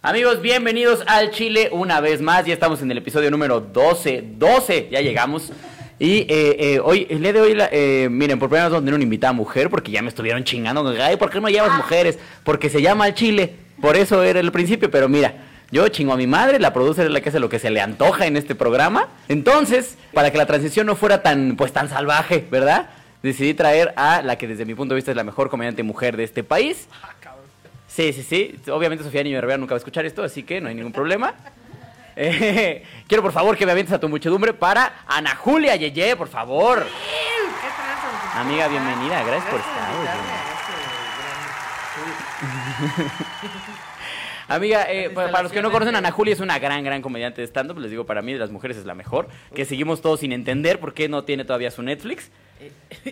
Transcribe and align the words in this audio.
Amigos, 0.00 0.40
bienvenidos 0.40 1.02
al 1.06 1.30
Chile 1.32 1.68
una 1.72 2.00
vez 2.00 2.20
más. 2.20 2.46
Ya 2.46 2.54
estamos 2.54 2.80
en 2.82 2.90
el 2.90 2.98
episodio 2.98 3.30
número 3.30 3.60
12. 3.60 4.24
12, 4.38 4.88
ya 4.92 5.00
llegamos. 5.00 5.50
Y 5.98 6.18
eh, 6.20 6.26
eh, 6.74 6.80
hoy, 6.82 7.06
el 7.10 7.20
día 7.20 7.32
de 7.32 7.40
hoy, 7.40 7.54
la- 7.54 7.68
eh, 7.72 8.08
miren, 8.08 8.38
por 8.38 8.48
primera 8.48 8.66
vez 8.66 8.72
vamos 8.72 8.82
a 8.82 8.84
tener 8.84 8.94
una 8.94 9.02
invitada 9.02 9.32
mujer 9.32 9.68
porque 9.68 9.90
ya 9.90 10.00
me 10.00 10.08
estuvieron 10.08 10.44
chingando. 10.44 10.88
Ay, 11.02 11.16
¿por 11.16 11.30
qué 11.30 11.40
no 11.40 11.48
llevas 11.48 11.76
mujeres? 11.76 12.18
Porque 12.44 12.70
se 12.70 12.80
llama 12.80 13.06
al 13.06 13.14
Chile. 13.14 13.54
Por 13.80 13.96
eso 13.96 14.22
era 14.22 14.38
el 14.40 14.52
principio, 14.52 14.90
pero 14.90 15.08
mira. 15.08 15.44
Yo 15.70 15.86
chingo 15.88 16.14
a 16.14 16.16
mi 16.16 16.26
madre, 16.26 16.58
la 16.58 16.72
producer 16.72 17.04
es 17.04 17.12
la 17.12 17.20
que 17.20 17.28
hace 17.28 17.40
lo 17.40 17.50
que 17.50 17.58
se 17.58 17.68
le 17.68 17.82
antoja 17.82 18.24
en 18.26 18.38
este 18.38 18.54
programa. 18.54 19.08
Entonces, 19.28 19.98
para 20.14 20.30
que 20.30 20.38
la 20.38 20.46
transición 20.46 20.86
no 20.86 20.96
fuera 20.96 21.22
tan, 21.22 21.56
pues, 21.56 21.74
tan 21.74 21.90
salvaje, 21.90 22.46
¿verdad? 22.50 22.88
Decidí 23.22 23.52
traer 23.52 23.92
a 23.96 24.22
la 24.22 24.38
que 24.38 24.48
desde 24.48 24.64
mi 24.64 24.74
punto 24.74 24.94
de 24.94 24.96
vista 24.96 25.10
es 25.10 25.16
la 25.18 25.24
mejor 25.24 25.50
comediante 25.50 25.82
mujer 25.82 26.16
de 26.16 26.24
este 26.24 26.42
país. 26.42 26.88
Sí, 27.98 28.12
sí, 28.12 28.22
sí. 28.22 28.70
Obviamente 28.70 29.02
Sofía 29.02 29.24
Niño 29.24 29.40
Rivera 29.40 29.58
nunca 29.58 29.74
va 29.74 29.76
a 29.76 29.78
escuchar 29.78 30.06
esto, 30.06 30.22
así 30.22 30.44
que 30.44 30.60
no 30.60 30.68
hay 30.68 30.74
ningún 30.76 30.92
problema. 30.92 31.34
Eh, 32.20 32.82
quiero 33.06 33.22
por 33.22 33.30
favor 33.30 33.56
que 33.56 33.64
me 33.64 33.70
avientes 33.70 33.94
a 33.94 34.00
tu 34.00 34.08
muchedumbre 34.08 34.52
para 34.52 35.04
Ana 35.06 35.36
Julia 35.36 35.76
Yeye, 35.76 36.16
por 36.16 36.26
favor. 36.26 36.84
¿Qué 36.84 38.40
Amiga, 38.40 38.66
bienvenida, 38.66 39.22
gracias 39.22 39.48
por 39.48 39.60
estar, 39.60 39.74
gran- 40.02 40.48
Amiga, 44.48 44.86
eh, 44.90 45.10
para, 45.10 45.42
los 45.42 45.52
que 45.52 45.62
no 45.62 45.70
conocen, 45.70 45.94
Ana 45.94 46.10
Julia 46.10 46.34
es 46.34 46.40
una 46.40 46.58
gran, 46.58 46.82
gran 46.82 47.02
comediante 47.02 47.40
de 47.40 47.46
stand-up. 47.46 47.78
Les 47.78 47.92
digo, 47.92 48.04
para 48.04 48.20
mí 48.20 48.32
de 48.32 48.40
las 48.40 48.50
mujeres 48.50 48.76
es 48.76 48.84
la 48.84 48.96
mejor. 48.96 49.28
Que 49.54 49.64
seguimos 49.64 50.02
todos 50.02 50.18
sin 50.18 50.32
entender 50.32 50.80
por 50.80 50.94
qué 50.94 51.08
no 51.08 51.22
tiene 51.22 51.44
todavía 51.44 51.70
su 51.70 51.82
Netflix. 51.82 52.32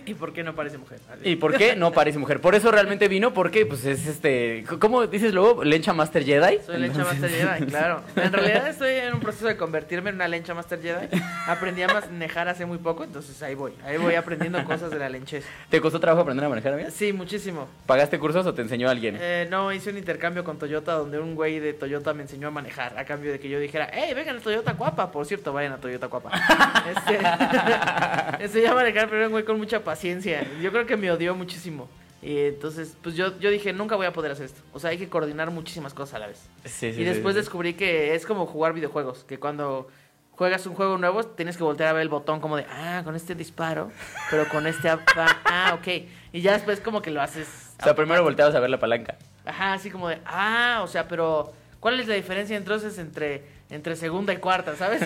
¿Y 0.04 0.14
por 0.14 0.32
qué 0.32 0.42
no 0.42 0.54
parece 0.54 0.78
mujer? 0.78 0.98
Y 1.22 1.36
por 1.36 1.56
qué 1.56 1.76
no 1.76 1.92
parece 1.92 2.18
mujer. 2.18 2.40
Por 2.40 2.54
eso 2.54 2.70
realmente 2.70 3.08
vino, 3.08 3.32
porque 3.32 3.66
pues 3.66 3.84
es 3.84 4.06
este... 4.06 4.64
¿Cómo 4.78 5.06
dices 5.06 5.32
luego? 5.32 5.64
¿Lencha 5.64 5.92
Master 5.92 6.24
Jedi? 6.24 6.58
Soy 6.64 6.78
lencha 6.78 7.04
Master 7.04 7.30
Jedi, 7.30 7.66
claro. 7.66 8.02
En 8.16 8.32
realidad 8.32 8.68
estoy 8.68 8.94
en 8.94 9.14
un 9.14 9.20
proceso 9.20 9.46
de 9.46 9.56
convertirme 9.56 10.10
en 10.10 10.16
una 10.16 10.28
lencha 10.28 10.54
Master 10.54 10.80
Jedi. 10.80 11.08
Aprendí 11.46 11.82
a 11.82 11.88
manejar 11.88 12.48
hace 12.48 12.66
muy 12.66 12.78
poco, 12.78 13.04
entonces 13.04 13.40
ahí 13.42 13.54
voy. 13.54 13.72
Ahí 13.84 13.96
voy 13.98 14.14
aprendiendo 14.14 14.62
cosas 14.64 14.90
de 14.90 14.98
la 14.98 15.08
lenchez. 15.08 15.44
¿Te 15.70 15.80
costó 15.80 16.00
trabajo 16.00 16.22
aprender 16.22 16.44
a 16.44 16.48
manejar, 16.48 16.72
amiga? 16.74 16.90
Sí, 16.90 17.12
muchísimo. 17.12 17.68
¿Pagaste 17.86 18.18
cursos 18.18 18.46
o 18.46 18.54
te 18.54 18.62
enseñó 18.62 18.88
alguien? 18.88 19.16
Eh, 19.20 19.46
no, 19.50 19.72
hice 19.72 19.90
un 19.90 19.98
intercambio 19.98 20.44
con 20.44 20.58
Toyota 20.58 20.92
donde 20.92 21.18
un 21.18 21.34
güey 21.34 21.58
de 21.60 21.72
Toyota 21.72 22.14
me 22.14 22.22
enseñó 22.22 22.48
a 22.48 22.50
manejar 22.50 22.98
a 22.98 23.04
cambio 23.04 23.32
de 23.32 23.38
que 23.38 23.48
yo 23.48 23.58
dijera, 23.58 23.88
hey, 23.92 24.12
vengan 24.14 24.38
a 24.38 24.40
Toyota 24.40 24.74
Cuapa. 24.74 25.10
Por 25.10 25.26
cierto, 25.26 25.52
vayan 25.52 25.72
a 25.72 25.78
Toyota 25.78 26.08
Cuapa. 26.08 26.30
Este, 26.86 27.18
enseñé 28.44 28.68
a 28.68 28.74
manejar, 28.74 29.06
pero 29.06 29.18
era 29.18 29.26
un 29.28 29.32
güey 29.36 29.44
con 29.44 29.58
mucha 29.58 29.84
paciencia. 29.84 30.46
Yo 30.62 30.72
creo 30.72 30.86
que 30.86 30.96
me 30.96 31.10
odió 31.10 31.34
muchísimo. 31.34 31.88
Y 32.22 32.38
entonces, 32.46 32.96
pues 33.02 33.14
yo, 33.14 33.38
yo 33.38 33.50
dije, 33.50 33.72
nunca 33.72 33.94
voy 33.94 34.06
a 34.06 34.12
poder 34.12 34.32
hacer 34.32 34.46
esto. 34.46 34.62
O 34.72 34.80
sea, 34.80 34.90
hay 34.90 34.98
que 34.98 35.08
coordinar 35.08 35.50
muchísimas 35.50 35.92
cosas 35.92 36.14
a 36.14 36.18
la 36.20 36.26
vez. 36.28 36.48
Sí, 36.64 36.92
sí, 36.92 37.02
y 37.02 37.04
después 37.04 37.34
sí, 37.34 37.40
descubrí 37.40 37.74
que 37.74 38.14
es 38.14 38.24
como 38.24 38.46
jugar 38.46 38.72
videojuegos, 38.72 39.24
que 39.24 39.38
cuando 39.38 39.88
juegas 40.32 40.66
un 40.66 40.74
juego 40.74 40.98
nuevo 40.98 41.24
tienes 41.24 41.56
que 41.56 41.62
voltear 41.62 41.90
a 41.90 41.92
ver 41.92 42.02
el 42.02 42.08
botón 42.08 42.40
como 42.40 42.56
de, 42.56 42.64
ah, 42.70 43.02
con 43.04 43.14
este 43.14 43.34
disparo, 43.34 43.90
pero 44.30 44.48
con 44.48 44.66
este, 44.66 44.88
ah, 44.88 44.98
ah, 45.44 45.78
ok. 45.78 46.08
Y 46.32 46.40
ya 46.40 46.54
después 46.54 46.80
como 46.80 47.02
que 47.02 47.10
lo 47.10 47.20
haces. 47.20 47.74
O 47.80 47.84
sea, 47.84 47.94
primero 47.94 48.22
volteabas 48.22 48.54
a 48.54 48.60
ver 48.60 48.70
la 48.70 48.80
palanca. 48.80 49.16
Ajá, 49.44 49.74
así 49.74 49.90
como 49.90 50.08
de, 50.08 50.18
ah, 50.24 50.80
o 50.82 50.88
sea, 50.88 51.06
pero 51.06 51.52
¿cuál 51.80 52.00
es 52.00 52.08
la 52.08 52.14
diferencia 52.14 52.56
entonces 52.56 52.98
entre, 52.98 53.44
entre 53.70 53.96
segunda 53.96 54.32
y 54.32 54.36
cuarta, 54.36 54.76
sabes? 54.76 55.02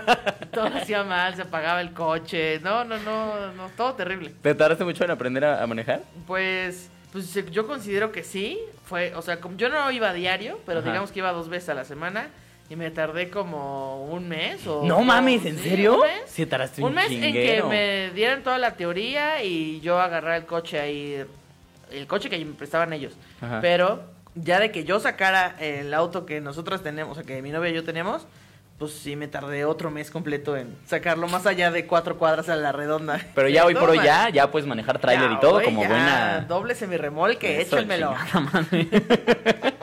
todo 0.52 0.66
hacía 0.66 1.04
mal, 1.04 1.34
se 1.34 1.42
apagaba 1.42 1.80
el 1.80 1.92
coche, 1.92 2.60
no, 2.60 2.84
no, 2.84 2.98
no, 2.98 3.52
no, 3.52 3.68
todo 3.76 3.94
terrible. 3.94 4.32
¿Te 4.42 4.54
tardaste 4.54 4.84
mucho 4.84 5.04
en 5.04 5.10
aprender 5.10 5.44
a, 5.44 5.62
a 5.62 5.66
manejar? 5.66 6.02
Pues, 6.26 6.90
pues 7.12 7.34
eh, 7.36 7.44
yo 7.50 7.66
considero 7.66 8.12
que 8.12 8.22
sí, 8.22 8.58
fue, 8.84 9.14
o 9.14 9.22
sea, 9.22 9.40
como 9.40 9.56
yo 9.56 9.68
no 9.68 9.90
iba 9.90 10.10
a 10.10 10.12
diario, 10.12 10.60
pero 10.66 10.80
Ajá. 10.80 10.88
digamos 10.90 11.12
que 11.12 11.20
iba 11.20 11.32
dos 11.32 11.48
veces 11.48 11.70
a 11.70 11.74
la 11.74 11.84
semana 11.84 12.28
y 12.68 12.76
me 12.76 12.90
tardé 12.90 13.30
como 13.30 14.04
un 14.06 14.28
mes 14.28 14.66
o... 14.66 14.84
No 14.84 15.02
mames, 15.02 15.44
¿en 15.44 15.58
sí, 15.58 15.68
serio? 15.70 15.96
Un 15.96 16.00
mes, 16.02 16.22
Sí, 16.26 16.46
tardaste 16.46 16.82
un 16.82 16.88
un 16.88 16.94
mes 16.94 17.10
en 17.10 17.32
que 17.32 17.62
me 17.68 18.10
dieran 18.10 18.42
toda 18.42 18.58
la 18.58 18.74
teoría 18.74 19.42
y 19.42 19.80
yo 19.80 20.00
agarrar 20.00 20.36
el 20.36 20.46
coche 20.46 20.80
ahí, 20.80 21.24
el 21.90 22.06
coche 22.06 22.30
que 22.30 22.42
me 22.42 22.54
prestaban 22.54 22.92
ellos. 22.92 23.14
Ajá. 23.40 23.60
Pero 23.60 24.13
ya 24.34 24.60
de 24.60 24.70
que 24.70 24.84
yo 24.84 25.00
sacara 25.00 25.56
el 25.60 25.94
auto 25.94 26.26
que 26.26 26.40
nosotros 26.40 26.82
tenemos, 26.82 27.12
o 27.12 27.14
sea, 27.14 27.24
que 27.24 27.40
mi 27.42 27.50
novia 27.50 27.70
y 27.70 27.74
yo 27.74 27.84
tenemos, 27.84 28.26
pues 28.78 28.92
sí 28.92 29.14
me 29.14 29.28
tardé 29.28 29.64
otro 29.64 29.90
mes 29.90 30.10
completo 30.10 30.56
en 30.56 30.76
sacarlo 30.86 31.28
más 31.28 31.46
allá 31.46 31.70
de 31.70 31.86
cuatro 31.86 32.18
cuadras 32.18 32.48
a 32.48 32.56
la 32.56 32.72
redonda. 32.72 33.20
Pero 33.34 33.48
ya 33.48 33.64
hoy 33.66 33.74
por 33.74 33.90
hoy 33.90 34.00
ya, 34.02 34.28
ya 34.30 34.50
puedes 34.50 34.66
manejar 34.66 34.98
tráiler 34.98 35.32
y 35.32 35.40
todo 35.40 35.62
como 35.62 35.82
ya, 35.82 35.88
buena... 35.88 36.40
Doble 36.48 36.74
remolque, 36.74 37.60
Eso, 37.60 37.76
échenmelo. 37.76 38.14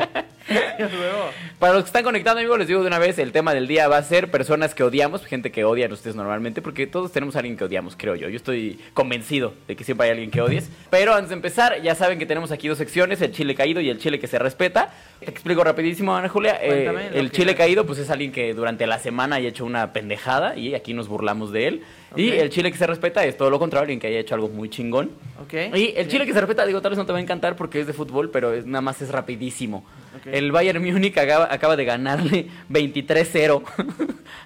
Para 1.59 1.73
los 1.73 1.83
que 1.83 1.87
están 1.87 2.03
conectando, 2.03 2.39
amigos, 2.39 2.57
les 2.59 2.67
digo 2.67 2.81
de 2.81 2.87
una 2.87 2.99
vez, 2.99 3.19
el 3.19 3.31
tema 3.31 3.53
del 3.53 3.67
día 3.67 3.87
va 3.87 3.97
a 3.97 4.03
ser 4.03 4.31
personas 4.31 4.73
que 4.73 4.83
odiamos, 4.83 5.25
gente 5.25 5.51
que 5.51 5.63
odian 5.63 5.91
ustedes 5.91 6.15
normalmente, 6.15 6.61
porque 6.61 6.87
todos 6.87 7.11
tenemos 7.11 7.35
a 7.35 7.39
alguien 7.39 7.57
que 7.57 7.63
odiamos, 7.65 7.95
creo 7.97 8.15
yo. 8.15 8.29
Yo 8.29 8.35
estoy 8.37 8.79
convencido 8.93 9.53
de 9.67 9.75
que 9.75 9.83
siempre 9.83 10.05
hay 10.07 10.11
alguien 10.11 10.31
que 10.31 10.41
odies. 10.41 10.69
Pero 10.89 11.13
antes 11.13 11.29
de 11.29 11.35
empezar, 11.35 11.81
ya 11.81 11.95
saben 11.95 12.17
que 12.19 12.25
tenemos 12.25 12.51
aquí 12.51 12.67
dos 12.67 12.77
secciones, 12.77 13.21
el 13.21 13.31
chile 13.31 13.55
caído 13.55 13.81
y 13.81 13.89
el 13.89 13.99
chile 13.99 14.19
que 14.19 14.27
se 14.27 14.39
respeta. 14.39 14.89
Te 15.19 15.29
explico 15.29 15.63
rapidísimo, 15.63 16.15
Ana 16.15 16.29
Julia. 16.29 16.57
Eh, 16.61 16.67
Cuéntame 16.85 17.19
el 17.19 17.31
chile 17.31 17.55
caído, 17.55 17.85
pues 17.85 17.99
es 17.99 18.09
alguien 18.09 18.31
que 18.31 18.53
durante 18.53 18.87
la 18.87 18.97
semana 18.99 19.35
haya 19.35 19.49
hecho 19.49 19.65
una 19.65 19.93
pendejada 19.93 20.55
y 20.57 20.73
aquí 20.75 20.93
nos 20.93 21.07
burlamos 21.07 21.51
de 21.51 21.67
él. 21.67 21.83
Y 22.15 22.31
el 22.31 22.49
chile 22.49 22.71
que 22.71 22.77
se 22.77 22.87
respeta 22.87 23.23
es 23.23 23.37
todo 23.37 23.49
lo 23.49 23.57
contrario, 23.59 23.83
alguien 23.83 23.99
que 23.99 24.07
haya 24.07 24.19
hecho 24.19 24.35
algo 24.35 24.49
muy 24.49 24.69
chingón. 24.69 25.11
ok. 25.41 25.53
Y 25.75 25.93
el 25.95 26.05
Sí. 26.05 26.11
chile 26.11 26.25
que 26.25 26.33
se 26.33 26.41
respeta, 26.41 26.65
digo, 26.65 26.81
tal 26.81 26.89
vez 26.91 26.97
no 26.97 27.05
te 27.05 27.13
va 27.13 27.19
a 27.19 27.21
encantar 27.21 27.55
porque 27.55 27.79
es 27.79 27.87
de 27.87 27.93
fútbol, 27.93 28.29
pero 28.31 28.51
es, 28.53 28.65
nada 28.65 28.81
más 28.81 29.01
es 29.01 29.09
rapidísimo. 29.09 29.85
El 30.25 30.51
Bayern 30.51 30.83
Múnich 30.83 31.17
acaba, 31.17 31.47
acaba 31.51 31.75
de 31.75 31.85
ganarle 31.85 32.47
23-0 32.69 33.63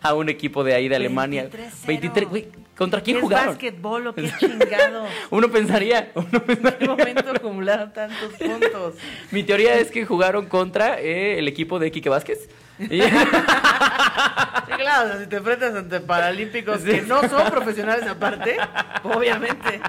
a 0.02 0.13
un 0.13 0.30
equipo 0.30 0.63
de 0.63 0.75
ahí 0.75 0.88
de 0.88 0.96
Alemania. 0.96 1.50
23-0. 1.50 1.86
23, 1.88 2.30
güey, 2.30 2.47
¿Contra 2.78 3.00
quién 3.02 3.18
¿Qué 3.18 3.22
jugaron? 3.22 3.50
es 3.50 3.56
básquetbol 3.56 4.08
o 4.08 4.16
qué 4.16 4.30
chingado? 4.38 5.06
Uno 5.30 5.50
pensaría, 5.50 6.12
uno 6.14 6.28
¿En 6.30 6.31
qué 6.31 6.40
pensaría. 6.58 6.88
momento 6.90 7.31
acumularon 7.31 7.94
tantos 7.94 8.34
puntos? 8.34 8.96
Mi 9.31 9.44
teoría 9.44 9.75
es 9.80 9.91
que 9.91 10.06
jugaron 10.06 10.47
contra 10.47 11.00
eh, 11.00 11.40
el 11.40 11.47
equipo 11.47 11.80
de 11.80 11.90
Quique 11.91 12.09
Vázquez. 12.09 12.50
Y- 12.80 13.02
Sí, 13.02 14.72
claro, 14.78 15.08
o 15.08 15.12
sea, 15.14 15.19
si 15.22 15.28
te 15.28 15.38
enfrentas 15.38 15.74
ante 15.75 16.00
paralímpicos 16.02 16.81
Sí. 16.81 16.90
que 16.91 17.02
no 17.03 17.22
son 17.30 17.50
profesionales 17.50 18.06
aparte, 18.08 18.58
obviamente. 19.03 19.80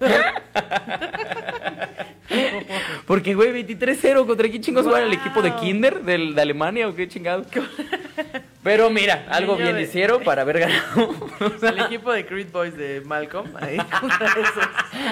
porque, 3.06 3.34
güey, 3.34 3.52
23-0 3.66 4.26
contra 4.26 4.48
quién 4.48 4.62
chingos 4.62 4.84
jugaron 4.84 5.08
el 5.08 5.14
equipo 5.14 5.42
de 5.42 5.50
Wow. 5.50 5.60
Kinder 5.60 6.02
del, 6.02 6.34
de 6.34 6.42
Alemania 6.42 6.88
o 6.88 6.94
qué 6.94 7.06
chingado. 7.08 7.44
Pero 8.62 8.88
mira, 8.88 9.26
algo 9.28 9.56
bien 9.56 9.76
de- 9.76 9.82
hicieron 9.82 10.22
para 10.24 10.42
haber 10.42 10.60
ganado. 10.60 11.14
El 11.62 11.78
equipo 11.80 12.10
de 12.12 12.24
Creed 12.24 12.46
Boys 12.50 12.74
de 12.74 13.02
Malcolm, 13.02 13.50
ahí 13.60 13.76
contra 14.00 14.26
esos. 14.26 14.68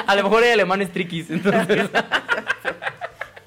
A 0.07 0.15
lo 0.17 0.23
mejor 0.23 0.43
hay 0.43 0.53
alemanes 0.53 0.91
triquis, 0.91 1.29
entonces. 1.31 1.91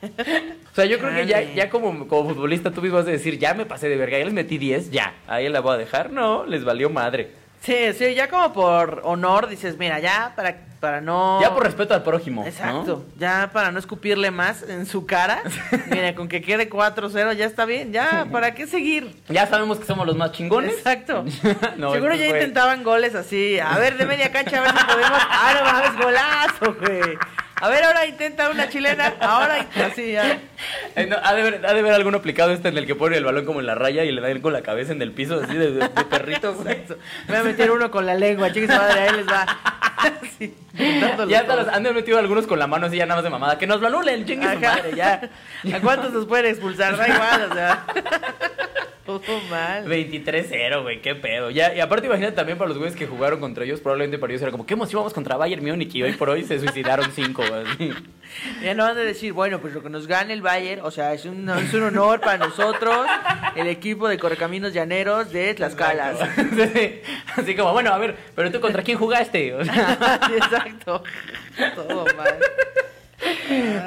O 0.04 0.76
sea, 0.76 0.86
yo 0.86 1.00
creo 1.00 1.16
que 1.16 1.26
ya, 1.26 1.42
ya 1.42 1.70
como, 1.72 2.08
como 2.08 2.30
futbolista 2.30 2.70
tú 2.70 2.82
mismo 2.84 2.98
vas 2.98 3.08
a 3.08 3.12
decir, 3.12 3.40
ya 3.40 3.54
me 3.56 3.66
pasé 3.66 3.90
de 3.90 3.96
verga, 3.98 4.20
ya 4.20 4.26
les 4.26 4.34
metí 4.34 4.58
10, 4.60 4.92
ya, 4.92 5.16
ahí 5.26 5.50
la 5.50 5.62
voy 5.62 5.74
a 5.74 5.78
dejar. 5.78 6.12
No, 6.12 6.46
les 6.46 6.64
valió 6.64 6.90
madre. 6.92 7.32
Sí, 7.66 7.94
sí, 7.98 8.14
ya 8.14 8.30
como 8.30 8.54
por 8.54 9.02
honor 9.06 9.48
dices, 9.48 9.78
mira, 9.80 10.00
ya 10.00 10.34
para, 10.36 10.56
para 10.80 11.02
no... 11.02 11.40
Ya 11.42 11.52
por 11.54 11.64
respeto 11.64 11.96
al 11.96 12.04
prójimo. 12.04 12.44
¿no? 12.44 12.48
Exacto, 12.48 13.06
ya 13.18 13.50
para 13.52 13.72
no 13.72 13.80
escupirle 13.80 14.30
más 14.30 14.62
en 14.62 14.86
su 14.86 15.08
cara, 15.08 15.42
mira, 15.90 16.14
con 16.14 16.28
que 16.28 16.42
quede 16.44 16.70
4-0 16.70 17.34
ya 17.34 17.46
está 17.46 17.66
bien, 17.66 17.92
ya, 17.92 18.28
¿para 18.32 18.54
qué 18.54 18.68
seguir? 18.68 19.20
Ya 19.30 19.48
sabemos 19.48 19.80
que 19.80 19.86
somos 19.86 20.06
los 20.06 20.16
más 20.16 20.32
chingones. 20.34 20.74
Exacto. 20.78 21.26
No, 21.78 21.92
Seguro 21.92 22.14
ya 22.16 22.30
fue- 22.30 22.38
intentaban 22.40 22.84
goles 22.84 23.16
así, 23.16 23.60
a 23.60 23.78
ver, 23.80 23.98
de 23.98 24.06
media 24.06 24.32
cancha, 24.32 24.60
a 24.60 24.62
ver 24.62 24.72
si 24.72 24.86
podemos... 24.86 25.20
¡Ah, 25.30 25.54
no 25.60 25.72
mames, 25.72 25.98
golazo, 26.06 26.76
güey! 26.80 27.18
A 27.62 27.70
ver, 27.70 27.84
ahora 27.86 28.06
intenta 28.06 28.50
una 28.50 28.68
chilena, 28.70 29.14
ahora 29.22 29.66
así 29.86 30.12
ya. 30.12 30.40
Eh, 30.96 31.06
no, 31.08 31.16
ha, 31.24 31.34
de 31.34 31.42
ver, 31.44 31.66
ha 31.66 31.74
de 31.74 31.82
ver 31.82 31.94
alguno 31.94 32.18
aplicado 32.18 32.52
este 32.52 32.68
en 32.68 32.78
el 32.78 32.86
que 32.86 32.96
pone 32.96 33.16
el 33.18 33.24
balón 33.24 33.46
como 33.46 33.62
en 33.62 33.66
la 33.66 33.76
raya 33.76 34.04
y 34.04 34.12
le 34.12 34.20
da 34.22 34.30
él 34.30 34.42
con 34.42 34.52
la 34.54 34.62
cabeza 34.62 34.92
en 34.92 35.02
el 35.02 35.12
piso, 35.12 35.40
así 35.42 35.56
de, 35.56 35.72
de-. 35.72 35.86
Exacto. 35.86 36.56
Voy 37.28 37.38
a 37.38 37.44
meter 37.44 37.72
uno 37.72 37.90
con 37.90 38.06
la 38.06 38.14
lengua, 38.16 38.54
su 38.54 38.60
madre, 38.68 39.00
ahí 39.02 39.16
les 39.18 39.28
va. 39.28 39.46
Sí, 40.38 40.54
Ya 41.30 41.40
hasta 41.40 41.54
todo. 41.56 41.64
los- 41.66 41.74
han 41.74 41.82
metido 41.96 42.20
algunos 42.20 42.46
con 42.46 42.60
la 42.60 42.68
mano 42.68 42.86
así 42.88 42.98
ya 42.98 43.06
nada 43.06 43.18
más 43.20 43.24
de 43.24 43.30
mamada. 43.30 43.58
Que 43.58 43.66
nos 43.66 43.80
lo 43.82 43.88
anulen, 43.88 44.26
chingue 44.26 44.54
su 44.54 44.60
madre, 44.60 44.92
ya. 44.96 45.30
¿A 45.74 45.80
cuántos 45.80 46.12
nos 46.14 46.26
pueden 46.26 46.46
expulsar? 46.48 46.96
Da 46.98 47.08
igual, 47.08 47.50
o 47.50 47.54
sea. 47.56 47.86
Todo 49.06 49.22
mal. 49.52 49.86
23-0, 49.86 50.82
güey, 50.82 51.00
qué 51.02 51.14
pedo. 51.14 51.52
Ya, 51.52 51.76
y 51.76 51.80
aparte 51.80 52.08
imagínate 52.08 52.36
también 52.36 52.58
para 52.58 52.70
los 52.70 52.78
güeyes 52.78 52.96
que 52.96 53.06
jugaron 53.06 53.40
contra 53.40 53.64
ellos, 53.64 53.80
probablemente 53.80 54.18
para 54.18 54.34
ellos 54.34 54.42
era 54.42 54.52
como, 54.52 54.66
qué 54.66 54.74
emoción 54.74 55.02
vamos 55.02 55.14
contra 55.14 55.38
Bayern 55.38 55.64
Múnich 55.64 55.94
y 55.94 56.02
hoy 56.02 56.14
por 56.14 56.30
hoy 56.30 56.44
se 56.44 56.60
suicidaron 56.60 57.12
cinco. 57.12 57.44
Ya 58.64 58.74
no 58.74 58.84
van 58.84 58.98
a 58.98 59.02
decir, 59.02 59.32
bueno, 59.34 59.60
pues 59.60 59.74
lo 59.74 59.84
que 59.84 59.90
nos 59.90 60.08
gane 60.08 60.34
el 60.34 60.42
Bayern, 60.42 60.82
o 60.84 60.90
sea, 60.90 61.14
es 61.14 61.26
un, 61.26 61.48
es 61.50 61.74
un 61.74 61.84
honor 61.84 62.20
para 62.20 62.38
nosotros, 62.40 63.06
el 63.56 63.68
equipo 63.68 64.08
de 64.08 64.18
Correcaminos 64.18 64.74
Llaneros 64.74 65.32
de 65.32 65.54
Tlaxcala. 65.54 66.14
Sí, 66.56 67.02
Así 67.36 67.56
como, 67.56 67.74
bueno, 67.74 67.92
a 67.94 67.98
ver, 67.98 68.16
pero 68.36 68.52
tú 68.52 68.60
contra 68.60 68.82
quién 68.82 68.98
jugaste? 68.98 69.54
O 69.54 69.64
sea, 69.64 70.20
Sí, 70.28 70.34
Exacto. 70.38 71.04
Todo 71.76 72.06
mal. 72.16 72.36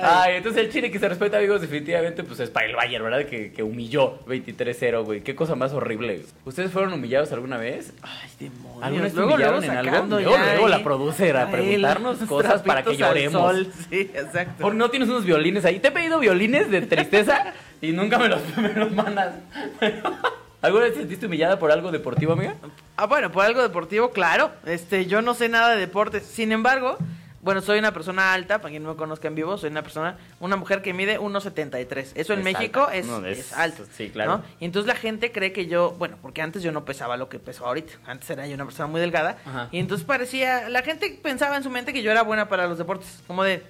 Ay, 0.03 0.37
entonces 0.37 0.63
el 0.65 0.71
Chile 0.73 0.91
que 0.91 0.99
se 0.99 1.09
respeta, 1.09 1.37
amigos, 1.39 1.61
definitivamente, 1.61 2.25
pues 2.25 2.41
es 2.41 2.51
para 2.51 2.67
el 2.67 2.75
Bayern, 2.75 3.05
¿verdad? 3.05 3.27
Que, 3.27 3.53
que 3.53 3.63
humilló 3.63 4.19
23-0, 4.27 5.05
güey. 5.05 5.21
Qué 5.21 5.35
cosa 5.35 5.55
más 5.55 5.73
horrible. 5.73 6.23
¿Ustedes 6.45 6.71
fueron 6.71 6.93
humillados 6.93 7.33
alguna 7.33 7.59
vez? 7.59 7.93
Ay, 8.03 8.31
demonios. 8.41 8.83
¿Alguna 8.83 9.03
vez 9.05 9.15
Luego, 9.15 9.35
humillaron 9.35 9.59
luego 9.61 9.73
en 9.73 9.79
algo? 9.79 9.93
sacando 9.93 10.21
Luego, 10.21 10.69
la 10.69 10.83
producer 10.83 11.37
a 11.37 11.51
preguntarnos 11.51 12.19
cosas 12.21 12.63
para 12.63 12.83
que 12.83 12.97
lloremos. 12.97 13.33
sol. 13.33 13.73
Sí, 13.91 14.11
exacto. 14.15 14.63
¿Por 14.63 14.75
no 14.75 14.91
tienes 14.91 15.09
unos 15.09 15.25
violines 15.25 15.65
ahí? 15.65 15.79
Te 15.81 15.89
he 15.89 15.93
pedido 15.93 16.19
violines 16.19 16.71
de 16.71 16.83
tristeza 16.83 17.53
y 17.83 17.93
nunca 17.93 18.19
me 18.19 18.29
los, 18.29 18.41
me 18.57 18.73
los 18.73 18.91
mandas. 18.93 19.35
¿Alguna 20.61 20.85
vez 20.85 20.95
te 20.95 21.01
sentiste 21.01 21.27
humillada 21.27 21.59
por 21.59 21.71
algo 21.71 21.93
deportivo, 21.93 22.33
amiga? 22.33 22.55
Ah, 22.97 23.07
bueno, 23.07 23.31
por 23.31 23.45
algo 23.45 23.63
deportivo, 23.63 24.11
claro. 24.11 24.51
Este, 24.67 25.07
yo 25.07 25.23
no 25.23 25.35
sé 25.35 25.49
nada 25.49 25.71
de 25.71 25.77
deportes. 25.79 26.25
Sin 26.25 26.51
embargo, 26.51 26.99
bueno, 27.41 27.61
soy 27.61 27.79
una 27.79 27.93
persona 27.93 28.33
alta, 28.33 28.59
para 28.59 28.71
quien 28.71 28.83
no 28.83 28.91
me 28.91 28.97
conozca 28.97 29.29
en 29.29 29.35
vivo, 29.35 29.57
soy 29.59 29.71
una 29.71 29.83
persona, 29.83 30.17
una 30.41 30.57
mujer 30.57 30.83
que 30.83 30.93
mide 30.93 31.19
1.73. 31.21 32.13
Eso 32.15 32.33
en 32.33 32.41
Es 32.41 32.45
México 32.45 32.81
alta. 32.83 32.97
es, 32.97 33.07
No, 33.07 33.25
es- 33.25 33.39
es 33.39 33.53
alto. 33.53 33.85
sí, 33.97 34.11
claro. 34.11 34.39
¿no? 34.39 34.45
Y 34.61 34.65
entonces 34.65 34.89
la 34.89 34.97
gente 34.97 35.31
cree 35.33 35.53
que 35.53 35.67
yo, 35.67 35.93
bueno, 35.93 36.17
porque 36.21 36.43
antes 36.43 36.63
yo 36.63 36.73
no 36.73 36.85
pesaba 36.85 37.17
lo 37.17 37.29
que 37.29 37.39
peso 37.39 37.65
ahorita. 37.67 37.93
Antes 38.07 38.29
era 38.31 38.47
yo 38.47 38.55
una 38.55 38.65
persona 38.65 38.87
muy 38.89 39.01
delgada. 39.01 39.39
Ajá. 39.47 39.69
Y 39.71 39.79
entonces 39.79 40.05
parecía, 40.07 40.69
la 40.69 40.83
gente 40.83 41.19
pensaba 41.23 41.57
en 41.57 41.63
su 41.63 41.71
mente 41.71 41.93
que 41.93 42.03
yo 42.03 42.11
era 42.11 42.23
buena 42.23 42.49
para 42.49 42.67
los 42.67 42.77
deportes. 42.79 43.23
Como 43.27 43.45
de, 43.45 43.63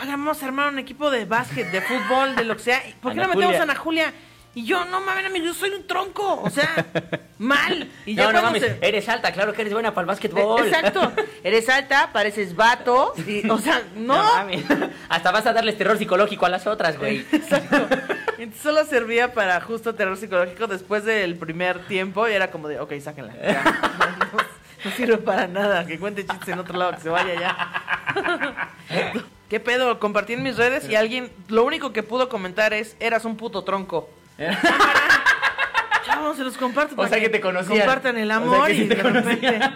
oigan, 0.00 0.18
vamos 0.24 0.42
a 0.42 0.46
armar 0.46 0.68
un 0.72 0.78
equipo 0.78 1.10
de 1.10 1.24
básquet, 1.26 1.70
de 1.70 1.80
fútbol, 1.82 2.34
de 2.34 2.44
lo 2.44 2.56
que 2.56 2.62
sea. 2.62 2.82
¿Por 3.02 3.12
qué 3.12 3.20
no 3.20 3.28
metemos 3.28 3.56
a 3.56 3.62
Ana 3.64 3.74
Julia? 3.74 4.12
Y 4.54 4.66
yo, 4.66 4.84
no 4.84 5.00
mames, 5.00 5.24
amigo, 5.24 5.46
yo 5.46 5.54
soy 5.54 5.70
un 5.70 5.86
tronco. 5.86 6.42
O 6.42 6.50
sea, 6.50 6.84
mal. 7.38 7.88
Y 8.04 8.14
ya 8.14 8.30
no, 8.32 8.42
mames, 8.42 8.62
se- 8.62 8.78
eres 8.82 9.08
alta, 9.08 9.32
claro 9.32 9.54
que 9.54 9.62
eres 9.62 9.72
buena 9.72 9.94
para 9.94 10.02
el 10.02 10.06
básquetbol. 10.08 10.66
Exacto. 10.66 11.10
Eres 11.44 11.68
alta, 11.70 12.10
pareces 12.12 12.54
vato. 12.54 13.14
y- 13.26 13.48
o 13.48 13.58
sea, 13.58 13.82
no. 13.96 14.14
mames. 14.22 14.64
Hasta 15.08 15.30
vas 15.30 15.46
a 15.46 15.52
darles 15.54 15.78
terror 15.78 15.96
psicológico 15.96 16.44
a 16.46 16.50
las 16.50 16.66
otras, 16.66 16.98
güey. 16.98 17.24
Exacto. 17.32 17.88
Entonces 18.38 18.62
solo 18.62 18.84
servía 18.84 19.32
para 19.32 19.60
justo 19.62 19.94
terror 19.94 20.16
psicológico 20.18 20.66
después 20.66 21.04
del 21.04 21.36
primer 21.36 21.86
tiempo 21.86 22.28
y 22.28 22.32
era 22.32 22.50
como 22.50 22.68
de, 22.68 22.78
ok, 22.78 22.92
sáquenla. 23.00 23.34
ya. 23.40 23.62
No, 23.64 24.38
no 24.84 24.90
sirve 24.96 25.16
para 25.18 25.46
nada. 25.46 25.86
Que 25.86 25.98
cuente 25.98 26.26
chistes 26.26 26.48
en 26.50 26.58
otro 26.58 26.76
lado, 26.76 26.92
que 26.92 27.00
se 27.00 27.08
vaya 27.08 27.34
ya. 27.40 28.70
¿Qué 29.48 29.60
pedo? 29.60 29.98
Compartí 29.98 30.32
en 30.34 30.42
mis 30.42 30.56
redes 30.56 30.88
y 30.88 30.96
alguien, 30.96 31.30
lo 31.48 31.64
único 31.64 31.92
que 31.92 32.02
pudo 32.02 32.28
comentar 32.28 32.72
es, 32.72 32.96
eras 33.00 33.24
un 33.24 33.36
puto 33.36 33.64
tronco. 33.64 34.10
Chavos, 36.04 36.36
se 36.36 36.44
los 36.44 36.56
comparto. 36.56 36.94
O 36.96 37.06
sea 37.06 37.20
que 37.20 37.28
te 37.28 37.40
conocían. 37.40 37.78
Compartan 37.78 38.18
el 38.18 38.24
O 38.30 38.34
sea 38.34 38.36
amor 38.36 38.66
que 38.68 38.74
sí 38.74 38.82
y 38.82 38.86
de 38.88 38.94
repente... 38.96 39.60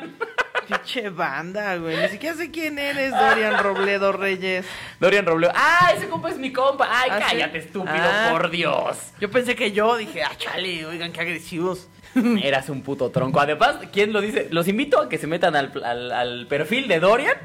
Pinche 0.67 1.11
banda, 1.11 1.77
güey. 1.77 1.97
Ni 1.97 2.09
siquiera 2.09 2.35
sé 2.35 2.51
quién 2.51 2.77
eres, 2.81 3.13
Dorian 3.13 3.57
Robledo 3.63 4.11
Reyes. 4.11 4.67
Dorian 4.99 5.25
Robleo. 5.25 5.53
¡Ah, 5.55 5.93
ese 5.97 6.09
compa 6.09 6.29
es 6.31 6.39
mi 6.39 6.53
compa! 6.53 6.89
¡Ay, 6.91 7.09
¿Ah, 7.13 7.19
sí? 7.21 7.25
cállate, 7.37 7.59
estúpido, 7.59 7.95
Ah. 7.97 8.31
por 8.33 8.51
Dios! 8.51 8.99
Yo 9.21 9.31
pensé 9.31 9.55
que 9.55 9.71
yo, 9.71 9.97
dije, 9.97 10.25
ah, 10.25 10.33
chale, 10.37 10.85
oigan, 10.85 11.13
qué 11.13 11.21
agresivos. 11.21 11.87
Eras 12.43 12.69
un 12.69 12.83
puto 12.83 13.11
tronco. 13.11 13.39
Además, 13.39 13.77
¿quién 13.93 14.13
lo 14.13 14.21
dice? 14.21 14.49
Los 14.51 14.67
invito 14.67 15.01
a 15.01 15.09
que 15.09 15.19
se 15.19 15.29
metan 15.29 15.55
al, 15.55 15.71
al- 15.85 16.11
al 16.11 16.47
perfil 16.49 16.89
de 16.89 16.99
Dorian 16.99 17.37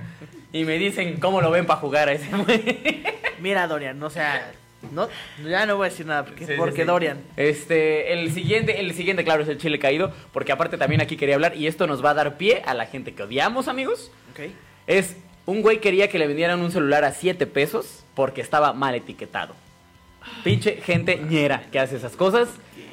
y 0.51 0.63
me 0.65 0.79
dicen 0.79 1.19
cómo 1.19 1.41
lo 1.41 1.51
ven 1.51 1.67
para 1.67 1.79
jugar 1.79 2.09
a 2.09 2.13
ese 2.13 2.27
güey. 2.35 3.03
Mira, 3.39 3.67
Dorian, 3.67 4.01
o 4.01 4.09
sea, 4.09 4.51
no, 4.91 5.07
ya 5.47 5.65
no 5.65 5.77
voy 5.77 5.87
a 5.87 5.89
decir 5.89 6.05
nada 6.05 6.25
porque, 6.25 6.45
Sí, 6.45 6.53
sí, 6.53 6.57
porque 6.57 6.81
sí. 6.81 6.87
Dorian. 6.87 7.19
Este, 7.37 8.13
el 8.13 8.31
siguiente, 8.31 8.79
el 8.79 8.93
siguiente, 8.93 9.23
claro, 9.23 9.43
es 9.43 9.49
el 9.49 9.57
chile 9.57 9.77
caído, 9.79 10.11
porque 10.33 10.51
aparte 10.51 10.77
también 10.77 11.01
aquí 11.01 11.17
quería 11.17 11.35
hablar, 11.35 11.55
y 11.55 11.67
esto 11.67 11.87
nos 11.87 12.03
va 12.03 12.11
a 12.11 12.13
dar 12.15 12.37
pie 12.37 12.61
a 12.65 12.73
la 12.73 12.85
gente 12.87 13.13
que 13.13 13.23
odiamos, 13.23 13.67
amigos. 13.67 14.11
Ok. 14.31 14.49
Es, 14.87 15.15
un 15.45 15.61
güey 15.61 15.79
quería 15.79 16.07
que 16.09 16.19
le 16.19 16.27
vendieran 16.27 16.61
un 16.61 16.71
celular 16.71 17.03
a 17.03 17.11
7 17.11 17.45
pesos 17.47 18.03
porque 18.15 18.41
estaba 18.41 18.73
mal 18.73 18.95
etiquetado. 18.95 19.55
Pinche 20.43 20.77
gente 20.83 21.17
ñera 21.17 21.63
que 21.71 21.79
hace 21.79 21.95
esas 21.97 22.15
cosas. 22.15 22.49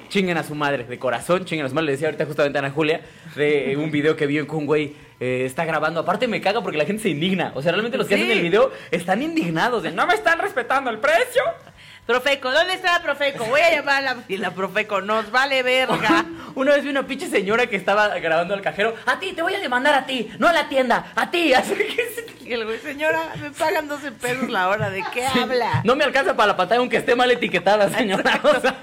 Chinguen 0.08 0.38
a 0.38 0.42
su 0.42 0.54
madre, 0.54 0.84
de 0.84 0.98
corazón, 0.98 1.44
chinguen 1.44 1.66
a 1.66 1.68
su 1.68 1.74
madre. 1.74 1.86
Le 1.86 1.92
decía 1.92 2.08
ahorita 2.08 2.24
justamente 2.24 2.56
a 2.58 2.60
Ana 2.60 2.70
Julia 2.70 3.02
de 3.36 3.72
eh, 3.72 3.76
un 3.76 3.90
video 3.90 4.16
que 4.16 4.26
vio 4.26 4.40
en 4.40 4.46
que 4.46 4.54
un 4.56 4.64
güey 4.64 4.94
eh, 5.20 5.42
está 5.44 5.66
grabando. 5.66 6.00
Aparte 6.00 6.26
me 6.26 6.40
caga 6.40 6.62
porque 6.62 6.78
la 6.78 6.86
gente 6.86 7.02
se 7.02 7.10
indigna. 7.10 7.52
O 7.54 7.60
sea, 7.60 7.72
realmente 7.72 7.98
los 7.98 8.06
que 8.08 8.16
Sí. 8.16 8.22
hacen 8.22 8.32
el 8.38 8.42
video 8.42 8.72
están 8.90 9.20
indignados 9.20 9.82
de 9.82 9.90
no 9.92 10.06
me 10.06 10.14
están 10.14 10.38
respetando 10.38 10.88
el 10.88 10.98
precio. 10.98 11.42
Profeco, 12.08 12.50
¿dónde 12.50 12.72
está 12.72 12.92
la 12.92 13.02
Profeco? 13.02 13.44
Voy 13.44 13.60
a 13.60 13.70
llamar 13.70 13.96
a 13.96 14.00
la... 14.00 14.16
Y 14.28 14.38
la 14.38 14.52
Profeco, 14.52 15.02
nos 15.02 15.30
vale 15.30 15.62
verga. 15.62 16.24
Una 16.54 16.72
vez 16.72 16.82
vi 16.82 16.88
una 16.88 17.06
pinche 17.06 17.28
señora 17.28 17.66
que 17.66 17.76
estaba 17.76 18.08
grabando 18.18 18.54
al 18.54 18.62
cajero. 18.62 18.94
A 19.04 19.20
ti, 19.20 19.34
te 19.34 19.42
voy 19.42 19.54
a 19.54 19.60
demandar 19.60 19.92
a 19.92 20.06
ti, 20.06 20.26
no 20.38 20.48
a 20.48 20.54
la 20.54 20.70
tienda, 20.70 21.12
a 21.14 21.30
ti. 21.30 21.52
Así 21.54 21.74
que 21.74 22.48
Y 22.48 22.52
el 22.54 22.64
güey, 22.64 22.78
señora, 22.78 23.34
me 23.38 23.50
pagan 23.50 23.88
12 23.88 24.12
pesos 24.12 24.48
la 24.48 24.68
hora, 24.70 24.88
¿de 24.88 25.04
qué 25.12 25.26
habla? 25.26 25.82
no 25.84 25.96
me 25.96 26.04
alcanza 26.04 26.34
para 26.34 26.46
la 26.46 26.56
pantalla 26.56 26.78
aunque 26.80 26.96
esté 26.96 27.14
mal 27.14 27.30
etiquetada, 27.30 27.90
señora. 27.90 28.40
O 28.42 28.58
sea, 28.58 28.74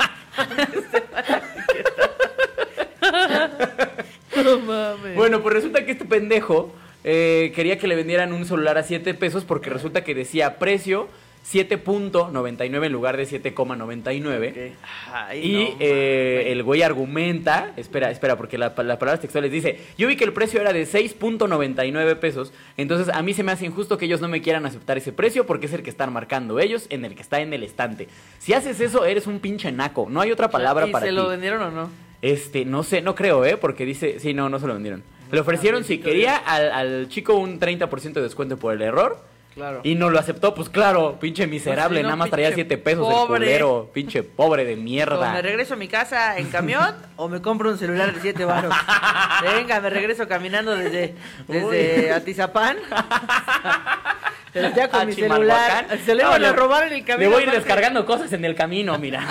No 4.44 4.60
mames. 4.60 5.16
bueno, 5.16 5.42
pues 5.42 5.56
resulta 5.56 5.84
que 5.84 5.94
este 5.94 6.06
pendejo 6.06 6.76
eh, 7.04 7.52
quería 7.56 7.80
que 7.80 7.88
le 7.88 7.96
vendieran 7.96 8.34
un 8.34 8.46
celular 8.46 8.78
a 8.78 8.84
7 8.84 9.16
pesos 9.16 9.46
porque 9.46 9.72
resulta 9.72 10.04
que 10.04 10.14
decía 10.14 10.60
precio 10.60 11.10
7.99 11.52 12.86
en 12.86 12.92
lugar 12.92 13.18
de 13.18 13.24
7,99. 13.28 14.50
Ok. 14.52 14.78
Ay, 15.14 15.42
Y 15.46 15.54
no 15.54 15.78
eh, 15.80 16.44
el 16.52 16.64
güey 16.64 16.82
argumenta, 16.82 17.74
espera, 17.78 18.10
espera, 18.12 18.36
porque 18.36 18.58
la- 18.58 18.68
las 18.76 18.98
palabras 18.98 19.20
textuales 19.22 19.52
dice, 19.52 19.80
yo 19.98 20.08
vi 20.08 20.16
que 20.16 20.24
el 20.24 20.34
precio 20.34 20.60
era 20.62 20.74
de 20.74 20.86
6.99 20.86 22.16
pesos, 22.16 22.52
entonces 22.78 23.14
a 23.14 23.22
mí 23.22 23.34
se 23.34 23.44
me 23.44 23.52
hace 23.52 23.66
injusto 23.66 23.98
que 23.98 24.06
ellos 24.06 24.22
no 24.22 24.28
me 24.28 24.42
quieran 24.42 24.66
aceptar 24.66 24.98
ese 24.98 25.12
precio 25.12 25.46
porque 25.46 25.68
es 25.68 25.74
el 25.74 25.84
que 25.84 25.90
están 25.90 26.12
marcando 26.12 26.60
ellos 26.60 26.88
en 26.90 27.06
el 27.06 27.16
que 27.16 27.22
está 27.22 27.40
en 27.42 27.54
el 27.54 27.64
estante. 27.64 28.08
Si 28.40 28.54
haces 28.54 28.80
eso, 28.80 29.06
eres 29.06 29.28
un 29.28 29.40
pinche 29.40 29.72
naco, 29.72 30.08
no 30.10 30.22
hay 30.22 30.32
otra 30.32 30.50
palabra 30.50 30.88
¿Y 30.88 30.92
para 30.92 31.06
se 31.06 31.10
ti. 31.12 31.16
lo 31.16 31.28
vendieron 31.30 31.62
o 31.62 31.72
no? 31.72 31.90
Este, 32.22 32.66
no 32.66 32.84
sé, 32.84 33.02
no 33.02 33.14
creo, 33.14 33.46
¿eh? 33.46 33.58
Porque 33.58 33.86
dice, 33.86 34.20
sí, 34.20 34.34
no, 34.34 34.50
no 34.50 34.60
se 34.60 34.66
lo 34.68 34.74
vendieron. 34.74 35.04
Le 35.32 35.40
ofrecieron, 35.40 35.84
si 35.84 35.94
bendito 35.98 36.10
quería, 36.10 36.38
al, 36.38 36.72
al 36.72 37.08
chico 37.10 37.36
un 37.36 37.60
30% 37.60 38.14
de 38.14 38.22
descuento 38.22 38.58
por 38.58 38.74
el 38.74 38.82
error. 38.82 39.20
Claro. 39.56 39.80
Y 39.84 39.96
no 39.96 40.10
lo 40.10 40.20
aceptó, 40.20 40.54
pues 40.54 40.68
claro, 40.68 41.18
pinche 41.18 41.48
miserable, 41.48 42.00
Pues 42.00 42.04
no, 42.04 42.10
nada 42.10 42.16
más 42.18 42.30
traía 42.30 42.54
7 42.54 42.78
pesos 42.78 43.08
pobre. 43.08 43.38
el 43.38 43.44
culero, 43.62 43.90
pinche 43.94 44.22
pobre 44.22 44.66
de 44.66 44.74
O 44.74 44.78
mierda. 44.78 45.32
me 45.32 45.42
regreso 45.42 45.76
a 45.76 45.78
mi 45.78 45.88
casa 45.88 46.38
en 46.38 46.50
camión 46.50 46.94
o 47.16 47.30
me 47.30 47.42
compro 47.42 47.70
un 47.70 47.78
celular 47.78 48.14
de 48.14 48.20
7 48.20 48.44
baros. 48.44 48.74
Venga, 49.42 49.80
me 49.80 49.90
regreso 49.90 50.28
caminando 50.28 50.76
desde, 50.76 51.16
desde 51.48 52.12
Atizapán. 52.12 52.78
Pero 54.54 54.76
ya 54.76 54.90
con 54.90 55.08
mi 55.08 55.14
celular. 55.14 55.88
Se 56.06 56.16
le 56.16 56.24
van 56.26 56.44
a 56.44 56.52
robar 56.54 56.88
en 56.88 56.94
el 56.94 57.06
camino. 57.06 57.30
Le 57.30 57.34
voy 57.34 57.40
a 57.40 57.44
ir 57.44 57.50
aparte. 57.50 57.66
descargando 57.66 58.06
cosas 58.06 58.32
en 58.34 58.44
el 58.46 58.56
camino, 58.56 58.98
mira. 59.00 59.24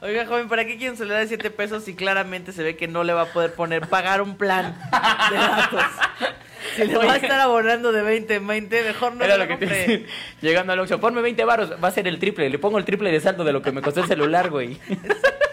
Oiga, 0.00 0.26
joven, 0.26 0.48
¿para 0.48 0.64
qué 0.64 0.76
quiere 0.76 0.90
un 0.92 0.96
celular 0.96 1.20
de 1.20 1.26
7 1.28 1.50
pesos 1.50 1.82
si 1.84 1.94
claramente 1.96 2.52
se 2.52 2.62
ve 2.62 2.76
que 2.76 2.86
no 2.86 3.02
le 3.02 3.12
va 3.12 3.22
a 3.22 3.26
poder 3.26 3.52
poner 3.54 3.88
pagar 3.88 4.22
un 4.22 4.36
plan 4.36 4.76
de 5.30 5.36
datos? 5.36 5.82
Si 6.76 6.84
le 6.84 6.96
va 6.96 7.14
a 7.14 7.16
estar 7.16 7.40
abonando 7.40 7.92
de 7.92 8.02
20 8.02 8.34
en 8.34 8.46
20, 8.46 8.82
mejor 8.82 9.16
no 9.16 9.24
Era 9.24 9.36
lo 9.36 9.46
lo 9.46 9.58
que 9.58 9.66
te. 9.66 10.06
Llegando 10.40 10.72
al 10.72 10.80
Oxxo, 10.80 11.00
ponme 11.00 11.22
20 11.22 11.44
baros, 11.44 11.72
va 11.82 11.88
a 11.88 11.90
ser 11.90 12.06
el 12.06 12.18
triple. 12.18 12.50
Le 12.50 12.58
pongo 12.58 12.78
el 12.78 12.84
triple 12.84 13.10
de 13.10 13.20
saldo 13.20 13.44
de 13.44 13.52
lo 13.52 13.62
que 13.62 13.72
me 13.72 13.82
costó 13.82 14.00
el 14.00 14.06
celular, 14.06 14.50
güey. 14.50 14.76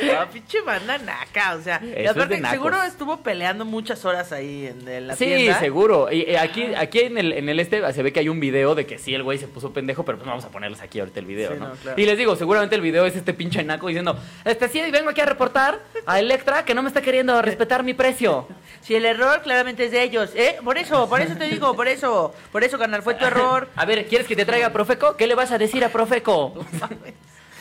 Ah, 0.20 0.26
pinche 0.32 0.60
banda 0.62 0.98
naca, 0.98 1.54
o 1.54 1.62
sea, 1.62 1.80
es 1.82 2.08
aparte 2.10 2.34
de 2.34 2.40
nacos. 2.40 2.56
seguro 2.56 2.82
estuvo 2.82 3.16
peleando 3.18 3.64
muchas 3.64 4.04
horas 4.04 4.32
ahí 4.32 4.66
en, 4.66 4.86
en 4.88 5.06
la 5.08 5.16
Sí, 5.16 5.26
tienda. 5.26 5.58
seguro. 5.60 6.10
Y 6.12 6.22
eh, 6.22 6.38
aquí, 6.38 6.74
aquí 6.76 7.00
en 7.00 7.18
el, 7.18 7.32
en 7.32 7.48
el 7.48 7.60
este 7.60 7.92
se 7.92 8.02
ve 8.02 8.12
que 8.12 8.20
hay 8.20 8.28
un 8.28 8.40
video 8.40 8.74
de 8.74 8.86
que 8.86 8.98
sí, 8.98 9.14
el 9.14 9.22
güey 9.22 9.38
se 9.38 9.46
puso 9.48 9.72
pendejo, 9.72 10.04
pero 10.04 10.18
pues 10.18 10.26
no 10.26 10.32
vamos 10.32 10.44
a 10.44 10.48
ponerles 10.50 10.80
aquí 10.80 11.00
ahorita 11.00 11.20
el 11.20 11.26
video, 11.26 11.52
Sí, 11.52 11.58
¿no? 11.58 11.68
no, 11.68 11.74
claro. 11.74 12.00
Y 12.00 12.06
les 12.06 12.18
digo, 12.18 12.36
seguramente 12.36 12.74
el 12.76 12.80
video 12.82 13.06
es 13.06 13.16
este 13.16 13.34
pinche 13.34 13.62
naco 13.62 13.86
diciendo, 13.88 14.18
este 14.44 14.68
sí, 14.68 14.80
vengo 14.90 15.10
aquí 15.10 15.20
a 15.20 15.26
reportar 15.26 15.78
a 16.06 16.18
Electra 16.18 16.64
que 16.64 16.74
no 16.74 16.82
me 16.82 16.88
está 16.88 17.02
queriendo 17.02 17.40
respetar 17.42 17.82
mi 17.82 17.94
precio. 17.94 18.46
Si 18.80 18.94
el 18.94 19.04
error 19.04 19.42
claramente 19.42 19.84
es 19.84 19.90
de 19.90 20.02
ellos, 20.02 20.30
¿eh? 20.34 20.56
Por 20.64 20.78
eso, 20.78 21.06
por 21.06 21.20
eso 21.20 21.36
te 21.36 21.44
digo, 21.44 21.76
por 21.76 21.86
eso, 21.86 22.34
por 22.50 22.64
eso, 22.64 22.78
canal, 22.78 23.02
fue 23.02 23.12
tu 23.14 23.24
error. 23.26 23.68
A 23.76 23.84
ver, 23.84 24.06
¿quieres 24.06 24.26
que 24.26 24.34
te 24.34 24.46
traiga 24.46 24.68
a 24.68 24.72
Profeco? 24.72 25.16
¿Qué 25.16 25.26
le 25.26 25.34
vas 25.34 25.52
a 25.52 25.58
decir 25.58 25.84
a 25.84 25.90
Profeco? 25.90 26.54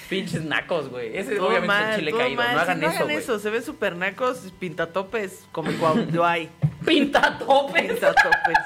Pinches 0.09 0.43
nacos, 0.43 0.89
güey. 0.89 1.15
Ese 1.17 1.35
es 1.35 1.39
obviamente 1.39 1.67
mal, 1.67 1.89
el 1.93 1.99
chile 1.99 2.11
caído. 2.13 2.35
mal. 2.41 2.55
No 2.79 2.89
Sí, 2.89 2.97
hagan 2.97 3.11
eso, 3.11 3.37
se 3.39 3.49
ven 3.49 3.63
super 3.63 3.95
nacos, 3.95 4.51
pintatopes, 4.59 5.45
como 5.51 5.71
cuando 5.73 6.25
hay 6.25 6.49
Pinta 6.85 7.37
topes. 7.37 7.83
pintatopes. 7.91 8.57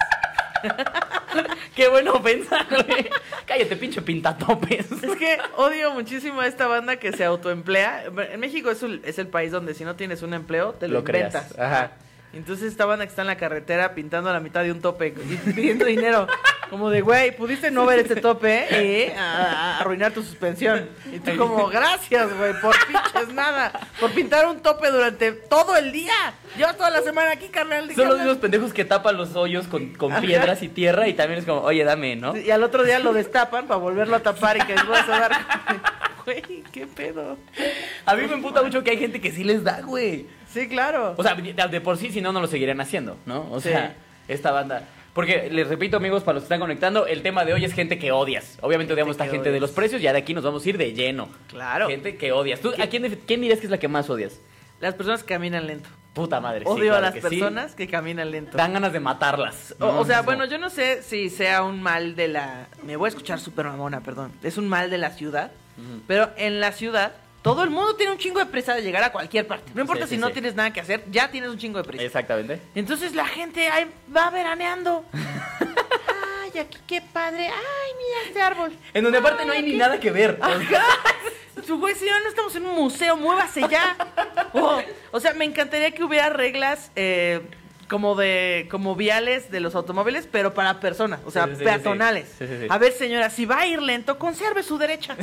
Qué 1.76 1.88
buena 1.90 2.12
ofensa, 2.14 2.66
güey. 2.70 3.10
Cállate, 3.46 3.76
pinche 3.76 4.02
pinta 4.02 4.38
topes. 4.38 4.92
Es 4.92 5.16
que 5.18 5.38
odio 5.58 5.92
muchísimo 5.92 6.40
a 6.42 6.48
esta 6.48 6.68
banda 6.68 6.98
que 6.98 7.12
se 7.12 7.26
autoemplea. 7.26 8.06
En 8.32 8.40
México 8.40 8.70
es 8.72 8.82
el, 8.84 9.02
es 9.04 9.18
el 9.20 9.28
país 9.28 9.52
donde 9.52 9.74
si 9.74 9.84
no 9.84 9.96
tienes 9.96 10.22
un 10.22 10.34
empleo, 10.34 10.74
te 10.74 10.88
lo, 10.88 11.00
Lo 11.00 11.04
creas, 11.04 11.34
inventas. 11.34 11.60
ajá. 11.60 11.92
Entonces 12.34 12.72
esta 12.72 12.86
banda 12.86 13.06
que 13.06 13.10
está 13.10 13.22
en 13.22 13.28
la 13.28 13.38
carretera 13.38 13.94
pintando 13.94 14.30
a 14.30 14.34
la 14.34 14.40
mitad 14.40 14.64
de 14.64 14.72
un 14.72 14.82
tope 14.82 15.08
y 15.08 15.12
pidiendo 15.52 15.86
dinero. 15.86 16.28
Como 16.70 16.90
de, 16.90 17.02
güey, 17.02 17.36
pudiste 17.36 17.70
no 17.70 17.86
ver 17.86 18.00
este 18.00 18.16
tope 18.16 18.66
y 18.72 19.12
a- 19.16 19.76
a- 19.76 19.80
arruinar 19.80 20.12
tu 20.12 20.24
suspensión. 20.24 20.90
Y 21.12 21.20
tú 21.20 21.38
como, 21.38 21.68
gracias, 21.68 22.36
güey, 22.36 22.60
por 22.60 22.76
pinches 22.88 23.32
nada. 23.36 23.72
Por 24.00 24.10
pintar 24.12 24.48
un 24.48 24.60
tope 24.62 24.90
durante 24.90 25.34
todo 25.34 25.76
el 25.78 25.92
día. 25.92 26.34
Yo 26.58 26.74
toda 26.74 26.90
la 26.90 27.04
semana 27.04 27.32
aquí, 27.34 27.50
carnal. 27.50 27.88
¿de 27.88 27.94
qué 27.94 28.02
Son 28.02 28.10
los 28.10 28.18
mismos 28.18 28.38
pendejos 28.38 28.74
que 28.74 28.86
tapan 28.86 29.18
los 29.18 29.36
hoyos 29.36 29.68
con, 29.68 29.94
con 29.94 30.20
piedras 30.22 30.64
y 30.64 30.70
tierra 30.70 31.08
y 31.08 31.14
también 31.14 31.40
es 31.42 31.46
como, 31.46 31.62
oye, 31.62 31.84
dame, 31.84 32.16
¿no? 32.16 32.36
Y 32.36 32.50
al 32.50 32.64
otro 32.64 32.84
día 32.84 32.98
lo 32.98 33.14
destapan 33.14 33.68
para 33.68 33.80
volverlo 33.80 34.16
a 34.16 34.20
tapar 34.22 34.58
y 34.58 34.62
que 34.62 34.74
les 34.74 34.88
vas 34.88 35.08
a 35.08 35.20
dar. 35.20 35.32
Güey, 36.26 36.42
qué 36.72 36.88
pedo. 36.88 37.38
A 38.06 38.16
mí 38.16 38.26
me 38.28 38.36
emputa 38.36 38.62
mucho 38.64 38.82
que 38.82 38.92
hay 38.92 38.98
gente 38.98 39.20
que 39.20 39.30
sí 39.34 39.44
les 39.44 39.62
da, 39.62 39.82
güey. 39.82 40.26
Sí, 40.54 40.68
claro. 40.68 41.16
O 41.18 41.24
sea, 41.24 41.36
de, 41.36 41.82
por 41.82 41.98
sí, 41.98 42.12
si 42.12 42.22
no, 42.22 42.32
no 42.32 42.40
lo 42.42 42.48
seguirían 42.48 42.80
haciendo, 42.82 43.18
¿no? 43.26 43.48
O 43.52 43.60
Sí. 43.60 43.70
sea, 43.70 43.96
esta 44.28 44.52
banda. 44.52 44.84
Porque 45.14 45.50
les 45.52 45.68
repito, 45.68 45.98
amigos, 45.98 46.24
para 46.24 46.36
los 46.36 46.44
que 46.44 46.46
están 46.46 46.60
conectando, 46.60 47.06
el 47.06 47.22
tema 47.22 47.46
de 47.46 47.54
hoy 47.54 47.64
es 47.66 47.74
gente 47.74 48.00
que 48.00 48.12
odias. 48.12 48.58
Obviamente 48.62 48.94
odiamos 48.94 49.20
a 49.20 49.24
esta 49.24 49.32
gente 49.34 49.52
de 49.52 49.60
los 49.60 49.72
precios, 49.72 50.02
ya 50.02 50.12
de 50.12 50.20
aquí 50.20 50.34
nos 50.34 50.44
vamos 50.44 50.66
a 50.66 50.70
ir 50.70 50.78
de 50.78 50.94
lleno. 50.94 51.30
Claro. 51.50 51.88
Gente 51.88 52.18
que 52.18 52.32
odias. 52.32 52.60
¿Tú, 52.62 52.74
¿A 52.82 52.88
quién, 52.88 53.20
quién 53.28 53.42
dirías 53.42 53.60
que 53.60 53.66
es 53.68 53.72
la 53.72 53.78
que 53.78 53.88
más 53.88 54.10
odias? 54.10 54.40
Las 54.80 54.96
personas 54.96 55.24
que 55.24 55.34
caminan 55.36 55.68
lento. 55.68 55.88
Puta 56.14 56.40
madre. 56.40 56.62
sí, 56.62 56.66
Odio 56.68 56.84
claro 56.92 56.98
a 56.98 57.02
las 57.02 57.14
que 57.14 57.22
sí. 57.22 57.28
personas 57.40 57.74
que 57.76 57.88
caminan 57.88 58.32
lento. 58.32 58.58
Dan 58.58 58.74
ganas 58.74 58.92
de 58.94 59.00
matarlas. 59.00 59.76
O, 59.80 59.86
o 60.00 60.06
sea, 60.06 60.18
No, 60.18 60.24
bueno, 60.24 60.46
yo 60.46 60.58
no 60.58 60.70
sé 60.70 61.02
si 61.04 61.30
sea 61.30 61.64
un 61.64 61.82
mal 61.82 62.16
de 62.16 62.28
la... 62.28 62.68
Me 62.84 62.96
voy 62.96 63.08
a 63.08 63.10
escuchar 63.10 63.40
súper 63.40 63.66
mamona, 63.66 64.02
perdón. 64.02 64.32
Es 64.44 64.58
un 64.58 64.68
mal 64.68 64.90
de 64.90 64.98
la 64.98 65.10
ciudad. 65.12 65.52
Pero 66.08 66.30
en 66.38 66.60
la 66.60 66.72
ciudad, 66.72 67.14
todo 67.44 67.64
el 67.64 67.70
mundo 67.70 67.96
tiene 67.96 68.12
un 68.14 68.18
chingo 68.18 68.40
de 68.40 68.46
prisa 68.48 68.74
de 68.74 68.82
llegar 68.82 69.04
a 69.04 69.12
cualquier 69.12 69.46
parte. 69.46 69.72
No 69.76 69.82
importa 69.82 70.08
Sí, 70.08 70.16
si 70.16 70.18
no 70.22 70.28
sí. 70.28 70.34
tienes 70.34 70.56
nada 70.56 70.72
que 70.74 70.80
hacer, 70.82 71.04
ya 71.12 71.30
tienes 71.30 71.50
un 71.50 71.58
chingo 71.60 71.78
de 71.78 71.84
prisa. 71.84 72.04
Exactamente. 72.04 72.60
Entonces 72.74 73.14
la 73.14 73.26
gente 73.28 73.68
ahí 73.68 73.86
va 74.16 74.30
veraneando. 74.32 75.06
Ay, 76.44 76.60
aquí 76.60 76.78
qué 76.88 77.02
padre. 77.02 77.48
Ay, 77.48 77.92
mira 77.98 78.28
este 78.28 78.42
árbol. 78.42 78.74
En 78.94 79.04
donde 79.04 79.20
aparte 79.20 79.46
no 79.46 79.54
hay 79.54 79.62
ni 79.62 79.74
nada 79.76 80.00
que 80.00 80.10
ver. 80.12 80.40
Ajá. 80.42 80.84
Su 81.66 81.78
güey, 81.80 81.96
señor, 81.96 82.22
no 82.24 82.30
estamos 82.30 82.56
en 82.56 82.66
un 82.66 82.76
museo, 82.76 83.16
muévase 83.16 83.62
ya. 83.70 83.96
Oh, 84.56 84.80
o 85.12 85.20
sea, 85.20 85.34
me 85.34 85.46
encantaría 85.46 85.90
que 85.92 86.04
hubiera 86.04 86.30
reglas 86.30 86.92
eh, 86.96 87.42
como 87.94 88.16
de 88.16 88.68
como 88.72 88.96
viales 88.96 89.52
de 89.52 89.60
los 89.60 89.76
automóviles, 89.76 90.28
pero 90.32 90.56
para 90.56 90.80
personas, 90.80 91.20
o 91.28 91.30
sea, 91.30 91.46
Sí, 91.46 91.64
peatonales. 91.64 92.28
A 92.68 92.80
ver, 92.80 92.92
señora, 92.92 93.30
si 93.30 93.46
va 93.46 93.60
a 93.60 93.68
ir 93.68 93.80
lento, 93.84 94.18
conserve 94.18 94.64
su 94.64 94.80
derecha. 94.80 95.16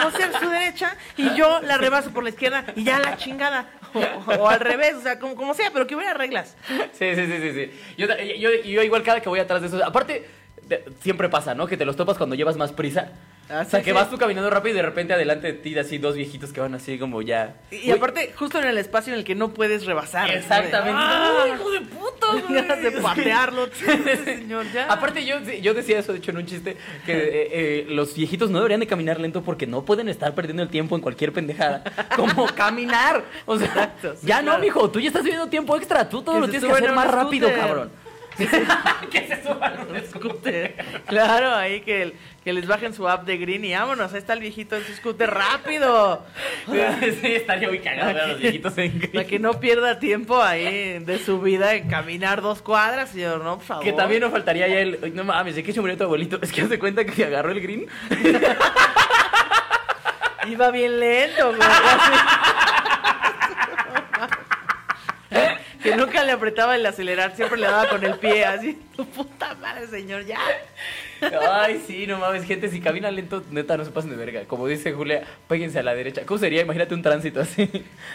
Conserve 0.00 0.38
su 0.38 0.48
derecha 0.48 0.96
y 1.16 1.34
yo 1.34 1.60
la 1.62 1.78
rebaso 1.78 2.12
por 2.12 2.22
la 2.22 2.30
izquierda 2.30 2.64
y 2.76 2.84
ya 2.84 3.00
la 3.00 3.16
chingada. 3.16 3.70
O, 3.92 4.34
o 4.34 4.48
al 4.48 4.60
revés, 4.60 4.94
o 4.94 5.00
sea, 5.00 5.18
como, 5.18 5.34
como 5.34 5.52
sea, 5.52 5.72
pero 5.72 5.88
que 5.88 5.96
hubiera 5.96 6.14
reglas. 6.14 6.54
Sí, 6.92 7.12
sí, 7.16 7.26
sí, 7.26 7.38
sí, 7.40 7.52
sí. 7.52 7.70
Yo, 7.98 8.06
yo, 8.38 8.50
yo 8.64 8.82
igual 8.84 9.02
cada 9.02 9.20
que 9.20 9.28
voy 9.28 9.40
atrás 9.40 9.62
de 9.62 9.66
eso. 9.66 9.84
Aparte, 9.84 10.28
siempre 11.00 11.28
pasa, 11.28 11.56
¿no? 11.56 11.66
Que 11.66 11.76
te 11.76 11.84
los 11.84 11.96
topas 11.96 12.16
cuando 12.18 12.36
llevas 12.36 12.56
más 12.56 12.70
prisa. 12.70 13.08
Ah, 13.48 13.62
o 13.64 13.70
sea, 13.70 13.80
que 13.80 13.90
sí. 13.90 13.92
vas 13.92 14.10
tú 14.10 14.18
caminando 14.18 14.50
rápido 14.50 14.74
y 14.74 14.76
de 14.76 14.82
repente 14.82 15.14
adelante 15.14 15.46
de 15.46 15.52
ti 15.52 15.78
así 15.78 15.98
dos 15.98 16.16
viejitos 16.16 16.52
que 16.52 16.60
van 16.60 16.74
así 16.74 16.98
como 16.98 17.22
ya. 17.22 17.54
Y, 17.70 17.92
aparte, 17.92 18.32
justo 18.34 18.58
en 18.58 18.66
el 18.66 18.76
espacio 18.76 19.12
en 19.12 19.20
el 19.20 19.24
que 19.24 19.36
no 19.36 19.54
puedes 19.54 19.86
rebasar. 19.86 20.30
Exactamente. 20.30 20.98
¡Ah! 21.00 21.44
¡Ay, 21.44 21.52
hijo 21.52 21.70
de 21.70 21.80
puta! 21.82 22.26
Ganas 22.52 22.82
de 22.82 22.90
patearlo, 22.90 23.68
señor, 24.24 24.66
ya. 24.72 24.92
Aparte 24.92 25.24
yo, 25.24 25.40
yo 25.40 25.74
decía 25.74 26.00
eso, 26.00 26.12
de 26.12 26.18
hecho, 26.18 26.32
en 26.32 26.38
un 26.38 26.46
chiste, 26.46 26.76
que 27.04 27.12
eh, 27.12 27.48
eh, 27.52 27.86
los 27.88 28.16
viejitos 28.16 28.50
no 28.50 28.58
deberían 28.58 28.80
de 28.80 28.88
caminar 28.88 29.20
lento 29.20 29.42
porque 29.42 29.66
no 29.66 29.84
pueden 29.84 30.08
estar 30.08 30.34
perdiendo 30.34 30.64
el 30.64 30.68
tiempo 30.68 30.96
en 30.96 31.02
cualquier 31.02 31.32
pendejada. 31.32 31.84
Como 32.16 32.46
caminar. 32.46 33.22
O 33.44 33.56
sea, 33.58 33.66
Exacto, 33.68 34.14
sí, 34.16 34.26
ya 34.26 34.40
claro. 34.40 34.58
no, 34.58 34.64
mijo, 34.64 34.90
tú 34.90 34.98
ya 34.98 35.08
estás 35.08 35.22
viviendo 35.22 35.48
tiempo 35.48 35.76
extra, 35.76 36.08
tú 36.08 36.22
todo 36.22 36.34
Que 36.34 36.40
lo 36.40 36.48
tienes 36.48 36.68
que 36.68 36.72
hacer 36.72 36.92
más 36.92 37.10
rápido, 37.10 37.48
cabrón. 37.54 38.05
que 39.10 39.26
se 39.26 39.42
suban 39.42 39.86
un 39.88 39.96
scooter. 40.08 40.74
Claro, 41.06 41.54
ahí 41.54 41.80
que, 41.80 42.02
el- 42.02 42.14
que 42.44 42.52
les 42.52 42.66
bajen 42.66 42.92
su 42.94 43.08
app 43.08 43.24
de 43.24 43.38
Green 43.38 43.64
y 43.64 43.72
vámonos, 43.74 44.12
ahí 44.12 44.18
está 44.18 44.32
el 44.34 44.40
viejito 44.40 44.76
en 44.76 44.84
su 44.84 44.92
scooter 44.94 45.30
rápido. 45.32 46.24
sí, 46.66 47.34
estaría 47.34 47.68
muy 47.68 47.78
cagado 47.80 48.12
ver 48.14 48.22
a 48.22 48.26
los 48.28 48.38
viejitos 48.38 48.76
en 48.78 49.00
Para 49.12 49.24
que 49.24 49.38
no 49.38 49.58
pierda 49.58 49.98
tiempo 49.98 50.42
ahí 50.42 50.98
de 51.00 51.18
su 51.18 51.40
vida 51.40 51.74
en 51.74 51.88
caminar 51.88 52.42
dos 52.42 52.62
cuadras, 52.62 53.10
señor, 53.10 53.42
no, 53.42 53.56
por 53.56 53.64
favor. 53.66 53.84
Que 53.84 53.92
también 53.92 54.20
nos 54.20 54.30
faltaría 54.32 54.68
ya 54.68 54.78
el. 54.80 55.14
No 55.14 55.24
mames, 55.24 55.54
¿de 55.56 55.62
qué 55.62 55.72
se 55.72 55.80
murió 55.80 55.96
tu 55.96 56.04
abuelito? 56.04 56.38
Es 56.42 56.52
que 56.52 56.62
hace 56.62 56.78
cuenta 56.78 57.04
que 57.04 57.24
agarró 57.24 57.50
el 57.50 57.60
green. 57.60 57.86
Iba 60.48 60.70
bien 60.70 61.00
lento, 61.00 61.48
güey. 61.48 61.60
así. 61.60 62.12
Que 65.82 65.96
nunca 65.96 66.24
le 66.24 66.32
apretaba 66.32 66.76
el 66.76 66.84
acelerar, 66.86 67.34
siempre 67.36 67.58
le 67.58 67.66
daba 67.66 67.88
con 67.88 68.04
el 68.04 68.18
pie, 68.18 68.44
así. 68.44 68.78
Tu 68.96 69.06
puta 69.06 69.54
madre, 69.54 69.86
señor, 69.88 70.24
ya. 70.24 70.38
Ay, 71.50 71.82
sí, 71.86 72.06
no 72.06 72.18
mames, 72.18 72.44
gente, 72.44 72.68
si 72.68 72.80
camina 72.80 73.10
lento, 73.10 73.42
neta, 73.50 73.76
no 73.76 73.84
se 73.84 73.90
pasen 73.90 74.10
de 74.10 74.16
verga. 74.16 74.44
Como 74.46 74.66
dice 74.66 74.92
Julia, 74.92 75.24
péguense 75.48 75.78
a 75.78 75.82
la 75.82 75.94
derecha. 75.94 76.22
¿Cómo 76.26 76.38
sería? 76.38 76.62
Imagínate 76.62 76.94
un 76.94 77.02
tránsito 77.02 77.40
así. 77.40 77.70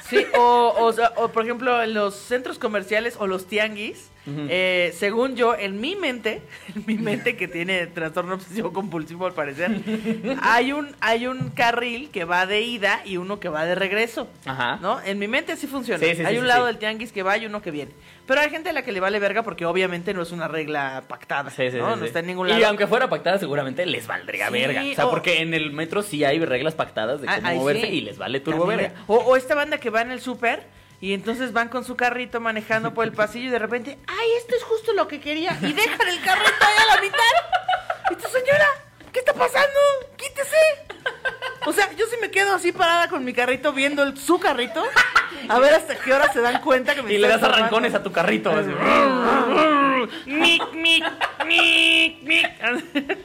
Sí, 0.08 0.26
o, 0.36 0.74
o, 0.78 1.24
o, 1.24 1.28
por 1.30 1.44
ejemplo, 1.44 1.82
en 1.82 1.94
los 1.94 2.16
centros 2.16 2.60
comerciales 2.60 3.16
o 3.20 3.28
los 3.28 3.48
tianguis, 3.48 4.10
Eh, 4.28 4.94
según 4.98 5.36
yo, 5.36 5.56
en 5.56 5.82
mi 5.82 5.96
mente, 5.96 6.42
en 6.76 6.84
mi 6.86 6.96
mente 6.96 7.36
que 7.36 7.48
tiene 7.48 7.88
trastorno 7.88 8.36
obsesivo 8.36 8.72
compulsivo 8.72 9.26
al 9.26 9.34
parecer, 9.34 9.72
hay 10.44 10.74
un, 10.74 10.96
hay 11.02 11.26
un 11.28 11.50
carril 11.50 12.10
que 12.12 12.24
va 12.24 12.46
de 12.46 12.62
ida 12.62 13.02
y 13.06 13.18
uno 13.18 13.40
que 13.40 13.50
va 13.50 13.66
de 13.66 13.76
regreso. 13.76 14.28
Ajá. 14.46 14.78
¿No? 14.82 15.02
En 15.02 15.18
mi 15.20 15.28
mente 15.28 15.54
así 15.54 15.66
funciona. 15.68 16.00
Sí, 16.00 16.12
sí, 16.12 16.16
sí, 16.18 16.26
hay 16.26 16.38
un 16.38 16.48
lado 16.48 16.68
del 16.68 16.78
tianguis 16.78 17.12
que 17.12 17.24
va 17.24 17.38
y 17.38 17.46
uno 17.48 17.62
que 17.62 17.72
viene. 17.72 17.92
Pero 18.28 18.40
hay 18.42 18.50
gente 18.52 18.70
a 18.70 18.74
la 18.74 18.84
que 18.84 18.92
le 18.92 19.00
vale 19.00 19.18
verga 19.20 19.42
porque 19.44 19.66
obviamente 19.66 20.14
no 20.14 20.22
es 20.22 20.32
una 20.32 20.48
regla 20.48 21.04
pactada. 21.08 21.50
Sí, 21.50 21.72
sí, 21.72 21.78
¿no? 21.78 21.96
sí, 21.96 22.00
no 22.00 22.06
está 22.06 22.20
en 22.20 22.28
ningún 22.28 22.48
Y 22.48 22.52
lado. 22.52 22.68
aunque 22.68 22.88
fuera 22.88 23.10
pactada, 23.10 23.40
seguramente 23.40 23.86
les 23.86 24.06
valdría 24.08 24.50
verga. 24.50 24.84
O 24.84 24.94
sea, 24.96 25.08
o- 25.08 25.10
porque 25.10 25.42
en 25.42 25.54
el 25.54 25.72
metro 25.72 26.02
sí 26.04 26.24
hay 26.24 26.40
reglas 26.46 26.76
pactadas 26.76 27.22
de 27.22 27.28
Ah, 27.28 27.38
cómo 27.38 27.48
ahí 27.48 27.58
moverse 27.58 27.88
y 27.88 28.02
les 28.02 28.18
vale 28.20 28.40
turbo 28.40 28.68
También, 28.68 28.92
verga. 28.92 29.04
O, 29.08 29.16
o 29.18 29.36
esta 29.36 29.56
banda 29.56 29.80
que 29.80 29.90
va 29.90 30.02
en 30.02 30.12
el 30.12 30.22
súper 30.22 30.64
y 31.02 31.14
entonces 31.14 31.52
van 31.52 31.68
con 31.68 31.84
su 31.84 31.96
carrito 31.98 32.40
manejando 32.40 32.94
por 32.94 33.04
el 33.06 33.12
pasillo 33.12 33.48
y 33.48 33.52
de 33.52 33.60
repente, 33.60 33.98
ay, 34.08 34.28
esto 34.38 34.56
es 34.56 34.64
justo 34.64 34.94
lo 34.94 35.08
que 35.08 35.20
quería. 35.20 35.58
Y 35.62 35.74
dejan 35.74 36.08
el 36.08 36.22
carrito 36.22 36.52
ahí 36.62 36.76
a 36.90 36.96
la 36.96 37.02
mitad. 37.02 38.12
Y 38.12 38.16
tú, 38.16 38.28
señora, 38.30 38.68
¿qué 39.12 39.20
está 39.20 39.34
pasando? 39.34 39.80
Quítese. 40.16 40.58
O 41.66 41.74
sea, 41.74 41.92
yo 41.94 42.06
sí 42.08 42.16
me 42.22 42.30
quedo 42.32 42.54
así 42.56 42.72
parada 42.72 43.08
con 43.10 43.24
mi 43.26 43.34
carrito 43.34 43.74
viendo 43.74 44.04
el- 44.04 44.18
su 44.18 44.40
carrito. 44.40 44.84
A 45.50 45.60
ver 45.60 45.74
hasta 45.74 45.96
qué 45.96 46.14
hora 46.14 46.32
se 46.32 46.40
dan 46.42 46.62
cuenta 46.62 46.94
que 46.96 47.02
me 47.02 47.14
Y 47.14 47.18
le 47.18 47.28
das 47.28 47.42
arrancones 47.44 47.94
a 47.96 48.04
tu 48.04 48.12
carrito. 48.12 48.52
así. 48.52 48.70
Mic, 50.26 50.62
mic, 50.74 51.04
mic, 51.46 52.24
mic. 52.24 53.18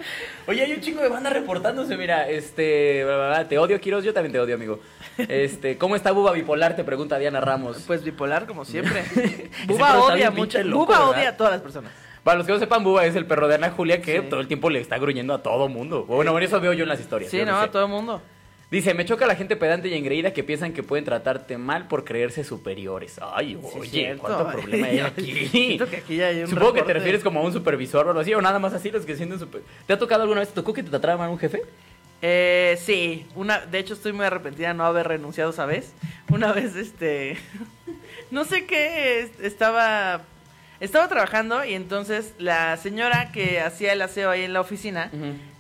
Oye, 0.47 0.63
hay 0.63 0.73
un 0.73 0.81
chingo 0.81 1.03
de 1.03 1.09
banda 1.09 1.31
reportándose, 1.31 1.97
mira, 1.97 2.29
este, 2.29 3.05
bla, 3.05 3.17
bla, 3.17 3.29
bla, 3.29 3.49
te 3.49 3.59
odio, 3.59 3.81
Kiros, 3.81 4.05
yo 4.05 4.13
también 4.13 4.33
te 4.33 4.41
odio, 4.41 4.55
amigo. 4.55 4.81
Este, 5.19 5.79
¿cómo 5.79 5.97
está 5.97 6.13
Buba 6.13 6.33
Bipolar? 6.33 6.77
Te 6.77 6.85
pregunta 6.85 7.19
Diana 7.19 7.41
Ramos. 7.41 7.85
Pues 7.87 8.05
bipolar 8.05 8.47
como 8.47 8.65
siempre. 8.65 9.05
Buba 9.67 9.99
odia 10.05 10.31
mucho. 10.31 10.63
loco, 10.63 10.87
Buba 10.87 10.99
¿verdad? 10.99 11.19
odia 11.19 11.29
a 11.31 11.37
todas 11.37 11.53
las 11.53 11.63
personas. 11.63 11.91
Para 12.23 12.39
los 12.39 12.47
que 12.47 12.53
no 12.53 12.59
sepan, 12.59 12.83
Buba 12.85 13.05
es 13.07 13.15
el 13.17 13.25
perro 13.27 13.49
de 13.49 13.55
Ana 13.55 13.71
Julia 13.71 14.01
que 14.03 14.21
Sí. 14.21 14.27
todo 14.29 14.41
el 14.41 14.49
tiempo 14.49 14.69
le 14.71 14.81
está 14.81 14.99
gruñendo 14.99 15.33
a 15.33 15.43
todo 15.43 15.69
mundo. 15.69 16.05
Bueno, 16.07 16.33
bueno, 16.33 16.45
eso 16.47 16.61
veo 16.61 16.73
yo 16.73 16.83
en 16.83 16.89
las 16.89 17.01
historias. 17.01 17.31
Sí, 17.31 17.39
no, 17.45 17.59
sé. 17.59 17.65
a 17.67 17.71
todo 17.71 17.85
el 17.85 17.91
mundo. 17.91 18.21
Dice, 18.69 18.95
me 18.95 19.05
choca 19.05 19.27
la 19.27 19.37
gente 19.37 19.55
pedante 19.55 19.87
y 19.89 19.95
engreída 19.95 20.33
que 20.33 20.43
piensan 20.43 20.73
que 20.73 20.83
pueden 20.83 21.05
tratarte 21.05 21.57
mal 21.57 21.87
por 21.87 22.05
creerse 22.05 22.43
superiores. 22.43 23.21
Ay, 23.23 23.57
Sí, 23.73 23.79
oye. 23.79 24.17
¿cuánto 24.19 24.49
problema 24.53 24.89
hay 24.89 24.99
aquí? 24.99 25.79
Que 25.79 25.97
aquí 25.97 26.21
hay 26.21 26.41
un 26.43 26.49
Supongo 26.49 26.73
que 26.73 26.83
te 26.83 26.93
refieres 26.93 27.23
como 27.23 27.39
a 27.41 27.43
un 27.45 27.53
supervisor 27.53 28.07
o 28.07 28.09
algo 28.11 28.21
así, 28.21 28.35
o 28.35 28.43
nada 28.43 28.59
más 28.59 28.73
así, 28.75 28.91
los 28.91 29.07
que 29.07 29.15
sienten 29.17 29.39
super... 29.39 29.63
¿Te 29.87 29.93
ha 29.93 29.99
tocado 29.99 30.23
alguna 30.23 30.41
vez, 30.41 30.49
te 30.49 30.55
tocó 30.57 30.73
que 30.73 30.83
te 30.83 30.91
tratara 30.91 31.17
mal 31.17 31.31
un 31.31 31.39
jefe? 31.39 31.63
Eh, 32.23 32.77
sí, 32.83 33.27
una, 33.37 33.61
de 33.61 33.79
hecho 33.79 33.95
estoy 33.95 34.13
muy 34.13 34.25
arrepentida 34.25 34.69
de 34.69 34.75
no 34.75 34.85
haber 34.85 35.07
renunciado 35.07 35.51
esa 35.51 35.65
vez. 35.65 35.93
Una 36.31 36.53
vez, 36.53 36.75
este, 36.75 37.37
no 38.33 38.45
sé 38.45 38.67
qué, 38.67 39.21
es- 39.21 39.39
estaba, 39.41 40.23
estaba 40.81 41.07
trabajando 41.09 41.65
y 41.65 41.75
entonces 41.75 42.35
la 42.39 42.77
señora 42.79 43.31
que 43.31 43.61
hacía 43.61 43.93
el 43.93 44.03
aseo 44.03 44.29
ahí 44.29 44.43
en 44.43 44.53
la 44.55 44.61
oficina, 44.61 45.11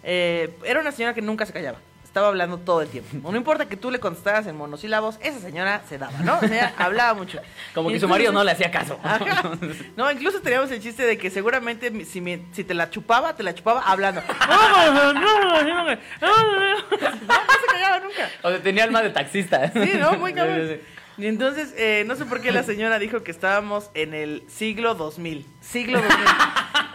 eh, 0.02 0.50
era 0.64 0.80
una 0.80 0.90
señora 0.90 1.14
que 1.14 1.22
nunca 1.22 1.46
se 1.46 1.52
callaba. 1.52 1.78
Estaba 2.16 2.28
hablando 2.28 2.56
todo 2.56 2.80
el 2.80 2.88
tiempo. 2.88 3.30
No 3.30 3.36
importa 3.36 3.68
que 3.68 3.76
tú 3.76 3.90
le 3.90 4.00
contestaras 4.00 4.46
en 4.46 4.56
monosílabos, 4.56 5.18
esa 5.20 5.38
señora 5.38 5.82
se 5.86 5.98
daba, 5.98 6.16
¿no? 6.20 6.38
O 6.38 6.48
sea, 6.48 6.72
hablaba 6.78 7.12
mucho. 7.12 7.38
Como 7.74 7.90
que 7.90 8.00
su 8.00 8.08
marido 8.08 8.32
no 8.32 8.42
le 8.42 8.52
hacía 8.52 8.70
caso. 8.70 8.98
Ajá. 9.04 9.50
No, 9.98 10.10
incluso 10.10 10.40
teníamos 10.40 10.70
el 10.70 10.80
chiste 10.80 11.02
de 11.02 11.18
que 11.18 11.28
seguramente 11.28 12.06
si, 12.06 12.22
me- 12.22 12.40
si 12.52 12.64
te 12.64 12.72
la 12.72 12.88
chupaba, 12.88 13.36
te 13.36 13.42
la 13.42 13.54
chupaba 13.54 13.82
hablando. 13.82 14.22
No, 14.48 14.92
no, 14.94 15.12
no, 15.12 15.84
no, 15.84 15.90
se 15.90 17.66
callaba 17.70 18.00
nunca. 18.00 18.30
O 18.44 18.48
sea, 18.48 18.62
tenía 18.62 18.84
alma 18.84 19.02
de 19.02 19.10
taxista. 19.10 19.70
Sí, 19.74 19.92
no, 19.98 20.14
muy 20.14 20.32
cabrón. 20.32 20.78
Y 21.18 21.26
entonces, 21.26 21.74
eh, 21.76 22.04
no 22.06 22.16
sé 22.16 22.24
por 22.24 22.40
qué 22.40 22.50
la 22.50 22.62
señora 22.62 22.98
dijo 22.98 23.22
que 23.22 23.30
estábamos 23.30 23.90
en 23.92 24.14
el 24.14 24.42
siglo 24.48 24.94
2000. 24.94 25.44
Siglo 25.60 26.00
2000. 26.00 26.18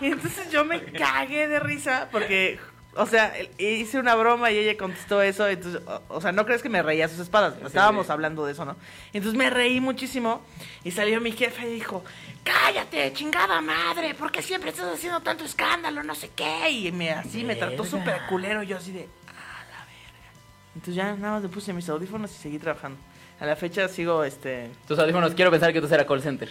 Y 0.02 0.06
entonces 0.08 0.50
yo 0.52 0.66
me 0.66 0.82
cagué 0.82 1.48
de 1.48 1.60
risa 1.60 2.08
porque 2.12 2.60
O 2.96 3.06
sea, 3.06 3.34
hice 3.58 4.00
una 4.00 4.16
broma 4.16 4.52
y 4.52 4.58
ella 4.58 4.78
contestó 4.78 5.22
eso. 5.22 5.48
Entonces, 5.48 5.82
o, 5.88 6.02
o 6.10 6.22
sea, 6.22 6.34
no 6.34 6.46
crees 6.46 6.62
que 6.62 6.68
me 6.68 6.82
reía 6.82 7.08
sus 7.08 7.20
espaldas. 7.20 7.54
Estábamos 7.66 8.08
sí. 8.08 8.12
hablando 8.12 8.46
de 8.46 8.52
eso, 8.52 8.66
¿no? 8.66 8.76
Entonces 9.14 9.38
me 9.38 9.50
reí 9.50 9.80
muchísimo. 9.80 10.42
Y 10.84 10.92
salió 10.92 11.22
mi 11.22 11.32
jefe 11.32 11.70
y 11.70 11.74
dijo: 11.76 12.04
Cállate, 12.44 13.14
chingada 13.14 13.62
madre, 13.62 14.14
¿por 14.14 14.32
qué 14.32 14.42
siempre 14.42 14.72
estás 14.72 14.94
haciendo 14.94 15.22
tanto 15.22 15.46
escándalo? 15.46 16.04
No 16.04 16.16
sé 16.16 16.32
qué. 16.36 16.70
Y 16.70 16.92
me, 16.92 17.12
así 17.12 17.46
me 17.46 17.56
trató 17.56 17.86
súper 17.86 18.24
culero. 18.28 18.62
Yo 18.64 18.78
así 18.78 18.92
de: 18.92 19.08
Ah, 19.28 19.64
la 19.72 19.86
verga. 19.86 20.32
Entonces 20.76 20.96
ya 20.96 21.16
nada 21.16 21.34
más 21.36 21.44
le 21.44 21.50
puse 21.50 21.72
mis 21.72 21.88
audífonos 21.88 22.32
y 22.32 22.36
seguí 22.36 22.60
trabajando. 22.60 23.00
A 23.40 23.46
la 23.46 23.56
fecha 23.56 23.88
sigo, 23.88 24.26
este. 24.26 24.70
Tus 24.88 25.00
audífonos, 25.00 25.34
quiero 25.34 25.50
pensar 25.50 25.72
que 25.72 25.80
tú 25.80 25.88
eras 25.88 26.06
call 26.06 26.22
center. 26.22 26.50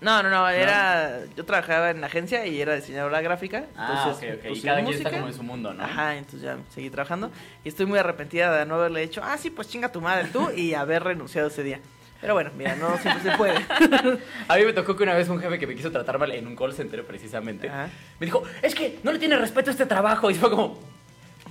No, 0.00 0.22
no, 0.22 0.30
no, 0.30 0.48
era. 0.48 1.20
Yo 1.36 1.44
trabajaba 1.44 1.90
en 1.90 2.00
la 2.00 2.06
agencia 2.06 2.46
y 2.46 2.60
era 2.60 2.74
diseñadora 2.74 3.20
gráfica. 3.20 3.64
Ah, 3.76 4.04
Entonces, 4.06 4.30
ok, 4.32 4.38
ok. 4.38 4.46
pues, 4.48 4.58
y 4.58 4.62
cada 4.62 4.82
quien 4.82 4.94
está 4.96 5.10
como 5.10 5.26
en 5.26 5.34
su 5.34 5.42
mundo, 5.42 5.74
¿no? 5.74 5.84
Ajá, 5.84 6.16
entonces 6.16 6.40
ya 6.42 6.56
seguí 6.74 6.88
trabajando. 6.88 7.30
Y 7.64 7.68
estoy 7.68 7.84
muy 7.86 7.98
arrepentida 7.98 8.50
de 8.56 8.64
no 8.64 8.76
haberle 8.76 9.02
hecho, 9.02 9.20
ah, 9.22 9.36
sí, 9.36 9.50
pues 9.50 9.68
chinga 9.68 9.92
tu 9.92 10.00
madre 10.00 10.28
tú 10.32 10.50
y 10.56 10.72
haber 10.74 11.04
renunciado 11.04 11.48
ese 11.48 11.62
día. 11.62 11.80
Pero 12.20 12.34
bueno, 12.34 12.50
mira, 12.56 12.76
no 12.76 12.96
siempre 12.98 13.30
se 13.30 13.36
puede. 13.36 13.54
A 14.48 14.56
mí 14.56 14.64
me 14.64 14.72
tocó 14.72 14.94
que 14.96 15.02
una 15.02 15.14
vez 15.14 15.28
un 15.28 15.40
jefe 15.40 15.58
que 15.58 15.66
me 15.66 15.74
quiso 15.74 15.90
tratar 15.90 16.18
mal 16.18 16.30
en 16.32 16.46
un 16.46 16.56
call 16.56 16.72
center 16.74 17.04
precisamente, 17.04 17.68
Ajá. 17.68 17.88
me 18.18 18.26
dijo, 18.26 18.42
es 18.62 18.74
que 18.74 18.98
no 19.02 19.12
le 19.12 19.18
tiene 19.18 19.36
respeto 19.36 19.70
a 19.70 19.72
este 19.72 19.86
trabajo. 19.86 20.30
Y 20.30 20.34
fue 20.34 20.50
como, 20.50 20.78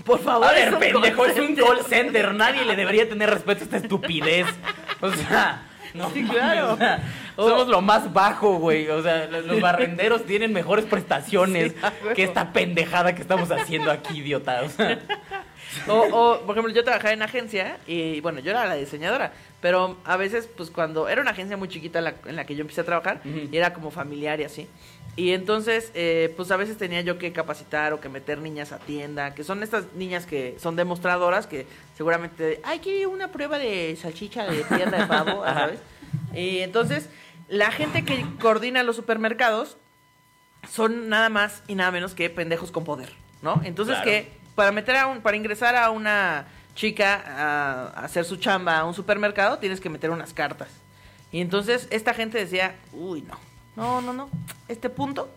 Por 0.05 0.19
favor, 0.19 0.47
a 0.47 0.51
ver, 0.53 0.67
es 0.69 0.75
pendejo, 0.75 1.21
call 1.23 1.31
es 1.31 1.39
un 1.39 1.45
center. 1.47 1.65
call 1.65 1.85
center. 1.85 2.33
Nadie 2.33 2.65
le 2.65 2.75
debería 2.75 3.07
tener 3.09 3.29
respeto 3.29 3.61
a 3.61 3.63
esta 3.65 3.77
estupidez. 3.77 4.45
O 5.01 5.11
sea, 5.11 5.63
no 5.93 6.09
Sí, 6.11 6.23
claro. 6.25 6.73
o 6.73 6.77
sea, 6.77 7.01
somos 7.35 7.67
lo 7.67 7.81
más 7.81 8.11
bajo, 8.13 8.57
güey. 8.57 8.87
O 8.89 9.01
sea, 9.01 9.25
los 9.27 9.59
barrenderos 9.61 10.25
tienen 10.25 10.53
mejores 10.53 10.85
prestaciones 10.85 11.73
Sí, 11.81 12.13
que 12.15 12.23
esta 12.23 12.51
pendejada 12.53 13.13
que 13.15 13.21
estamos 13.21 13.51
haciendo 13.51 13.91
aquí, 13.91 14.19
idiota. 14.19 14.61
O 14.63 14.69
sea, 14.69 14.99
O, 15.87 15.93
o, 15.93 16.39
por 16.41 16.55
ejemplo, 16.55 16.73
yo 16.73 16.83
trabajaba 16.83 17.13
en 17.13 17.21
agencia 17.21 17.77
y, 17.87 18.19
bueno, 18.21 18.39
yo 18.39 18.51
era 18.51 18.65
la 18.65 18.75
diseñadora. 18.75 19.31
Pero 19.61 19.97
a 20.05 20.15
veces, 20.17 20.47
pues 20.55 20.69
cuando 20.69 21.09
era 21.09 21.21
una 21.21 21.31
agencia 21.31 21.57
muy 21.57 21.67
chiquita 21.67 21.99
la- 22.01 22.15
en 22.25 22.35
la 22.37 22.45
que 22.45 22.55
yo 22.55 22.61
empecé 22.61 22.81
a 22.81 22.85
trabajar 22.85 23.21
y 23.25 23.55
era 23.57 23.73
como 23.73 23.91
familiar 23.91 24.39
y 24.39 24.45
así. 24.45 24.67
Y 25.17 25.33
entonces, 25.33 25.91
eh, 25.95 26.33
pues 26.37 26.49
a 26.51 26.55
veces 26.55 26.77
tenía 26.77 27.01
yo 27.01 27.17
que 27.17 27.33
capacitar 27.33 27.91
o 27.91 27.99
que 27.99 28.07
meter 28.07 28.37
niñas 28.37 28.71
a 28.71 28.77
tienda, 28.79 29.35
que 29.35 29.43
son 29.43 29.61
estas 29.63 29.91
niñas 29.95 30.25
que 30.25 30.55
son 30.59 30.77
demostradoras, 30.77 31.45
que 31.45 31.67
seguramente, 31.97 32.61
ay, 32.63 32.79
quiero 32.79 33.09
una 33.09 33.27
prueba 33.29 33.57
de 33.57 33.97
salchicha 34.01 34.45
de 34.45 34.63
pierna 34.63 34.99
de 34.99 35.05
pavo. 35.07 35.43
¿sabes? 35.45 35.79
Y 36.33 36.59
entonces, 36.59 37.09
la 37.49 37.69
gente 37.71 38.05
que 38.05 38.23
coordina 38.39 38.81
los 38.83 38.95
supermercados 38.95 39.75
son 40.71 41.09
nada 41.09 41.27
más 41.29 41.63
y 41.67 41.75
nada 41.75 41.91
menos 41.91 42.13
que 42.13 42.29
pendejos 42.29 42.71
con 42.71 42.83
poder, 42.85 43.11
¿no? 43.41 43.61
Entonces 43.65 43.95
Claro. 43.95 44.09
que 44.11 44.31
para 44.55 44.71
meter 44.71 44.95
a 44.97 45.07
un, 45.07 45.21
para 45.21 45.35
ingresar 45.37 45.75
a 45.75 45.89
una 45.89 46.45
chica 46.79 47.21
a, 47.27 47.87
a 47.99 48.05
hacer 48.05 48.23
su 48.23 48.37
chamba 48.37 48.77
a 48.79 48.85
un 48.85 48.93
supermercado 48.93 49.57
tienes 49.57 49.81
que 49.81 49.89
meter 49.89 50.09
unas 50.11 50.33
cartas. 50.33 50.69
Y 51.29 51.41
entonces 51.41 51.87
esta 51.91 52.13
gente 52.13 52.37
decía, 52.37 52.75
uy, 52.93 53.21
no, 53.21 53.37
no, 53.75 54.01
no, 54.01 54.13
no, 54.13 54.29
este 54.69 54.89
punto 54.89 55.29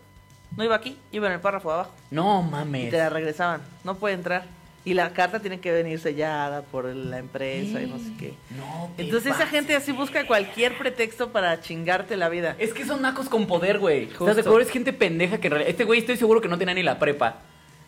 no 0.57 0.63
iba 0.63 0.77
aquí, 0.77 0.97
iba 1.11 1.27
en 1.27 1.33
el 1.35 1.41
párrafo 1.41 1.69
de 1.71 1.75
abajo. 1.75 1.91
no 2.13 2.45
Y 2.47 2.51
mames. 2.51 2.91
te 2.91 2.99
la 2.99 3.11
regresaban, 3.11 3.61
no 3.83 3.97
puede 3.97 4.15
entrar. 4.15 4.45
Y 4.85 4.95
la 4.95 5.13
carta 5.13 5.39
tiene 5.41 5.61
que 5.61 5.71
venir 5.71 6.01
sellada 6.01 6.63
por 6.63 6.87
la 6.87 7.19
empresa 7.19 7.81
y 7.81 7.87
no 7.87 7.99
sé 7.99 8.13
qué. 8.19 8.35
No 8.57 8.91
te 8.97 9.05
Entonces 9.05 9.35
esa 9.35 9.47
gente 9.47 9.77
así 9.77 9.93
busca 9.93 10.27
cualquier 10.27 10.77
pretexto 10.77 11.31
para 11.31 11.61
chingarte 11.61 12.17
la 12.17 12.29
vida. 12.29 12.57
Es 12.59 12.73
que 12.73 12.85
son 12.85 13.01
nacos 13.03 13.29
con 13.29 13.47
poder, 13.47 13.79
güey. 13.79 14.05
¿Estás 14.05 14.35
de 14.35 14.41
acuerdo? 14.43 14.61
Es 14.61 14.71
gente 14.71 14.93
pendeja 14.93 15.39
que 15.39 15.47
en 15.47 15.53
realidad... 15.53 15.71
Este 15.71 15.85
güey 15.85 16.01
estoy 16.01 16.17
seguro 16.17 16.41
que 16.41 16.49
no 16.49 16.59
tenía 16.59 16.75
ni 16.75 16.83
la 16.83 16.99
prepa. 16.99 17.37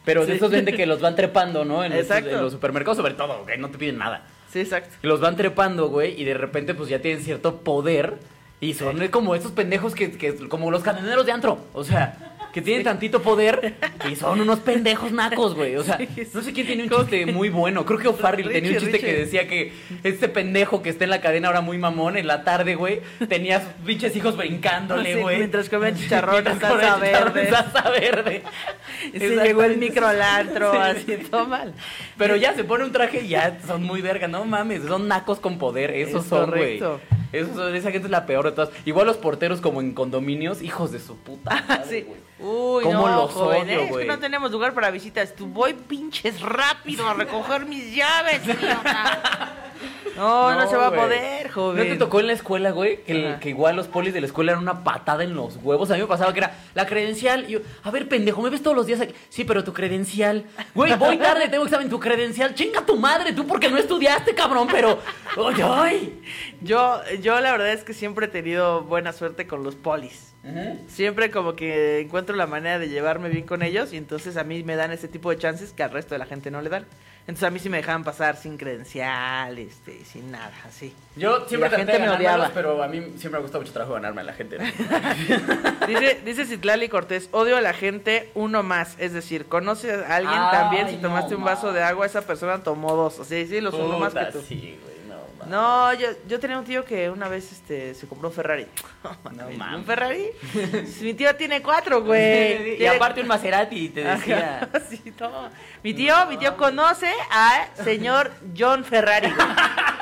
Pero 0.04 0.23
de 0.26 0.32
Sí. 0.32 0.37
esos 0.38 0.50
vende 0.50 0.73
que 0.76 0.87
los 0.87 1.00
van 1.00 1.16
trepando, 1.16 1.64
¿no? 1.64 1.84
En, 1.84 1.92
Exacto. 1.92 2.30
en 2.30 2.42
los 2.42 2.52
supermercados, 2.52 2.96
sobre 2.99 3.14
todo, 3.14 3.42
güey. 3.44 3.58
No 3.58 3.70
te 3.70 3.78
piden 3.78 3.99
nada. 3.99 4.23
Sí, 4.52 4.61
exacto. 4.61 4.94
Los 5.02 5.20
van 5.20 5.37
trepando, 5.37 5.88
güey. 5.88 6.20
Y 6.20 6.25
de 6.25 6.34
repente, 6.34 6.75
pues 6.75 6.88
ya 6.88 7.00
tienen 7.00 7.23
cierto 7.23 7.61
poder. 7.62 8.14
Y 8.61 8.75
son 8.75 9.06
como 9.08 9.34
estos 9.34 9.52
pendejos 9.52 9.94
que, 9.94 10.12
que... 10.12 10.34
Como 10.49 10.70
los 10.70 10.82
camioneros 10.82 11.26
de 11.26 11.32
antro. 11.32 11.58
O 11.73 11.84
sea... 11.84 12.33
Que 12.54 12.62
tienen 12.62 12.84
tantito 12.84 13.20
poder 13.20 13.75
y 14.08 14.14
son 14.14 14.40
unos 14.40 14.61
pendejos 14.61 15.11
nacos, 15.11 15.54
güey. 15.56 15.75
O 15.75 15.82
sea, 15.82 15.99
Sí, 15.99 16.08
sí. 16.14 16.28
no 16.32 16.40
sé 16.40 16.52
quién 16.52 16.66
tiene 16.68 16.84
un 16.84 16.88
chiste 16.90 17.26
muy 17.26 17.49
bueno. 17.49 17.84
Creo 17.84 17.99
que 17.99 18.06
O'Farrill 18.06 18.49
tenía 18.49 18.70
un 18.70 18.78
chiste 18.78 19.00
que 19.00 19.12
decía 19.12 19.49
que 19.49 19.73
este 20.04 20.28
pendejo 20.28 20.80
que 20.80 20.90
está 20.90 21.02
en 21.02 21.11
la 21.11 21.20
cadena 21.20 21.49
ahora 21.49 21.61
muy 21.62 21.78
mamón 21.78 22.16
en 22.16 22.28
la 22.28 22.44
tarde, 22.44 22.76
güey, 22.76 23.00
tenía 23.28 23.61
sus 23.61 23.70
pinches 23.84 24.14
hijos 24.14 24.37
brincándole, 24.37 25.14
Sí, 25.14 25.20
güey. 25.20 25.38
mientras 25.38 25.68
comían 25.68 25.94
chicharrón 25.99 26.46
en 26.46 26.61
salsa 26.61 26.94
en 26.94 27.00
verde. 27.00 27.50
salsa 27.50 27.90
verde. 27.90 28.42
Y 29.12 29.18
se 29.18 29.28
llegó 29.30 29.34
el 29.64 29.73
Exactamente. 29.73 29.76
micro 29.78 30.06
al 30.06 30.23
antro, 30.23 30.73
Sí. 30.73 30.78
así 30.78 31.16
todo 31.28 31.46
mal. 31.46 31.75
Pero 32.16 32.37
ya 32.37 32.54
se 32.54 32.62
pone 32.62 32.84
un 32.84 32.92
traje 32.92 33.23
y 33.25 33.28
ya 33.30 33.58
son 33.66 33.82
muy 33.82 34.00
verga, 34.00 34.28
no 34.28 34.45
mames, 34.45 34.82
son 34.84 35.08
nacos 35.08 35.40
con 35.40 35.58
poder, 35.58 35.90
esos 35.90 36.23
Es 36.23 36.28
son, 36.28 36.50
güey. 36.52 36.80
Esa 37.40 37.90
gente 37.90 38.06
es 38.06 38.10
la 38.10 38.26
peor 38.26 38.44
de 38.47 38.52
todas. 38.52 38.70
Igual 38.84 39.06
los 39.06 39.16
porteros 39.16 39.60
como 39.60 39.80
en 39.80 39.92
condominios, 39.92 40.62
hijos 40.62 40.92
de 40.92 41.00
su 41.00 41.16
puta 41.16 41.62
madre, 41.68 41.84
Sí. 41.88 42.06
Uy, 42.40 42.82
¿Cómo 42.82 43.08
no, 43.08 43.16
los 43.23 43.30
joven, 43.30 43.62
odio. 43.62 43.80
Es 43.80 43.97
que 43.97 44.04
no 44.06 44.18
tenemos 44.18 44.50
lugar 44.50 44.75
para 44.75 44.90
visitas. 44.90 45.34
Tú 45.34 45.47
voy 45.47 45.73
pinches 45.75 46.40
rápido 46.40 47.08
a 47.08 47.14
recoger 47.14 47.64
mis 47.64 47.94
llaves. 47.94 48.42
No, 48.47 48.54
no, 50.52 50.54
No, 50.54 50.68
se 50.68 50.76
va 50.76 50.88
a 50.88 50.90
poder, 50.94 51.33
joven. 51.54 51.78
¿No 51.88 51.93
te 51.95 51.99
tocó 51.99 52.21
en 52.21 52.26
la 52.26 52.32
escuela, 52.34 52.73
güey? 52.73 53.02
Que, 53.04 53.12
el- 53.12 53.26
Ajá. 53.28 53.40
que 53.40 53.49
igual 53.50 53.76
los 53.76 53.86
polis 53.86 54.12
de 54.12 54.21
la 54.21 54.26
escuela 54.26 54.52
eran 54.52 54.62
una 54.62 54.84
patada 54.84 55.25
en 55.25 55.34
los 55.34 55.56
huevos. 55.62 55.90
A 55.90 55.95
mí 55.95 56.00
me 56.00 56.06
pasaba 56.06 56.32
que 56.32 56.40
era 56.40 56.54
la 56.75 56.86
credencial. 56.86 57.45
Y 57.49 57.52
yo, 57.52 57.60
a 57.82 57.90
ver, 57.90 58.08
pendejo, 58.08 58.43
¿me 58.43 58.50
ves 58.50 58.62
todos 58.62 58.76
los 58.76 58.86
días 58.86 59.00
aquí? 59.00 59.14
Sí, 59.30 59.45
pero 59.45 59.64
tu 59.64 59.73
credencial. 59.73 60.45
Güey, 60.75 60.95
voy 60.97 61.17
tarde, 61.19 61.49
tengo 61.49 61.64
examen. 61.64 61.88
Tu 61.88 61.99
credencial. 62.00 62.54
Chinga 62.54 62.84
tu 62.84 62.97
madre, 62.97 63.32
tú 63.32 63.47
porque 63.47 63.71
no 63.71 63.78
estudiaste, 63.78 64.34
cabrón. 64.34 64.69
Pero, 64.71 64.99
ay, 65.36 65.62
ay. 65.62 66.21
Yo, 66.60 67.00
yo 67.23 67.40
la 67.40 67.52
verdad 67.52 67.71
es 67.73 67.84
que 67.84 67.95
siempre 67.95 68.26
he 68.26 68.28
tenido 68.28 68.82
buena 68.82 69.12
suerte 69.12 69.47
con 69.47 69.62
los 69.62 69.75
polis. 69.76 70.32
Siempre 70.88 71.30
como 71.30 71.56
que 71.56 72.00
encuentro 72.00 72.36
la 72.36 72.47
manera 72.47 72.78
de 72.78 72.88
llevarme 72.90 73.30
bien 73.30 73.47
con 73.47 73.62
ellos 73.62 73.93
y 73.95 73.97
entonces 73.97 74.36
a 74.36 74.45
mí 74.45 74.62
me 74.62 74.76
dan 74.76 74.93
ese 74.93 75.08
tipo 75.08 75.30
de 75.30 75.38
chances 75.38 75.73
que 75.73 75.82
al 75.82 75.90
resto 75.90 76.14
de 76.14 76.19
la 76.19 76.26
gente 76.26 76.50
no 76.50 76.60
le 76.60 76.69
dan. 76.69 76.84
Entonces 77.26 77.45
a 77.45 77.50
mí 77.50 77.58
sí 77.58 77.71
me 77.71 77.78
dejaban 77.78 78.04
pasar 78.04 78.37
sin 78.37 78.58
credencial, 78.58 79.56
este, 79.58 80.04
sin 80.04 80.30
nada, 80.30 80.52
así. 80.69 80.93
Yo 81.17 81.49
siempre 81.49 81.71
la 81.71 81.76
gente 81.78 81.93
de 81.93 81.99
me 82.00 82.10
odiaba. 82.10 82.50
pero 82.52 82.82
a 82.82 82.89
mí 82.89 83.00
siempre 83.17 83.39
me 83.39 83.39
gusta 83.39 83.58
mucho 83.58 83.73
trabajo 83.73 83.95
ganarme 83.95 84.21
a 84.21 84.25
la 84.25 84.34
gente. 84.34 84.58
Dice, 85.89 86.21
dice 86.25 86.45
Citlali 86.45 86.89
Cortés, 86.89 87.28
odio 87.32 87.56
a 87.56 87.60
la 87.60 87.73
gente 87.73 88.30
uno 88.34 88.63
más. 88.63 88.97
Es 88.99 89.13
decir, 89.13 89.47
conoces 89.47 90.02
a 90.02 90.17
alguien 90.17 90.39
también, 90.50 90.89
si 90.89 90.97
no, 90.97 91.02
tomaste 91.02 91.34
un 91.34 91.45
vaso 91.45 91.73
de 91.73 91.82
agua, 91.82 92.04
esa 92.04 92.23
persona 92.23 92.63
tomó 92.63 92.95
dos. 92.95 93.19
O 93.19 93.25
sea, 93.25 93.47
sí, 93.47 93.60
los 93.60 93.75
uno 93.75 93.99
más 93.99 94.13
que 94.13 94.25
tú. 94.26 94.43
Sí, 94.47 94.78
güey, 94.82 94.95
mames. 95.47 95.50
No, 95.50 95.93
yo, 95.95 96.09
yo 96.28 96.41
tenía 96.41 96.59
un 96.59 96.65
tío 96.65 96.85
que 96.85 97.09
una 97.11 97.28
vez 97.28 97.50
este, 97.52 97.95
se 97.95 98.07
compró 98.07 98.28
un 98.28 98.35
Ferrari. 98.35 98.67
No 99.37 99.47
¿Un 99.49 99.59
mames. 99.59 99.87
Ferrari? 99.87 100.26
Mi 101.02 101.15
tío 101.15 101.35
tiene 101.37 101.61
cuatro, 101.63 102.02
güey. 102.02 102.76
Y 102.83 102.87
aparte 102.87 103.21
un 103.21 103.26
Maserati, 103.28 103.89
te 103.91 104.02
decía. 104.04 104.69
Ajá, 104.73 104.80
sí, 104.91 105.00
no. 105.21 105.49
Mi 105.83 105.93
tío, 105.95 106.15
mi 106.26 106.37
tío 106.39 106.57
conoce 106.57 107.11
a 107.30 107.67
señor 107.85 108.30
John 108.57 108.85
Ferrari, 108.85 109.28
güey, 109.30 109.49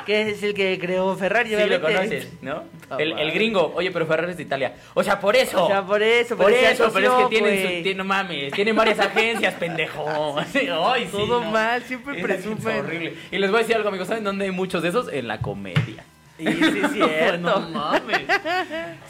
que 0.05 0.29
es 0.29 0.41
el 0.43 0.53
que 0.53 0.79
creó 0.79 1.15
Ferrari. 1.17 1.49
Sí, 1.49 1.69
lo 1.69 1.81
conoces, 1.81 2.27
¿no? 2.41 2.63
Ah, 2.89 2.97
El, 2.99 3.17
el 3.19 3.31
gringo. 3.31 3.73
Oye, 3.75 3.91
pero 3.91 4.05
Ferrari 4.05 4.31
es 4.31 4.37
de 4.37 4.43
Italia. 4.43 4.75
O 4.93 5.03
sea, 5.03 5.19
por 5.19 5.35
eso. 5.35 5.65
O 5.65 5.67
sea, 5.67 5.81
por 5.85 6.01
eso, 6.01 6.37
Por 6.37 6.51
eso, 6.51 6.89
pero 6.93 7.19
es 7.19 7.23
que 7.25 7.29
tienen, 7.29 7.83
su, 7.83 7.97
no 7.97 8.03
mames, 8.05 8.53
tienen 8.53 8.75
varias 8.75 8.99
agencias, 8.99 9.53
pendejo. 9.55 10.35
Sí, 10.51 10.67
ay, 10.71 11.05
sí, 11.05 11.11
Todo 11.11 11.41
no. 11.43 11.51
mal, 11.51 11.83
siempre 11.83 12.21
presumen. 12.21 12.79
horrible. 12.79 13.15
Y 13.31 13.37
les 13.37 13.49
voy 13.49 13.59
a 13.59 13.61
decir 13.63 13.75
algo, 13.75 13.89
amigos, 13.89 14.07
¿saben 14.07 14.23
dónde 14.23 14.45
hay 14.45 14.51
muchos 14.51 14.81
de 14.81 14.89
esos? 14.89 15.11
En 15.11 15.27
la 15.27 15.32
comedia. 15.39 16.05
Y 16.37 16.47
sí, 16.47 16.79
es 16.83 16.91
cierto. 16.91 17.37
no 17.37 17.59
mames. 17.69 18.21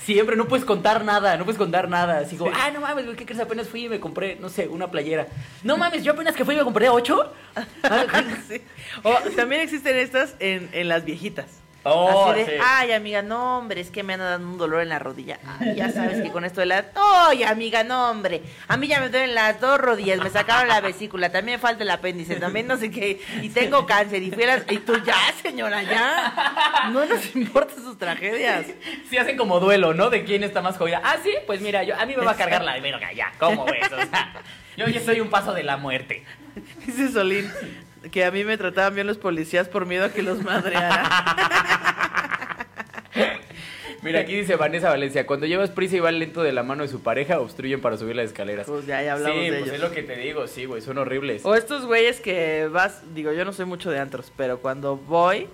Siempre 0.04 0.36
no 0.36 0.48
puedes 0.48 0.66
contar 0.66 1.04
nada, 1.06 1.38
no 1.38 1.46
puedes 1.46 1.58
contar 1.58 1.88
nada. 1.90 2.20
Así 2.20 2.36
como, 2.36 2.52
ah, 2.54 2.70
no 2.72 2.82
mames, 2.82 3.06
güey, 3.06 3.18
¿qué 3.18 3.26
crees? 3.26 3.42
Apenas 3.42 3.68
fui 3.68 3.86
y 3.86 3.90
me 3.90 4.00
compré, 4.00 4.38
no 4.40 4.50
sé, 4.50 4.68
una 4.68 4.92
playera. 4.92 5.28
No 5.64 5.78
mames, 5.78 6.04
yo 6.04 6.14
apenas 6.14 6.36
que 6.36 6.46
fui 6.46 6.56
y 6.56 6.58
me 6.58 6.64
compré 6.64 6.90
ocho. 6.90 7.32
Sí. 8.48 8.62
O 9.04 9.14
también 9.36 9.62
existen 9.62 9.96
estas 9.96 10.36
en, 10.40 10.70
en 10.74 10.88
las 10.90 11.06
viejitas. 11.06 11.63
Oh, 11.86 12.30
Así 12.32 12.40
de, 12.40 12.46
sí. 12.46 12.52
ay, 12.64 12.94
amiga, 12.94 13.22
no, 13.22 13.58
hombre, 13.58 13.82
es 13.82 13.92
que 13.92 14.04
me 14.04 14.14
anda 14.14 14.30
dando 14.30 14.48
un 14.48 14.58
dolor 14.58 14.82
en 14.82 14.90
la 14.90 15.00
rodilla. 15.00 15.40
Ay, 15.60 15.76
ya 15.76 15.92
sabes 15.92 16.22
que 16.22 16.32
con 16.32 16.46
esto 16.46 16.62
de 16.62 16.68
la... 16.68 16.86
Ay, 16.96 17.44
amiga, 17.44 17.84
no, 17.84 18.10
hombre, 18.10 18.42
a 18.70 18.78
mí 18.78 18.88
ya 18.88 19.02
me 19.02 19.10
duelen 19.10 19.36
las 19.36 19.60
dos 19.60 19.80
rodillas, 19.80 20.20
me 20.20 20.30
sacaron 20.30 20.70
la 20.70 20.80
vesícula, 20.80 21.30
también 21.30 21.60
falta 21.60 21.84
el 21.84 21.92
apéndice, 21.92 22.38
también 22.38 22.68
no 22.68 22.78
sé 22.78 22.90
qué, 22.90 23.22
y 23.42 23.50
tengo 23.50 23.86
cáncer, 23.86 24.24
y 24.24 24.34
Y 24.70 24.78
tú, 24.80 24.94
ya, 25.04 25.18
señora, 25.42 25.84
ya. 25.84 26.90
No 26.92 27.06
nos 27.06 27.36
importan 27.36 27.84
sus 27.84 27.98
tragedias. 27.98 28.66
Sí 29.10 29.18
hacen 29.18 29.36
como 29.36 29.60
duelo, 29.60 29.94
¿no? 29.94 30.10
De 30.10 30.24
quién 30.24 30.44
está 30.44 30.62
más 30.62 30.78
jodida. 30.78 31.02
Ah, 31.04 31.18
sí, 31.22 31.32
pues 31.46 31.60
mira, 31.62 31.84
yo, 31.84 32.00
a 32.00 32.06
mí 32.06 32.16
me 32.16 32.24
va 32.24 32.32
a 32.32 32.38
cargar 32.38 32.64
la 32.64 32.80
verga 32.80 33.12
ya. 33.12 33.32
¿Cómo 33.40 33.66
ves? 33.66 33.92
O 33.92 33.98
sea, 34.10 34.34
yo 34.78 34.88
ya 34.88 35.02
soy 35.02 35.20
un 35.20 35.30
paso 35.30 35.54
de 35.54 35.64
la 35.64 35.78
muerte. 35.78 36.24
Dice 36.86 37.12
Solín 37.12 37.52
que 38.12 38.26
a 38.26 38.32
mí 38.32 38.44
me 38.44 38.58
trataban 38.58 38.96
bien 38.96 39.08
los 39.08 39.18
policías 39.18 39.68
por 39.68 39.86
miedo 39.86 40.06
a 40.06 40.10
que 40.10 40.22
los 40.22 40.44
madreara. 40.44 41.10
Mira, 44.04 44.20
aquí 44.20 44.36
dice 44.36 44.58
Vanessa 44.58 44.90
Valencia, 44.90 45.26
cuando 45.26 45.46
llevas 45.46 45.70
prisa 45.70 45.96
y 45.96 46.00
va 46.02 46.12
lento 46.12 46.44
de 46.44 46.52
la 46.52 46.62
mano 46.64 46.84
de 46.84 46.90
su 46.90 47.02
pareja, 47.02 47.40
obstruyen 47.40 47.80
para 47.80 47.96
subir 47.96 48.18
las 48.18 48.26
escaleras. 48.26 48.68
Pues 48.68 48.86
ya, 48.86 49.02
ya 49.02 49.14
hablamos 49.14 49.38
sí, 49.38 49.50
de 49.50 49.58
pues 49.60 49.62
ellos. 49.62 49.76
es 49.76 49.82
lo 49.82 49.92
que 49.92 50.04
te 50.04 50.18
digo, 50.18 50.46
sí, 50.48 50.66
güey, 50.66 50.82
son 50.82 50.98
horribles. 50.98 51.46
O 51.46 51.56
estos 51.56 51.86
güeyes 51.86 52.20
que 52.20 52.68
vas, 52.70 53.02
digo, 53.16 53.32
yo 53.32 53.46
no 53.46 53.54
soy 53.54 53.66
mucho 53.66 53.92
de 53.92 54.00
antros, 54.00 54.30
pero 54.36 54.60
cuando 54.60 54.98
voy, 54.98 55.48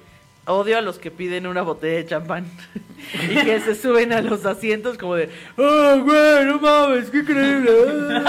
odio 0.46 0.80
a 0.80 0.82
los 0.82 0.98
que 0.98 1.12
piden 1.12 1.46
una 1.46 1.62
botella 1.62 1.98
de 1.98 2.06
champán 2.08 2.48
y 3.30 3.36
que 3.36 3.60
se 3.60 3.76
suben 3.76 4.14
a 4.14 4.22
los 4.22 4.44
asientos 4.48 4.98
como 4.98 5.14
de, 5.14 5.30
oh, 5.56 6.00
güey, 6.04 6.46
no 6.46 6.60
mames, 6.60 7.12
qué 7.12 7.20
increíble. 7.20 7.72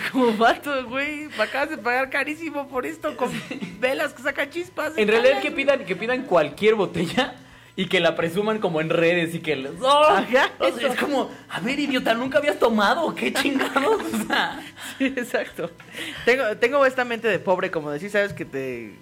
güey". 0.00 0.10
Como 0.10 0.36
vato, 0.36 0.86
güey, 0.88 1.28
acabas 1.38 1.70
de 1.70 1.78
pagar 1.78 2.10
carísimo 2.10 2.68
por 2.68 2.86
esto 2.86 3.16
con 3.16 3.30
velas 3.80 4.12
que 4.12 4.22
sacan 4.22 4.50
chispas. 4.50 4.92
En 4.96 5.08
realidad 5.08 5.40
que 5.40 5.50
pidan, 5.50 5.84
que 5.84 5.96
pidan 5.96 6.22
cualquier 6.24 6.74
botella 6.74 7.34
y 7.74 7.86
que 7.86 8.00
la 8.00 8.14
presuman 8.16 8.58
como 8.58 8.80
en 8.82 8.90
redes 8.90 9.34
y 9.34 9.40
que 9.40 9.56
les... 9.56 9.72
¡Oh! 9.80 10.02
Ajá, 10.04 10.50
O 10.58 10.68
sea, 10.68 10.76
eso. 10.76 10.86
es 10.88 10.96
como, 11.00 11.30
a 11.48 11.60
ver, 11.60 11.78
idiota, 11.80 12.12
¿nunca 12.14 12.38
habías 12.38 12.58
tomado? 12.58 13.14
¿Qué 13.14 13.32
chingados? 13.32 14.02
O 14.02 14.26
sea, 14.26 14.60
Sí, 14.98 15.06
exacto. 15.06 15.70
Tengo, 16.26 16.56
tengo 16.58 16.84
esta 16.84 17.04
mente 17.04 17.28
de 17.28 17.38
pobre, 17.38 17.70
como 17.70 17.90
decir, 17.90 18.10
sabes 18.10 18.34
que 18.34 18.44
te 18.44 18.94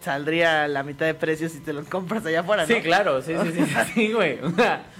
saldría 0.00 0.66
la 0.66 0.82
mitad 0.82 1.06
de 1.06 1.14
precio 1.14 1.48
si 1.48 1.60
te 1.60 1.72
los 1.72 1.86
compras 1.86 2.24
allá 2.24 2.40
afuera, 2.40 2.66
¿no? 2.66 2.74
sí, 2.74 2.80
claro, 2.80 3.20
sí, 3.22 3.34
sí, 3.42 3.52
sí, 3.52 3.74
sí, 3.94 4.12
güey. 4.12 4.38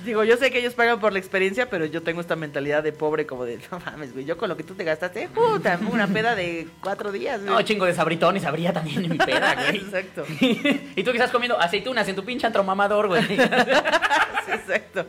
Digo, 0.04 0.24
yo 0.24 0.36
sé 0.36 0.50
que 0.50 0.58
ellos 0.58 0.74
pagan 0.74 1.00
por 1.00 1.12
la 1.12 1.18
experiencia, 1.18 1.70
pero 1.70 1.86
yo 1.86 2.02
tengo 2.02 2.20
esta 2.20 2.36
mentalidad 2.36 2.82
de 2.82 2.92
pobre, 2.92 3.26
como 3.26 3.44
de, 3.44 3.58
no 3.70 3.80
mames, 3.84 4.12
güey, 4.12 4.24
yo 4.24 4.36
con 4.36 4.48
lo 4.48 4.56
que 4.56 4.62
tú 4.62 4.74
te 4.74 4.84
gastaste, 4.84 5.28
puta, 5.28 5.78
una 5.90 6.06
peda 6.06 6.34
de 6.34 6.68
cuatro 6.82 7.12
días, 7.12 7.40
güey. 7.40 7.52
no, 7.52 7.62
chingo 7.62 7.86
de 7.86 7.94
sabritones 7.94 8.44
habría 8.44 8.72
también 8.72 9.04
en 9.04 9.10
mi 9.10 9.18
peda, 9.18 9.54
güey. 9.68 9.76
Exacto. 9.78 10.24
y 10.40 11.02
tú 11.02 11.10
que 11.10 11.16
estás 11.16 11.30
comiendo 11.30 11.58
aceitunas 11.58 12.06
en 12.08 12.16
tu 12.16 12.24
pinche 12.24 12.46
antro 12.46 12.62
mamador, 12.62 13.08
güey. 13.08 13.26
Sí, 13.26 13.34
exacto. 13.34 15.06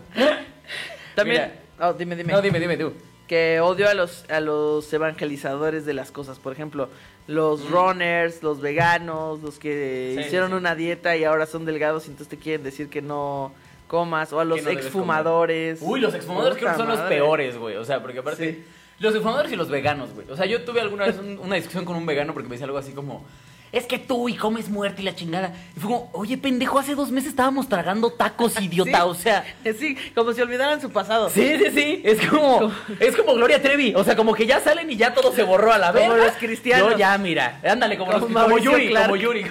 También, 1.16 1.52
oh, 1.80 1.94
dime, 1.94 2.16
dime. 2.16 2.32
No, 2.32 2.42
dime, 2.42 2.60
dime 2.60 2.78
tú. 2.78 2.94
Que 3.32 3.62
odio 3.62 3.88
a 3.88 3.94
los 3.94 4.26
a 4.30 4.42
los 4.42 4.92
evangelizadores 4.92 5.86
de 5.86 5.94
las 5.94 6.12
cosas. 6.12 6.38
Por 6.38 6.52
ejemplo, 6.52 6.90
los 7.28 7.70
runners, 7.70 8.44
los 8.44 8.60
veganos, 8.60 9.42
los 9.42 9.58
que 9.58 10.16
Sí, 10.18 10.24
hicieron 10.28 10.50
sí. 10.50 10.56
una 10.56 10.76
dieta 10.76 11.16
y 11.16 11.24
ahora 11.24 11.46
son 11.46 11.64
delgados 11.64 12.08
y 12.08 12.10
entonces 12.10 12.28
te 12.28 12.36
quieren 12.44 12.62
decir 12.62 12.90
que 12.90 13.02
no 13.02 13.54
comas. 13.88 14.34
O 14.34 14.42
a 14.42 14.44
los 14.44 14.62
no 14.62 14.70
exfumadores. 14.70 15.80
Uy, 15.82 16.02
los 16.02 16.14
exfumadores 16.14 16.58
creo 16.58 16.72
que 16.74 16.78
son 16.78 16.90
los 16.90 17.00
peores, 17.00 17.58
güey. 17.58 17.78
O 17.78 17.86
sea, 17.86 18.02
porque 18.02 18.20
aparte. 18.20 18.52
Sí. 18.52 18.64
Los 19.00 19.14
exfumadores 19.16 19.50
y 19.50 19.56
los 19.56 19.70
veganos, 19.70 20.14
güey. 20.14 20.30
O 20.30 20.36
sea, 20.36 20.46
yo 20.46 20.64
tuve 20.66 20.82
alguna 20.82 21.06
vez 21.06 21.18
un- 21.18 21.40
una 21.40 21.56
discusión 21.56 21.86
con 21.86 21.96
un 21.96 22.06
vegano 22.06 22.34
porque 22.34 22.50
me 22.50 22.56
decía 22.56 22.66
algo 22.66 22.80
así 22.80 22.92
como. 22.92 23.26
Es 23.72 23.86
que 23.86 23.98
tú 23.98 24.28
y 24.28 24.36
comes 24.36 24.70
muerte 24.70 25.02
y 25.02 25.06
la 25.06 25.16
chingada. 25.16 25.54
Y 25.76 25.80
fue 25.80 25.90
como, 25.92 26.10
oye, 26.14 26.38
pendejo, 26.38 26.78
hace 26.78 26.94
dos 26.94 27.10
meses 27.10 27.30
estábamos 27.30 27.70
tragando 27.70 28.12
tacos, 28.12 28.54
idiota. 28.62 28.98
Sí. 28.98 29.04
O 29.04 29.14
sea. 29.16 29.46
Sí, 29.78 29.98
como 30.14 30.34
si 30.34 30.42
olvidaran 30.42 30.82
su 30.82 30.92
pasado. 30.92 31.30
Sí, 31.30 31.58
sí, 31.58 31.72
sí. 31.72 32.02
Es 32.04 32.28
como. 32.28 32.72
Es 33.00 33.16
como 33.16 33.34
Gloria 33.36 33.62
Trevi. 33.62 33.94
O 33.96 34.04
sea, 34.04 34.16
como 34.16 34.34
que 34.34 34.46
ya 34.46 34.60
salen 34.60 34.90
y 34.92 34.98
ya 34.98 35.14
todo 35.14 35.32
se 35.34 35.44
borró 35.44 35.72
a 35.72 35.78
la 35.78 35.92
vez. 35.92 36.04
Como 36.04 36.18
los 36.18 36.34
cristianos. 36.34 36.92
Yo 36.92 36.98
ya, 36.98 37.18
mira. 37.18 37.60
Ándale, 37.64 37.98
como, 37.98 38.12
Como 38.12 38.28
los, 38.28 38.44
como 38.44 38.58
Yuri, 38.58 38.90
Clark. 38.90 39.06
como 39.06 39.16
Yuri. 39.16 39.44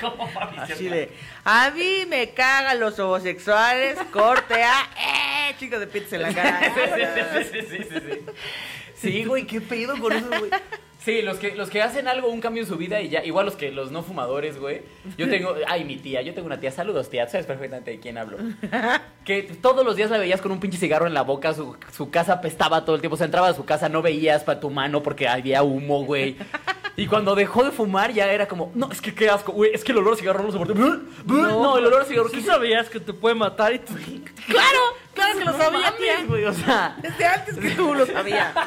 como 0.00 0.28
Así 0.58 0.88
de, 0.88 1.10
a 1.44 1.70
mí 1.70 2.04
me 2.08 2.30
cagan 2.30 2.80
los 2.80 2.98
homosexuales, 2.98 3.96
corte 4.12 4.62
a, 4.62 4.82
eh, 5.50 5.54
chico 5.58 5.78
de 5.78 5.86
pizza 5.86 6.16
en 6.16 6.22
la 6.22 6.34
cara. 6.34 6.60
Sí, 6.74 7.46
sí, 7.52 7.66
sí, 7.66 7.66
sí, 7.70 7.84
sí. 7.88 8.00
Sí, 8.00 8.32
güey, 9.26 9.46
qué 9.46 9.60
pedo 9.60 9.98
con 9.98 10.12
eso, 10.12 10.28
güey. 10.28 10.50
Sí, 11.04 11.22
los 11.22 11.38
que, 11.38 11.54
los 11.54 11.70
que 11.70 11.80
hacen 11.80 12.08
algo, 12.08 12.28
un 12.28 12.42
cambio 12.42 12.62
en 12.62 12.68
su 12.68 12.76
vida 12.76 13.00
y 13.00 13.08
ya, 13.08 13.24
igual 13.24 13.46
los 13.46 13.56
que 13.56 13.70
los 13.70 13.90
no 13.90 14.02
fumadores, 14.02 14.60
güey. 14.60 14.82
Yo 15.16 15.30
tengo, 15.30 15.54
ay, 15.66 15.84
mi 15.84 15.96
tía, 15.96 16.20
yo 16.20 16.34
tengo 16.34 16.46
una 16.46 16.60
tía, 16.60 16.70
saludos 16.70 17.08
tía, 17.08 17.24
tú 17.24 17.32
sabes 17.32 17.46
perfectamente 17.46 17.92
de 17.92 18.00
quién 18.00 18.18
hablo. 18.18 18.36
Que 19.24 19.42
todos 19.42 19.84
los 19.84 19.96
días 19.96 20.10
la 20.10 20.18
veías 20.18 20.42
con 20.42 20.52
un 20.52 20.60
pinche 20.60 20.76
cigarro 20.76 21.06
en 21.06 21.14
la 21.14 21.22
boca, 21.22 21.54
su, 21.54 21.74
su 21.90 22.10
casa 22.10 22.34
apestaba 22.34 22.84
todo 22.84 22.96
el 22.96 23.00
tiempo, 23.00 23.14
o 23.14 23.16
sea, 23.16 23.24
entraba 23.24 23.48
a 23.48 23.54
su 23.54 23.64
casa, 23.64 23.88
no 23.88 24.02
veías 24.02 24.44
para 24.44 24.60
tu 24.60 24.68
mano 24.68 25.02
porque 25.02 25.26
había 25.26 25.62
humo, 25.62 26.04
güey. 26.04 26.36
Y 26.96 27.06
cuando 27.06 27.34
dejó 27.34 27.64
de 27.64 27.70
fumar 27.70 28.12
ya 28.12 28.30
era 28.30 28.46
como, 28.46 28.70
no, 28.74 28.92
es 28.92 29.00
que 29.00 29.14
qué 29.14 29.30
asco, 29.30 29.52
güey, 29.52 29.72
es 29.72 29.84
que 29.84 29.92
el 29.92 29.98
olor 29.98 30.14
a 30.14 30.16
cigarro 30.16 30.40
no 30.40 30.46
lo 30.46 30.52
soporté. 30.52 30.74
No, 30.74 31.78
el 31.78 31.86
olor 31.86 32.02
a 32.02 32.04
cigarro, 32.04 32.28
¿Sí 32.28 32.36
¿qué 32.36 32.42
sabías 32.42 32.90
que 32.90 33.00
te 33.00 33.14
puede 33.14 33.34
matar 33.34 33.72
y 33.72 33.78
tú... 33.78 33.94
Claro 34.46 34.80
que 35.40 35.44
lo 35.46 35.52
no 35.52 35.58
sabía, 35.58 35.90
mames, 35.90 36.28
güey, 36.28 36.44
o 36.44 36.52
sea. 36.52 36.96
Desde 37.00 37.26
antes 37.26 37.56
que 37.58 37.70
tú 37.76 37.94
lo 37.94 38.06
sabías. 38.06 38.54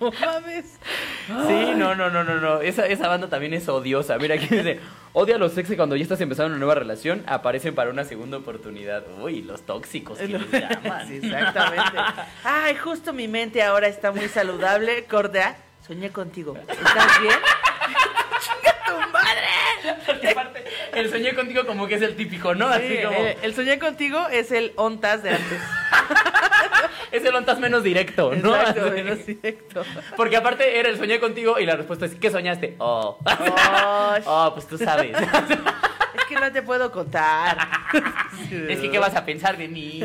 No 0.00 0.12
mames. 0.12 0.78
Sí, 1.26 1.72
no, 1.74 1.96
no, 1.96 2.08
no, 2.08 2.22
no, 2.22 2.36
no. 2.36 2.60
Esa, 2.60 2.86
esa 2.86 3.08
banda 3.08 3.28
también 3.28 3.52
es 3.52 3.68
odiosa. 3.68 4.16
Mira, 4.16 4.36
aquí 4.36 4.46
dice, 4.46 4.78
odia 5.12 5.34
a 5.34 5.38
los 5.38 5.54
sexy 5.54 5.76
cuando 5.76 5.96
ya 5.96 6.04
estás 6.04 6.20
empezando 6.20 6.50
una 6.50 6.58
nueva 6.58 6.76
relación, 6.76 7.24
aparecen 7.26 7.74
para 7.74 7.90
una 7.90 8.04
segunda 8.04 8.36
oportunidad. 8.36 9.02
Uy, 9.20 9.42
los 9.42 9.62
tóxicos 9.62 10.18
que 10.18 10.28
les 10.28 10.50
llaman. 10.52 11.08
Sí, 11.08 11.16
exactamente. 11.16 11.98
Ay, 12.44 12.76
justo 12.76 13.12
mi 13.12 13.26
mente 13.26 13.60
ahora 13.60 13.88
está 13.88 14.12
muy 14.12 14.28
saludable. 14.28 15.04
Cordea, 15.06 15.56
soñé 15.84 16.10
contigo. 16.10 16.56
¿Estás 16.68 17.20
bien? 17.20 17.34
Porque 20.06 20.28
aparte, 20.28 20.64
el 20.94 21.10
soñé 21.10 21.34
contigo 21.34 21.66
como 21.66 21.86
que 21.86 21.94
es 21.96 22.02
el 22.02 22.16
típico, 22.16 22.54
¿no? 22.54 22.68
Así 22.68 22.88
Sí, 22.96 23.02
como, 23.04 23.18
el, 23.18 23.36
el 23.42 23.54
soñé 23.54 23.78
contigo 23.78 24.26
es 24.28 24.50
el 24.52 24.72
ontas 24.76 25.22
de 25.22 25.30
antes. 25.30 25.60
es 27.12 27.24
el 27.24 27.34
ontas 27.34 27.58
menos 27.58 27.82
directo, 27.82 28.34
¿no? 28.34 28.54
Exacto, 28.56 28.86
Así. 28.86 28.90
menos 29.02 29.26
directo. 29.26 29.82
Porque 30.16 30.36
aparte 30.36 30.78
era 30.78 30.88
el 30.88 30.98
soñé 30.98 31.20
contigo 31.20 31.58
y 31.58 31.66
la 31.66 31.76
respuesta 31.76 32.06
es, 32.06 32.14
¿qué 32.14 32.30
soñaste? 32.30 32.76
Oh. 32.78 33.18
Oh, 33.24 34.14
Oh, 34.26 34.50
pues 34.54 34.66
tú 34.66 34.78
sabes. 34.78 35.16
es 35.16 36.24
que 36.28 36.34
no 36.36 36.50
te 36.52 36.62
puedo 36.62 36.90
contar. 36.92 37.56
es 38.68 38.78
que, 38.80 38.90
¿qué 38.90 38.98
vas 38.98 39.14
a 39.14 39.24
pensar 39.24 39.56
de 39.56 39.68
mí? 39.68 40.02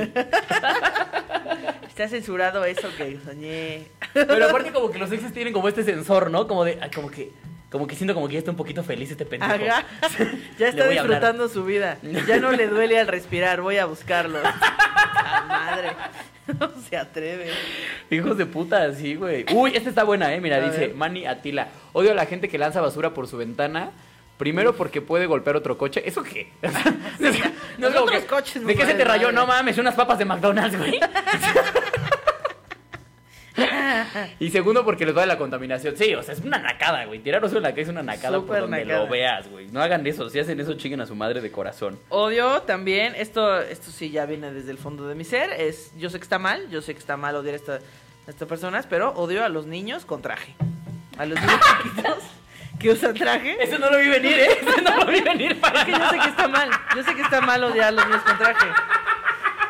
Está 1.87 2.07
censurado 2.07 2.65
eso 2.65 2.89
que 2.97 3.19
soñé. 3.23 3.87
Pero 4.13 4.45
aparte 4.45 4.71
como 4.71 4.89
que 4.91 4.97
los 4.97 5.11
exes 5.11 5.31
tienen 5.33 5.53
como 5.53 5.67
este 5.67 5.83
sensor, 5.83 6.31
¿no? 6.31 6.47
Como 6.47 6.63
de, 6.65 6.79
como 6.93 7.09
que, 7.11 7.31
como 7.73 7.87
que 7.87 7.95
siento 7.95 8.13
como 8.13 8.27
que 8.27 8.33
ya 8.33 8.39
está 8.39 8.51
un 8.51 8.57
poquito 8.57 8.83
feliz 8.83 9.09
este 9.09 9.25
pendejo. 9.25 9.51
Ajá. 9.51 9.83
Ya 10.59 10.67
está 10.67 10.87
disfrutando 10.87 11.49
su 11.49 11.65
vida. 11.65 11.97
Ya 12.27 12.37
no 12.37 12.51
le 12.51 12.67
duele 12.67 12.99
al 12.99 13.07
respirar. 13.07 13.61
Voy 13.61 13.77
a 13.79 13.87
buscarlo. 13.87 14.37
¡Ah, 14.43 15.43
madre! 15.47 15.89
No 16.59 16.69
se 16.87 16.97
atreve. 16.97 17.49
Hijos 18.11 18.37
de 18.37 18.45
puta, 18.45 18.93
sí, 18.93 19.15
güey. 19.15 19.45
Uy, 19.53 19.71
esta 19.75 19.87
está 19.89 20.03
buena, 20.03 20.35
eh. 20.35 20.41
Mira, 20.41 20.57
A 20.57 20.59
dice 20.59 20.87
ver. 20.87 20.93
Manny 20.93 21.25
Atila. 21.25 21.69
Odio 21.93 22.11
a 22.11 22.15
la 22.15 22.25
gente 22.25 22.47
que 22.49 22.57
lanza 22.57 22.79
basura 22.81 23.13
por 23.13 23.27
su 23.27 23.37
ventana. 23.37 23.91
Primero 24.37 24.75
porque 24.75 25.01
puede 25.01 25.25
golpear 25.25 25.55
otro 25.55 25.77
coche. 25.77 26.03
¿Eso 26.05 26.21
qué? 26.21 26.51
O 26.61 26.69
sea, 26.69 27.53
no 27.77 27.87
es 27.87 27.95
como 27.95 28.07
que, 28.07 28.25
coches 28.25 28.65
¿De 28.65 28.75
no 28.75 28.79
qué 28.79 28.85
se 28.85 28.93
te 28.93 29.05
rayó? 29.05 29.27
madre. 29.27 29.35
No 29.35 29.47
mames, 29.47 29.77
unas 29.77 29.95
papas 29.95 30.19
de 30.19 30.25
McDonald's, 30.25 30.77
güey. 30.77 30.99
y 34.39 34.49
segundo 34.49 34.83
porque 34.83 35.05
les 35.05 35.15
va 35.15 35.21
de 35.21 35.27
la 35.27 35.37
contaminación. 35.37 35.95
Sí, 35.95 36.13
o 36.15 36.23
sea, 36.23 36.33
es 36.33 36.39
una 36.41 36.57
nacada, 36.59 37.05
güey. 37.05 37.19
Tirar 37.19 37.41
basura 37.41 37.59
en 37.59 37.63
la 37.63 37.69
calle 37.69 37.81
es 37.83 37.89
una 37.89 38.01
nacada 38.03 38.31
por 38.37 38.41
Súper 38.47 38.61
donde 38.61 38.85
nacada. 38.85 39.03
lo 39.05 39.09
veas, 39.11 39.47
güey. 39.49 39.67
No 39.67 39.81
hagan 39.81 40.05
eso. 40.07 40.29
Si 40.29 40.39
hacen 40.39 40.59
eso, 40.59 40.73
chinguen 40.73 41.01
a 41.01 41.05
su 41.05 41.15
madre 41.15 41.41
de 41.41 41.51
corazón. 41.51 41.99
Odio 42.09 42.61
también, 42.63 43.13
esto, 43.15 43.59
esto 43.61 43.91
sí 43.91 44.09
ya 44.11 44.25
viene 44.25 44.51
desde 44.51 44.71
el 44.71 44.77
fondo 44.77 45.07
de 45.07 45.15
mi 45.15 45.23
ser, 45.23 45.51
es, 45.51 45.91
yo 45.97 46.09
sé 46.09 46.17
que 46.17 46.23
está 46.23 46.39
mal, 46.39 46.69
yo 46.69 46.81
sé 46.81 46.93
que 46.93 46.99
está 46.99 47.15
mal 47.17 47.35
odiar 47.35 47.53
a, 47.53 47.57
esta- 47.57 47.75
a 48.27 48.29
estas 48.29 48.47
personas, 48.47 48.87
pero 48.89 49.11
odio 49.11 49.43
a 49.45 49.49
los 49.49 49.65
niños 49.67 50.05
con 50.05 50.21
traje. 50.21 50.55
A 51.17 51.25
los 51.25 51.39
niños 51.39 51.59
chiquitos 51.83 52.17
que 52.79 52.89
usan 52.89 53.13
traje. 53.13 53.63
Eso 53.63 53.77
no 53.77 53.89
lo 53.91 53.99
vi 53.99 54.09
venir, 54.09 54.31
¿eh? 54.39 54.47
Eso 54.61 54.81
no 54.81 54.97
lo 54.97 55.05
vi 55.05 55.21
venir 55.21 55.59
para 55.61 55.81
Es 55.81 55.85
que 55.85 55.91
yo 55.91 56.09
sé 56.09 56.17
que 56.17 56.29
está 56.29 56.47
mal, 56.47 56.69
yo 56.95 57.03
sé 57.03 57.15
que 57.15 57.21
está 57.21 57.39
mal 57.41 57.63
odiar 57.63 57.85
a 57.89 57.91
los 57.91 58.05
niños 58.07 58.23
con 58.23 58.37
traje. 58.39 58.65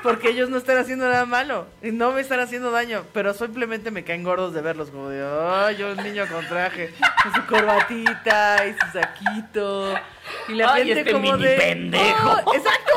Porque 0.03 0.29
ellos 0.29 0.49
no 0.49 0.57
están 0.57 0.77
haciendo 0.77 1.07
nada 1.09 1.25
malo 1.25 1.65
y 1.81 1.91
no 1.91 2.11
me 2.11 2.19
están 2.21 2.41
haciendo 2.41 2.71
daño, 2.71 3.05
pero 3.13 3.33
simplemente 3.33 3.89
me 3.89 4.03
caen 4.03 4.23
gordos 4.23 4.53
de 4.53 4.61
verlos, 4.61 4.89
como 4.89 5.07
de, 5.09 5.25
ay, 5.25 5.77
yo 5.77 5.93
un 5.93 5.97
niño 6.03 6.27
con 6.27 6.45
traje, 6.47 6.93
con 7.23 7.33
su 7.33 7.45
corbatita 7.45 8.67
y 8.67 8.73
su 8.73 8.99
saquito. 8.99 9.95
Y 10.49 10.55
la 10.55 10.73
Ay, 10.73 10.85
gente 10.87 10.99
este 11.01 11.11
como 11.13 11.31
mini 11.33 11.43
de, 11.47 11.55
pendejo. 11.55 12.37
"Oh", 12.45 12.53
exacto. 12.53 12.93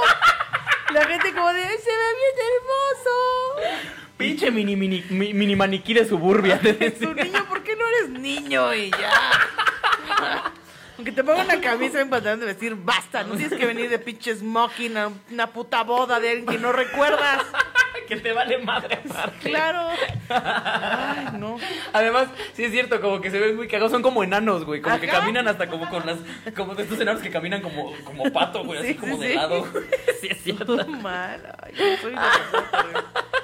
La 0.92 1.04
gente 1.04 1.32
como 1.32 1.52
de, 1.52 1.62
"Ay, 1.62 1.76
se 1.78 1.90
ve 1.90 2.06
bien 2.18 2.46
hermoso. 2.56 3.86
Pinche 4.16 4.50
mini, 4.50 4.74
mini, 4.76 5.04
mi- 5.10 5.32
mini 5.34 5.54
maniquí 5.54 5.94
de 5.94 6.06
suburbia. 6.08 6.58
Es 6.80 7.00
un 7.02 7.14
niño, 7.14 7.44
¿por 7.48 7.62
qué 7.62 7.76
no 7.76 7.86
eres 7.86 8.08
niño? 8.10 8.74
Y 8.74 8.90
ya. 8.90 10.52
Aunque 10.96 11.12
te 11.12 11.22
ponga 11.22 11.42
una 11.42 11.60
camisa 11.60 11.98
y 12.00 12.02
un 12.04 12.10
pantalón 12.10 12.40
de 12.40 12.46
vestir, 12.46 12.74
basta. 12.74 13.22
No 13.22 13.34
tienes 13.36 13.58
que 13.58 13.66
venir 13.66 13.90
de 13.90 13.98
pinche 13.98 14.34
smoking 14.34 14.96
a 14.96 15.10
una 15.30 15.46
puta 15.48 15.82
boda 15.82 16.18
de 16.20 16.30
alguien 16.30 16.46
que 16.46 16.58
no 16.58 16.72
recuerdas. 16.72 17.42
que 18.08 18.16
te 18.16 18.32
vale 18.32 18.58
madre 18.58 19.00
aparte. 19.04 19.50
Claro. 19.50 19.88
Ay, 20.28 21.26
no. 21.38 21.58
Además, 21.92 22.28
sí 22.54 22.64
es 22.64 22.70
cierto, 22.70 23.00
como 23.00 23.20
que 23.20 23.30
se 23.30 23.38
ven 23.38 23.56
muy 23.56 23.66
cagados, 23.66 23.90
son 23.92 24.02
como 24.02 24.22
enanos, 24.22 24.64
güey, 24.64 24.80
como 24.80 25.00
que 25.00 25.08
caminan 25.08 25.48
hasta 25.48 25.66
como 25.68 25.88
con 25.90 26.06
las, 26.06 26.18
como 26.54 26.74
de 26.74 26.84
estos 26.84 27.00
enanos 27.00 27.20
que 27.20 27.30
caminan 27.30 27.60
como, 27.62 27.92
como 28.04 28.30
pato, 28.32 28.64
güey, 28.64 28.78
así 28.78 28.88
Sí, 28.88 28.94
como 28.94 29.18
de 29.18 29.28
sí. 29.30 29.34
lado. 29.34 29.66
Sí 30.20 30.28
es 30.30 30.42
cierto. 30.42 30.64
Todo 30.64 30.86
mal. 30.86 31.42
Ay, 31.62 31.74
yo 31.76 31.84
soy 32.00 32.12
de. 32.12 32.18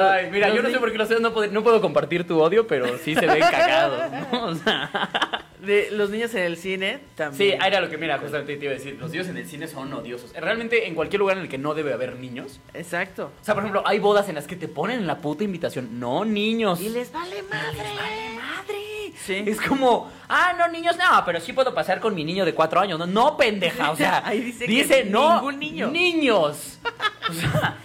Ay, 0.00 0.28
mira, 0.30 0.48
yo 0.54 0.62
no 0.62 0.70
sé 0.70 0.78
por 0.78 0.90
qué 0.92 0.98
lo 0.98 1.06
sé, 1.06 1.20
no 1.20 1.32
puedo, 1.32 1.50
no 1.52 1.62
puedo 1.62 1.80
compartir 1.80 2.26
tu 2.26 2.40
odio, 2.40 2.66
pero 2.66 2.98
sí 2.98 3.14
se 3.14 3.26
ven 3.26 3.40
cagados, 3.50 4.10
¿no? 4.32 4.44
O 4.46 4.54
sea, 4.54 5.44
De 5.60 5.90
los 5.92 6.10
niños 6.10 6.34
en 6.34 6.42
el 6.42 6.56
cine 6.56 7.00
también. 7.14 7.52
Sí, 7.58 7.66
era 7.66 7.80
lo 7.80 7.88
que, 7.88 7.96
mira, 7.98 8.18
justamente 8.18 8.56
te 8.56 8.64
iba 8.64 8.72
a 8.74 8.76
decir. 8.76 8.96
Los 9.00 9.10
niños 9.10 9.28
en 9.28 9.36
el 9.36 9.46
cine 9.46 9.68
son 9.68 9.92
odiosos. 9.92 10.32
Realmente, 10.34 10.86
en 10.88 10.94
cualquier 10.94 11.20
lugar 11.20 11.36
en 11.36 11.44
el 11.44 11.48
que 11.48 11.58
no 11.58 11.74
debe 11.74 11.92
haber 11.92 12.16
niños. 12.16 12.58
Exacto. 12.74 13.30
O 13.40 13.44
sea, 13.44 13.54
por 13.54 13.62
ejemplo, 13.62 13.82
hay 13.86 13.98
bodas 13.98 14.28
en 14.28 14.34
las 14.34 14.46
que 14.46 14.56
te 14.56 14.66
ponen 14.68 14.98
en 15.00 15.06
la 15.06 15.18
puta 15.18 15.44
invitación. 15.44 16.00
No, 16.00 16.24
niños. 16.24 16.80
Y 16.80 16.88
les 16.88 17.12
vale 17.12 17.42
madre. 17.42 17.76
Les 17.78 17.96
vale 17.96 18.28
madre. 18.36 19.12
Sí. 19.24 19.44
Es 19.46 19.60
como, 19.60 20.10
ah, 20.28 20.52
no, 20.58 20.66
niños, 20.66 20.96
no, 20.96 21.22
pero 21.24 21.38
sí 21.38 21.52
puedo 21.52 21.72
pasar 21.72 22.00
con 22.00 22.12
mi 22.12 22.24
niño 22.24 22.44
de 22.44 22.54
cuatro 22.54 22.80
años. 22.80 22.98
No, 22.98 23.06
no 23.06 23.36
pendeja. 23.36 23.92
O 23.92 23.96
sea, 23.96 24.20
Ahí 24.26 24.40
dice 24.40 24.66
dice, 24.66 25.02
que 25.04 25.10
no, 25.10 25.34
ningún 25.36 25.58
niño. 25.60 25.88
niños. 25.88 26.78
O 27.30 27.32
sea, 27.34 27.76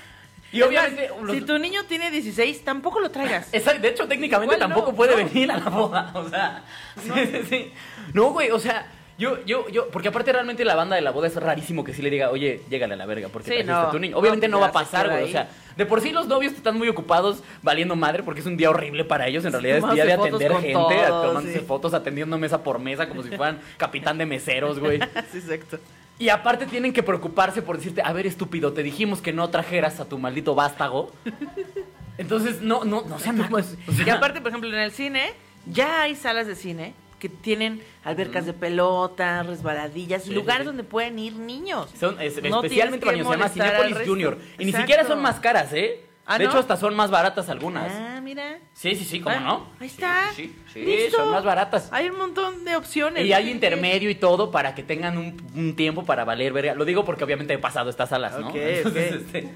y 0.52 0.60
más, 0.60 0.68
obviamente. 0.70 1.10
los- 1.22 1.36
Si 1.36 1.42
tu 1.42 1.58
niño 1.60 1.84
tiene 1.86 2.10
16, 2.12 2.64
tampoco 2.64 3.00
lo 3.00 3.12
traigas. 3.12 3.50
Exacto, 3.54 3.82
de 3.82 3.90
hecho, 3.90 4.08
técnicamente 4.08 4.56
Igual 4.56 4.70
no, 4.70 4.76
tampoco 4.76 4.96
puede 4.96 5.12
no. 5.12 5.18
venir 5.30 5.52
a 5.52 5.58
la 5.58 5.70
boda. 5.70 6.12
O 6.16 6.30
sea, 6.30 6.64
sí, 7.02 7.12
sí, 7.32 7.40
sí. 7.50 7.72
No, 8.14 8.32
güey, 8.32 8.52
o 8.52 8.60
sea, 8.60 8.88
yo, 9.18 9.44
yo, 9.46 9.68
yo, 9.70 9.90
porque 9.90 10.10
aparte 10.10 10.32
realmente 10.32 10.64
la 10.64 10.76
banda 10.76 10.96
de 10.96 11.02
la 11.02 11.10
boda 11.12 11.26
es 11.28 11.36
rarísimo 11.36 11.84
que 11.84 11.92
sí 11.94 12.04
le 12.04 12.12
diga, 12.12 12.30
oye, 12.30 12.62
llégale 12.70 12.94
a 12.94 12.98
la 12.98 13.06
verga, 13.08 13.30
porque 13.30 13.58
Sí, 13.58 13.64
no. 13.64 13.76
a 13.78 13.92
tu 13.92 13.98
niño. 13.98 14.16
Obviamente 14.16 14.48
no, 14.48 14.58
No, 14.58 14.62
va 14.62 14.68
a 14.68 14.72
pasar, 14.72 15.10
güey. 15.10 15.24
O 15.24 15.28
sea, 15.28 15.50
de 15.76 15.86
por 15.88 16.02
sí 16.02 16.12
los 16.12 16.28
novios 16.28 16.54
están 16.54 16.78
muy 16.78 16.88
ocupados 16.88 17.44
valiendo 17.64 17.96
madre 17.96 18.22
porque 18.24 18.42
es 18.42 18.46
un 18.46 18.58
día 18.58 18.70
horrible 18.70 19.04
para 19.06 19.28
ellos. 19.28 19.44
En 19.46 19.52
realidad 19.54 19.78
es 19.80 19.94
día 19.96 20.06
de 20.06 20.14
atender 20.14 20.52
gente, 20.54 20.72
todos, 20.74 21.24
tomándose 21.28 21.60
sí. 21.60 21.66
fotos, 21.66 21.94
atendiendo 21.96 22.38
mesa 22.38 22.62
por 22.64 22.78
mesa, 22.80 23.10
como 23.10 23.24
si 23.24 23.30
fueran 23.30 23.60
capitán 23.78 24.20
de 24.20 24.28
meseros, 24.28 24.80
güey. 24.80 25.00
sí, 25.32 25.40
exacto. 25.40 25.80
Y 26.20 26.30
aparte 26.30 26.66
tienen 26.66 26.94
que 26.94 27.04
preocuparse 27.04 27.62
por 27.62 27.78
decirte, 27.78 28.02
a 28.04 28.12
ver, 28.12 28.26
estúpido, 28.26 28.74
te 28.74 28.82
dijimos 28.84 29.22
que 29.22 29.34
no 29.34 29.50
trajeras 29.50 30.00
a 30.00 30.06
tu 30.06 30.18
maldito 30.18 30.56
vástago. 30.56 31.12
Entonces, 32.18 32.62
no, 32.62 32.84
no, 32.84 33.04
no 33.04 33.20
sean 33.20 33.38
nacos. 33.38 33.76
O 33.88 33.92
sea, 33.92 34.06
y 34.06 34.10
aparte, 34.10 34.42
por 34.42 34.50
ejemplo, 34.50 34.70
en 34.70 34.76
el 34.80 34.92
cine, 34.92 35.34
ya 35.68 36.02
hay 36.02 36.16
salas 36.16 36.48
de 36.48 36.56
cine 36.56 36.94
que 37.20 37.30
tienen 37.30 37.82
albercas 38.04 38.46
de 38.46 38.54
pelota, 38.54 39.44
resbaladillas, 39.44 40.24
Sí, 40.24 40.34
lugares 40.34 40.62
sí. 40.62 40.66
donde 40.68 40.84
pueden 40.84 41.18
ir 41.20 41.34
niños. 41.34 41.90
Son 42.00 42.20
es- 42.22 42.42
No 42.44 42.58
especialmente 42.64 43.06
para 43.06 43.18
niños, 43.18 43.32
se 43.52 43.60
llama 43.60 43.84
resto. 43.84 44.06
Junior. 44.06 44.38
Y 44.58 44.66
ni 44.66 44.72
siquiera 44.72 45.06
son 45.06 45.22
más 45.22 45.40
caras, 45.40 45.72
¿eh? 45.74 46.04
¿Ah, 46.30 46.38
de 46.38 46.44
no? 46.44 46.50
hecho, 46.50 46.60
hasta 46.60 46.76
son 46.76 46.94
más 46.94 47.10
baratas 47.10 47.50
algunas. 47.50 47.90
Ah, 47.92 48.20
mira. 48.22 48.58
Sí, 48.74 48.96
sí, 48.96 49.06
sí, 49.06 49.22
¿cómo 49.22 49.36
Ah, 49.36 49.40
no? 49.40 49.68
Ahí 49.80 49.88
está. 49.88 50.26
Sí, 50.36 50.54
sí, 50.68 50.74
sí, 50.74 50.86
Listo. 50.86 51.18
son 51.18 51.32
más 51.32 51.44
baratas. 51.46 51.88
Hay 51.94 52.10
un 52.10 52.18
montón 52.18 52.66
de 52.66 52.76
opciones. 52.76 53.26
Y 53.26 53.32
hay 53.32 53.50
intermedio 53.50 54.10
y 54.10 54.16
todo 54.16 54.52
para 54.52 54.76
que 54.76 54.84
tengan 54.84 55.18
un, 55.18 55.42
un 55.56 55.76
tiempo 55.78 56.04
para 56.06 56.26
valer 56.26 56.52
verga. 56.52 56.74
Lo 56.76 56.84
digo 56.84 57.06
porque 57.06 57.24
obviamente 57.24 57.54
he 57.54 57.58
pasado 57.58 57.90
estas 57.90 58.10
salas, 58.10 58.38
¿no? 58.38 58.50
Ok, 58.50 58.56
Entonces, 58.58 59.14
ok. 59.14 59.22
este, 59.22 59.50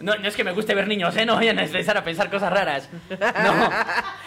no, 0.00 0.16
no 0.16 0.26
es 0.26 0.34
que 0.34 0.44
me 0.44 0.52
guste 0.52 0.74
ver 0.74 0.88
niños, 0.88 1.14
¿eh? 1.16 1.26
No 1.26 1.34
vayan 1.36 1.58
a 1.58 1.64
empezar 1.64 1.96
a 1.98 2.02
pensar 2.04 2.30
cosas 2.30 2.50
raras. 2.52 2.88
No. 3.10 3.70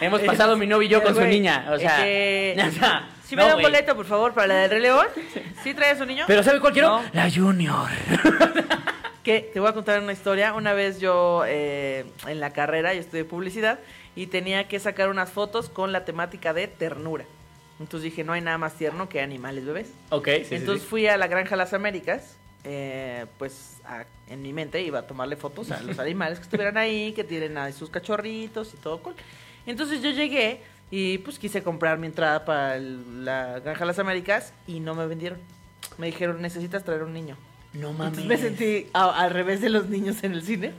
Hemos 0.00 0.20
pasado 0.22 0.56
mi 0.56 0.66
novio 0.68 0.86
y 0.86 0.90
yo 0.90 0.98
Eh, 0.98 1.02
con 1.02 1.14
su 1.16 1.24
niña. 1.24 1.66
O 1.72 1.78
sea. 1.78 1.96
o 1.96 2.70
sea, 2.70 3.08
Si 3.28 3.36
me 3.36 3.42
da 3.44 3.56
un 3.56 3.60
boleto, 3.62 3.94
por 3.94 4.06
favor, 4.06 4.32
para 4.32 4.46
la 4.46 4.54
del 4.60 4.70
Rey 4.70 4.80
León. 4.80 5.06
¿Sí 5.62 5.74
trae 5.74 5.90
a 5.90 5.98
su 5.98 6.06
niño? 6.06 6.24
Pero 6.26 6.42
¿sabe 6.42 6.60
cuál 6.60 6.72
quiero? 6.72 6.88
No. 6.88 7.02
La 7.12 7.28
Junior. 7.30 7.88
Que 9.28 9.40
te 9.52 9.60
voy 9.60 9.68
a 9.68 9.74
contar 9.74 10.00
una 10.02 10.12
historia. 10.14 10.54
Una 10.54 10.72
vez 10.72 11.00
yo 11.00 11.42
eh, 11.46 12.06
en 12.26 12.40
la 12.40 12.54
carrera, 12.54 12.94
yo 12.94 13.00
estudié 13.00 13.24
publicidad 13.26 13.78
y 14.16 14.28
tenía 14.28 14.68
que 14.68 14.78
sacar 14.80 15.10
unas 15.10 15.30
fotos 15.30 15.68
con 15.68 15.92
la 15.92 16.06
temática 16.06 16.54
de 16.54 16.66
ternura. 16.66 17.26
Entonces 17.78 18.04
dije, 18.04 18.24
no 18.24 18.32
hay 18.32 18.40
nada 18.40 18.56
más 18.56 18.72
tierno 18.74 19.10
que 19.10 19.20
animales 19.20 19.66
bebés. 19.66 19.88
Ok, 20.08 20.28
sí, 20.38 20.44
sí, 20.46 20.54
Entonces 20.54 20.82
sí. 20.82 20.88
fui 20.88 21.06
a 21.08 21.18
la 21.18 21.26
granja 21.26 21.56
Las 21.56 21.74
Américas. 21.74 22.36
eh, 22.64 23.26
pues 23.38 23.76
a- 23.84 24.04
en 24.30 24.40
mi 24.42 24.52
mente 24.54 24.80
iba 24.82 24.98
a 25.00 25.06
tomarle 25.06 25.36
fotos 25.36 25.70
a 25.72 25.80
los 25.82 25.98
animales 25.98 26.38
que 26.38 26.44
estuvieran 26.44 26.76
ahí, 26.78 27.12
que 27.12 27.22
tienen 27.22 27.56
a 27.58 27.70
sus 27.72 27.90
cachorritos 27.90 28.72
y 28.72 28.78
todo 28.78 28.98
cool. 29.02 29.14
Entonces 29.66 30.02
yo 30.02 30.10
llegué 30.10 30.62
y 30.90 31.18
pues 31.18 31.38
quise 31.38 31.62
comprar 31.62 31.98
mi 31.98 32.06
entrada 32.06 32.46
para 32.46 32.76
el- 32.76 33.26
la 33.26 33.60
granja 33.60 33.84
Las 33.84 33.98
Américas 33.98 34.54
y 34.66 34.80
no 34.80 34.94
me 34.94 35.06
vendieron. 35.06 35.38
Me 35.98 36.06
dijeron, 36.06 36.40
necesitas 36.40 36.82
traer 36.82 37.02
un 37.02 37.12
niño. 37.12 37.36
No 37.72 37.92
mames. 37.92 38.18
Entonces 38.18 38.26
me 38.26 38.36
sentí 38.36 38.86
a- 38.92 39.22
al 39.22 39.30
revés 39.30 39.60
de 39.60 39.68
los 39.68 39.88
niños 39.88 40.22
en 40.24 40.32
el 40.32 40.42
cine. 40.42 40.72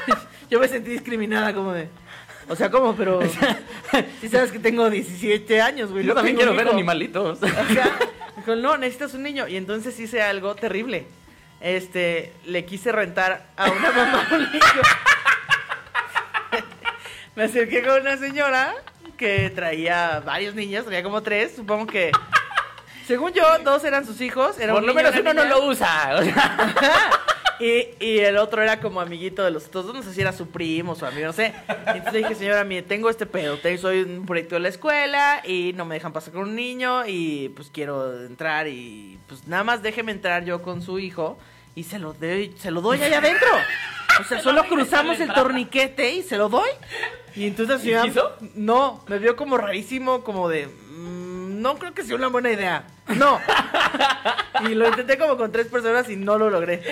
Yo 0.50 0.60
me 0.60 0.68
sentí 0.68 0.90
discriminada 0.90 1.52
como 1.54 1.72
de... 1.72 1.88
O 2.48 2.54
sea, 2.56 2.70
¿cómo? 2.70 2.94
Pero... 2.94 3.20
Si 4.20 4.28
sabes 4.30 4.52
que 4.52 4.58
tengo 4.58 4.88
17 4.90 5.60
años, 5.60 5.90
güey. 5.90 6.04
Yo 6.04 6.14
también 6.14 6.36
quiero 6.36 6.54
ver 6.54 6.68
animalitos. 6.68 7.42
O 7.42 7.46
sea, 7.46 7.96
dijo, 8.36 8.56
no, 8.56 8.76
necesitas 8.76 9.14
un 9.14 9.22
niño. 9.22 9.48
Y 9.48 9.56
entonces 9.56 9.98
hice 9.98 10.22
algo 10.22 10.54
terrible. 10.54 11.06
Este, 11.60 12.32
le 12.44 12.64
quise 12.64 12.92
rentar 12.92 13.46
a 13.56 13.70
una 13.70 13.90
mamá 13.90 14.28
un 14.32 14.38
niño. 14.52 14.82
Me 17.34 17.44
acerqué 17.44 17.82
con 17.82 18.00
una 18.00 18.16
señora 18.16 18.74
que 19.16 19.50
traía 19.50 20.20
varios 20.20 20.54
niños, 20.54 20.84
traía 20.84 21.02
como 21.02 21.22
tres, 21.22 21.54
supongo 21.56 21.86
que... 21.86 22.10
Según 23.06 23.32
yo, 23.32 23.44
dos 23.64 23.84
eran 23.84 24.04
sus 24.04 24.20
hijos. 24.20 24.58
Era 24.58 24.72
Por 24.72 24.82
lo 24.82 24.92
menos 24.94 25.14
uno 25.18 25.32
no 25.34 25.44
lo 25.44 25.66
usa. 25.66 26.16
o 26.18 26.22
sea. 26.24 27.10
Y, 27.58 27.88
y 28.04 28.18
el 28.18 28.36
otro 28.36 28.62
era 28.62 28.80
como 28.80 29.00
amiguito 29.00 29.42
de 29.42 29.50
los 29.50 29.66
otros 29.66 29.86
dos, 29.86 29.94
no 29.94 30.02
sé 30.02 30.12
si 30.12 30.20
era 30.20 30.32
su 30.32 30.48
primo, 30.48 30.94
su 30.94 31.06
amigo, 31.06 31.26
no 31.28 31.32
sé. 31.32 31.54
Entonces 31.68 32.12
le 32.12 32.18
dije, 32.18 32.34
señora, 32.34 32.64
mire, 32.64 32.82
tengo 32.82 33.08
este 33.08 33.24
pedo, 33.24 33.56
te- 33.56 33.78
soy 33.78 34.02
un 34.02 34.26
proyecto 34.26 34.56
de 34.56 34.60
la 34.60 34.68
escuela 34.68 35.40
y 35.42 35.72
no 35.74 35.86
me 35.86 35.94
dejan 35.94 36.12
pasar 36.12 36.34
con 36.34 36.42
un 36.42 36.54
niño 36.54 37.06
y 37.06 37.48
pues 37.56 37.70
quiero 37.72 38.24
entrar 38.26 38.68
y 38.68 39.18
pues 39.26 39.46
nada 39.46 39.64
más 39.64 39.82
déjeme 39.82 40.12
entrar 40.12 40.44
yo 40.44 40.60
con 40.60 40.82
su 40.82 40.98
hijo 40.98 41.38
y 41.74 41.84
se 41.84 41.98
lo 41.98 42.12
doy, 42.12 42.54
se 42.58 42.70
lo 42.70 42.82
doy 42.82 43.02
allá 43.02 43.18
adentro. 43.18 43.48
O 44.20 44.24
sea, 44.24 44.38
solo 44.42 44.64
cruzamos 44.66 45.18
el 45.20 45.32
torniquete 45.32 46.12
y 46.12 46.22
se 46.22 46.36
lo 46.36 46.50
doy. 46.50 46.68
Y 47.36 47.46
entonces 47.46 47.76
la 47.76 47.82
¿Y 47.82 47.84
señora, 47.86 48.02
quiso? 48.02 48.32
no, 48.54 49.02
me 49.08 49.18
vio 49.18 49.34
como 49.34 49.56
rarísimo, 49.56 50.22
como 50.24 50.50
de, 50.50 50.66
"Mm, 50.66 51.62
no 51.62 51.78
creo 51.78 51.94
que 51.94 52.04
sea 52.04 52.16
una 52.16 52.28
buena 52.28 52.50
idea. 52.50 52.84
No. 53.08 53.40
Y 54.68 54.74
lo 54.74 54.88
intenté 54.88 55.16
como 55.18 55.36
con 55.36 55.52
tres 55.52 55.66
personas 55.68 56.08
y 56.08 56.16
no 56.16 56.38
lo 56.38 56.50
logré. 56.50 56.82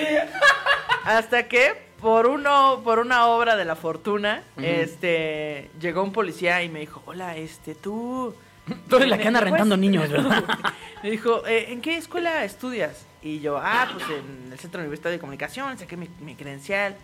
Hasta 1.04 1.48
que 1.48 1.82
por 2.00 2.26
uno, 2.26 2.82
por 2.84 2.98
una 2.98 3.26
obra 3.26 3.56
de 3.56 3.64
la 3.64 3.76
fortuna, 3.76 4.42
este 4.56 5.70
llegó 5.80 6.02
un 6.02 6.12
policía 6.12 6.62
y 6.62 6.68
me 6.68 6.80
dijo, 6.80 7.02
hola, 7.06 7.36
este, 7.36 7.74
tú. 7.74 8.34
Tú 8.88 8.96
eres 8.96 9.08
la 9.08 9.16
¿me- 9.16 9.22
que 9.22 9.28
anda 9.28 9.40
rentando 9.40 9.74
puedes-" 9.76 9.80
niños, 9.80 10.08
¿verdad? 10.10 10.42
Me 11.02 11.10
dijo, 11.10 11.46
"Eh, 11.46 11.70
¿en 11.70 11.82
qué 11.82 11.98
escuela 11.98 12.44
estudias? 12.44 13.04
Y 13.20 13.40
yo, 13.40 13.58
ah, 13.58 13.86
pues 13.92 14.04
en 14.08 14.50
el 14.52 14.58
Centro 14.58 14.80
Universitario 14.80 15.16
de 15.18 15.20
Comunicación, 15.20 15.76
saqué 15.78 15.98
mi, 15.98 16.08
mi 16.20 16.34
credencial. 16.34 16.96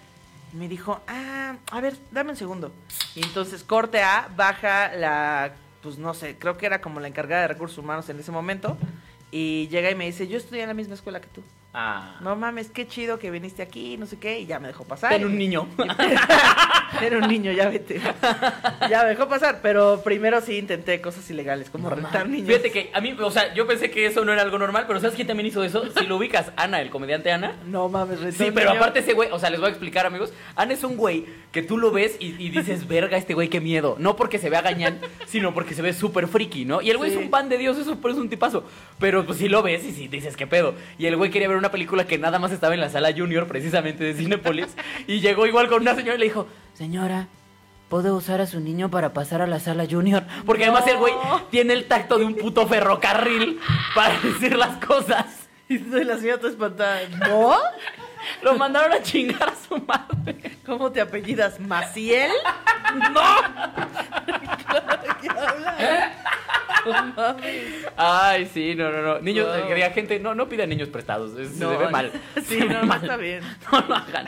Y 0.55 0.57
me 0.57 0.69
dijo, 0.69 1.01
ah, 1.07 1.57
a 1.71 1.81
ver, 1.83 1.97
dame 2.11 2.31
un 2.31 2.37
segundo. 2.37 2.73
Y 3.15 3.23
entonces 3.23 3.63
corte 3.63 4.03
A, 4.03 4.29
baja 4.35 4.91
la, 4.97 5.53
pues 5.83 5.99
no 5.99 6.15
sé, 6.15 6.37
creo 6.39 6.57
que 6.57 6.67
era 6.67 6.81
como 6.81 7.01
la 7.01 7.09
encargada 7.09 7.43
de 7.43 7.49
recursos 7.49 7.79
humanos 7.79 8.09
en 8.09 8.19
ese 8.19 8.33
momento. 8.33 8.77
Y 9.31 9.69
llega 9.69 9.91
y 9.91 9.95
me 9.95 10.07
dice, 10.07 10.27
yo 10.27 10.37
estudié 10.37 10.63
en 10.63 10.69
la 10.69 10.75
misma 10.75 10.95
escuela 10.95 11.21
que 11.21 11.29
tú. 11.29 11.43
Ah. 11.73 12.17
No 12.21 12.35
mames, 12.35 12.69
qué 12.71 12.89
chido 12.89 13.19
que 13.21 13.31
viniste 13.31 13.63
aquí, 13.63 13.97
no 13.97 14.07
sé 14.07 14.19
qué, 14.19 14.41
y 14.41 14.47
ya 14.47 14.59
me 14.59 14.67
dejó 14.69 14.85
pasar. 14.85 15.11
Ten 15.13 15.25
un 15.25 15.39
niño. 15.39 15.69
Era 17.01 17.19
un 17.19 17.29
niño, 17.29 17.53
ya 17.53 17.69
vete. 17.69 18.01
ya 18.91 19.03
me 19.05 19.11
dejó 19.11 19.29
pasar, 19.29 19.61
pero 19.63 20.03
primero 20.03 20.41
sí 20.41 20.59
intenté 20.59 21.01
cosas 21.01 21.31
ilegales, 21.31 21.71
como 21.71 21.89
rentar 21.89 22.29
niños. 22.29 22.49
Fíjate 22.49 22.73
que 22.73 22.91
a 22.93 23.01
mí, 23.01 23.15
o 23.21 23.31
sea, 23.31 23.55
yo 23.55 23.67
pensé 23.67 23.91
que 23.91 24.07
eso 24.07 24.25
no 24.25 24.33
era 24.33 24.43
algo 24.43 24.59
normal, 24.59 24.85
pero 24.89 24.99
¿sabes 24.99 25.15
quién 25.15 25.29
también 25.29 25.47
hizo 25.47 25.63
eso? 25.63 25.85
Si 25.97 26.07
lo 26.07 26.17
ubicas, 26.17 26.51
Ana, 26.57 26.81
el 26.81 26.91
comediante 26.91 27.31
Ana. 27.31 27.57
No 27.67 27.89
mames, 27.89 28.19
Sí, 28.35 28.51
pero 28.53 28.71
niño. 28.71 28.81
aparte 28.81 28.99
ese 29.01 29.13
güey, 29.13 29.31
o 29.31 29.39
sea, 29.39 29.51
les 29.51 29.61
voy 29.61 29.69
a 29.69 29.71
explicar, 29.71 30.05
amigos. 30.07 30.33
Ana 30.57 30.75
es 30.75 30.83
un 30.83 30.97
güey 30.97 31.25
que 31.53 31.63
tú 31.63 31.79
lo 31.79 31.93
ves 31.93 32.17
y, 32.19 32.35
y 32.45 32.51
dices, 32.51 32.89
verga, 32.89 33.17
este 33.17 33.35
güey, 33.35 33.49
qué 33.49 33.61
miedo. 33.61 33.97
No 34.01 34.17
porque 34.17 34.39
se 34.39 34.51
vea 34.51 34.61
gañán, 34.63 34.99
sino 35.27 35.55
porque 35.55 35.75
se 35.75 35.83
ve 35.83 35.93
súper 35.93 36.27
friki, 36.27 36.65
¿no? 36.65 36.83
Y 36.83 36.91
el 36.91 36.97
güey 36.97 37.11
Sí. 37.11 37.17
es 37.17 37.23
un 37.23 37.31
pan 37.31 37.49
de 37.49 37.59
Dios, 37.59 37.79
eso 37.79 37.97
por 38.01 38.11
eso 38.11 38.19
es 38.21 38.25
un 38.25 38.31
tipazo. 38.31 38.65
Pero 38.99 39.25
pues 39.25 39.39
sí 39.39 39.49
lo 39.49 39.63
ves 39.63 39.85
y 39.85 39.93
sí 39.93 40.09
dices, 40.09 40.37
qué 40.37 40.47
pedo. 40.49 40.75
Y 40.99 41.07
el 41.07 41.17
güey 41.17 41.31
quería 41.31 41.49
ver 41.49 41.57
una 41.61 41.71
película 41.71 42.07
que 42.07 42.19
nada 42.19 42.39
más 42.39 42.51
estaba 42.53 42.75
en 42.75 42.81
la 42.81 42.89
sala 42.89 43.13
Junior, 43.17 43.47
precisamente 43.47 44.03
de 44.03 44.15
Cinepolis. 44.15 44.75
y 45.07 45.21
llegó 45.21 45.47
igual 45.47 45.69
con 45.69 45.83
una 45.83 45.95
señora 45.95 46.17
y 46.17 46.19
le 46.19 46.25
dijo, 46.25 46.49
señora. 46.75 47.29
¿Puedo 47.89 48.15
usar 48.15 48.41
a 48.41 48.47
su 48.47 48.61
niño 48.61 48.89
para 48.89 49.13
pasar 49.13 49.43
a 49.43 49.49
la 49.49 49.59
sala 49.59 49.85
junior? 49.91 50.23
Porque 50.47 50.63
además 50.63 50.87
el 50.87 50.97
güey 50.97 51.13
tiene 51.51 51.73
el 51.73 51.87
tacto 51.87 52.19
de 52.19 52.25
un 52.25 52.37
puto 52.37 52.69
ferrocarril 52.69 53.59
para 53.97 54.17
decir 54.21 54.57
las 54.57 54.77
cosas. 54.77 55.27
Y 55.69 55.79
la 55.79 56.17
señora 56.17 56.39
toda 56.39 56.51
espantada. 56.51 57.01
¿No? 57.29 57.57
Lo 58.43 58.55
mandaron 58.57 58.93
a 58.93 59.03
chingar 59.03 59.49
a 59.51 59.55
su 59.57 59.77
madre. 59.79 60.37
¿Cómo 60.67 60.91
te 60.93 61.01
apellidas? 61.01 61.59
¿Maciel? 61.61 62.31
¡No! 63.13 63.25
Ay, 67.97 68.47
sí, 68.53 68.75
no, 68.75 68.91
no, 68.91 69.03
no. 69.03 69.19
Niños, 69.21 69.47
Wow. 69.47 69.73
eh, 69.77 69.91
gente, 69.95 70.19
no, 70.19 70.35
no 70.35 70.49
pidan 70.49 70.69
niños 70.71 70.89
prestados. 70.89 71.39
es- 71.39 71.57
No, 71.57 71.71
se 71.73 71.77
ve 71.77 71.89
mal. 71.91 72.11
Sí, 72.37 72.43
Se 72.43 72.65
ve 72.67 72.75
no, 72.75 72.85
mal. 72.85 73.03
está 73.03 73.17
bien. 73.17 73.43
No 73.71 73.81
lo 73.87 73.95
hagan. 73.97 74.27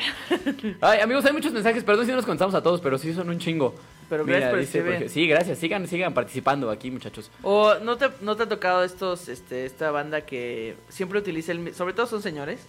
Ay, 0.81 1.01
amigos, 1.01 1.25
hay 1.25 1.33
muchos 1.33 1.53
mensajes, 1.53 1.83
perdón 1.85 2.05
si 2.05 2.11
no 2.11 2.17
los 2.17 2.27
contamos 2.27 2.55
a 2.55 2.63
todos, 2.63 2.81
pero 2.81 2.99
sí 2.99 3.13
son 3.15 3.31
un 3.31 3.39
chingo. 3.39 3.75
Pero 4.11 4.25
gracias 4.27 4.51
por 4.51 4.59
dice, 4.61 4.83
porque- 4.83 5.09
Sí, 5.09 5.27
gracias. 5.27 5.59
Sigan, 5.59 5.87
sigan 5.87 6.13
participando 6.13 6.71
aquí, 6.71 6.91
muchachos. 6.91 7.31
O 7.43 7.75
no 7.77 7.97
te, 7.97 8.11
no 8.21 8.37
te 8.37 8.43
ha 8.43 8.49
tocado 8.49 8.85
estos, 8.85 9.29
este, 9.29 9.65
esta 9.65 9.91
banda 9.91 10.21
que 10.23 10.77
siempre 10.89 11.19
utiliza 11.19 11.53
el 11.53 11.75
sobre 11.75 11.95
todo 11.95 12.07
son 12.07 12.21
señores, 12.23 12.67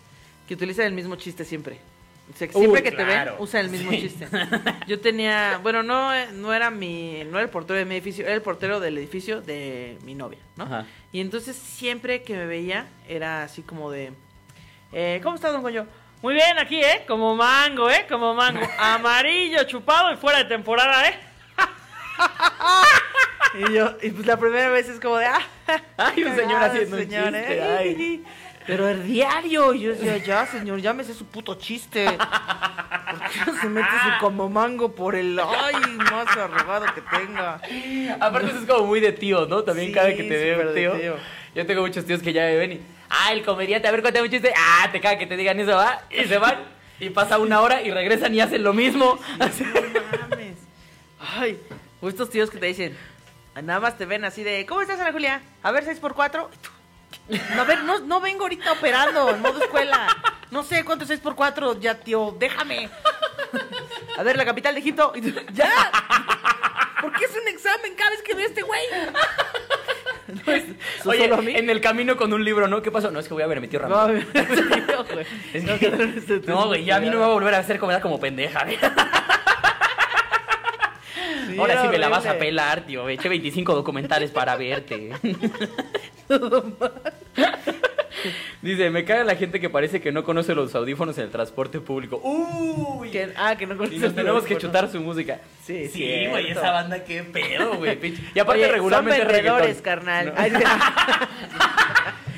que 0.48 0.54
utilizan 0.54 0.86
el 0.86 0.94
mismo 0.94 1.16
chiste 1.16 1.46
siempre. 1.46 1.80
O 2.34 2.38
sea, 2.38 2.48
que 2.48 2.54
siempre 2.54 2.80
Uy, 2.80 2.84
que 2.84 2.92
te 2.92 3.04
claro. 3.04 3.34
ven, 3.34 3.42
usa 3.44 3.60
el 3.60 3.70
mismo 3.70 3.92
Sí. 3.92 4.02
chiste. 4.02 4.28
Yo 4.88 5.00
tenía, 5.02 5.60
bueno, 5.62 5.84
no, 5.84 6.12
no 6.32 6.54
era 6.54 6.70
mi, 6.70 7.22
no 7.26 7.32
era 7.38 7.42
el 7.42 7.50
portero 7.50 7.78
de 7.78 7.86
mi 7.86 7.96
edificio, 7.96 8.26
era 8.26 8.34
el 8.34 8.42
portero 8.42 8.80
del 8.80 8.98
edificio 8.98 9.42
de 9.42 9.98
mi 10.06 10.16
novia, 10.16 10.40
¿no? 10.56 10.64
Ajá. 10.64 10.86
Y 11.12 11.20
entonces 11.20 11.56
siempre 11.56 12.24
que 12.24 12.34
me 12.36 12.46
veía 12.46 12.88
era 13.10 13.44
así 13.44 13.62
como 13.62 13.92
de, 13.92 14.14
eh, 14.94 15.20
¿cómo 15.22 15.36
estás, 15.36 15.52
don 15.52 15.62
Goyo? 15.62 15.86
Muy 16.22 16.34
bien, 16.36 16.58
aquí, 16.58 16.80
¿eh? 16.80 17.04
Como 17.06 17.36
mango, 17.36 17.90
¿eh? 17.90 18.06
Como 18.08 18.34
mango. 18.34 18.62
Amarillo, 18.80 19.64
chupado 19.66 20.14
y 20.14 20.16
fuera 20.16 20.40
de 20.40 20.46
temporada, 20.46 21.10
¿eh? 21.10 21.20
y 23.70 23.74
yo, 23.74 23.96
y 24.02 24.10
pues 24.12 24.26
la 24.26 24.38
primera 24.38 24.70
vez 24.70 24.88
es 24.88 25.00
como 25.00 25.18
de, 25.18 25.26
ah, 25.26 25.42
Ay, 25.98 26.24
un 26.24 26.36
señor 26.36 26.64
haciendo 26.64 26.96
un 26.96 27.04
chiste, 27.04 27.58
¿eh? 27.58 27.62
ay. 27.62 28.24
Pero 28.68 28.88
el 28.88 29.04
diario, 29.06 29.74
y 29.74 29.82
yo 29.82 29.92
decía, 29.92 30.18
ya, 30.26 30.46
señor, 30.46 30.80
ya 30.80 30.94
me 30.94 31.04
sé 31.04 31.14
su 31.14 31.26
puto 31.26 31.56
chiste. 31.56 32.06
¿Por 32.06 33.20
qué 33.30 33.40
no 33.52 33.62
se 33.62 33.68
mete 33.70 33.88
su 33.90 34.20
como 34.20 34.50
mango 34.50 34.94
por 34.96 35.16
el 35.16 35.40
ay 35.40 35.76
más 36.12 36.28
arrugado 36.38 36.86
que 36.94 37.02
tenga? 37.02 37.60
Aparte 38.20 38.50
eso 38.50 38.60
es 38.60 38.66
como 38.66 38.86
muy 38.88 39.00
de 39.00 39.12
tío, 39.12 39.46
¿no? 39.46 39.64
También 39.64 39.88
Sí, 39.90 39.94
cada 39.94 40.08
vez 40.08 40.18
que 40.18 40.24
te 40.24 40.38
veo, 40.38 40.74
tío. 40.74 40.92
tío. 40.94 41.16
Yo 41.56 41.66
tengo 41.66 41.82
muchos 41.82 42.06
tíos 42.06 42.22
que 42.22 42.34
ya 42.34 42.42
me 42.44 42.56
ven 42.56 42.72
y, 42.74 42.82
ah, 43.10 43.32
el 43.34 43.44
comediante, 43.44 43.88
a 43.88 43.92
ver, 43.92 44.02
cuéntame 44.02 44.26
un 44.26 44.32
chiste. 44.32 44.54
Ah, 44.58 44.90
te 44.92 45.00
caga 45.02 45.18
que 45.20 45.28
te 45.28 45.38
digan 45.38 45.60
eso, 45.60 45.76
va. 45.76 46.02
Y 46.10 46.24
se 46.26 46.38
van. 46.38 46.56
Y 47.00 47.10
pasa 47.10 47.38
una 47.40 47.60
hora 47.62 47.82
y 47.82 47.92
regresan 47.92 48.34
y 48.34 48.40
hacen 48.40 48.64
lo 48.64 48.74
mismo. 48.74 49.20
Así- 49.40 49.64
No 49.66 50.28
mames. 50.30 50.58
Ay, 51.38 51.60
o 52.02 52.10
estos 52.10 52.30
tíos 52.30 52.50
que 52.50 52.58
te 52.58 52.66
dicen, 52.68 52.98
nada 53.62 53.80
más 53.80 53.98
te 53.98 54.06
ven 54.06 54.26
así 54.26 54.44
de, 54.44 54.66
¿cómo 54.66 54.82
estás, 54.82 55.00
Ana 55.00 55.12
Julia? 55.12 55.42
A 55.64 55.72
ver, 55.72 55.84
6 55.86 56.00
por 56.00 56.14
4 56.16 56.50
No, 56.50 56.73
a 57.60 57.64
ver, 57.64 57.84
no, 57.84 58.00
no 58.00 58.20
vengo 58.22 58.44
ahorita 58.44 58.72
operando 58.74 59.30
en 59.30 59.42
modo 59.42 59.62
escuela. 59.64 60.08
No 60.52 60.64
sé 60.64 60.84
cuánto 60.86 61.04
es 61.04 61.08
6 61.10 61.20
por 61.22 61.36
4 61.36 61.80
ya, 61.80 61.96
tío, 62.00 62.36
déjame. 62.38 62.90
A 64.18 64.24
ver, 64.24 64.38
la 64.38 64.46
capital 64.46 64.74
de 64.76 64.82
Egipto. 64.82 65.14
¡Ya! 65.54 65.72
¿Por 67.02 67.12
qué 67.14 67.26
es 67.26 67.32
un 67.42 67.48
examen 67.48 67.96
cada 67.96 68.12
vez 68.12 68.22
que 68.22 68.34
ve 68.36 68.44
este 68.46 68.62
güey? 68.62 68.82
No, 70.46 70.54
es- 70.54 70.64
¿eso 71.00 71.10
Oye, 71.10 71.24
solo 71.24 71.36
a 71.36 71.42
mí? 71.42 71.54
en 71.56 71.70
el 71.70 71.82
camino 71.82 72.16
con 72.16 72.32
un 72.34 72.44
libro, 72.46 72.68
¿no? 72.68 72.82
¿Qué 72.82 72.92
pasó? 72.92 73.12
No, 73.12 73.20
es 73.20 73.28
que 73.28 73.34
voy 73.34 73.44
a 73.44 73.48
ver 73.48 73.58
a 73.58 73.62
mi 73.62 73.68
tío 73.68 73.80
No, 73.80 73.88
Ramón. 73.90 74.26
No, 76.48 76.68
güey, 76.68 76.86
ya 76.86 76.96
a 76.96 77.00
mí 77.00 77.08
no 77.08 77.14
me 77.14 77.20
va 77.20 77.26
a 77.26 77.30
volver 77.30 77.54
a 77.56 77.60
hacer 77.60 77.78
comer 77.80 78.00
como 78.02 78.20
pendeja. 78.20 78.66
Sí, 81.48 81.58
Ahora 81.60 81.82
sí 81.82 81.88
me 81.90 81.98
la 81.98 82.10
vas 82.10 82.26
a 82.26 82.38
pelar, 82.38 82.82
tío. 82.82 83.08
Eché 83.10 83.30
25 83.30 83.76
documentales 83.76 84.32
para 84.32 84.56
verte. 84.56 85.12
Dice, 88.62 88.90
me 88.90 89.04
caga 89.04 89.26
la 89.26 89.36
gente 89.36 89.60
que 89.60 89.70
parece 89.70 90.00
que 90.00 90.12
no 90.14 90.24
conoce 90.24 90.56
los 90.56 90.74
audífonos 90.74 91.18
en 91.18 91.26
el 91.26 91.30
transporte 91.32 91.82
público. 91.82 92.22
Uy. 92.24 93.10
Que- 93.12 93.34
ah, 93.36 93.56
que 93.58 93.68
no 93.68 93.74
Y 93.74 93.78
conoces 93.78 94.00
nos 94.00 94.16
tenemos 94.16 94.44
el 94.44 94.50
que 94.50 94.58
chutar 94.58 94.90
su 94.90 95.02
música. 95.02 95.40
Sí, 95.66 95.90
sí, 95.90 96.28
güey, 96.30 96.52
esa 96.52 96.72
banda 96.72 97.04
qué 97.04 97.24
pedo, 97.24 97.76
güey. 97.76 98.00
Y 98.34 98.40
aparte 98.40 98.64
Oye, 98.64 98.72
regularmente 98.72 99.18
son 99.20 99.28
vendedores, 99.28 99.82
carnal. 99.82 100.28
No. 100.28 100.34
Ay, 100.38 100.54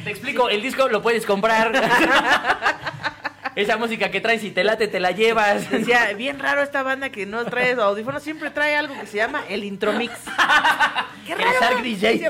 Te 0.04 0.10
explico, 0.10 0.50
el 0.50 0.62
disco 0.64 0.88
lo 0.90 1.02
puedes 1.04 1.26
comprar. 1.26 1.72
Esa 3.56 3.78
música 3.78 4.12
que 4.12 4.20
traes 4.20 4.44
y 4.44 4.52
te 4.52 4.66
late, 4.66 4.90
te 4.90 5.00
la 5.00 5.12
llevas. 5.12 5.70
Decía, 5.72 6.12
bien 6.14 6.40
raro 6.40 6.62
esta 6.62 6.84
banda 6.84 7.10
que 7.10 7.26
no 7.26 7.46
trae 7.46 7.72
audífonos, 7.74 8.22
siempre 8.22 8.50
trae 8.50 8.76
algo 8.76 9.00
que 9.00 9.08
se 9.08 9.16
llama 9.16 9.44
el 9.48 9.64
intromix. 9.64 10.14
¡Qué 11.26 11.34
El 11.34 11.40
Shark 11.40 11.82
DJ. 11.82 12.30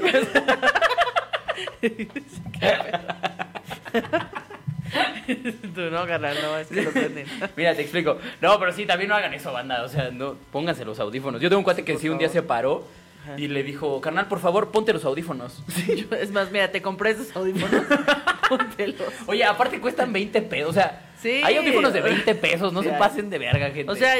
Tú 5.73 5.81
no, 5.91 6.05
carnal, 6.05 6.37
no, 6.41 6.57
es 6.57 6.67
que 6.67 6.81
lo. 6.83 6.91
Mira, 7.55 7.75
te 7.75 7.81
explico. 7.81 8.17
No, 8.41 8.59
pero 8.59 8.71
sí, 8.71 8.85
también 8.85 9.09
no 9.09 9.15
hagan 9.15 9.33
eso, 9.33 9.51
banda. 9.51 9.83
O 9.83 9.89
sea, 9.89 10.09
no, 10.11 10.35
pónganse 10.51 10.85
los 10.85 10.99
audífonos. 10.99 11.41
Yo 11.41 11.49
tengo 11.49 11.59
un 11.59 11.63
cuate 11.63 11.83
que 11.83 11.97
sí 11.97 12.07
un 12.09 12.17
día 12.17 12.29
se 12.29 12.41
paró 12.43 12.87
Ajá. 13.23 13.39
y 13.39 13.47
le 13.47 13.63
dijo, 13.63 13.99
carnal, 14.01 14.27
por 14.27 14.39
favor, 14.39 14.71
ponte 14.71 14.93
los 14.93 15.03
audífonos. 15.05 15.63
Yo- 15.87 16.15
Es 16.17 16.31
más, 16.31 16.51
mira, 16.51 16.71
te 16.71 16.81
compré 16.81 17.11
esos 17.11 17.35
audífonos. 17.35 17.83
Póntelos. 18.49 19.01
Oye, 19.25 19.43
aparte 19.43 19.79
cuestan 19.81 20.13
20 20.13 20.41
pesos. 20.43 20.69
O 20.69 20.73
sea, 20.73 21.01
Sí. 21.21 21.41
hay 21.43 21.57
audífonos 21.57 21.91
de 21.91 22.01
20 22.01 22.35
pesos. 22.35 22.71
No 22.71 22.83
Sí 22.83 22.89
se 22.89 22.93
pasen 22.95 23.29
de 23.31 23.39
verga, 23.39 23.71
gente. 23.71 23.91
O 23.91 23.95
sea, 23.95 24.13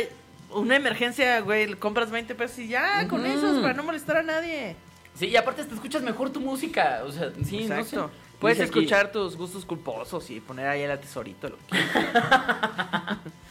una 0.52 0.76
emergencia, 0.76 1.40
güey, 1.42 1.76
compras 1.76 2.10
20 2.10 2.34
pesos 2.34 2.58
y 2.60 2.68
ya, 2.70 3.08
con 3.08 3.24
esos, 3.26 3.60
para 3.62 3.74
no 3.76 3.84
molestar 3.84 4.18
a 4.18 4.24
nadie. 4.24 4.76
Sí, 5.16 5.28
y 5.28 5.36
aparte 5.36 5.64
te 5.64 5.74
escuchas 5.74 6.04
mejor 6.04 6.30
tu 6.30 6.40
música. 6.40 7.02
O 7.06 7.12
sea, 7.12 7.32
sí, 7.44 7.64
Exacto. 7.64 7.96
no 7.96 8.08
sé. 8.08 8.14
Puedes 8.40 8.60
escuchar 8.60 9.12
tus 9.12 9.36
gustos 9.38 9.66
culposos 9.66 10.30
y 10.30 10.40
poner 10.42 10.68
ahí 10.68 10.82
el 10.82 10.92
atesorito. 10.92 11.50
Lo 11.50 11.58
que... 11.58 11.78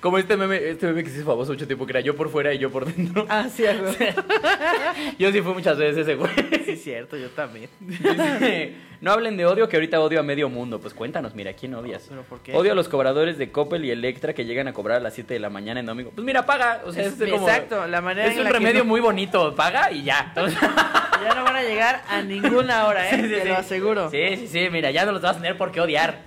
Como 0.00 0.18
este 0.18 0.36
meme, 0.36 0.56
este 0.70 0.86
meme 0.86 1.02
que 1.04 1.10
se 1.10 1.16
hizo 1.18 1.26
famoso 1.26 1.52
mucho 1.52 1.66
tiempo, 1.66 1.84
que 1.86 1.92
era 1.92 2.00
yo 2.00 2.14
por 2.14 2.30
fuera 2.30 2.52
y 2.54 2.58
yo 2.58 2.70
por 2.70 2.84
dentro. 2.86 3.26
Ah, 3.28 3.46
sí, 3.52 3.64
güey. 3.64 3.96
Yo 5.18 5.32
sí 5.32 5.40
fui 5.42 5.52
muchas 5.54 5.76
veces 5.78 5.98
ese 5.98 6.14
güey. 6.14 6.30
Sí, 6.64 6.76
cierto, 6.76 7.16
yo 7.16 7.28
también. 7.30 7.68
Dice, 7.80 8.74
no 9.00 9.12
hablen 9.12 9.36
de 9.36 9.46
odio, 9.46 9.68
que 9.68 9.76
ahorita 9.76 10.00
odio 10.00 10.20
a 10.20 10.22
medio 10.22 10.48
mundo. 10.48 10.80
Pues 10.80 10.94
cuéntanos, 10.94 11.34
mira, 11.34 11.52
¿quién 11.54 11.74
odias? 11.74 12.06
¿Pero 12.08 12.22
por 12.22 12.40
qué? 12.40 12.54
Odio 12.54 12.72
a 12.72 12.74
los 12.74 12.88
cobradores 12.88 13.38
de 13.38 13.50
Coppel 13.50 13.84
y 13.84 13.90
Electra 13.90 14.32
que 14.34 14.44
llegan 14.44 14.68
a 14.68 14.72
cobrar 14.72 14.98
a 14.98 15.00
las 15.00 15.14
7 15.14 15.34
de 15.34 15.40
la 15.40 15.50
mañana 15.50 15.80
en 15.80 15.86
domingo. 15.86 16.10
Pues 16.14 16.24
mira, 16.24 16.44
paga. 16.46 16.82
O 16.84 16.92
sea, 16.92 17.04
Es- 17.04 17.20
es, 17.20 17.30
como- 17.30 17.48
exacto, 17.48 17.86
la 17.86 18.00
manera 18.00 18.26
Es 18.28 18.34
en 18.34 18.38
un 18.40 18.44
la 18.44 18.50
que 18.50 18.58
remedio 18.58 18.80
no- 18.80 18.84
muy 18.90 19.00
bonito. 19.00 19.54
Paga 19.54 19.90
y 19.90 20.02
ya. 20.04 20.32
Ya 21.20 21.34
no 21.34 21.42
van 21.42 21.56
a 21.56 21.62
llegar 21.62 22.02
a 22.08 22.22
ninguna 22.22 22.86
hora, 22.86 23.08
¿eh? 23.10 23.16
sí, 23.16 23.22
sí, 23.22 23.28
Te 23.28 23.42
sí. 23.42 23.48
lo 23.48 23.56
aseguro. 23.56 24.08
Sí, 24.10 24.36
sí, 24.36 24.46
sí. 24.48 24.68
Mira, 24.70 24.92
ya 24.92 25.04
no 25.04 25.10
los 25.10 25.20
vas 25.20 25.36
a 25.36 25.40
tener 25.40 25.56
por 25.58 25.72
qué 25.72 25.80
odiar. 25.80 26.20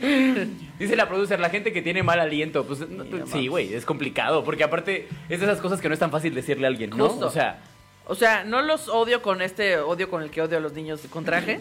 Dice 0.78 0.96
la 0.96 1.08
producer, 1.08 1.40
la 1.40 1.50
gente 1.50 1.72
que 1.72 1.82
tiene 1.82 2.02
mal 2.02 2.20
aliento. 2.20 2.64
Pues 2.64 2.84
sí, 3.26 3.48
güey, 3.48 3.74
es 3.74 3.84
complicado. 3.84 4.44
Porque 4.44 4.64
aparte 4.64 5.08
es 5.28 5.40
de 5.40 5.46
esas 5.46 5.60
cosas 5.60 5.80
que 5.80 5.88
no 5.88 5.94
es 5.94 6.00
tan 6.00 6.10
fácil 6.10 6.34
decirle 6.34 6.66
a 6.66 6.68
alguien, 6.68 6.90
¿no? 6.90 7.08
Justo. 7.08 7.26
O 7.26 7.30
sea, 7.30 7.60
O 8.10 8.14
sea, 8.14 8.42
no 8.42 8.62
los 8.62 8.88
odio 8.88 9.20
con 9.20 9.42
este 9.42 9.76
odio 9.78 10.08
con 10.08 10.22
el 10.22 10.30
que 10.30 10.40
odio 10.40 10.56
a 10.56 10.60
los 10.60 10.72
niños 10.72 11.00
con 11.10 11.24
traje, 11.26 11.60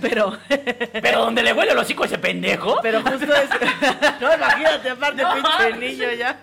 pero 0.00 0.38
pero 1.02 1.20
donde 1.20 1.42
le 1.42 1.52
huele 1.52 1.72
el 1.72 1.78
hocico 1.78 2.04
a 2.04 2.06
ese 2.06 2.16
pendejo. 2.18 2.78
pero 2.82 3.02
justo 3.02 3.26
es 3.34 3.50
No, 4.20 4.34
imagínate, 4.34 4.88
aparte 4.90 5.22
No 5.22 5.34
pinche 5.34 5.76
niño 5.78 6.12
ya. 6.12 6.38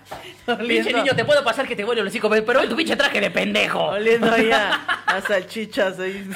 Pinche 0.45 0.63
oliendo- 0.63 0.97
niño, 0.99 1.15
te 1.15 1.25
puedo 1.25 1.43
pasar 1.43 1.67
que 1.67 1.75
te 1.75 1.83
huele 1.83 2.01
el 2.01 2.07
hocico, 2.07 2.29
pero 2.29 2.69
tu 2.69 2.75
pinche 2.75 2.95
traje 2.95 3.19
de 3.19 3.31
pendejo. 3.31 3.85
Oliendo 3.87 4.31
ahí 4.31 4.51
a, 4.51 4.71
a 5.07 5.21
salchichas 5.21 5.99
ahí. 5.99 6.29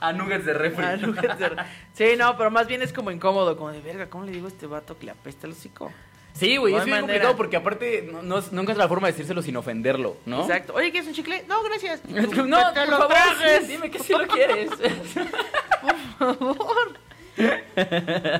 A 0.00 0.12
nuggets 0.12 0.44
de 0.46 0.54
refri. 0.54 0.84
Nuggets 1.00 1.38
de- 1.38 1.56
Sí, 1.92 2.16
no, 2.16 2.36
pero 2.36 2.50
más 2.50 2.66
bien 2.66 2.82
es 2.82 2.92
como 2.92 3.10
incómodo, 3.10 3.56
como 3.56 3.72
de 3.72 3.80
verga, 3.80 4.08
¿cómo 4.08 4.24
le 4.24 4.32
digo 4.32 4.46
a 4.46 4.48
este 4.48 4.66
vato 4.66 4.96
que 4.98 5.06
le 5.06 5.12
apesta 5.12 5.46
el 5.46 5.52
hocico? 5.54 5.92
Sí, 6.32 6.56
güey, 6.56 6.72
No 6.72 6.78
es 6.80 6.84
bien 6.86 7.00
complicado 7.00 7.36
porque 7.36 7.56
aparte 7.56 8.08
no, 8.10 8.22
no, 8.22 8.38
es- 8.38 8.50
nunca 8.52 8.72
es 8.72 8.78
la 8.78 8.88
forma 8.88 9.08
de 9.08 9.12
decírselo 9.12 9.42
sin 9.42 9.56
ofenderlo, 9.56 10.16
¿no? 10.26 10.42
Exacto. 10.42 10.72
Oye, 10.74 10.90
¿quieres 10.90 11.08
un 11.08 11.14
chicle? 11.14 11.44
No, 11.48 11.62
gracias. 11.62 12.00
No, 12.08 12.72
Te 12.72 12.80
por 12.80 12.88
lo 12.88 12.96
favor, 12.98 13.08
trajes. 13.08 13.68
dime 13.68 13.90
que 13.90 13.98
sí 13.98 14.12
lo 14.12 14.26
quieres. 14.26 14.70
Por 16.18 16.36
favor. 16.38 16.98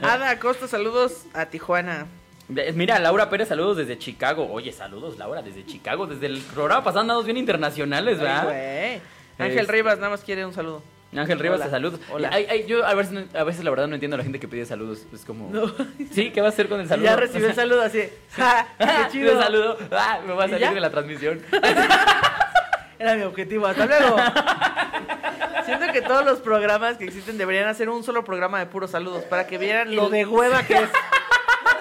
Ada 0.02 0.30
Acosta, 0.30 0.68
saludos 0.68 1.24
a 1.32 1.46
Tijuana. 1.46 2.06
Mira, 2.74 2.98
Laura 2.98 3.30
Pérez, 3.30 3.48
saludos 3.48 3.76
desde 3.76 3.96
Chicago. 3.98 4.48
Oye, 4.50 4.72
saludos, 4.72 5.16
Laura, 5.18 5.40
desde 5.40 5.64
Chicago. 5.64 6.06
Desde 6.06 6.26
el 6.26 6.40
programa 6.40 6.82
pasado 6.82 7.00
andamos 7.02 7.24
bien 7.24 7.36
internacionales, 7.36 8.18
Ay, 8.18 8.24
¿verdad? 8.24 8.44
güey. 8.44 9.00
Ángel 9.38 9.68
Rivas 9.68 9.98
nada 9.98 10.10
más 10.10 10.22
quiere 10.22 10.44
un 10.44 10.52
saludo. 10.52 10.82
Ángel 11.16 11.38
Rivas, 11.40 11.60
Hola. 11.60 11.70
saludos. 11.70 12.00
Hola. 12.12 12.30
Ay, 12.32 12.46
ay, 12.48 12.66
yo 12.68 12.86
a 12.86 12.94
veces, 12.94 13.34
a 13.34 13.42
veces 13.44 13.64
la 13.64 13.70
verdad 13.70 13.88
no 13.88 13.94
entiendo 13.94 14.14
a 14.14 14.18
la 14.18 14.22
gente 14.24 14.38
que 14.38 14.46
pide 14.46 14.64
saludos. 14.64 15.06
Es 15.12 15.24
como... 15.24 15.50
No. 15.50 15.72
Sí, 16.12 16.30
¿qué 16.30 16.40
va 16.40 16.46
a 16.48 16.50
hacer 16.50 16.68
con 16.68 16.80
el 16.80 16.86
saludo? 16.88 17.04
Ya 17.06 17.16
recibió 17.16 17.48
el 17.48 17.54
saludo 17.56 17.82
así. 17.82 18.02
¡Ja! 18.36 18.66
¡Qué 18.78 18.86
chido! 19.12 19.40
Saludo. 19.40 19.76
Ah, 19.90 20.20
me 20.26 20.32
va 20.34 20.44
a 20.44 20.46
¿Y 20.46 20.50
salir 20.50 20.66
ya? 20.68 20.72
de 20.74 20.80
la 20.80 20.90
transmisión. 20.90 21.40
Era 22.98 23.14
mi 23.16 23.22
objetivo. 23.22 23.66
Hasta 23.66 23.86
luego. 23.86 24.16
Siento 25.64 25.92
que 25.92 26.02
todos 26.02 26.24
los 26.24 26.38
programas 26.40 26.96
que 26.96 27.04
existen 27.04 27.38
deberían 27.38 27.66
hacer 27.68 27.88
un 27.88 28.04
solo 28.04 28.24
programa 28.24 28.58
de 28.58 28.66
puros 28.66 28.90
saludos 28.90 29.24
para 29.24 29.46
que 29.46 29.56
vieran 29.58 29.94
lo 29.96 30.10
de 30.10 30.26
hueva 30.26 30.62
que 30.64 30.74
es. 30.74 30.88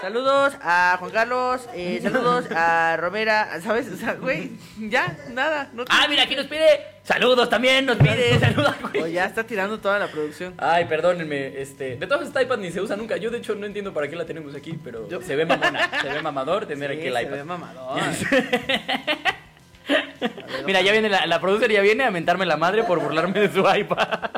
Saludos 0.02 0.54
a 0.62 0.96
Juan 1.00 1.12
Carlos, 1.12 1.68
eh, 1.74 2.00
saludos 2.04 2.46
a 2.56 2.96
Romera, 2.98 3.60
¿sabes? 3.62 3.90
O 3.92 3.98
sea, 3.98 4.14
güey, 4.14 4.52
ya, 4.78 5.18
nada. 5.32 5.70
No 5.74 5.84
Ah, 5.90 6.06
mira, 6.10 6.24
aquí 6.24 6.36
nos 6.38 6.48
pide 6.48 6.66
saludos 7.04 7.50
también, 7.50 7.86
nos 7.86 7.98
pide 7.98 8.40
saludos. 8.40 8.76
güey. 8.82 9.04
O 9.04 9.08
ya 9.08 9.26
está 9.26 9.44
tirando 9.44 9.78
toda 9.80 10.00
la 10.00 10.08
producción. 10.08 10.54
Ay, 10.58 10.86
perdónenme, 10.86 11.60
este, 11.62 11.98
de 11.98 12.08
todas 12.08 12.28
estas 12.28 12.44
iPads 12.44 12.62
ni 12.62 12.72
se 12.72 12.80
usa 12.82 12.96
nunca. 12.96 13.18
Yo 13.18 13.30
de 13.30 13.40
hecho 13.40 13.56
no 13.56 13.66
entiendo 13.66 13.94
para 13.94 14.08
qué 14.08 14.16
la 14.16 14.26
tenemos 14.26 14.56
aquí, 14.56 14.80
pero 14.84 15.08
Yo- 15.10 15.22
se 15.22 15.36
ve 15.36 15.46
mamona, 15.46 15.90
se 16.02 16.08
ve 16.10 16.22
mamador 16.22 16.66
tener 16.66 16.92
Sí, 16.92 16.98
aquí 16.98 17.08
el 17.08 17.14
se 17.16 17.22
iPad. 17.24 17.34
ve 17.36 17.44
mamador. 17.44 18.02
Mira, 20.66 20.82
ya 20.82 20.92
viene 20.92 21.10
la, 21.10 21.26
la 21.26 21.40
producer 21.42 21.72
ya 21.72 21.82
viene 21.82 22.04
a 22.06 22.12
mentarme 22.12 22.46
la 22.46 22.58
madre 22.58 22.84
por 22.84 23.00
burlarme 23.00 23.40
de 23.40 23.52
su 23.52 23.60
iPad. 23.68 24.30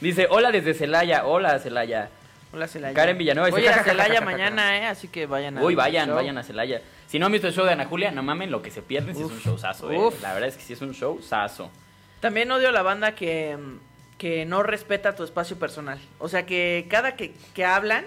Dice, 0.00 0.26
"Hola 0.28 0.50
desde 0.50 0.74
Celaya, 0.74 1.24
hola 1.24 1.58
Celaya." 1.60 2.08
Hola, 2.56 2.68
Celaya. 2.68 2.94
Karen 2.94 3.18
Villanueva 3.18 3.50
Voy 3.50 3.66
a 3.66 3.84
Celaya 3.84 4.22
mañana, 4.22 4.78
¿eh? 4.78 4.86
Así 4.86 5.08
que 5.08 5.26
vayan 5.26 5.58
a. 5.58 5.62
Uy, 5.62 5.74
vayan, 5.74 6.14
vayan 6.14 6.38
a 6.38 6.42
Celaya. 6.42 6.80
Si 7.06 7.18
no 7.18 7.26
han 7.26 7.32
visto 7.32 7.46
el 7.48 7.52
show 7.52 7.66
de 7.66 7.72
Ana 7.72 7.84
Julia, 7.84 8.10
no 8.12 8.22
mamen 8.22 8.50
lo 8.50 8.62
que 8.62 8.70
se 8.70 8.80
pierden 8.80 9.14
si 9.14 9.22
es 9.22 9.30
un 9.30 9.38
showzazo, 9.38 9.92
eh. 9.92 10.00
La 10.22 10.32
verdad 10.32 10.48
es 10.48 10.56
que 10.56 10.62
sí 10.62 10.72
es 10.72 10.80
un 10.80 10.92
showzazo. 10.92 11.70
También 12.20 12.50
odio 12.50 12.70
a 12.70 12.72
la 12.72 12.80
banda 12.80 13.14
que, 13.14 13.58
que 14.16 14.46
no 14.46 14.62
respeta 14.62 15.14
tu 15.14 15.22
espacio 15.22 15.58
personal. 15.58 15.98
O 16.18 16.30
sea, 16.30 16.46
que 16.46 16.86
cada 16.88 17.14
que, 17.14 17.34
que 17.54 17.66
hablan, 17.66 18.06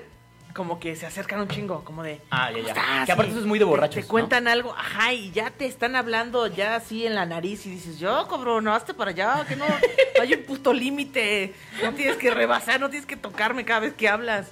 como 0.60 0.78
que 0.78 0.93
se 0.98 1.06
acercan 1.06 1.39
un 1.39 1.48
chingo, 1.48 1.86
como 1.86 2.04
de... 2.04 2.19
Ah, 2.31 2.52
ya, 2.52 2.58
¿cómo 2.58 2.65
ya. 2.65 2.73
estás? 2.73 3.06
Que 3.06 3.12
aparte 3.13 3.31
eso 3.31 3.40
es 3.40 3.46
muy 3.46 3.60
de 3.60 3.63
borrachos, 3.63 4.04
Te, 4.04 4.06
cuentan 4.06 4.46
algo, 4.50 4.75
ajá, 4.75 5.13
y 5.13 5.31
ya 5.31 5.52
te 5.52 5.65
están 5.65 5.96
hablando 5.96 6.48
ya 6.48 6.75
así 6.75 7.06
en 7.06 7.15
la 7.15 7.25
nariz 7.25 7.65
y 7.65 7.69
dices, 7.69 7.98
yo, 7.98 8.27
cabrón, 8.27 8.65
no, 8.65 8.73
hazte 8.73 8.94
para 8.94 9.12
allá, 9.12 9.46
que 9.48 9.56
no, 9.56 9.63
no 9.65 10.21
hay 10.21 10.34
un 10.34 10.44
puto 10.44 10.73
límite. 10.73 11.54
No 11.81 11.94
tienes 11.94 12.17
que 12.17 12.29
rebasar, 12.29 12.81
no 12.81 12.90
tienes 12.90 13.08
que 13.08 13.15
tocarme 13.15 13.63
cada 13.63 13.79
vez 13.79 13.94
que 13.94 14.10
hablas. 14.10 14.52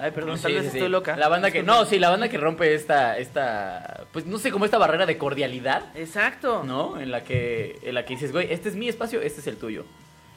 Ay, 0.00 0.10
perdón, 0.12 0.40
tal 0.40 0.54
vez 0.54 0.62
sí, 0.62 0.70
sí. 0.70 0.76
estoy 0.78 0.88
loca. 0.88 1.18
La 1.18 1.28
banda 1.28 1.50
que. 1.50 1.62
No, 1.62 1.84
sí, 1.84 1.98
la 1.98 2.08
banda 2.08 2.30
que 2.30 2.38
rompe 2.38 2.72
esta. 2.72 3.18
esta 3.18 4.06
pues 4.10 4.24
no 4.24 4.38
sé, 4.38 4.50
como 4.50 4.64
esta 4.64 4.78
barrera 4.78 5.04
de 5.04 5.18
cordialidad, 5.18 5.82
Exacto. 5.94 6.62
¿no? 6.64 6.98
En 6.98 7.10
la 7.10 7.24
que, 7.24 7.78
en 7.82 7.94
la 7.94 8.06
que 8.06 8.14
dices, 8.14 8.32
güey, 8.32 8.50
este 8.50 8.70
es 8.70 8.74
mi 8.74 8.88
espacio, 8.88 9.20
este 9.20 9.42
es 9.42 9.46
el 9.48 9.58
tuyo. 9.58 9.84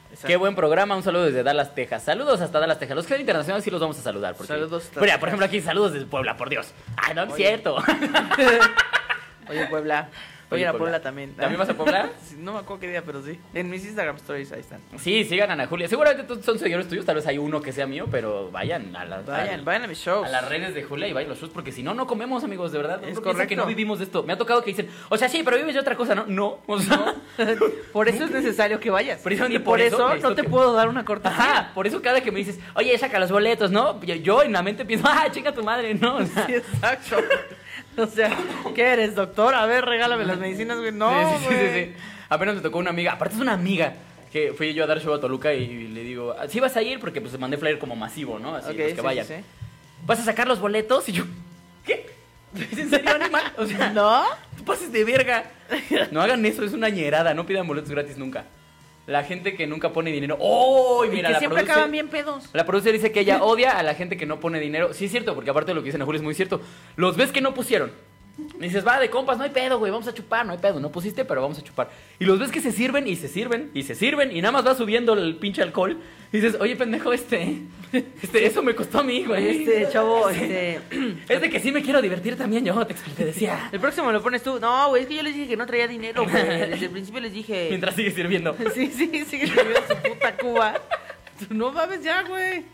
Exacto. 0.10 0.28
Qué 0.28 0.38
buen 0.38 0.56
programa, 0.56 0.96
un 0.96 1.04
saludo 1.04 1.26
desde 1.26 1.44
Dallas, 1.44 1.76
Texas. 1.76 2.04
Saludos 2.04 2.40
hasta 2.42 2.60
Dallas, 2.60 2.80
Texas. 2.80 2.96
Los 2.96 3.06
que 3.06 3.14
son 3.14 3.22
internacionales 3.22 3.64
sí 3.64 3.72
los 3.72 3.82
vamos 3.82 3.98
a 4.00 4.02
saludar. 4.02 4.34
Porque... 4.36 4.48
Saludos 4.48 4.86
hasta 4.86 5.02
Mira, 5.02 5.20
por 5.20 5.30
ejemplo, 5.30 5.46
aquí 5.46 5.62
saludos 5.62 5.94
desde 5.94 6.06
Puebla, 6.06 6.38
por 6.38 6.50
Dios. 6.50 6.74
Ah, 6.96 7.14
no, 7.14 7.26
no 7.26 7.34
es 7.34 7.34
Oye. 7.34 7.48
cierto. 7.48 7.76
Oye, 9.50 9.66
Puebla. 9.68 10.10
Voy 10.50 10.60
a 10.60 10.62
ir 10.64 10.68
a 10.68 10.74
Puebla 10.74 11.02
también. 11.02 11.34
¿También 11.36 11.60
vas 11.60 11.70
a 11.70 11.74
Puebla? 11.74 12.10
No 12.38 12.54
me 12.54 12.60
acuerdo 12.60 12.82
qué 12.82 12.90
día, 12.90 13.02
pero 13.04 13.22
sí. 13.24 13.40
En 13.54 13.70
mis 13.70 13.84
Instagram 13.86 14.16
stories 14.18 14.52
ahí 14.52 14.60
están. 14.60 14.80
Sí, 15.00 15.24
sigan 15.24 15.50
a 15.50 15.54
Ana 15.54 15.68
Julia. 15.68 15.88
Seguramente 15.88 16.24
todos 16.28 16.46
son 16.46 16.60
seguidores 16.60 16.88
tuyos, 16.88 17.06
tal 17.06 17.16
vez 17.16 17.26
hay 17.28 17.38
uno 17.38 17.62
que 17.62 17.72
sea 17.72 17.88
mío, 17.88 18.08
pero 18.12 18.52
vayan 18.52 18.96
a 18.96 19.06
las, 19.06 19.26
Vayan, 19.26 19.66
vayan 19.66 19.84
a 19.84 19.88
mis 19.88 19.98
shows. 20.00 20.28
a 20.28 20.30
las 20.32 20.48
redes 20.48 20.74
de 20.76 20.84
Julia 20.84 21.08
y 21.08 21.14
vayan 21.14 21.30
los 21.30 21.40
shows, 21.40 21.52
porque 21.54 21.72
si 21.72 21.82
no, 21.84 21.94
no 21.94 22.06
comemos, 22.08 22.44
amigos, 22.44 22.72
de 22.72 22.78
verdad. 22.78 23.04
Es 23.04 23.20
correcto. 23.20 23.48
que 23.48 23.56
no 23.56 23.66
vivimos 23.66 24.00
de 24.00 24.06
esto. 24.06 24.24
Me 24.24 24.34
ha 24.34 24.38
tocado 24.38 24.62
que 24.64 24.72
dicen, 24.72 24.90
o 25.10 25.18
sea, 25.18 25.30
sí, 25.30 25.42
pero 25.44 25.58
vives 25.58 25.74
de 25.74 25.80
otra 25.80 25.96
cosa, 25.96 26.14
¿no? 26.16 26.26
No, 26.28 26.60
o 26.68 26.80
sea, 26.80 27.16
por 27.94 28.08
eso 28.10 28.26
es 28.26 28.32
necesario 28.32 28.80
que 28.80 28.90
vayas. 28.90 29.22
Precisamente 29.22 29.58
y 29.58 29.60
por, 29.64 29.74
por 29.80 29.82
eso 29.82 30.16
no 30.18 30.36
te 30.36 30.44
que- 30.44 30.50
puedo 30.50 30.74
dar 30.74 30.88
una 30.90 31.04
cortesía. 31.06 31.38
Ajá, 31.38 31.72
por 31.74 31.88
eso 31.88 32.02
cada 32.02 32.22
que 32.22 32.32
me 32.32 32.40
dices, 32.40 32.60
oye, 32.76 32.96
saca 32.98 33.20
los 33.20 33.32
boletos, 33.32 33.72
¿no? 33.72 34.00
Yo, 34.02 34.16
yo 34.16 34.44
en 34.44 34.52
la 34.52 34.62
mente 34.62 34.86
pienso, 34.86 35.08
ah, 35.10 35.28
chinga 35.32 35.54
tu 35.54 35.64
madre, 35.64 35.94
¿no? 35.96 36.18
O 36.18 36.26
sea, 36.26 36.46
Sí, 36.46 36.54
exacto. 36.56 37.18
O 38.02 38.08
sea, 38.08 38.36
¿qué 38.76 38.84
eres, 38.84 39.16
doctor? 39.16 39.56
A 39.56 39.66
ver, 39.66 39.86
regálame 39.86 40.26
las 40.26 40.38
medicinas, 40.38 40.78
güey. 40.80 40.92
No, 40.92 41.10
sí, 41.10 41.38
sí, 41.40 41.46
sí, 41.50 41.56
güey. 41.56 41.86
sí, 41.86 41.92
sí. 41.94 42.02
Apenas 42.30 42.56
me 42.56 42.62
tocó 42.62 42.78
una 42.80 42.90
amiga, 42.90 43.14
aparte 43.14 43.36
es 43.36 43.42
una 43.42 43.54
amiga, 43.54 43.94
que 44.32 44.54
fui 44.54 44.74
yo 44.74 44.84
a 44.84 44.88
dar 44.88 45.00
show 45.02 45.14
a 45.14 45.22
Toluca 45.22 45.54
y 45.54 45.88
le 45.88 46.02
digo, 46.04 46.36
sí 46.50 46.60
vas 46.60 46.76
a 46.76 46.82
ir 46.82 47.00
porque 47.00 47.22
pues 47.22 47.38
mandé 47.40 47.58
flyer 47.58 47.80
como 47.80 47.96
masivo, 47.96 48.40
¿no? 48.40 48.56
Así, 48.56 48.70
Ok, 48.72 48.76
pues, 48.76 48.90
que 48.94 49.00
sí, 49.00 49.06
vayan. 49.06 49.26
sí. 49.26 49.34
¿Vas 50.06 50.20
a 50.20 50.24
sacar 50.24 50.48
los 50.48 50.60
boletos? 50.60 51.08
Y 51.10 51.14
yo, 51.14 51.24
¿qué? 51.86 52.06
¿Es 52.72 52.78
en 52.78 52.90
serio, 52.90 53.12
animal? 53.16 53.44
O 53.58 53.66
sea, 53.66 53.90
¿No? 53.94 54.24
tú 54.58 54.64
pases 54.66 54.92
de 54.92 55.04
verga. 55.04 55.46
No 56.12 56.22
hagan 56.22 56.46
eso, 56.46 56.64
es 56.64 56.74
una 56.74 56.90
ñerada, 56.90 57.34
no 57.34 57.46
pidan 57.46 57.68
boletos 57.68 57.90
gratis 57.92 58.18
nunca. 58.18 58.46
La 59.08 59.24
gente 59.24 59.56
que 59.56 59.68
nunca 59.68 59.94
pone 59.94 60.12
dinero, 60.12 60.36
¡oh! 60.40 61.06
Y 61.06 61.10
Mira, 61.10 61.28
que 61.28 61.34
la 61.34 61.40
siempre 61.40 61.62
acaban 61.62 61.92
bien 61.92 62.08
pedos. 62.08 62.50
La 62.54 62.66
producer 62.66 62.92
dice 62.92 63.12
que 63.12 63.20
ella 63.20 63.42
odia 63.44 63.78
a 63.78 63.84
la 63.84 63.94
gente 63.94 64.18
que 64.18 64.26
no 64.26 64.40
pone 64.40 64.60
dinero. 64.60 64.94
Sí, 64.94 65.06
es 65.06 65.12
cierto, 65.12 65.36
porque 65.36 65.52
aparte 65.52 65.72
de 65.72 65.76
lo 65.76 65.82
que 65.82 65.86
dice 65.86 65.98
Ana 65.98 66.06
Julia 66.06 66.18
es 66.18 66.24
muy 66.24 66.34
cierto. 66.34 66.62
Los 66.96 67.16
ves 67.16 67.32
que 67.32 67.42
no 67.42 67.54
pusieron. 67.54 67.92
Y 68.38 68.64
dices, 68.64 68.86
va 68.86 69.00
de 69.00 69.10
compas, 69.10 69.38
no 69.38 69.44
hay 69.44 69.50
pedo, 69.50 69.80
güey, 69.80 69.92
vamos 69.92 70.08
a 70.08 70.14
chupar, 70.14 70.46
no 70.46 70.52
hay 70.52 70.58
pedo, 70.58 70.80
no 70.80 70.92
pusiste, 70.92 71.24
pero 71.24 71.42
vamos 71.42 71.58
a 71.58 71.64
chupar. 71.64 71.90
Y 72.20 72.26
los 72.26 72.38
ves 72.38 72.52
que 72.52 72.60
se 72.60 72.72
sirven 72.72 73.08
y 73.08 73.16
se 73.16 73.30
sirven 73.30 73.72
y 73.74 73.84
se 73.84 73.96
sirven 73.96 74.36
y 74.36 74.42
nada 74.42 74.52
más 74.52 74.66
va 74.66 74.76
subiendo 74.76 75.14
el 75.14 75.38
pinche 75.38 75.62
alcohol. 75.62 75.98
Y 76.34 76.38
dices, 76.40 76.58
oye, 76.60 76.76
pendejo, 76.76 77.14
este, 77.14 77.62
este, 77.94 78.46
eso 78.46 78.62
me 78.62 78.76
costó 78.76 79.00
a 79.00 79.04
mí, 79.04 79.24
güey. 79.24 79.62
Este, 79.62 79.88
chavo, 79.90 80.30
este... 80.30 80.82
Es 81.30 81.42
de 81.42 81.50
que 81.50 81.60
sí 81.62 81.72
me 81.72 81.82
quiero 81.82 82.02
divertir 82.02 82.36
también, 82.36 82.66
yo 82.66 82.86
te, 82.86 82.94
te 82.94 83.26
decía. 83.26 83.70
El 83.72 83.80
próximo 83.80 84.12
lo 84.12 84.22
pones 84.22 84.44
tú. 84.44 84.60
No, 84.60 84.90
güey, 84.90 85.04
es 85.04 85.08
que 85.08 85.16
yo 85.16 85.24
les 85.24 85.34
dije 85.34 85.48
que 85.48 85.58
no 85.58 85.66
traía 85.66 85.88
dinero, 85.88 86.24
güey. 86.24 86.36
Desde 86.70 86.86
el 86.86 86.92
principio 86.92 87.22
les 87.22 87.32
dije... 87.32 87.68
Mientras 87.70 87.96
sigues 87.96 88.14
sirviendo. 88.14 88.56
Sí, 88.74 88.88
sí, 88.88 89.24
sigue 89.26 89.46
viviendo 89.46 89.80
su 89.88 89.96
puta 89.96 90.36
Cuba. 90.36 90.82
No 91.50 91.72
mames 91.72 92.04
ya, 92.04 92.24
güey. 92.24 92.66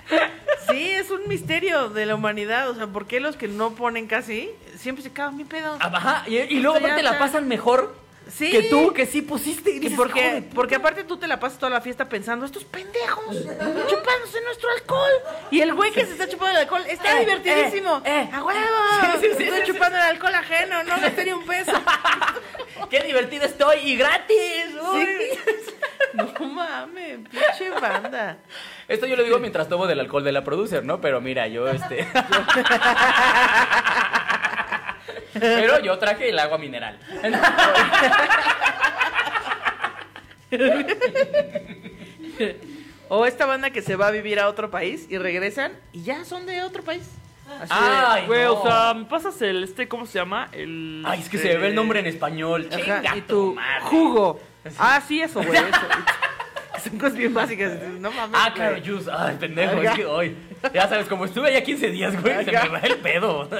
Sí, 0.69 0.91
es 0.91 1.09
un 1.09 1.27
misterio 1.27 1.89
de 1.89 2.05
la 2.05 2.15
humanidad. 2.15 2.69
O 2.69 2.75
sea, 2.75 2.87
¿por 2.87 3.07
qué 3.07 3.19
los 3.19 3.35
que 3.35 3.47
no 3.47 3.71
ponen 3.71 4.07
casi 4.07 4.49
siempre 4.77 5.03
se 5.03 5.11
cagan 5.11 5.37
bien 5.37 5.47
pedos? 5.49 5.77
Ajá, 5.81 6.23
y, 6.27 6.37
y 6.37 6.59
luego 6.59 6.77
aparte 6.77 7.03
la 7.03 7.17
pasan 7.17 7.47
mejor 7.47 7.95
Sí. 8.29 8.49
que 8.51 8.63
tú, 8.63 8.93
que 8.93 9.05
sí 9.05 9.21
pusiste. 9.21 9.71
Y 9.71 9.75
Y 9.75 9.79
dices, 9.79 9.97
porque, 9.97 10.43
porque 10.55 10.75
aparte 10.75 11.03
tú 11.03 11.17
te 11.17 11.27
la 11.27 11.39
pasas 11.39 11.59
toda 11.59 11.69
la 11.69 11.81
fiesta 11.81 12.07
pensando, 12.07 12.45
estos 12.45 12.63
pendejos, 12.63 13.25
chupándose 13.35 14.41
nuestro 14.45 14.69
alcohol. 14.71 15.11
Y 15.51 15.59
el 15.61 15.73
güey 15.73 15.91
que 15.91 16.05
se 16.05 16.11
está 16.13 16.29
chupando 16.29 16.51
el 16.51 16.57
alcohol 16.63 16.83
está 16.87 17.17
Eh, 17.17 17.19
divertidísimo. 17.21 18.01
eh, 18.05 18.21
eh. 18.21 18.29
¡A 18.33 18.43
huevo! 18.43 18.59
Sí, 19.01 19.07
sí, 19.21 19.27
sí, 19.37 19.43
Estoy 19.43 19.45
sí, 19.59 19.65
sí. 19.65 19.71
chupando 19.73 19.97
el 19.97 20.03
alcohol 20.03 20.35
ajeno, 20.35 20.83
no 20.83 20.99
gasté 21.01 21.25
ni 21.25 21.31
un 21.33 21.45
peso. 21.45 21.71
¡Qué 22.89 23.01
divertido 23.01 23.45
estoy! 23.45 23.79
¡Y 23.79 23.95
gratis! 23.97 24.37
uy. 24.93 25.07
No 26.13 26.27
mames, 26.45 27.19
pinche 27.29 27.69
banda. 27.79 28.37
Esto 28.89 29.05
yo 29.05 29.15
lo 29.15 29.23
digo 29.23 29.39
mientras 29.39 29.69
tomo 29.69 29.87
del 29.87 29.99
alcohol 30.01 30.25
de 30.25 30.33
la 30.33 30.43
producer, 30.43 30.83
¿no? 30.83 30.99
Pero 30.99 31.21
mira, 31.21 31.47
yo 31.47 31.69
este. 31.69 32.05
Pero 35.33 35.79
yo 35.79 35.97
traje 35.99 36.29
el 36.29 36.39
agua 36.39 36.57
mineral. 36.57 36.97
O 43.09 43.25
esta 43.25 43.45
banda 43.45 43.71
que 43.71 43.81
se 43.81 43.95
va 43.95 44.07
a 44.07 44.11
vivir 44.11 44.39
a 44.39 44.47
otro 44.47 44.71
país 44.71 45.05
y 45.09 45.17
regresan 45.17 45.73
y 45.91 46.03
ya 46.03 46.23
son 46.23 46.45
de 46.45 46.61
otro 46.63 46.81
país. 46.83 47.03
Así 47.59 47.73
de- 47.73 47.79
Ay, 47.79 48.25
Güey, 48.27 48.43
no. 48.45 48.53
o 48.53 48.63
sea, 48.65 48.93
¿me 48.93 49.03
pasas 49.05 49.41
el, 49.41 49.63
este, 49.65 49.87
¿cómo 49.89 50.05
se 50.05 50.17
llama? 50.19 50.47
El... 50.53 51.03
Ay, 51.05 51.19
es 51.19 51.27
que 51.27 51.35
este, 51.35 51.51
se 51.51 51.57
ve 51.57 51.67
el 51.67 51.75
nombre 51.75 51.99
en 51.99 52.05
español. 52.07 52.69
Ajá, 52.71 52.79
Chinga 53.01 53.17
y 53.17 53.21
tu 53.21 53.53
madre. 53.55 53.81
jugo. 53.83 54.39
Ah, 54.79 55.01
sí, 55.05 55.21
eso, 55.21 55.43
güey, 55.43 55.57
eso. 55.59 55.79
Son 56.89 56.97
cosas 56.97 57.15
bien 57.17 57.33
básicas. 57.33 57.73
No 57.99 58.11
mames. 58.11 58.39
Ah, 58.41 58.51
claro, 58.55 58.77
juice. 58.83 59.09
Ay, 59.13 59.35
pendejo, 59.39 59.73
Ajá. 59.73 59.83
es 59.83 59.91
que 59.91 60.05
hoy. 60.05 60.35
Ya 60.73 60.87
sabes, 60.87 61.07
como 61.07 61.25
estuve 61.25 61.49
allá 61.49 61.61
15 61.63 61.89
días, 61.89 62.19
güey, 62.21 62.45
se 62.45 62.51
me 62.51 62.69
va 62.69 62.79
el 62.79 62.95
pedo. 62.97 63.49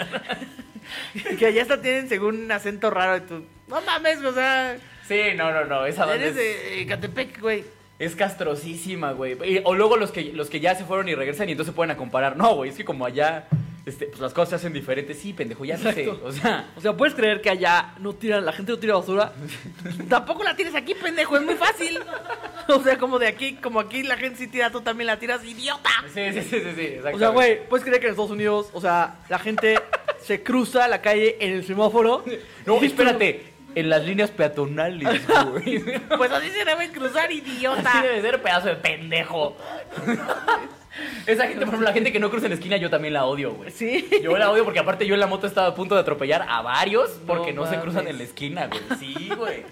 Que 1.40 1.46
allá 1.46 1.62
hasta 1.62 1.82
tienen 1.82 2.10
según 2.10 2.46
un 2.46 2.52
acento 2.52 2.90
raro 2.90 3.18
y 3.18 3.28
tú. 3.28 3.46
No 3.68 3.82
mames, 3.82 4.20
o 4.24 4.34
sea. 4.34 4.78
Sí, 5.08 5.20
no, 5.36 5.52
no, 5.52 5.66
no. 5.66 5.86
Esa 5.86 6.06
banda 6.06 6.24
Eres 6.24 6.38
es, 6.38 6.78
de 6.78 6.86
Catepec, 6.88 7.40
güey. 7.40 7.64
es 8.00 8.16
castrosísima, 8.16 9.12
güey. 9.12 9.38
O 9.64 9.76
luego 9.76 9.98
los 9.98 10.12
que, 10.12 10.32
los 10.34 10.50
que 10.50 10.60
ya 10.60 10.76
se 10.76 10.86
fueron 10.86 11.10
y 11.10 11.16
regresan 11.16 11.50
y 11.50 11.54
entonces 11.54 11.74
se 11.74 11.76
pueden 11.76 11.92
a 11.92 11.98
comparar. 11.98 12.38
No, 12.38 12.56
güey, 12.56 12.70
es 12.70 12.78
que 12.78 12.86
como 12.86 13.06
allá 13.06 13.48
este, 13.86 14.06
pues 14.06 14.20
las 14.20 14.32
cosas 14.34 14.50
se 14.50 14.56
hacen 14.58 14.74
diferentes. 14.74 15.18
Sí, 15.18 15.34
pendejo, 15.34 15.66
ya 15.66 15.78
sé. 15.78 16.08
O 16.24 16.32
sea. 16.32 16.70
O 16.76 16.82
sea, 16.82 16.94
¿puedes 16.96 17.16
creer 17.16 17.42
que 17.42 17.50
allá 17.50 17.96
no 18.00 18.14
tiran, 18.14 18.46
la 18.46 18.54
gente 18.54 18.72
no 18.72 18.80
tira 18.80 18.96
basura? 18.96 19.34
Tampoco 20.10 20.44
la 20.44 20.56
tienes 20.56 20.76
aquí, 20.76 20.94
pendejo, 20.94 21.36
es 21.36 21.44
muy 21.44 21.56
fácil. 21.56 22.00
O 22.68 22.82
sea, 22.84 22.98
como 22.98 23.18
de 23.18 23.28
aquí, 23.28 23.56
como 23.56 23.80
aquí 23.80 24.04
la 24.04 24.18
gente 24.18 24.38
sí 24.38 24.48
tira, 24.48 24.70
tú 24.70 24.82
también 24.82 25.08
la 25.08 25.18
tiras, 25.18 25.44
idiota. 25.44 25.90
Sí, 26.14 26.32
sí, 26.32 26.42
sí, 26.42 26.62
sí, 26.62 26.74
sí, 26.76 26.98
O 27.12 27.18
sea, 27.18 27.30
güey, 27.30 27.68
¿puedes 27.68 27.84
creer 27.84 28.00
que 28.00 28.08
en 28.08 28.12
Estados 28.12 28.32
Unidos, 28.32 28.70
o 28.74 28.82
sea, 28.82 29.16
la 29.30 29.40
gente 29.40 29.80
se 30.24 30.44
cruza 30.44 30.88
la 30.88 31.02
calle 31.02 31.38
en 31.40 31.54
el 31.54 31.64
semáforo? 31.66 32.24
No, 32.66 32.82
espérate. 32.82 33.46
En 33.74 33.90
las 33.90 34.04
líneas 34.04 34.32
peatonales, 34.32 35.22
güey. 35.52 35.82
Pues 36.18 36.32
así 36.32 36.50
se 36.50 36.66
deben 36.66 36.92
cruzar, 36.92 37.28
Así 37.30 37.38
idiota. 37.38 38.02
debe 38.02 38.22
ser 38.22 38.42
pedazo 38.42 38.68
de 38.68 38.76
pendejo. 38.76 39.56
Esa 41.26 41.44
gente, 41.44 41.60
por 41.60 41.70
ejemplo, 41.70 41.88
la 41.88 41.94
gente 41.94 42.12
que 42.12 42.20
no 42.20 42.30
cruza 42.30 42.48
en 42.48 42.52
la 42.52 42.56
esquina, 42.56 42.76
yo 42.76 42.90
también 42.90 43.14
la 43.14 43.26
odio, 43.26 43.54
güey. 43.54 43.72
Sí. 43.72 44.10
Yo 44.22 44.38
la 44.38 44.52
odio 44.52 44.66
porque 44.66 44.80
aparte 44.80 45.08
yo 45.08 45.14
en 45.14 45.22
la 45.22 45.28
moto 45.28 45.48
estaba 45.48 45.68
a 45.68 45.76
punto 45.76 45.96
de 45.96 46.02
atropellar 46.02 46.46
a 46.50 46.62
varios 46.62 47.12
porque 47.26 47.54
no, 47.54 47.64
No 47.64 47.70
se 47.72 47.80
cruzan 47.80 48.08
en 48.08 48.18
la 48.18 48.24
esquina, 48.24 48.68
güey. 48.68 48.82
Sí, 49.00 49.30
güey. 49.38 49.64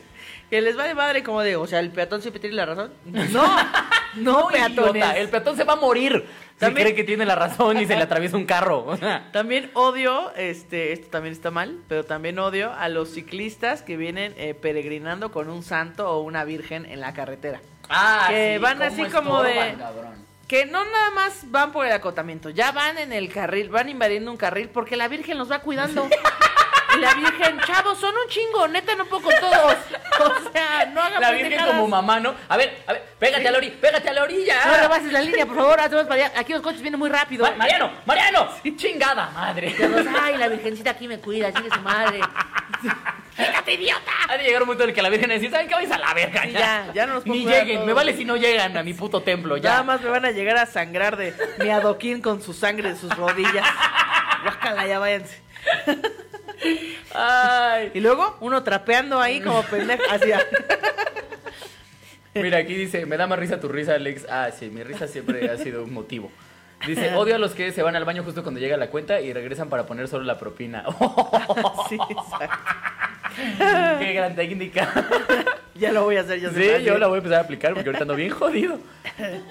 Que 0.49 0.61
les 0.61 0.75
vale 0.75 0.95
madre, 0.95 1.23
como 1.23 1.41
de, 1.41 1.55
o 1.55 1.67
sea, 1.67 1.79
el 1.79 1.91
peatón 1.91 2.21
siempre 2.21 2.39
tiene 2.39 2.55
la 2.55 2.65
razón. 2.65 2.91
No, 4.15 4.41
no, 4.41 4.47
peatones. 4.47 4.95
idiota, 4.95 5.17
El 5.17 5.29
peatón 5.29 5.55
se 5.55 5.63
va 5.63 5.73
a 5.73 5.75
morir. 5.75 6.25
Si 6.53 6.59
También- 6.65 6.87
cree 6.87 6.95
que 6.95 7.03
tiene 7.03 7.25
la 7.25 7.35
razón 7.35 7.77
y 7.79 7.85
se 7.85 7.95
le 7.95 8.01
atraviesa 8.03 8.35
un 8.37 8.45
carro. 8.47 8.97
También 9.31 9.69
odio, 9.75 10.33
este, 10.35 10.91
esto 10.93 11.07
también 11.11 11.33
está 11.33 11.51
mal, 11.51 11.77
pero 11.87 12.03
también 12.03 12.39
odio 12.39 12.73
a 12.73 12.89
los 12.89 13.09
ciclistas 13.13 13.83
que 13.83 13.95
vienen 13.97 14.33
eh, 14.37 14.55
peregrinando 14.55 15.31
con 15.31 15.47
un 15.49 15.61
santo 15.63 16.09
o 16.09 16.21
una 16.21 16.43
virgen 16.43 16.85
en 16.87 16.99
la 17.01 17.13
carretera. 17.13 17.61
ah, 17.89 18.25
Que 18.29 18.53
sí, 18.55 18.61
van 18.61 18.81
así 18.81 19.03
como 19.05 19.43
de-. 19.43 19.77
Que 20.47 20.65
no 20.65 20.83
nada 20.83 21.11
más 21.11 21.43
van 21.51 21.71
por 21.71 21.85
el 21.85 21.91
acotamiento, 21.93 22.49
ya 22.49 22.71
van 22.71 22.97
en 22.97 23.13
el 23.13 23.31
carril, 23.31 23.69
van 23.69 23.87
invadiendo 23.87 24.31
un 24.31 24.37
carril 24.37 24.67
porque 24.69 24.97
la 24.97 25.07
virgen 25.07 25.37
los 25.37 25.51
va 25.51 25.59
cuidando. 25.59 26.07
Y 26.95 26.99
la 26.99 27.13
virgen, 27.13 27.59
chavos, 27.65 27.97
son 27.99 28.13
un 28.15 28.29
chingo, 28.29 28.67
neta, 28.67 28.95
no 28.95 29.05
puedo 29.05 29.23
con 29.23 29.33
todos. 29.39 29.75
O 30.19 30.51
sea, 30.51 30.85
no 30.93 31.01
hagan 31.01 31.21
La 31.21 31.29
virgen 31.31 31.49
pendejadas. 31.49 31.75
como 31.75 31.87
mamá, 31.87 32.19
¿no? 32.19 32.33
A 32.47 32.57
ver, 32.57 32.77
a 32.87 32.93
ver, 32.93 33.03
pégate 33.19 33.47
a 33.47 33.51
la 33.51 33.57
orilla, 33.59 33.75
pégate 33.79 34.09
a 34.09 34.13
la 34.13 34.23
orilla. 34.23 34.65
No 34.65 34.77
rebases 34.77 35.11
la 35.13 35.21
línea, 35.21 35.45
por 35.45 35.55
favor, 35.55 35.79
hazte 35.79 35.95
más 35.95 36.07
para 36.07 36.25
allá. 36.25 36.39
Aquí 36.39 36.51
los 36.53 36.61
coches 36.61 36.81
vienen 36.81 36.99
muy 36.99 37.09
rápido. 37.09 37.45
Ma- 37.45 37.55
Mariano, 37.55 37.91
Mariano, 38.05 38.49
chingada 38.75 39.29
madre. 39.31 39.71
Todos, 39.71 40.05
Ay, 40.21 40.37
la 40.37 40.47
virgencita 40.47 40.91
aquí 40.91 41.07
me 41.07 41.19
cuida, 41.19 41.53
chingue 41.53 41.69
su 41.69 41.81
madre. 41.81 42.19
¡Quítate, 43.35 43.73
idiota! 43.73 44.11
Ha 44.27 44.37
de 44.37 44.43
llegar 44.43 44.61
un 44.63 44.67
momento 44.67 44.83
en 44.83 44.89
el 44.89 44.95
que 44.95 45.01
la 45.01 45.09
Virgen 45.09 45.29
decir, 45.29 45.49
¿saben 45.49 45.67
qué? 45.67 45.75
Vais 45.75 45.91
a 45.91 45.97
la 45.97 46.13
verga 46.13 46.41
Sí, 46.43 46.51
ya. 46.51 46.59
ya, 46.59 46.93
ya 46.93 47.05
no 47.07 47.13
nos 47.15 47.23
puedo 47.23 47.35
Ni 47.35 47.43
cuidar 47.43 47.61
lleguen, 47.61 47.75
todos. 47.77 47.87
me 47.87 47.93
vale 47.93 48.17
si 48.17 48.25
no 48.25 48.35
llegan 48.35 48.75
a 48.77 48.83
mi 48.83 48.93
puto 48.93 49.21
templo, 49.21 49.55
ya. 49.57 49.69
Nada 49.69 49.83
más 49.83 50.01
me 50.01 50.09
van 50.09 50.25
a 50.25 50.31
llegar 50.31 50.57
a 50.57 50.65
sangrar 50.65 51.15
de 51.15 51.33
mi 51.59 51.69
adoquín 51.69 52.21
con 52.21 52.41
su 52.41 52.53
sangre 52.53 52.89
de 52.89 52.95
sus 52.99 53.15
rodillas. 53.15 53.65
Guácala, 54.43 54.87
ya 54.87 54.99
váyanse. 54.99 55.41
Ay. 57.13 57.91
Y 57.93 57.99
luego, 57.99 58.37
uno 58.41 58.63
trapeando 58.63 59.19
ahí 59.19 59.41
como 59.41 59.61
pendejo. 59.63 60.03
Hacia. 60.09 60.39
Mira, 62.35 62.59
aquí 62.59 62.73
dice, 62.75 63.05
me 63.05 63.17
da 63.17 63.27
más 63.27 63.39
risa 63.39 63.59
tu 63.59 63.67
risa, 63.67 63.95
Alex. 63.95 64.25
Ah, 64.29 64.49
sí, 64.57 64.69
mi 64.69 64.83
risa 64.83 65.07
siempre 65.07 65.49
ha 65.49 65.57
sido 65.57 65.83
un 65.83 65.93
motivo. 65.93 66.31
Dice, 66.85 67.13
odio 67.15 67.35
a 67.35 67.37
los 67.39 67.53
que 67.53 67.71
se 67.71 67.81
van 67.83 67.95
al 67.95 68.05
baño 68.05 68.23
justo 68.23 68.43
cuando 68.43 68.59
llega 68.59 68.77
la 68.77 68.89
cuenta 68.89 69.19
y 69.19 69.33
regresan 69.33 69.69
para 69.69 69.85
poner 69.85 70.07
solo 70.07 70.23
la 70.25 70.37
propina. 70.37 70.83
Sí. 71.89 71.97
Qué 73.99 74.13
gran 74.13 74.35
técnica. 74.35 74.91
Ya 75.75 75.91
lo 75.91 76.03
voy 76.03 76.17
a 76.17 76.21
hacer 76.21 76.39
yo. 76.39 76.49
Sí, 76.51 76.83
yo 76.83 76.97
la 76.97 77.07
voy 77.07 77.15
a 77.15 77.17
empezar 77.19 77.39
a 77.39 77.43
aplicar 77.43 77.73
porque 77.73 77.87
ahorita 77.89 78.03
ando 78.03 78.15
bien 78.15 78.31
jodido. 78.31 78.79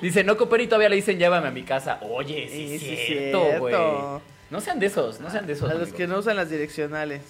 Dice, 0.03 0.25
no 0.25 0.37
coopero 0.37 0.63
y 0.63 0.67
todavía 0.67 0.89
le 0.89 0.97
dicen, 0.97 1.19
llévame 1.19 1.49
a 1.49 1.51
mi 1.51 1.63
casa. 1.63 1.99
Oye, 2.03 2.49
sí, 2.51 2.79
Sí, 2.79 2.93
es 2.93 3.07
cierto. 3.07 3.45
güey. 3.59 3.75
No 4.51 4.61
sean 4.61 4.79
de 4.79 4.87
esos, 4.87 5.21
no 5.21 5.31
sean 5.31 5.47
de 5.47 5.53
esos. 5.53 5.71
A 5.71 5.75
los 5.75 5.93
que 5.93 6.07
no 6.07 6.19
usan 6.19 6.37
las 6.37 6.51
direccionales. 6.51 7.23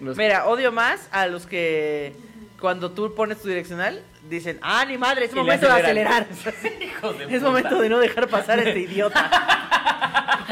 Los- 0.00 0.16
Mira, 0.16 0.46
odio 0.46 0.72
más 0.72 1.08
a 1.12 1.26
los 1.26 1.46
que 1.46 2.14
cuando 2.60 2.92
tú 2.92 3.14
pones 3.14 3.40
tu 3.42 3.48
direccional 3.48 4.02
dicen, 4.28 4.58
ah, 4.62 4.84
ni 4.86 4.96
madre, 4.96 5.26
es 5.26 5.34
momento 5.34 5.66
de 5.66 5.72
acelerar. 5.72 6.26
Hijos 6.80 7.18
de 7.18 7.24
es 7.28 7.30
puta. 7.30 7.40
momento 7.40 7.80
de 7.80 7.88
no 7.88 7.98
dejar 7.98 8.28
pasar 8.28 8.58
a 8.58 8.62
este 8.62 8.80
idiota. 8.80 9.58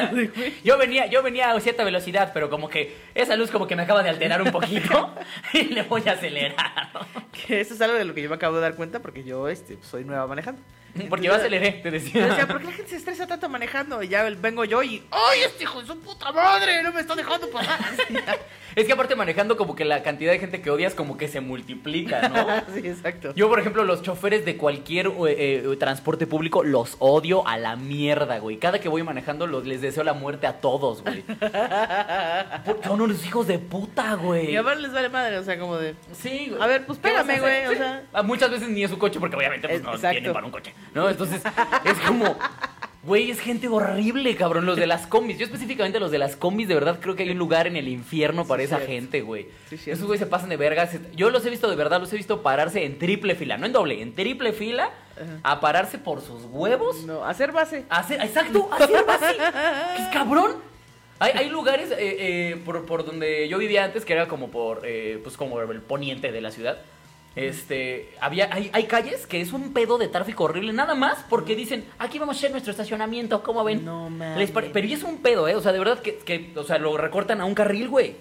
Yo 0.65 0.79
venía, 0.79 1.07
yo 1.07 1.23
venía 1.23 1.51
a 1.51 1.61
cierta 1.61 1.85
velocidad, 1.85 2.31
pero 2.33 2.49
como 2.49 2.69
que 2.69 2.97
esa 3.15 3.37
luz 3.37 3.51
como 3.51 3.67
que 3.67 3.77
me 3.77 3.83
acaba 3.83 4.03
de 4.03 4.09
alterar 4.09 4.41
un 4.41 4.51
poquito 4.51 5.15
y 5.53 5.65
le 5.65 5.83
voy 5.83 6.03
a 6.07 6.13
acelerar. 6.13 6.57
que 7.33 7.61
eso 7.61 7.75
es 7.75 7.81
algo 7.81 7.97
de 7.97 8.05
lo 8.05 8.15
que 8.15 8.23
yo 8.23 8.29
me 8.31 8.37
acabo 8.37 8.57
de 8.57 8.63
dar 8.63 8.77
cuenta 8.77 9.01
porque 9.01 9.25
yo 9.25 9.49
este, 9.49 9.77
soy 9.83 10.05
nueva 10.05 10.27
manejando. 10.27 10.63
Porque 11.09 11.27
yo 11.27 11.35
aceleré, 11.35 11.73
te 11.73 11.85
Yo 11.85 11.91
decía. 11.91 12.27
decía, 12.27 12.47
¿por 12.47 12.59
qué 12.61 12.67
la 12.67 12.73
gente 12.73 12.91
se 12.91 12.97
estresa 12.97 13.27
tanto 13.27 13.49
manejando? 13.49 14.03
Y 14.03 14.09
ya 14.09 14.23
vengo 14.25 14.65
yo 14.65 14.83
y, 14.83 15.03
¡ay, 15.11 15.41
este 15.47 15.65
hijo 15.65 15.81
de 15.81 15.87
su 15.87 15.99
puta 16.01 16.33
madre! 16.33 16.83
No 16.83 16.93
me 16.93 17.01
está 17.01 17.15
dejando 17.15 17.49
pasar. 17.51 17.79
Es 18.77 18.87
que 18.87 18.93
aparte 18.93 19.17
manejando 19.17 19.57
como 19.57 19.75
que 19.75 19.85
la 19.85 20.05
cantidad 20.05 20.31
de 20.31 20.39
gente 20.39 20.63
que 20.63 20.71
odias 20.71 20.95
como 20.95 21.17
que 21.17 21.27
se 21.27 21.41
multiplica, 21.41 22.29
¿no? 22.29 22.47
sí, 22.75 22.87
exacto. 22.87 23.35
Yo, 23.35 23.49
por 23.49 23.59
ejemplo, 23.59 23.83
los 23.83 24.01
choferes 24.01 24.45
de 24.45 24.57
cualquier 24.57 25.09
eh, 25.09 25.11
eh, 25.67 25.77
transporte 25.77 26.29
público 26.29 26.63
los 26.63 26.95
odio 27.01 27.45
a 27.49 27.59
la 27.59 27.75
mierda, 27.75 28.39
güey. 28.39 28.59
Cada 28.59 28.79
que 28.79 28.89
voy 28.89 29.03
manejando 29.03 29.49
los, 29.49 29.67
les 29.67 29.81
deseo 29.81 30.05
la 30.05 30.13
muerte 30.13 30.47
a 30.47 30.61
todos, 30.61 31.03
güey. 31.03 31.25
Son 32.85 33.01
unos 33.01 33.27
hijos 33.27 33.49
de 33.49 33.59
puta, 33.59 34.15
güey. 34.15 34.53
Y 34.53 34.57
a 34.57 34.63
ver 34.63 34.79
les 34.81 34.93
vale 34.93 35.09
madre, 35.09 35.39
o 35.39 35.43
sea, 35.43 35.59
como 35.59 35.77
de... 35.77 35.97
Sí, 36.13 36.47
güey. 36.51 36.63
A 36.63 36.67
ver, 36.69 36.87
pues 36.87 36.99
¿Qué 37.01 37.11
vas 37.13 37.23
a 37.23 37.27
pégame, 37.27 37.49
hacer? 37.49 37.65
güey, 37.67 37.75
o 37.75 37.79
sea. 37.79 38.03
Ah, 38.13 38.23
Muchas 38.23 38.51
veces 38.53 38.69
ni 38.69 38.85
es 38.85 38.91
su 38.91 38.99
coche 38.99 39.19
porque 39.19 39.35
obviamente 39.37 39.67
pues, 39.67 39.81
Es- 39.81 39.85
no 39.85 39.95
exacto. 39.95 40.13
tienen 40.15 40.33
para 40.33 40.47
un 40.47 40.53
coche, 40.53 40.73
¿no? 40.95 41.09
Entonces, 41.09 41.43
es 41.85 41.99
como... 42.07 42.37
Güey, 43.03 43.31
es 43.31 43.41
gente 43.41 43.67
horrible, 43.67 44.37
cabrón. 44.37 44.67
Los 44.67 44.77
de 44.77 44.87
las 44.87 45.07
combis. 45.07 45.39
Yo 45.39 45.47
específicamente 45.47 45.99
los 45.99 46.11
de 46.11 46.19
las 46.19 46.37
combis, 46.37 46.69
de 46.69 46.75
verdad 46.75 46.99
creo 47.01 47.17
que 47.17 47.23
hay 47.23 47.31
un 47.31 47.39
lugar 47.39 47.67
en 47.67 47.77
el 47.77 47.89
infierno 47.89 48.47
para 48.47 48.61
Sí, 48.61 48.67
esa 48.67 48.77
cierto. 48.77 48.93
gente, 48.93 49.21
güey. 49.23 49.49
Sí. 49.71 49.91
Esos 49.91 50.05
güeyes 50.05 50.21
se 50.21 50.27
pasan 50.27 50.51
de 50.51 50.59
vergas. 50.59 50.91
Yo 51.17 51.31
los 51.31 51.47
he 51.47 51.49
visto 51.49 51.71
de 51.71 51.77
verdad, 51.77 51.99
los 51.99 52.13
he 52.13 52.17
visto 52.19 52.43
pararse 52.43 52.85
en 52.85 52.99
triple 52.99 53.37
fila. 53.37 53.57
No 53.57 53.65
en 53.65 53.73
doble, 53.73 54.03
en 54.03 54.15
triple 54.15 54.53
fila. 54.53 54.91
A 55.43 55.61
pararse 55.61 55.97
por 55.97 56.21
sus 56.21 56.45
huevos. 56.45 57.05
No, 57.07 57.25
hacer 57.25 57.53
base. 57.53 57.85
Hacer, 57.89 58.21
exacto, 58.21 58.69
hacer 58.71 59.05
base. 59.07 59.35
¿Qué 59.97 60.03
es 60.03 60.09
cabrón? 60.13 60.57
Hay, 61.21 61.33
hay 61.37 61.49
lugares 61.49 61.91
eh, 61.93 61.97
eh, 61.99 62.63
por, 62.67 62.85
por 62.85 63.07
donde 63.07 63.49
yo 63.49 63.57
vivía 63.57 63.85
antes, 63.85 64.05
que 64.05 64.13
era 64.13 64.29
como 64.29 64.51
por, 64.51 64.83
eh, 64.85 65.21
pues 65.23 65.39
como 65.39 65.59
el 65.63 65.81
poniente 65.81 66.33
de 66.33 66.41
la 66.43 66.51
ciudad. 66.51 66.79
Este, 67.37 68.13
había, 68.21 68.53
hay, 68.53 68.71
hay 68.73 68.85
calles 68.85 69.27
que 69.27 69.41
es 69.41 69.53
un 69.53 69.73
pedo 69.73 69.99
de 69.99 70.09
tráfico 70.09 70.45
horrible, 70.45 70.73
nada 70.73 70.95
más 70.95 71.25
porque 71.29 71.55
dicen, 71.55 71.85
aquí 71.99 72.19
vamos 72.19 72.37
a 72.37 72.39
hacer 72.39 72.51
nuestro 72.51 72.73
estacionamiento, 72.73 73.43
¿cómo 73.43 73.63
ven? 73.63 73.85
No 73.85 74.11
mames. 74.11 74.51
Pero 74.51 74.87
y 74.87 74.93
es 74.93 75.05
un 75.05 75.19
pedo, 75.19 75.47
¿eh? 75.47 75.55
O 75.55 75.61
sea, 75.61 75.73
de 75.73 75.79
verdad 75.79 76.01
que, 76.01 76.19
que, 76.19 76.53
o 76.57 76.65
sea, 76.65 76.79
lo 76.79 76.97
recortan 76.97 77.41
a 77.41 77.45
un 77.45 77.55
carril, 77.55 77.89
güey. 77.89 78.17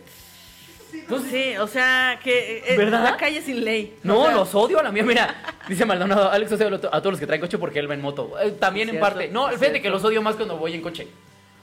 Entonces, 0.93 1.31
sí, 1.31 1.57
o 1.57 1.67
sea, 1.67 2.19
que 2.23 2.63
eh, 2.67 2.77
¿Verdad? 2.77 3.03
la 3.03 3.17
calle 3.17 3.41
sin 3.41 3.63
ley. 3.63 3.97
No, 4.03 4.21
O 4.21 4.25
sea, 4.25 4.35
los 4.35 4.55
odio 4.55 4.79
a 4.79 4.83
la 4.83 4.91
mía. 4.91 5.03
Mira, 5.03 5.35
dice 5.67 5.85
Maldonado, 5.85 6.29
Alex 6.31 6.51
odia 6.51 6.67
a 6.67 6.79
todos 7.01 7.13
los 7.13 7.19
que 7.19 7.27
traen 7.27 7.41
coche 7.41 7.57
porque 7.57 7.79
él 7.79 7.89
va 7.89 7.95
en 7.95 8.01
moto. 8.01 8.33
Eh, 8.39 8.51
también 8.51 8.89
en 8.89 8.95
Cierto, 8.95 9.09
parte. 9.09 9.27
No, 9.29 9.49
fíjate 9.49 9.81
que 9.81 9.89
los 9.89 10.03
odio 10.03 10.21
más 10.21 10.35
cuando 10.35 10.57
voy 10.57 10.73
en 10.73 10.81
coche. 10.81 11.07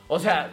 O 0.08 0.18
sea, 0.18 0.50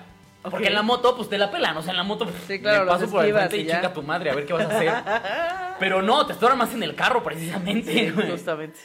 porque 0.50 0.68
en 0.68 0.74
la 0.74 0.82
moto, 0.82 1.16
pues 1.16 1.30
te 1.30 1.38
la 1.38 1.50
pelan. 1.52 1.76
O 1.78 1.82
sea, 1.82 1.91
en 1.91 1.98
la 1.98 2.04
moto, 2.04 2.26
pues, 2.26 2.36
Sí, 2.48 2.60
claro, 2.60 2.86
me 2.86 2.91
paso 2.91 3.10
por 3.10 3.26
el 3.26 3.34
frente 3.34 3.58
y 3.58 3.62
y 3.62 3.66
ya. 3.66 3.76
chinga 3.76 3.94
tu 3.94 4.04
madre, 4.04 4.30
a 4.30 4.36
ver 4.36 4.46
qué 4.46 4.54
vas 4.54 4.66
a 4.70 4.76
hacer. 4.76 5.76
Pero 5.80 6.02
no, 6.02 6.26
te 6.26 6.34
estorban 6.34 6.58
más 6.58 6.74
en 6.74 6.84
el 6.84 6.96
carro, 6.96 7.24
precisamente. 7.24 7.91
Sí, 7.94 8.10
güey. 8.12 8.32
justamente. 8.32 8.80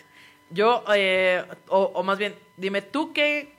Yo, 0.50 0.84
eh, 0.94 1.44
o, 1.68 1.90
o 1.94 2.02
más 2.02 2.18
bien, 2.18 2.34
dime 2.56 2.82
tú 2.82 3.12
qué. 3.12 3.54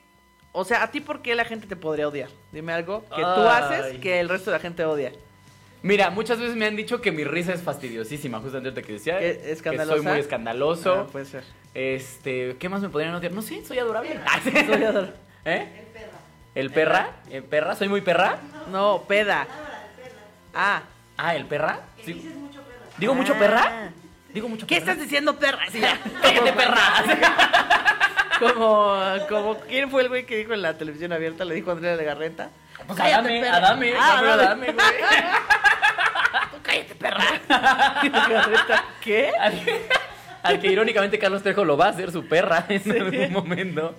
O 0.52 0.64
sea, 0.64 0.82
¿a 0.82 0.90
ti 0.90 1.00
por 1.00 1.22
qué 1.22 1.34
la 1.36 1.44
gente 1.44 1.66
te 1.68 1.76
podría 1.76 2.08
odiar? 2.08 2.28
Dime 2.50 2.72
algo 2.72 3.04
que 3.14 3.22
tú 3.22 3.40
haces 3.48 3.98
que 3.98 4.18
el 4.18 4.28
resto 4.28 4.50
de 4.50 4.56
la 4.56 4.60
gente 4.60 4.84
odia. 4.84 5.12
Mira, 5.82 6.10
muchas 6.10 6.38
veces 6.38 6.56
me 6.56 6.66
han 6.66 6.76
dicho 6.76 7.00
que 7.00 7.10
mi 7.10 7.24
risa 7.24 7.54
es 7.54 7.62
fastidiosísima, 7.62 8.38
justamente 8.40 8.68
ahorita 8.70 8.86
que 8.86 8.92
decía. 8.94 9.18
¿Que 9.18 9.84
soy 9.86 10.00
muy 10.02 10.18
escandaloso. 10.18 10.92
Ah, 10.92 11.06
puede 11.10 11.24
ser. 11.24 11.44
Este, 11.72 12.56
¿qué 12.58 12.68
más 12.68 12.82
me 12.82 12.88
podrían 12.88 13.14
odiar? 13.14 13.32
No 13.32 13.42
sé, 13.42 13.64
soy 13.64 13.78
adorable. 13.78 14.18
Soy 14.42 14.82
adorable. 14.82 15.12
¿Eh? 15.44 15.68
¿El 15.78 15.86
perra? 16.70 17.10
¿El 17.30 17.44
perra? 17.44 17.74
¿Soy 17.76 17.88
muy 17.88 18.00
perra? 18.00 18.38
No, 18.68 19.02
peda. 19.06 19.46
Ah. 20.54 20.82
Ah, 21.16 21.34
¿el 21.36 21.44
perra? 21.46 21.80
Sí. 22.04 22.32
¿Digo 22.98 23.14
mucho 23.14 23.34
perra? 23.34 23.90
Digo 24.32 24.48
mucho 24.48 24.66
¿Qué 24.66 24.76
perra. 24.80 24.92
estás 24.92 25.04
diciendo, 25.04 25.36
perra? 25.38 25.66
Sí. 25.70 25.80
¡Cállate, 26.22 26.52
perra! 26.52 26.78
Como, 28.40 28.96
como, 29.28 29.58
¿quién 29.68 29.90
fue 29.90 30.00
el 30.00 30.08
güey 30.08 30.24
que 30.24 30.34
dijo 30.38 30.54
en 30.54 30.62
la 30.62 30.78
televisión 30.78 31.12
abierta? 31.12 31.44
Le 31.44 31.54
dijo 31.54 31.68
a 31.68 31.74
Andrea 31.74 31.94
Legarreta. 31.94 32.48
Pues 32.86 32.96
Cállate, 32.98 33.14
Adame, 33.20 33.40
perra. 33.42 33.56
Adame, 33.58 33.92
Ah, 33.98 34.18
Adame. 34.18 34.30
Adame, 34.32 34.72
güey. 34.72 34.86
¡Cállate, 36.62 36.94
perra! 36.94 38.80
¿Qué? 39.02 39.30
Al, 39.38 39.62
al 40.42 40.58
que 40.58 40.68
irónicamente 40.68 41.18
Carlos 41.18 41.42
Trejo 41.42 41.66
lo 41.66 41.76
va 41.76 41.86
a 41.86 41.88
hacer 41.90 42.10
su 42.12 42.26
perra 42.26 42.64
en 42.70 42.90
algún 42.90 43.30
momento. 43.30 43.94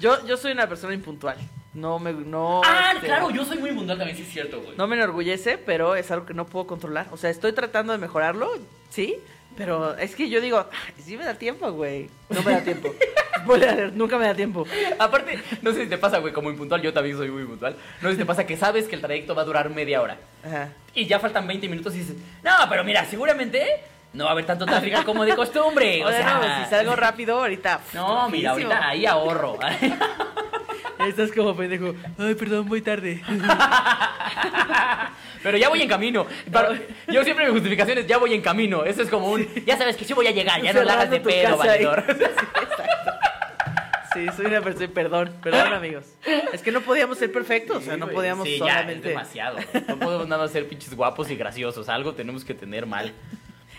Yo, 0.00 0.26
yo 0.26 0.36
soy 0.36 0.52
una 0.52 0.68
persona 0.68 0.94
impuntual. 0.94 1.36
No 1.74 1.98
me, 1.98 2.12
no. 2.12 2.62
Ah, 2.64 2.92
este, 2.94 3.06
claro, 3.06 3.30
yo 3.30 3.44
soy 3.44 3.58
muy 3.58 3.70
mundial 3.72 3.98
también, 3.98 4.16
sí 4.16 4.22
es 4.24 4.32
cierto, 4.32 4.60
güey. 4.62 4.76
No 4.76 4.86
me 4.86 4.96
enorgullece, 4.96 5.58
pero 5.58 5.94
es 5.94 6.10
algo 6.10 6.24
que 6.26 6.32
no 6.34 6.46
puedo 6.46 6.66
controlar. 6.66 7.06
O 7.12 7.16
sea, 7.16 7.28
estoy 7.30 7.52
tratando 7.52 7.92
de 7.92 7.98
mejorarlo, 7.98 8.50
sí, 8.88 9.16
pero 9.56 9.96
es 9.98 10.14
que 10.14 10.28
yo 10.30 10.40
digo, 10.40 10.58
"Ay, 10.72 11.02
sí 11.04 11.16
me 11.18 11.24
da 11.24 11.34
tiempo, 11.34 11.70
güey. 11.72 12.08
No 12.30 12.42
me 12.42 12.52
da 12.52 12.60
tiempo. 12.62 12.94
Spoiler 13.42 13.92
nunca 13.92 14.16
me 14.18 14.26
da 14.26 14.34
tiempo. 14.34 14.66
Aparte, 14.98 15.38
no 15.62 15.72
sé 15.72 15.84
si 15.84 15.88
te 15.88 15.98
pasa, 15.98 16.18
güey, 16.18 16.32
como 16.32 16.50
impuntual, 16.50 16.80
yo 16.82 16.92
también 16.92 17.16
soy 17.16 17.30
muy 17.30 17.42
impuntual. 17.42 17.76
No 18.00 18.08
sé 18.08 18.14
si 18.14 18.18
te 18.20 18.26
pasa 18.26 18.46
que 18.46 18.56
sabes 18.56 18.88
que 18.88 18.96
el 18.96 19.02
trayecto 19.02 19.34
va 19.34 19.42
a 19.42 19.44
durar 19.44 19.68
media 19.70 20.00
hora. 20.02 20.16
Ajá. 20.44 20.72
Y 20.94 21.06
ya 21.06 21.20
faltan 21.20 21.46
20 21.46 21.68
minutos 21.68 21.94
y 21.94 21.98
dices, 21.98 22.16
no, 22.42 22.52
pero 22.70 22.82
mira, 22.84 23.04
seguramente 23.04 23.64
no 24.16 24.24
va 24.24 24.30
a 24.30 24.32
haber 24.32 24.46
tanto 24.46 24.64
tráfico 24.64 25.04
como 25.04 25.24
de 25.24 25.36
costumbre. 25.36 26.00
O 26.06 26.10
sea, 26.10 26.34
no, 26.34 26.64
si 26.64 26.70
salgo 26.70 26.96
rápido, 26.96 27.38
ahorita. 27.38 27.80
No, 27.92 28.28
mira, 28.30 28.52
ahorita 28.52 28.88
ahí 28.88 29.06
ahorro. 29.06 29.58
Estás 31.06 31.30
como 31.32 31.56
pendejo. 31.56 31.94
Ay, 32.18 32.34
perdón, 32.34 32.66
muy 32.66 32.80
tarde. 32.80 33.22
Pero 35.42 35.58
ya 35.58 35.68
voy 35.68 35.82
en 35.82 35.88
camino. 35.88 36.26
Yo 37.08 37.24
siempre 37.24 37.46
mi 37.46 37.52
justificación 37.52 37.98
es 37.98 38.06
ya 38.06 38.18
voy 38.18 38.34
en 38.34 38.40
camino. 38.40 38.84
Eso 38.84 39.02
es 39.02 39.10
como 39.10 39.30
un, 39.30 39.46
ya 39.64 39.76
sabes 39.76 39.96
que 39.96 40.04
sí 40.04 40.14
voy 40.14 40.26
a 40.26 40.30
llegar, 40.30 40.60
ya 40.62 40.72
no 40.72 40.82
la 40.82 40.94
hagas 40.94 41.10
de 41.10 41.20
pedo, 41.20 41.56
valedor. 41.56 42.04
Sí, 44.14 44.26
soy 44.34 44.46
una 44.46 44.62
persona. 44.62 44.88
Perdón, 44.88 45.32
perdón, 45.42 45.74
amigos. 45.74 46.06
Es 46.52 46.62
que 46.62 46.72
no 46.72 46.80
podíamos 46.80 47.18
ser 47.18 47.30
perfectos. 47.30 47.78
O 47.78 47.80
sea, 47.82 47.96
no 47.96 48.08
podíamos 48.08 48.46
sí, 48.46 48.58
ya, 48.58 48.66
es 48.66 48.72
solamente. 48.72 49.08
demasiado. 49.08 49.58
No 49.88 49.98
podemos 49.98 50.26
nada 50.26 50.42
más 50.42 50.52
ser 50.52 50.66
pinches 50.66 50.94
guapos 50.94 51.30
y 51.30 51.36
graciosos. 51.36 51.88
Algo 51.88 52.14
tenemos 52.14 52.44
que 52.44 52.54
tener 52.54 52.86
mal. 52.86 53.12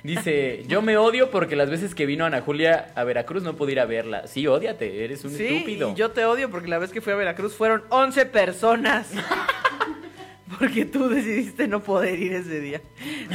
Dice, 0.03 0.63
yo 0.67 0.81
me 0.81 0.97
odio 0.97 1.31
porque 1.31 1.55
las 1.55 1.69
veces 1.69 1.95
que 1.95 2.05
vino 2.05 2.25
Ana 2.25 2.41
Julia 2.41 2.91
a 2.95 3.03
Veracruz 3.03 3.43
no 3.43 3.55
pude 3.55 3.71
ir 3.73 3.79
a 3.79 3.85
verla. 3.85 4.27
Sí, 4.27 4.47
ódiate, 4.47 5.03
eres 5.03 5.23
un 5.25 5.31
Sí, 5.31 5.45
estúpido. 5.47 5.91
y 5.91 5.95
yo 5.95 6.11
te 6.11 6.23
odio 6.25 6.49
porque 6.49 6.67
la 6.67 6.77
vez 6.77 6.91
que 6.91 7.01
fui 7.01 7.13
a 7.13 7.15
Veracruz 7.15 7.53
fueron 7.55 7.83
11 7.89 8.25
personas. 8.27 9.09
porque 10.59 10.85
tú 10.85 11.09
decidiste 11.09 11.67
no 11.67 11.81
poder 11.81 12.19
ir 12.19 12.33
ese 12.33 12.59
día. 12.59 12.81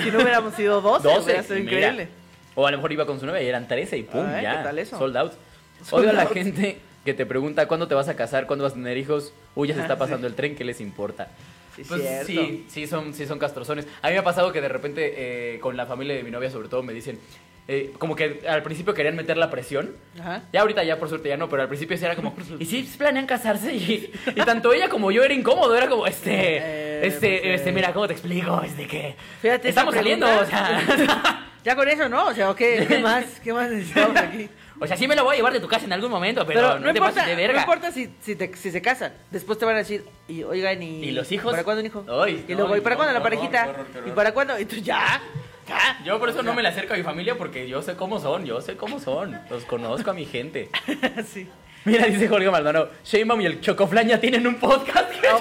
Si 0.02 0.10
no 0.10 0.18
hubiéramos 0.20 0.54
sido 0.54 0.80
12, 0.80 1.06
12, 1.08 1.24
hubiera 1.24 1.42
sido 1.42 1.54
mira. 1.60 1.72
increíble. 1.72 2.08
O 2.54 2.66
a 2.66 2.70
lo 2.70 2.78
mejor 2.78 2.92
iba 2.92 3.06
con 3.06 3.18
su 3.20 3.26
novia 3.26 3.42
y 3.42 3.46
eran 3.46 3.66
13 3.68 3.98
y 3.98 4.02
pum, 4.02 4.24
ya. 4.42 4.58
¿qué 4.58 4.64
tal 4.64 4.78
eso? 4.78 4.98
Sold 4.98 5.16
out. 5.16 5.32
Sold 5.84 6.02
Odio 6.04 6.10
a 6.10 6.24
la 6.24 6.26
gente 6.26 6.78
que 7.04 7.14
te 7.14 7.26
pregunta 7.26 7.66
cuándo 7.66 7.88
te 7.88 7.94
vas 7.94 8.08
a 8.08 8.14
casar, 8.14 8.46
cuándo 8.46 8.62
vas 8.62 8.72
a 8.72 8.76
tener 8.76 8.96
hijos. 8.98 9.32
Uy, 9.54 9.68
ya 9.68 9.74
se 9.74 9.80
está 9.80 9.94
Ah, 9.94 9.98
pasando 9.98 10.26
el 10.26 10.34
tren, 10.34 10.54
¿qué 10.54 10.64
les 10.64 10.80
importa? 10.80 11.28
Sí, 11.83 11.89
Pues 11.89 12.03
cierto. 12.03 12.26
sí, 12.26 12.64
sí 12.68 12.87
son, 12.87 13.14
sí 13.14 13.26
son 13.26 13.39
castrozones. 13.39 13.87
A 14.03 14.09
mí 14.09 14.12
me 14.14 14.18
ha 14.20 14.24
pasado 14.24 14.53
que 14.53 14.61
de 14.61 14.68
repente 14.68 15.55
eh, 15.55 15.61
con 15.61 15.76
la 15.76 15.87
familia 15.87 16.14
de 16.16 16.22
mi 16.22 16.30
novia 16.30 16.51
sobre 16.51 16.68
todo 16.68 16.83
me 16.83 16.93
dicen, 16.93 17.18
eh, 17.68 17.93
como 17.99 18.16
que 18.16 18.41
al 18.49 18.62
principio 18.64 18.93
querían 18.93 19.14
meter 19.14 19.37
la 19.37 19.49
presión. 19.51 19.95
Ajá. 20.20 20.43
Ya 20.53 20.62
ahorita 20.62 20.83
ya 20.85 20.99
por 20.99 21.09
suerte 21.09 21.28
ya 21.28 21.37
no, 21.37 21.49
pero 21.49 21.62
al 21.62 21.68
principio 21.68 21.97
sí 21.97 22.05
era 22.05 22.16
como, 22.16 22.35
¿y 22.59 22.64
si 22.66 22.83
planean 22.99 23.26
casarse? 23.26 23.74
Y, 23.74 24.12
y 24.35 24.41
tanto 24.45 24.72
ella 24.72 24.89
como 24.89 25.11
yo 25.12 25.22
era 25.22 25.33
incómodo, 25.35 25.76
era 25.76 25.89
como, 25.89 26.07
este, 26.07 26.57
Eh, 26.59 27.07
este, 27.07 27.39
pues, 27.43 27.55
este, 27.61 27.70
eh. 27.70 27.72
mira, 27.72 27.93
¿cómo 27.93 28.07
te 28.09 28.14
explico? 28.14 28.62
Es 28.62 28.76
de 28.76 28.87
que 28.87 29.14
Fíjate, 29.41 29.68
estamos 29.68 29.95
saliendo, 29.95 30.26
o 30.26 30.45
sea... 30.45 31.39
Ya 31.64 31.76
con 31.76 31.89
eso, 31.89 32.09
¿no? 32.09 32.26
O 32.26 32.35
sea, 32.35 32.51
¿o 32.51 32.57
¿qué, 32.57 32.85
¿qué 32.89 32.99
más? 33.03 33.24
¿Qué 33.39 33.53
más 33.53 33.70
necesitamos 33.70 34.16
aquí? 34.16 34.49
O 34.83 34.87
sea, 34.87 34.97
sí 34.97 35.07
me 35.07 35.14
lo 35.14 35.22
voy 35.24 35.35
a 35.35 35.37
llevar 35.37 35.53
de 35.53 35.61
tu 35.61 35.68
casa 35.68 35.85
en 35.85 35.93
algún 35.93 36.11
momento, 36.11 36.45
pero, 36.45 36.78
no, 36.80 36.93
te 36.93 36.99
importa, 36.99 37.14
pases 37.20 37.26
de 37.28 37.37
verga. 37.37 37.55
no 37.55 37.61
importa 37.61 37.93
si, 37.93 38.12
si, 38.20 38.35
te- 38.35 38.55
si 38.57 38.70
se 38.72 38.83
casan. 38.83 39.12
Después 39.30 39.59
te 39.59 39.64
van 39.64 39.76
a 39.76 39.78
decir, 39.78 40.05
y 40.28 40.43
oigan, 40.43 40.83
y. 40.83 41.05
¿Y 41.05 41.11
los 41.12 41.30
hijos? 41.30 41.53
¿Para 41.53 41.62
cuándo 41.64 41.80
un 41.80 41.87
hijo? 41.87 42.05
Ay, 42.22 42.45
y 42.49 42.55
luego, 42.55 42.74
ay, 42.74 42.80
¿y 42.80 42.83
para 42.83 42.97
cuándo 42.97 43.14
la 43.14 43.22
parejita? 43.22 43.68
horror, 43.68 43.87
horror. 43.95 44.09
¿Y 44.09 44.11
para 44.11 44.33
cuándo? 44.35 44.59
Y 44.59 44.64
tú, 44.64 44.76
ya. 44.76 45.20
Ya. 45.68 46.01
Yo 46.05 46.18
por 46.18 46.28
eso 46.28 46.43
no 46.43 46.53
me 46.55 46.62
le 46.62 46.68
acerco 46.70 46.95
a 46.95 46.97
mi 46.97 47.05
familia 47.05 47.39
porque 47.39 47.68
yo 47.68 47.80
sé 47.83 47.95
cómo 47.95 48.18
son, 48.18 48.45
yo 48.45 48.61
sé 48.61 48.76
cómo 48.76 48.99
son. 48.99 49.41
Los 49.49 49.64
conozco 49.64 50.11
a 50.11 50.14
mi 50.14 50.26
gente. 50.26 50.68
sí. 51.33 51.49
Mira, 51.85 52.07
dice 52.07 52.28
Jorge 52.28 52.51
Maldonado, 52.51 52.91
Sheinbaum 53.05 53.41
y 53.41 53.47
el 53.47 53.61
Chocoflan 53.61 54.09
ya 54.09 54.20
tienen 54.20 54.45
un 54.47 54.57
podcast. 54.57 55.11
¡Oh, 55.33 55.41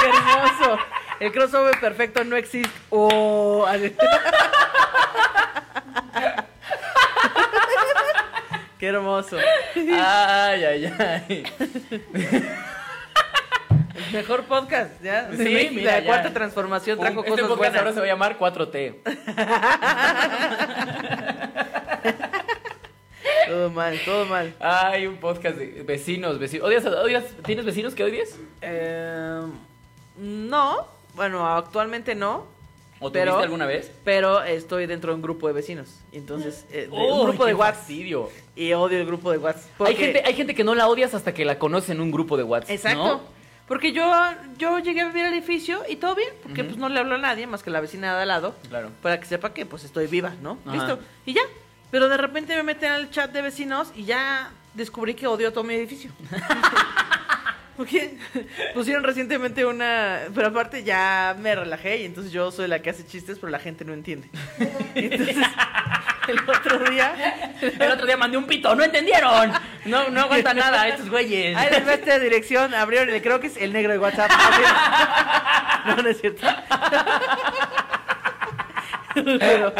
¡Qué 0.00 0.08
hermoso! 0.08 0.78
El 1.20 1.32
crossover 1.32 1.78
perfecto 1.80 2.22
no 2.24 2.36
existe. 2.36 2.70
¡Oh! 2.90 3.66
¡Qué 8.82 8.88
hermoso! 8.88 9.36
Ay, 9.76 10.64
ay, 10.64 10.92
ay. 10.98 11.44
El 13.94 14.12
mejor 14.12 14.42
podcast, 14.46 15.00
¿ya? 15.00 15.30
Sí, 15.30 15.36
Sí, 15.36 15.68
mira, 15.72 15.92
la 15.92 16.00
ya. 16.00 16.06
cuarta 16.06 16.32
transformación 16.32 16.98
trajo 16.98 17.20
este 17.20 17.30
cosas 17.30 17.46
podcast 17.46 17.58
buenas. 17.58 17.78
ahora 17.78 17.92
se 17.92 18.00
va 18.00 18.06
a 18.06 18.08
llamar 18.08 18.36
4T. 18.40 18.96
Todo 23.46 23.70
mal, 23.70 24.00
todo 24.04 24.26
mal. 24.26 24.52
Ay, 24.58 25.06
un 25.06 25.18
podcast 25.18 25.58
de 25.58 25.84
vecinos, 25.84 26.40
vecinos. 26.40 26.66
¿Odias, 26.66 26.84
odias, 26.84 27.24
¿Tienes 27.44 27.64
vecinos 27.64 27.94
que 27.94 28.02
odies? 28.02 28.36
Eh, 28.62 29.42
no, 30.16 30.88
bueno, 31.14 31.46
actualmente 31.46 32.16
no. 32.16 32.46
¿O 33.02 33.12
Pero- 33.12 33.38
alguna 33.38 33.66
vez? 33.66 33.90
Pero 34.04 34.42
estoy 34.42 34.86
dentro 34.86 35.10
de 35.12 35.16
un 35.16 35.22
grupo 35.22 35.46
de 35.48 35.52
vecinos. 35.52 35.88
Y 36.12 36.18
entonces, 36.18 36.64
eh, 36.70 36.88
de- 36.88 36.88
Uy, 36.90 37.10
un 37.10 37.26
grupo 37.28 37.44
de 37.46 37.54
WhatsApp. 37.54 37.90
Y 37.90 38.72
odio 38.74 38.98
el 38.98 39.06
grupo 39.06 39.30
de 39.32 39.38
WhatsApp. 39.38 39.80
Hay 39.82 39.96
gente, 39.96 40.22
hay 40.24 40.34
gente 40.34 40.54
que 40.54 40.64
no 40.64 40.74
la 40.74 40.86
odias 40.88 41.14
hasta 41.14 41.34
que 41.34 41.44
la 41.44 41.58
conoce 41.58 41.92
en 41.92 42.00
un 42.00 42.10
grupo 42.10 42.36
de 42.36 42.42
WhatsApp. 42.44 42.70
Exacto. 42.70 43.04
¿no? 43.04 43.20
Porque 43.68 43.92
yo, 43.92 44.12
yo 44.58 44.78
llegué 44.80 45.00
a 45.00 45.06
vivir 45.06 45.24
al 45.24 45.32
edificio 45.32 45.80
y 45.88 45.96
todo 45.96 46.14
bien, 46.14 46.28
porque 46.42 46.62
pues 46.64 46.76
no 46.76 46.88
le 46.88 46.98
hablo 47.00 47.14
a 47.14 47.18
nadie 47.18 47.46
más 47.46 47.62
que 47.62 47.70
la 47.70 47.80
vecina 47.80 48.14
de 48.16 48.22
al 48.22 48.28
lado, 48.28 48.54
Claro. 48.68 48.90
para 49.00 49.18
que 49.18 49.24
sepa 49.26 49.54
que 49.54 49.64
pues 49.64 49.84
estoy 49.84 50.08
viva, 50.08 50.34
¿no? 50.42 50.58
Ajá. 50.66 50.74
Listo. 50.76 50.98
Y 51.24 51.32
ya. 51.32 51.42
Pero 51.90 52.08
de 52.08 52.16
repente 52.16 52.54
me 52.56 52.62
meten 52.64 52.90
al 52.92 53.10
chat 53.10 53.30
de 53.32 53.40
vecinos 53.40 53.92
y 53.94 54.04
ya 54.04 54.50
descubrí 54.74 55.14
que 55.14 55.26
odio 55.26 55.52
todo 55.52 55.64
mi 55.64 55.74
edificio. 55.74 56.10
Porque 57.82 58.14
pusieron 58.74 59.02
recientemente 59.02 59.66
una... 59.66 60.20
Pero 60.32 60.46
aparte 60.46 60.84
ya 60.84 61.34
me 61.36 61.52
relajé 61.52 61.96
y 61.96 62.04
entonces 62.04 62.32
yo 62.32 62.52
soy 62.52 62.68
la 62.68 62.80
que 62.80 62.90
hace 62.90 63.04
chistes, 63.04 63.40
pero 63.40 63.50
la 63.50 63.58
gente 63.58 63.84
no 63.84 63.92
entiende. 63.92 64.28
Entonces, 64.94 65.36
el 66.28 66.38
otro 66.48 66.78
día... 66.88 67.56
El 67.60 67.90
otro 67.90 68.06
día 68.06 68.16
mandé 68.16 68.36
un 68.36 68.46
pito, 68.46 68.72
no 68.76 68.84
entendieron. 68.84 69.50
No, 69.84 70.10
no 70.10 70.20
aguanta 70.20 70.54
nada 70.54 70.86
estos 70.86 71.10
güeyes. 71.10 71.56
Ahí 71.56 71.70
les 71.72 71.84
va 71.84 71.94
esta 71.94 72.20
dirección, 72.20 72.72
abrieron 72.72 73.10
el, 73.10 73.20
creo 73.20 73.40
que 73.40 73.48
es 73.48 73.56
el 73.56 73.72
negro 73.72 73.90
de 73.90 73.98
WhatsApp. 73.98 74.30
No, 75.84 75.96
no 75.96 76.08
es 76.08 76.20
cierto. 76.20 76.46
Pero, 79.14 79.74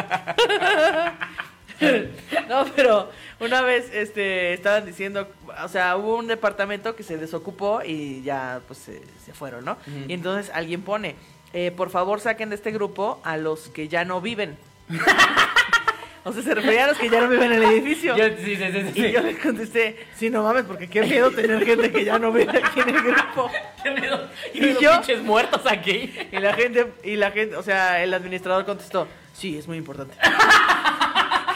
no, 2.48 2.64
pero 2.74 3.12
una 3.38 3.62
vez 3.62 3.90
este, 3.92 4.55
estaban 4.55 4.86
diciendo, 4.86 5.28
o 5.64 5.68
sea, 5.68 5.96
hubo 5.96 6.16
un 6.16 6.26
departamento 6.26 6.94
que 6.96 7.03
se 7.03 7.16
desocupó 7.16 7.82
y 7.84 8.22
ya 8.22 8.61
pues 8.66 8.78
se, 8.78 9.03
se 9.24 9.32
fueron, 9.32 9.64
¿no? 9.64 9.76
Y 10.09 10.12
entonces 10.14 10.50
alguien 10.55 10.82
pone, 10.82 11.16
eh, 11.53 11.70
por 11.76 11.90
favor 11.90 12.20
saquen 12.20 12.48
de 12.50 12.57
este 12.57 12.70
grupo 12.70 13.20
a 13.24 13.36
los 13.36 13.68
que 13.68 13.88
ya 13.88 14.05
no 14.05 14.20
viven. 14.20 14.57
o 16.24 16.32
sea, 16.32 16.42
se 16.42 16.55
refería 16.55 16.84
a 16.84 16.88
los 16.88 16.98
que 16.98 17.09
ya 17.11 17.20
no 17.20 17.28
viven 17.28 17.53
en 17.53 17.62
el 17.62 17.70
edificio. 17.72 18.16
Yo- 18.16 18.28
sí, 18.36 18.57
sí, 18.57 18.64
sí, 18.72 18.90
sí. 18.94 19.07
Y 19.07 19.12
yo 19.12 19.20
le 19.22 19.36
contesté, 19.38 20.07
sí, 20.16 20.30
no 20.30 20.42
mames, 20.44 20.64
porque 20.64 20.88
qué 20.88 21.03
miedo 21.03 21.30
tener 21.30 21.64
gente 21.64 21.90
que 21.90 22.05
ya 22.05 22.18
no 22.18 22.30
vive 22.32 22.57
aquí 22.62 22.80
en 22.80 22.88
el 22.90 23.03
grupo. 23.03 23.50
Qué 23.82 23.90
miedo. 23.90 24.28
¿Y 24.55 24.59
Y, 24.59 24.72
los 24.74 24.80
yo? 24.82 24.92
pinches 24.92 25.22
muertos 25.22 25.62
aquí. 25.66 26.14
Y 26.30 26.36
la 26.38 26.55
gente, 26.55 26.92
y 27.03 27.16
la 27.16 27.32
gente, 27.32 27.57
o 27.57 27.62
sea, 27.64 28.00
el 28.05 28.14
administrador 28.14 28.64
contestó, 28.64 29.09
sí, 29.32 29.59
es 29.59 29.66
muy 29.66 29.76
importante. 29.76 30.14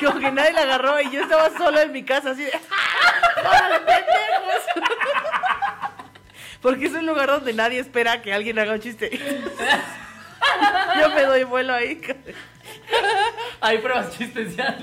Como 0.00 0.20
que 0.20 0.30
nadie 0.32 0.52
la 0.52 0.62
agarró 0.62 1.00
y 1.00 1.10
yo 1.10 1.22
estaba 1.22 1.50
solo 1.56 1.80
en 1.80 1.92
mi 1.92 2.04
casa 2.04 2.30
así 2.30 2.44
de, 2.44 2.52
¡Órale, 3.38 3.80
pendejos! 3.80 4.84
Porque 6.60 6.86
es 6.86 6.92
un 6.92 7.06
lugar 7.06 7.28
donde 7.28 7.52
nadie 7.52 7.78
espera 7.78 8.22
que 8.22 8.32
alguien 8.32 8.58
haga 8.58 8.72
un 8.72 8.80
chiste. 8.80 9.10
Yo 11.00 11.08
me 11.10 11.22
doy 11.22 11.44
vuelo 11.44 11.74
ahí. 11.74 12.00
Hay 13.60 13.78
pruebas 13.78 14.16
chistes 14.16 14.56
ya. 14.56 14.78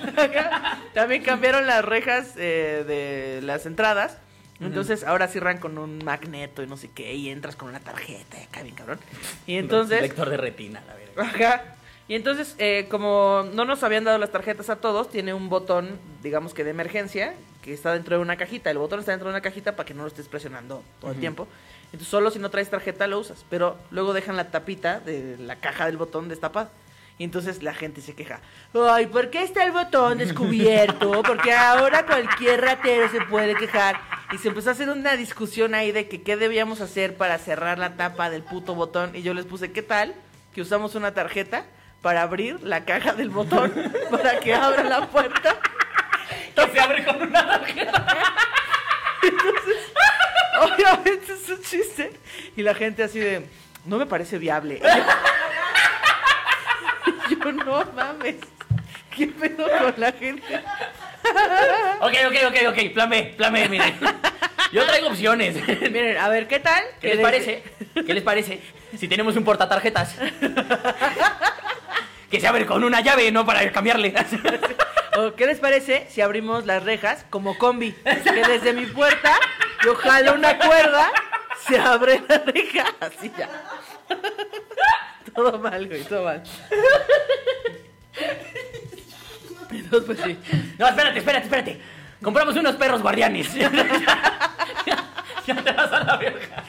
También 0.93 1.23
cambiaron 1.23 1.67
las 1.67 1.83
rejas 1.83 2.33
eh, 2.37 2.83
de 2.87 3.41
las 3.41 3.65
entradas. 3.65 4.17
Entonces 4.59 5.03
ahora 5.03 5.27
cierran 5.27 5.57
con 5.57 5.77
un 5.77 6.03
magneto 6.05 6.63
y 6.63 6.67
no 6.67 6.77
sé 6.77 6.89
qué. 6.89 7.13
Y 7.13 7.29
entras 7.29 7.55
con 7.55 7.69
una 7.69 7.79
tarjeta, 7.79 8.37
acá 8.41 8.61
bien 8.63 8.75
cabrón. 8.75 8.99
Y 9.45 9.57
entonces. 9.57 10.01
Lector 10.01 10.29
de 10.29 10.37
retina, 10.37 10.81
la 10.87 10.93
verdad. 10.93 11.25
Ajá. 11.25 11.72
Y 12.07 12.15
entonces, 12.15 12.55
eh, 12.57 12.87
como 12.89 13.45
no 13.53 13.65
nos 13.65 13.83
habían 13.83 14.03
dado 14.03 14.17
las 14.17 14.31
tarjetas 14.31 14.69
a 14.69 14.75
todos, 14.75 15.09
tiene 15.09 15.33
un 15.33 15.49
botón, 15.49 15.99
digamos 16.21 16.53
que 16.53 16.63
de 16.63 16.71
emergencia, 16.71 17.33
que 17.61 17.73
está 17.73 17.93
dentro 17.93 18.17
de 18.17 18.21
una 18.21 18.35
cajita. 18.35 18.69
El 18.69 18.77
botón 18.77 18.99
está 18.99 19.11
dentro 19.11 19.29
de 19.29 19.35
una 19.35 19.41
cajita 19.41 19.75
para 19.75 19.87
que 19.87 19.93
no 19.93 20.01
lo 20.01 20.09
estés 20.09 20.27
presionando 20.27 20.83
todo 20.99 21.11
el 21.11 21.19
tiempo. 21.19 21.47
Entonces, 21.85 22.07
solo 22.07 22.29
si 22.29 22.39
no 22.39 22.49
traes 22.49 22.69
tarjeta 22.69 23.07
lo 23.07 23.19
usas. 23.19 23.45
Pero 23.49 23.77
luego 23.89 24.13
dejan 24.13 24.35
la 24.35 24.51
tapita 24.51 24.99
de 24.99 25.37
la 25.37 25.55
caja 25.55 25.85
del 25.85 25.95
botón 25.95 26.27
destapada. 26.27 26.69
Y 27.17 27.23
entonces 27.23 27.63
la 27.63 27.73
gente 27.73 28.01
se 28.01 28.15
queja. 28.15 28.41
Ay, 28.73 29.05
¿por 29.05 29.29
qué 29.29 29.43
está 29.43 29.63
el 29.63 29.71
botón 29.71 30.17
descubierto? 30.17 31.21
Porque 31.21 31.53
ahora 31.53 32.05
cualquier 32.05 32.59
ratero 32.59 33.07
se 33.09 33.21
puede 33.21 33.55
quejar. 33.55 33.97
Y 34.33 34.39
se 34.39 34.49
empezó 34.49 34.69
a 34.69 34.71
hacer 34.73 34.89
una 34.89 35.15
discusión 35.15 35.73
ahí 35.75 35.91
de 35.91 36.09
que 36.09 36.21
qué 36.21 36.35
debíamos 36.35 36.81
hacer 36.81 37.15
para 37.15 37.37
cerrar 37.37 37.77
la 37.77 37.95
tapa 37.95 38.29
del 38.29 38.41
puto 38.41 38.75
botón. 38.75 39.15
Y 39.15 39.21
yo 39.21 39.33
les 39.33 39.45
puse, 39.45 39.71
¿qué 39.71 39.83
tal? 39.83 40.15
Que 40.53 40.61
usamos 40.61 40.95
una 40.95 41.13
tarjeta 41.13 41.65
para 42.03 42.21
abrir 42.21 42.61
la 42.61 42.85
caja 42.85 43.13
del 43.13 43.29
botón 43.29 43.73
para 44.11 44.39
que 44.39 44.53
abra 44.53 44.83
la 44.83 45.07
puerta. 45.07 45.57
Que 46.53 46.67
se 46.71 46.79
abre 46.79 47.03
con 47.03 47.19
una 47.19 47.47
tarjeta. 47.47 48.05
Obviamente 50.61 51.33
es 51.33 51.49
un 51.49 51.61
chiste. 51.63 52.11
Y 52.55 52.61
la 52.61 52.75
gente 52.75 53.01
así 53.03 53.19
de, 53.19 53.47
no 53.85 53.97
me 53.97 54.05
parece 54.05 54.37
viable. 54.37 54.79
Y 57.29 57.35
yo, 57.39 57.51
no 57.51 57.85
mames. 57.95 58.35
¿Qué 59.15 59.27
pedo 59.27 59.65
con 59.65 59.93
la 59.97 60.11
gente? 60.11 60.61
Ok, 62.01 62.13
ok, 62.27 62.35
ok, 62.47 62.57
ok. 62.67 62.93
Plan 62.93 63.09
B, 63.09 63.33
plan 63.37 63.53
B, 63.53 63.69
miren. 63.69 63.95
Yo 64.73 64.85
traigo 64.85 65.07
opciones. 65.07 65.55
Miren, 65.67 66.17
a 66.17 66.27
ver, 66.29 66.47
¿qué 66.47 66.59
tal? 66.59 66.83
¿Qué 66.99 67.09
les 67.09 67.19
parece? 67.19 67.63
¿Qué 67.93 68.13
les 68.13 68.23
parece? 68.23 68.59
Si 68.97 69.07
tenemos 69.07 69.35
un 69.35 69.43
portatarjetas. 69.43 70.15
Que 72.33 72.39
se 72.39 72.47
abre 72.47 72.65
con 72.65 72.83
una 72.83 72.99
llave, 73.01 73.31
no 73.31 73.45
para 73.45 73.71
cambiarle. 73.71 74.11
¿O 75.17 75.35
¿Qué 75.35 75.45
les 75.45 75.59
parece 75.59 76.07
si 76.09 76.19
abrimos 76.19 76.65
las 76.65 76.81
rejas 76.81 77.27
como 77.29 77.59
combi? 77.59 77.91
Que 77.91 78.43
desde 78.47 78.73
mi 78.73 78.87
puerta 78.87 79.37
yo 79.85 79.93
jalo 79.93 80.33
una 80.33 80.57
cuerda, 80.57 81.11
se 81.67 81.77
abre 81.77 82.23
la 82.27 82.39
reja. 82.39 82.85
Así 83.01 83.31
ya. 83.37 83.47
Todo 85.35 85.59
mal, 85.59 85.87
güey, 85.87 86.03
todo 86.05 86.23
mal. 86.23 86.41
Entonces, 89.69 90.03
pues 90.03 90.19
sí. 90.21 90.39
No, 90.79 90.87
espérate, 90.87 91.19
espérate, 91.19 91.45
espérate. 91.45 91.81
Compramos 92.19 92.55
unos 92.55 92.75
perros 92.77 93.03
guardianes. 93.03 93.53
Ya, 93.53 93.69
ya 95.45 95.55
te 95.55 95.71
vas 95.71 95.91
a 95.91 96.03
la 96.03 96.17
verga. 96.17 96.63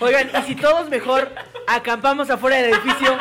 Oigan, 0.00 0.30
y 0.38 0.42
si 0.42 0.54
todos 0.56 0.90
mejor 0.90 1.34
acampamos 1.66 2.28
afuera 2.28 2.58
del 2.58 2.74
edificio. 2.74 3.16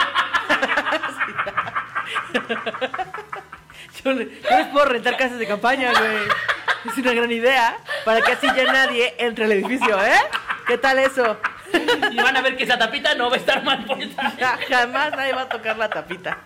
Yo, 4.04 4.12
le- 4.12 4.26
yo 4.42 4.58
les 4.58 4.68
puedo 4.68 4.86
rentar 4.86 5.16
casas 5.18 5.40
de 5.40 5.48
campaña, 5.48 5.92
güey. 5.92 6.18
Es 6.92 6.98
una 6.98 7.14
gran 7.14 7.32
idea. 7.32 7.78
Para 8.04 8.22
que 8.22 8.34
así 8.34 8.48
ya 8.48 8.66
nadie 8.72 9.14
entre 9.18 9.46
al 9.46 9.52
edificio, 9.54 10.04
¿eh? 10.04 10.12
¿Qué 10.68 10.78
tal 10.78 11.00
eso? 11.00 11.40
Y 12.12 12.18
van 12.18 12.36
a 12.36 12.42
ver 12.42 12.58
que 12.58 12.64
esa 12.66 12.78
tapita 12.78 13.16
no 13.16 13.30
va 13.30 13.36
a 13.36 13.40
estar 13.40 13.64
mal 13.64 13.86
puesta. 13.86 14.32
Ja- 14.40 14.60
Jamás 14.70 15.12
nadie 15.16 15.34
va 15.34 15.42
a 15.44 15.50
tocar 15.50 15.78
la 15.78 15.90
tapita. 15.90 16.38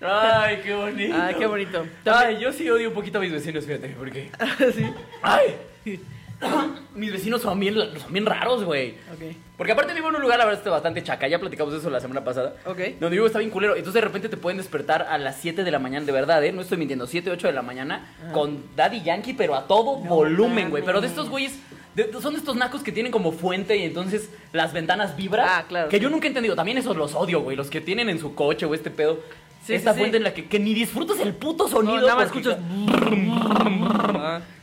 Ay, 0.00 0.60
qué 0.62 0.74
bonito. 0.74 1.16
Ay, 1.18 1.34
qué 1.34 1.46
bonito. 1.46 1.86
Ay, 2.04 2.38
yo 2.38 2.52
sí 2.52 2.68
odio 2.68 2.88
un 2.88 2.94
poquito 2.94 3.18
a 3.18 3.20
mis 3.22 3.32
vecinos, 3.32 3.64
fíjate, 3.64 3.88
porque. 3.98 4.30
Sí. 4.74 4.86
Ay. 5.22 6.00
Mis 6.94 7.12
vecinos 7.12 7.42
son 7.42 7.58
bien, 7.58 7.74
son 7.74 8.12
bien 8.12 8.24
raros, 8.26 8.64
güey. 8.64 8.90
Ok. 9.12 9.36
Porque 9.56 9.72
aparte 9.72 9.94
vivo 9.94 10.08
en 10.08 10.16
un 10.16 10.22
lugar, 10.22 10.38
la 10.38 10.44
verdad, 10.44 10.60
está 10.60 10.70
bastante 10.70 11.02
chaca. 11.02 11.26
Ya 11.28 11.38
platicamos 11.38 11.72
de 11.72 11.78
eso 11.80 11.90
la 11.90 12.00
semana 12.00 12.22
pasada. 12.24 12.54
Ok. 12.66 12.78
Donde 13.00 13.16
vivo 13.16 13.26
está 13.26 13.38
bien 13.38 13.50
culero. 13.50 13.74
Entonces 13.76 13.94
de 13.94 14.00
repente 14.00 14.28
te 14.28 14.36
pueden 14.36 14.58
despertar 14.58 15.02
a 15.08 15.18
las 15.18 15.36
7 15.40 15.64
de 15.64 15.70
la 15.70 15.78
mañana, 15.78 16.04
de 16.06 16.12
verdad, 16.12 16.44
¿eh? 16.44 16.52
No 16.52 16.60
estoy 16.62 16.78
mintiendo, 16.78 17.06
7, 17.06 17.30
8 17.30 17.46
de 17.48 17.52
la 17.52 17.62
mañana. 17.62 18.06
Con 18.32 18.62
Daddy 18.76 19.02
Yankee, 19.02 19.34
pero 19.34 19.54
a 19.54 19.66
todo 19.66 19.96
volumen, 19.96 20.70
güey. 20.70 20.82
Pero 20.84 21.00
de 21.00 21.06
estos 21.08 21.28
güeyes, 21.30 21.58
de- 21.94 22.10
son 22.20 22.32
de 22.34 22.38
estos 22.40 22.56
nacos 22.56 22.82
que 22.82 22.90
tienen 22.92 23.12
como 23.12 23.30
fuente 23.32 23.76
y 23.76 23.82
entonces 23.84 24.28
las 24.52 24.72
ventanas 24.72 25.16
vibran. 25.16 25.46
Ah, 25.48 25.64
claro, 25.68 25.88
Que 25.88 25.98
sí. 25.98 26.02
yo 26.02 26.10
nunca 26.10 26.26
he 26.26 26.28
entendido. 26.28 26.54
También 26.56 26.78
esos 26.78 26.96
los 26.96 27.14
odio, 27.14 27.40
güey. 27.40 27.56
Los 27.56 27.70
que 27.70 27.80
tienen 27.80 28.08
en 28.08 28.18
su 28.18 28.34
coche 28.34 28.66
o 28.66 28.74
este 28.74 28.90
pedo. 28.90 29.20
Sí, 29.64 29.72
esta 29.74 29.94
sí, 29.94 30.00
fuente 30.00 30.18
en 30.18 30.24
la 30.24 30.34
que, 30.34 30.46
que 30.46 30.58
ni 30.58 30.74
disfrutas 30.74 31.18
el 31.20 31.32
puto 31.32 31.68
sonido. 31.68 31.96
No, 31.96 32.02
nada 32.02 32.16
más 32.16 32.26
escuchas. 32.26 32.58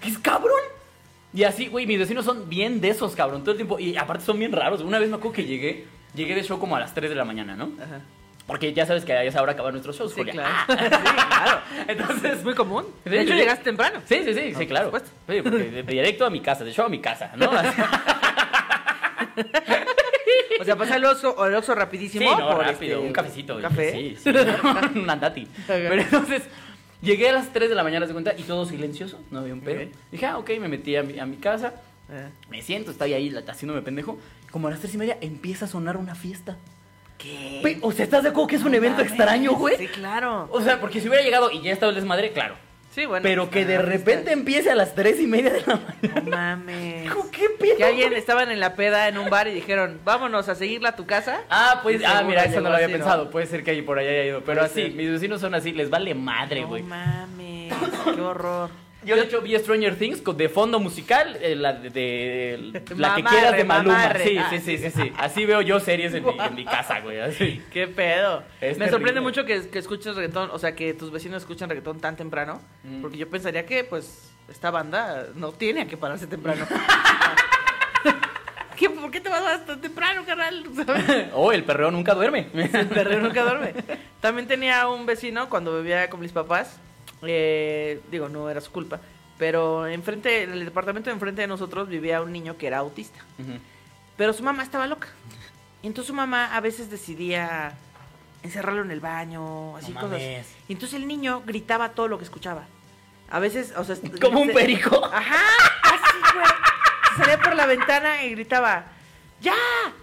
¿Qué 0.02 0.10
es 0.10 0.18
cabrón? 0.20 0.62
Y 1.34 1.44
así, 1.44 1.68
güey, 1.68 1.86
mis 1.88 1.98
vecinos 2.00 2.26
son 2.26 2.50
bien 2.50 2.82
de 2.82 2.90
esos, 2.90 3.16
cabrón, 3.16 3.42
todo 3.42 3.52
el 3.52 3.58
tiempo. 3.58 3.80
Y 3.80 3.96
aparte 3.98 4.26
son 4.26 4.38
bien 4.38 4.52
raros. 4.52 4.82
Una 4.82 5.00
vez 5.00 5.10
me 5.10 5.16
acuerdo 5.16 5.34
que 5.34 5.46
llegué, 5.46 5.86
llegué 6.14 6.36
de 6.36 6.44
show 6.44 6.60
como 6.60 6.76
a 6.76 6.80
las 6.80 6.94
3 6.94 7.10
de 7.10 7.16
la 7.16 7.24
mañana, 7.26 7.56
¿no? 7.56 7.72
Ajá. 7.82 8.02
Porque 8.48 8.74
ya 8.74 8.86
sabes 8.86 9.06
que 9.06 9.14
a 9.14 9.24
esa 9.24 9.42
hora 9.42 9.54
acaban 9.54 9.72
nuestros 9.72 9.98
shows, 9.98 10.12
Sí, 10.14 10.18
Julia. 10.20 10.34
claro. 10.34 10.52
Sí, 10.68 10.76
claro. 10.90 11.62
Entonces, 11.88 12.34
Es 12.40 12.44
muy 12.44 12.54
común. 12.54 12.86
Sí, 13.06 13.10
De 13.10 13.22
hecho, 13.22 13.32
sí. 13.32 13.38
llegaste 13.40 13.64
temprano. 13.64 14.02
Sí, 14.06 14.22
sí, 14.26 14.34
sí, 14.34 14.42
sí, 14.48 14.54
por 14.54 14.68
claro. 14.68 14.92
Sí, 15.30 15.42
porque 15.42 15.58
de 15.72 15.84
directo 15.84 16.26
a 16.26 16.30
mi 16.30 16.42
casa, 16.42 16.64
de 16.66 16.74
show 16.74 16.86
a 16.86 16.90
mi 16.90 17.00
casa, 17.00 17.32
¿no? 17.38 17.50
O 20.60 20.64
sea, 20.64 20.76
pasa 20.76 20.98
el 20.98 21.06
oxo, 21.06 21.34
o 21.36 21.46
el 21.46 21.64
Sí, 21.64 21.72
rapidísimo. 21.74 22.30
no, 22.38 22.50
por 22.50 22.60
rápido, 22.66 22.98
este, 22.98 23.08
un 23.08 23.14
cafecito. 23.14 23.56
un 23.56 23.62
Café. 23.64 23.92
Sí, 23.92 24.16
sí, 24.22 24.30
un 25.00 25.10
andati. 25.10 25.48
Pero 25.66 25.94
entonces, 26.02 26.44
llegué 27.02 27.30
a 27.30 27.34
las 27.34 27.52
3 27.54 27.70
de 27.70 27.76
la 27.76 27.84
mañana, 27.84 28.06
se 28.08 28.14
cuenta, 28.14 28.34
y 28.38 28.44
todo 28.44 28.66
silencioso, 28.66 29.20
no 29.32 29.40
había 29.40 29.54
un 29.54 29.62
pedo. 29.62 29.90
Dije, 30.12 30.26
ah, 30.26 30.38
ok, 30.38 30.50
me 30.60 30.68
metí 30.68 30.96
a 30.96 31.04
mi, 31.04 31.20
a 31.20 31.26
mi 31.26 31.38
casa, 31.38 31.74
Eh, 32.14 32.28
me 32.50 32.62
siento, 32.62 32.92
estoy 32.92 33.14
ahí 33.14 33.34
haciéndome 33.48 33.82
pendejo. 33.82 34.18
Como 34.52 34.68
a 34.68 34.72
las 34.72 34.82
3 34.82 34.96
y 34.96 34.98
media 34.98 35.18
empieza 35.22 35.64
a 35.64 35.68
sonar 35.70 35.96
una 35.96 36.14
fiesta. 36.14 36.58
¿Qué? 37.18 37.80
O 37.82 37.92
sea, 37.94 38.04
¿estás 38.04 38.24
de 38.24 38.30
acuerdo 38.30 38.48
que 38.48 38.56
es 38.58 38.64
un 38.64 38.74
evento 38.76 39.02
extraño, 39.02 39.54
güey? 39.54 39.78
Sí, 39.78 39.88
claro. 39.88 40.50
O 40.52 40.60
sea, 40.62 40.82
porque 40.82 41.00
si 41.00 41.08
hubiera 41.08 41.24
llegado 41.24 41.52
y 41.52 41.62
ya 41.62 41.72
estaba 41.72 41.92
el 41.92 41.96
desmadre, 41.96 42.34
claro. 42.34 42.56
Sí, 42.94 43.06
bueno. 43.06 43.24
Pero 43.24 43.50
que 43.50 43.66
de 43.66 43.78
repente 43.78 44.34
empiece 44.34 44.70
a 44.70 44.76
las 44.76 44.94
3 44.96 45.20
y 45.22 45.28
media 45.28 45.52
de 45.54 45.62
la 45.66 45.76
mañana. 45.78 46.22
No 46.26 46.30
mames. 46.30 47.04
Dijo, 47.04 47.32
¿Qué 47.32 47.48
pedo? 47.58 47.78
Que 47.78 47.86
alguien 47.86 48.12
estaban 48.14 48.52
en 48.52 48.60
la 48.60 48.76
peda 48.76 49.08
en 49.08 49.18
un 49.18 49.30
bar 49.30 49.48
y 49.48 49.54
dijeron, 49.54 50.02
vámonos 50.04 50.50
a 50.50 50.56
seguirla 50.56 50.90
a 50.90 50.96
tu 50.98 51.06
casa. 51.06 51.42
Ah, 51.50 51.80
pues, 51.84 52.02
ah, 52.06 52.22
mira, 52.24 52.44
eso 52.44 52.60
no 52.60 52.70
lo 52.70 52.76
había 52.76 52.88
así, 52.88 52.94
¿no? 52.94 53.00
pensado. 53.00 53.30
Puede 53.32 53.46
ser 53.46 53.64
que 53.64 53.72
ahí 53.72 53.82
por 53.82 53.98
allá 53.98 54.10
haya 54.10 54.26
ido. 54.26 54.42
Pero 54.42 54.60
Puede 54.60 54.66
así, 54.72 54.82
ser. 54.82 54.92
mis 54.92 55.10
vecinos 55.10 55.40
son 55.40 55.56
así, 55.56 55.72
les 55.72 55.90
vale 55.90 56.14
madre, 56.14 56.64
güey. 56.66 56.84
No 56.84 56.90
mames, 56.90 57.74
qué 58.14 58.22
horror. 58.22 58.70
Yo 59.04 59.16
de 59.16 59.24
hecho 59.24 59.42
vi 59.42 59.58
Stranger 59.58 59.96
Things 59.98 60.22
con- 60.22 60.38
de 60.38 60.48
fondo 60.48 60.80
musical, 60.80 61.36
eh, 61.42 61.56
la 61.56 61.74
de, 61.74 61.90
de- 61.90 62.82
la 62.98 63.16
que 63.16 63.24
quieras 63.24 63.58
de 63.58 63.64
Maluma. 63.64 63.96
mamarre. 63.98 64.24
Sí, 64.24 64.38
Ah, 64.38 64.48
sí, 64.52 64.60
sí, 64.60 64.78
sí, 64.78 64.90
sí. 64.92 65.12
Así 65.18 65.46
veo 65.46 65.62
yo 65.62 65.80
series 65.80 66.14
en 66.14 66.24
mi, 66.24 66.38
en 66.40 66.56
mi 66.56 66.66
casa, 66.66 67.00
güey. 67.00 67.20
Así. 67.20 67.62
Qué 67.74 67.88
pedo. 67.88 68.40
Es 68.62 68.78
Me 68.78 68.86
terrible. 68.86 68.90
sorprende 68.92 69.22
mucho 69.22 69.44
que, 69.46 69.70
que 69.70 69.80
escuches 69.80 70.16
reggaetón, 70.16 70.52
o 70.52 70.60
sea, 70.60 70.76
que 70.76 70.94
tus 70.94 71.12
vecinos 71.12 71.42
escuchen 71.42 71.68
reggaetón 71.70 72.00
tan 72.00 72.16
temprano, 72.16 72.62
Mm. 72.84 73.02
porque 73.02 73.18
yo 73.18 73.28
pensaría 73.30 73.66
que, 73.66 73.84
pues, 73.84 74.32
esta 74.50 74.70
banda 74.70 75.28
no 75.36 75.52
tiene 75.52 75.88
que 75.88 75.98
pararse 75.98 76.28
temprano. 76.28 76.68
¿Qué, 78.78 78.90
¿Por 78.90 79.12
qué 79.12 79.20
te 79.20 79.30
vas 79.30 79.44
a 79.44 79.66
tan 79.66 79.80
temprano, 79.82 80.24
carnal? 80.26 80.64
Oh, 81.34 81.52
el 81.52 81.64
perreo 81.64 81.92
nunca 81.92 82.14
duerme. 82.16 82.48
El 82.54 82.88
perreo 82.88 83.20
nunca 83.20 83.44
duerme. 83.44 83.74
También 84.20 84.48
tenía 84.48 84.88
un 84.88 85.06
vecino 85.06 85.50
cuando 85.50 85.78
vivía 85.82 86.10
con 86.10 86.20
mis 86.20 86.32
papás. 86.32 86.80
Eh, 87.24 88.02
digo, 88.10 88.30
no 88.30 88.50
era 88.50 88.62
su 88.62 88.72
culpa. 88.72 89.00
Pero 89.38 89.88
enfrente, 89.88 90.44
en 90.44 90.52
el 90.52 90.66
departamento 90.66 91.10
de 91.10 91.16
enfrente 91.16 91.42
de 91.42 91.48
nosotros 91.48 91.88
vivía 91.90 92.22
un 92.22 92.32
niño 92.32 92.58
que 92.58 92.68
era 92.68 92.78
autista. 92.80 93.20
Pero 94.16 94.34
su 94.34 94.44
mamá 94.44 94.64
estaba 94.64 94.86
loca. 94.88 95.08
Y 95.82 95.88
entonces 95.88 96.08
su 96.08 96.14
mamá 96.14 96.56
a 96.56 96.60
veces 96.62 96.92
decidía 96.92 97.74
encerrarlo 98.44 98.84
en 98.84 98.92
el 98.92 99.00
baño, 99.00 99.76
así 99.78 99.92
No 99.94 100.02
cosas. 100.02 100.22
Y 100.68 100.74
entonces 100.74 101.00
el 101.00 101.08
niño 101.08 101.42
gritaba 101.46 101.90
todo 101.90 102.08
lo 102.08 102.18
que 102.18 102.24
escuchaba. 102.24 102.66
A 103.30 103.40
veces, 103.40 103.74
o 103.76 103.84
sea, 103.84 103.96
Como 104.22 104.42
un 104.42 104.52
perico. 104.52 105.04
Ajá, 105.06 105.40
así. 105.84 106.18
Se 107.12 107.18
salía 107.18 107.40
por 107.40 107.56
la 107.56 107.66
ventana 107.66 108.24
y 108.24 108.32
gritaba, 108.32 108.86
¡Ya! 109.42 109.56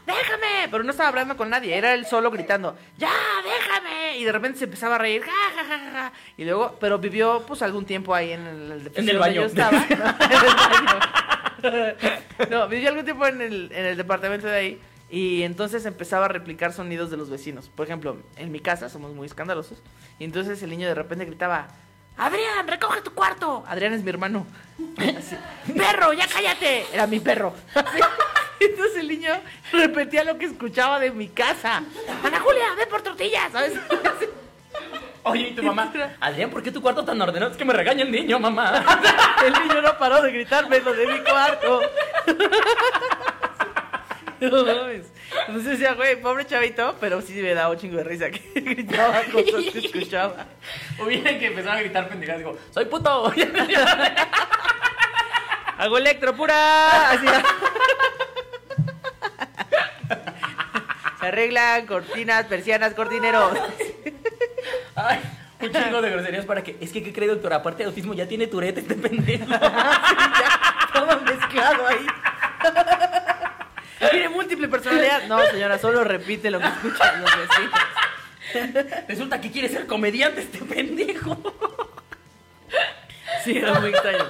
¡Déjame! 0.05 0.69
Pero 0.71 0.83
no 0.83 0.91
estaba 0.91 1.09
hablando 1.11 1.37
con 1.37 1.49
nadie, 1.49 1.77
era 1.77 1.95
él 1.95 2.05
solo 2.07 2.31
gritando, 2.31 2.77
¡Ya! 2.97 3.13
¡Déjame! 3.45 4.19
Y 4.19 4.25
de 4.25 4.33
repente 4.33 4.59
se 4.59 4.65
empezaba 4.65 4.97
a 4.97 4.99
reír, 4.99 5.23
¡Ja, 5.23 5.31
ja, 5.55 5.65
ja, 5.65 5.91
ja! 5.93 6.13
Y 6.37 6.45
luego, 6.45 6.77
pero 6.81 6.99
vivió 6.99 7.45
pues 7.47 7.63
algún 7.63 7.87
tiempo 7.87 8.15
ahí 8.15 8.33
en 8.33 8.47
el, 8.47 8.91
En 8.95 9.09
el 9.09 9.19
baño. 9.19 9.43
yo 9.43 9.47
estaba. 9.47 9.71
No, 9.79 9.87
en 9.87 10.33
el 10.33 10.41
baño. 11.63 11.97
No, 12.51 12.69
vivió 12.69 12.89
algún 12.89 13.05
tiempo 13.05 13.27
en 13.27 13.41
el, 13.41 13.71
en 13.73 13.87
el 13.87 13.97
departamento 13.97 14.47
de 14.49 14.57
ahí. 14.57 14.81
Y 15.11 15.43
entonces 15.43 15.87
empezaba 15.87 16.27
a 16.27 16.29
replicar 16.29 16.73
sonidos 16.73 17.11
de 17.11 17.17
los 17.17 17.31
vecinos. 17.31 17.69
Por 17.69 17.87
ejemplo, 17.87 18.19
en 18.37 18.53
mi 18.53 18.61
casa 18.61 18.89
somos 18.89 19.15
muy 19.15 19.27
escandalosos. 19.27 19.83
Y 20.19 20.25
entonces 20.25 20.63
el 20.63 20.71
niño 20.71 20.87
de 20.87 20.95
repente 20.95 21.25
gritaba, 21.25 21.69
Adrián, 22.17 22.67
recoge 22.67 23.01
tu 23.03 23.13
cuarto. 23.15 23.65
Adrián 23.67 23.95
es 23.95 24.03
mi 24.03 24.11
hermano. 24.11 24.47
Así, 24.99 25.37
perro, 25.77 26.13
ya 26.13 26.27
cállate. 26.27 26.85
Era 26.93 27.07
mi 27.07 27.21
perro. 27.21 27.55
Así. 27.75 28.01
Entonces 28.61 28.97
el 28.97 29.09
niño 29.09 29.33
repetía 29.73 30.25
lo 30.25 30.39
que 30.39 30.47
escuchaba 30.47 30.99
de 30.99 31.11
mi 31.11 31.29
casa. 31.29 31.83
Ana 32.25 32.41
Julia, 32.41 32.75
ven 32.77 32.89
por 32.89 33.03
tortillas, 33.03 33.53
¿sabes? 33.53 33.75
Oye, 35.25 35.49
¿y 35.49 35.55
tu 35.55 35.63
mamá? 35.63 35.93
Adrián, 36.21 36.51
¿por 36.51 36.63
qué 36.63 36.73
tu 36.73 36.81
cuarto 36.81 37.05
tan 37.05 37.21
ordenado? 37.21 37.51
Es 37.51 37.57
que 37.59 37.65
me 37.65 37.75
regaña 37.75 38.03
el 38.03 38.11
niño, 38.11 38.39
mamá. 38.39 38.83
El 39.45 39.53
niño 39.53 39.83
no 39.83 39.99
paró 39.99 40.23
de 40.23 40.33
gritarme 40.33 40.81
lo 40.81 40.93
de 40.93 41.07
mi 41.07 41.21
cuarto. 41.21 41.83
No 44.41 44.65
mames. 44.65 45.13
Entonces 45.47 45.79
decía, 45.79 45.95
güey, 45.95 46.21
pobre 46.21 46.47
chavito, 46.47 46.97
pero 47.01 47.21
sí 47.21 47.35
me 47.35 47.55
daba 47.55 47.75
un 47.75 47.79
chingo 47.79 47.99
de 47.99 48.05
risa 48.05 48.31
que 48.31 48.61
gritaba 48.61 49.21
cosas 49.33 49.65
que 49.73 49.79
escuchaba. 49.81 50.47
Hubiera 50.99 51.39
que 51.39 51.47
empezaba 51.47 51.75
a 51.77 51.81
gritar 51.81 52.09
pendejadas. 52.09 52.39
Digo, 52.39 52.59
¡soy 52.71 52.87
puto! 52.87 53.33
Hago 55.79 55.99
electro 55.99 56.35
pura. 56.35 57.11
Así. 57.11 57.27
Se 61.19 61.27
arreglan 61.27 61.87
cortinas, 61.87 62.47
persianas, 62.47 62.95
cortineros. 62.95 63.53
Ay, 64.95 65.21
un 65.61 65.73
chingo 65.73 66.01
de 66.01 66.11
groserías 66.11 66.45
para 66.47 66.63
que. 66.63 66.77
Es 66.81 66.93
que, 66.93 67.03
¿qué 67.03 67.13
cree, 67.13 67.29
doctor? 67.29 67.53
Aparte 67.53 67.83
de 67.83 67.89
autismo, 67.89 68.15
ya 68.15 68.29
tiene 68.29 68.47
turete 68.47 68.81
este 68.81 68.95
pendejo. 68.95 69.47
Todo 70.93 71.21
mezclado 71.23 71.87
ahí. 71.87 72.07
Tiene 74.11 74.29
múltiple 74.29 74.69
personalidad. 74.69 75.27
No, 75.27 75.45
señora, 75.51 75.79
solo 75.79 76.05
repite 76.05 76.51
lo 76.51 76.61
que 76.61 76.69
escuchan 76.69 77.21
los 77.21 77.31
vecinos. 77.37 79.05
Resulta 79.09 79.41
que 79.41 79.51
quiere 79.51 79.69
ser 79.69 79.87
comediante 79.87 80.43
este 80.43 80.59
pendejo. 80.59 81.37
Sí, 83.45 83.59
era 83.59 83.75
muy 83.81 83.91
extraño. 83.91 84.25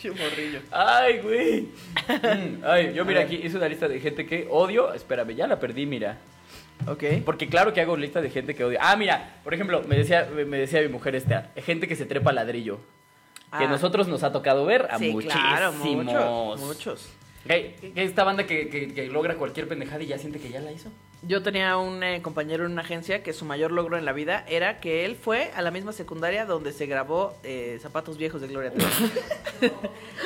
Chumorrillo. 0.00 0.60
Ay, 0.70 1.18
güey. 1.18 1.68
Mm, 2.08 2.62
Ay, 2.64 2.92
yo 2.94 3.04
mira 3.04 3.22
aquí 3.22 3.36
hice 3.42 3.56
una 3.56 3.68
lista 3.68 3.88
de 3.88 4.00
gente 4.00 4.26
que 4.26 4.46
odio. 4.50 4.92
Espérame, 4.94 5.34
ya 5.34 5.46
la 5.46 5.58
perdí, 5.58 5.86
mira. 5.86 6.18
Ok. 6.86 7.04
Porque 7.24 7.48
claro 7.48 7.72
que 7.72 7.80
hago 7.80 7.96
lista 7.96 8.20
de 8.20 8.30
gente 8.30 8.54
que 8.54 8.62
odio. 8.64 8.78
Ah, 8.82 8.96
mira, 8.96 9.36
por 9.44 9.54
ejemplo, 9.54 9.82
me 9.88 9.96
decía, 9.96 10.28
me 10.32 10.58
decía 10.58 10.82
mi 10.82 10.88
mujer 10.88 11.14
esta, 11.16 11.50
gente 11.56 11.88
que 11.88 11.96
se 11.96 12.06
trepa 12.06 12.32
ladrillo. 12.32 12.78
Que 13.56 13.64
Ah. 13.64 13.68
nosotros 13.68 14.08
nos 14.08 14.22
ha 14.24 14.32
tocado 14.32 14.66
ver 14.66 14.86
a 14.90 14.98
Sí, 14.98 15.10
muchísimos. 15.10 15.46
claro, 15.48 15.72
muchos. 15.72 16.60
Muchos. 16.60 17.08
Que- 17.46 17.76
que 17.94 18.02
esta 18.02 18.24
banda 18.24 18.44
que, 18.44 18.68
que- 18.68 18.92
que 18.92 19.06
logra 19.06 19.36
cualquier 19.36 19.68
pendejada 19.68 20.02
y 20.02 20.06
ya 20.08 20.18
siente 20.18 20.38
que 20.40 20.48
ya 20.50 20.60
la 20.60 20.72
hizo. 20.72 20.90
Yo 21.22 21.42
tenía 21.42 21.76
un 21.76 22.02
eh, 22.04 22.20
compañero 22.22 22.66
en 22.66 22.72
una 22.72 22.82
agencia 22.82 23.22
que 23.22 23.32
su 23.32 23.44
mayor 23.44 23.72
logro 23.72 23.96
en 23.96 24.04
la 24.04 24.12
vida 24.12 24.44
era 24.48 24.78
que 24.80 25.04
él 25.04 25.16
fue 25.16 25.50
a 25.56 25.62
la 25.62 25.70
misma 25.72 25.92
secundaria 25.92 26.44
donde 26.46 26.72
se 26.72 26.86
grabó 26.86 27.36
eh, 27.42 27.78
Zapatos 27.82 28.16
Viejos 28.16 28.40
de 28.42 28.48
Gloria 28.48 28.70
Trevi. 28.70 28.92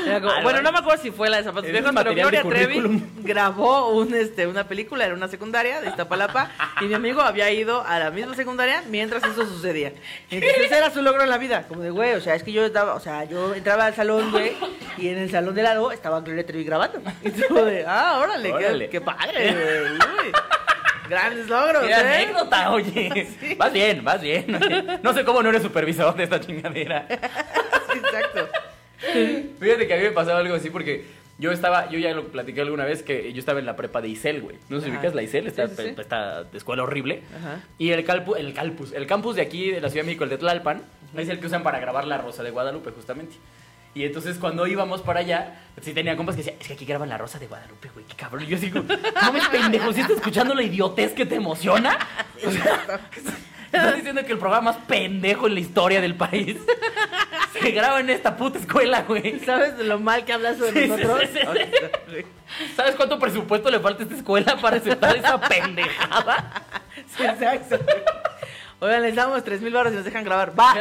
Era 0.06 0.20
como- 0.20 0.42
bueno, 0.42 0.60
no. 0.62 0.72
me 0.72 0.78
acuerdo 0.80 1.00
si 1.02 1.10
fue 1.10 1.30
la 1.30 1.38
de 1.38 1.44
Zapatos 1.44 1.70
Viejos, 1.70 1.92
pero 1.94 2.12
Gloria 2.14 2.42
Trevi 2.42 3.02
grabó 3.22 3.90
un, 3.90 4.14
este, 4.14 4.46
una 4.46 4.66
película 4.68 5.06
en 5.06 5.12
una 5.12 5.28
secundaria 5.28 5.80
de 5.80 5.88
Iztapalapa 5.88 6.50
y 6.80 6.84
mi 6.86 6.94
amigo 6.94 7.22
había 7.22 7.50
ido 7.50 7.82
a 7.86 7.98
la 7.98 8.10
misma 8.10 8.34
secundaria 8.34 8.82
mientras 8.90 9.22
eso 9.24 9.46
sucedía. 9.46 9.92
Entonces 10.30 10.66
ese 10.66 10.76
era 10.76 10.90
su 10.90 11.02
logro 11.02 11.22
en 11.22 11.30
la 11.30 11.38
vida. 11.38 11.66
Como 11.68 11.80
de, 11.82 11.90
güey, 11.90 12.12
o 12.14 12.20
sea, 12.20 12.34
es 12.34 12.42
que 12.42 12.52
yo 12.52 12.64
estaba, 12.64 12.94
o 12.94 13.00
sea, 13.00 13.24
yo 13.24 13.54
entraba 13.54 13.86
al 13.86 13.94
salón, 13.94 14.30
güey, 14.32 14.52
y 14.98 15.08
en 15.08 15.18
el 15.18 15.30
salón 15.30 15.54
de 15.54 15.62
lado 15.62 15.92
estaba 15.92 16.20
Gloria 16.20 16.44
Trevi 16.44 16.64
grabando. 16.64 17.00
Y 17.22 17.30
tú 17.30 17.54
de, 17.54 17.84
ah, 17.86 18.18
órale, 18.22 18.52
qué-. 18.58 18.88
Qué, 18.90 19.00
padre, 19.00 19.52
güey. 19.54 20.32
Grandes 21.10 21.48
logros, 21.48 21.82
¡Qué 21.82 21.90
¿eh? 21.90 21.94
anécdota, 21.94 22.70
oye! 22.70 23.26
Vas 23.58 23.72
bien, 23.72 24.04
vas 24.04 24.20
bien. 24.22 24.46
No 25.02 25.12
sé 25.12 25.24
cómo 25.24 25.42
no 25.42 25.48
eres 25.48 25.62
supervisor 25.62 26.14
de 26.14 26.22
esta 26.24 26.40
chingadera. 26.40 27.06
Sí, 27.92 27.98
exacto. 27.98 28.48
Fíjate 29.58 29.88
que 29.88 29.94
a 29.94 29.96
mí 29.96 30.02
me 30.04 30.10
pasaba 30.12 30.38
algo 30.38 30.54
así 30.54 30.70
porque 30.70 31.04
yo 31.38 31.50
estaba, 31.50 31.90
yo 31.90 31.98
ya 31.98 32.12
lo 32.14 32.28
platiqué 32.28 32.60
alguna 32.60 32.84
vez 32.84 33.02
que 33.02 33.32
yo 33.32 33.40
estaba 33.40 33.58
en 33.58 33.66
la 33.66 33.74
prepa 33.74 34.00
de 34.00 34.06
Isel, 34.08 34.42
güey. 34.42 34.58
No 34.68 34.78
sé 34.78 34.86
si 34.86 34.92
ubicas 34.92 35.12
la 35.16 35.22
Isel, 35.22 35.48
esta, 35.48 35.66
Sí, 35.66 35.74
sí, 35.76 35.82
sí. 35.82 35.94
esta 35.98 36.44
escuela 36.52 36.84
horrible. 36.84 37.22
Ajá. 37.36 37.60
Y 37.78 37.90
el, 37.90 38.04
calpu, 38.04 38.36
el 38.36 38.54
campus, 38.54 38.92
el 38.92 39.08
campus 39.08 39.34
de 39.34 39.42
aquí 39.42 39.72
de 39.72 39.80
la 39.80 39.88
Ciudad 39.88 40.04
de 40.04 40.06
México, 40.06 40.22
el 40.22 40.30
de 40.30 40.38
Tlalpan, 40.38 40.82
es 41.16 41.28
el 41.28 41.40
que 41.40 41.46
usan 41.46 41.64
para 41.64 41.80
grabar 41.80 42.06
La 42.06 42.18
Rosa 42.18 42.44
de 42.44 42.52
Guadalupe, 42.52 42.92
justamente. 42.92 43.34
Y 43.94 44.04
entonces 44.04 44.38
cuando 44.38 44.66
íbamos 44.66 45.02
para 45.02 45.20
allá, 45.20 45.60
sí 45.82 45.92
tenía 45.92 46.16
compas 46.16 46.36
que 46.36 46.42
decían, 46.42 46.56
es 46.60 46.66
que 46.68 46.74
aquí 46.74 46.84
graban 46.84 47.08
La 47.08 47.18
Rosa 47.18 47.38
de 47.40 47.46
Guadalupe, 47.48 47.88
güey, 47.92 48.04
qué 48.06 48.14
cabrón. 48.14 48.44
Y 48.44 48.46
yo 48.46 48.56
digo, 48.58 48.82
no 48.82 49.32
me 49.32 49.40
pendejo, 49.50 49.92
¿sí 49.92 50.00
estás 50.00 50.16
escuchando 50.18 50.54
la 50.54 50.62
idiotez 50.62 51.12
que 51.12 51.26
te 51.26 51.34
emociona? 51.34 51.98
O 52.46 52.50
sea, 52.52 53.00
estás 53.72 53.96
diciendo 53.96 54.24
que 54.24 54.32
el 54.32 54.38
programa 54.38 54.72
más 54.72 54.76
pendejo 54.86 55.48
en 55.48 55.54
la 55.54 55.60
historia 55.60 56.00
del 56.00 56.14
país 56.14 56.56
se 57.60 57.70
graba 57.72 57.98
en 57.98 58.10
esta 58.10 58.36
puta 58.36 58.58
escuela, 58.60 59.02
güey. 59.02 59.40
¿Sabes 59.40 59.76
lo 59.78 59.98
mal 59.98 60.24
que 60.24 60.34
hablas 60.34 60.60
de 60.60 60.72
Sí, 60.72 60.88
nosotros? 60.88 61.22
sí. 61.32 62.24
¿Sabes 62.76 62.94
cuánto 62.94 63.18
presupuesto 63.18 63.70
le 63.70 63.80
falta 63.80 64.02
a 64.02 64.04
esta 64.04 64.16
escuela 64.16 64.56
para 64.56 64.76
aceptar 64.76 65.16
esa 65.16 65.40
pendejada? 65.40 66.52
Sí, 67.16 67.24
exacto. 67.24 67.76
Oigan, 68.78 69.02
les 69.02 69.16
damos 69.16 69.42
tres 69.42 69.60
mil 69.62 69.72
baros 69.72 69.92
y 69.92 69.96
nos 69.96 70.04
dejan 70.04 70.22
grabar. 70.22 70.52
¡Va! 70.58 70.74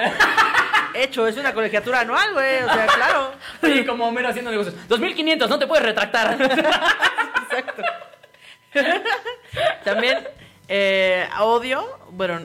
Hecho, 1.03 1.27
es 1.27 1.37
una 1.37 1.53
colegiatura 1.53 2.01
anual, 2.01 2.33
güey. 2.33 2.63
O 2.63 2.73
sea, 2.73 2.87
claro. 2.87 3.31
Oye, 3.63 3.85
como 3.85 4.07
Homero 4.07 4.29
haciendo 4.29 4.51
negocios. 4.51 4.75
2500, 4.87 5.49
no 5.49 5.59
te 5.59 5.67
puedes 5.67 5.85
retractar. 5.85 6.37
Exacto. 6.41 7.83
También 9.83 10.19
Eh, 10.71 11.27
odio, 11.39 11.83
bueno, 12.11 12.41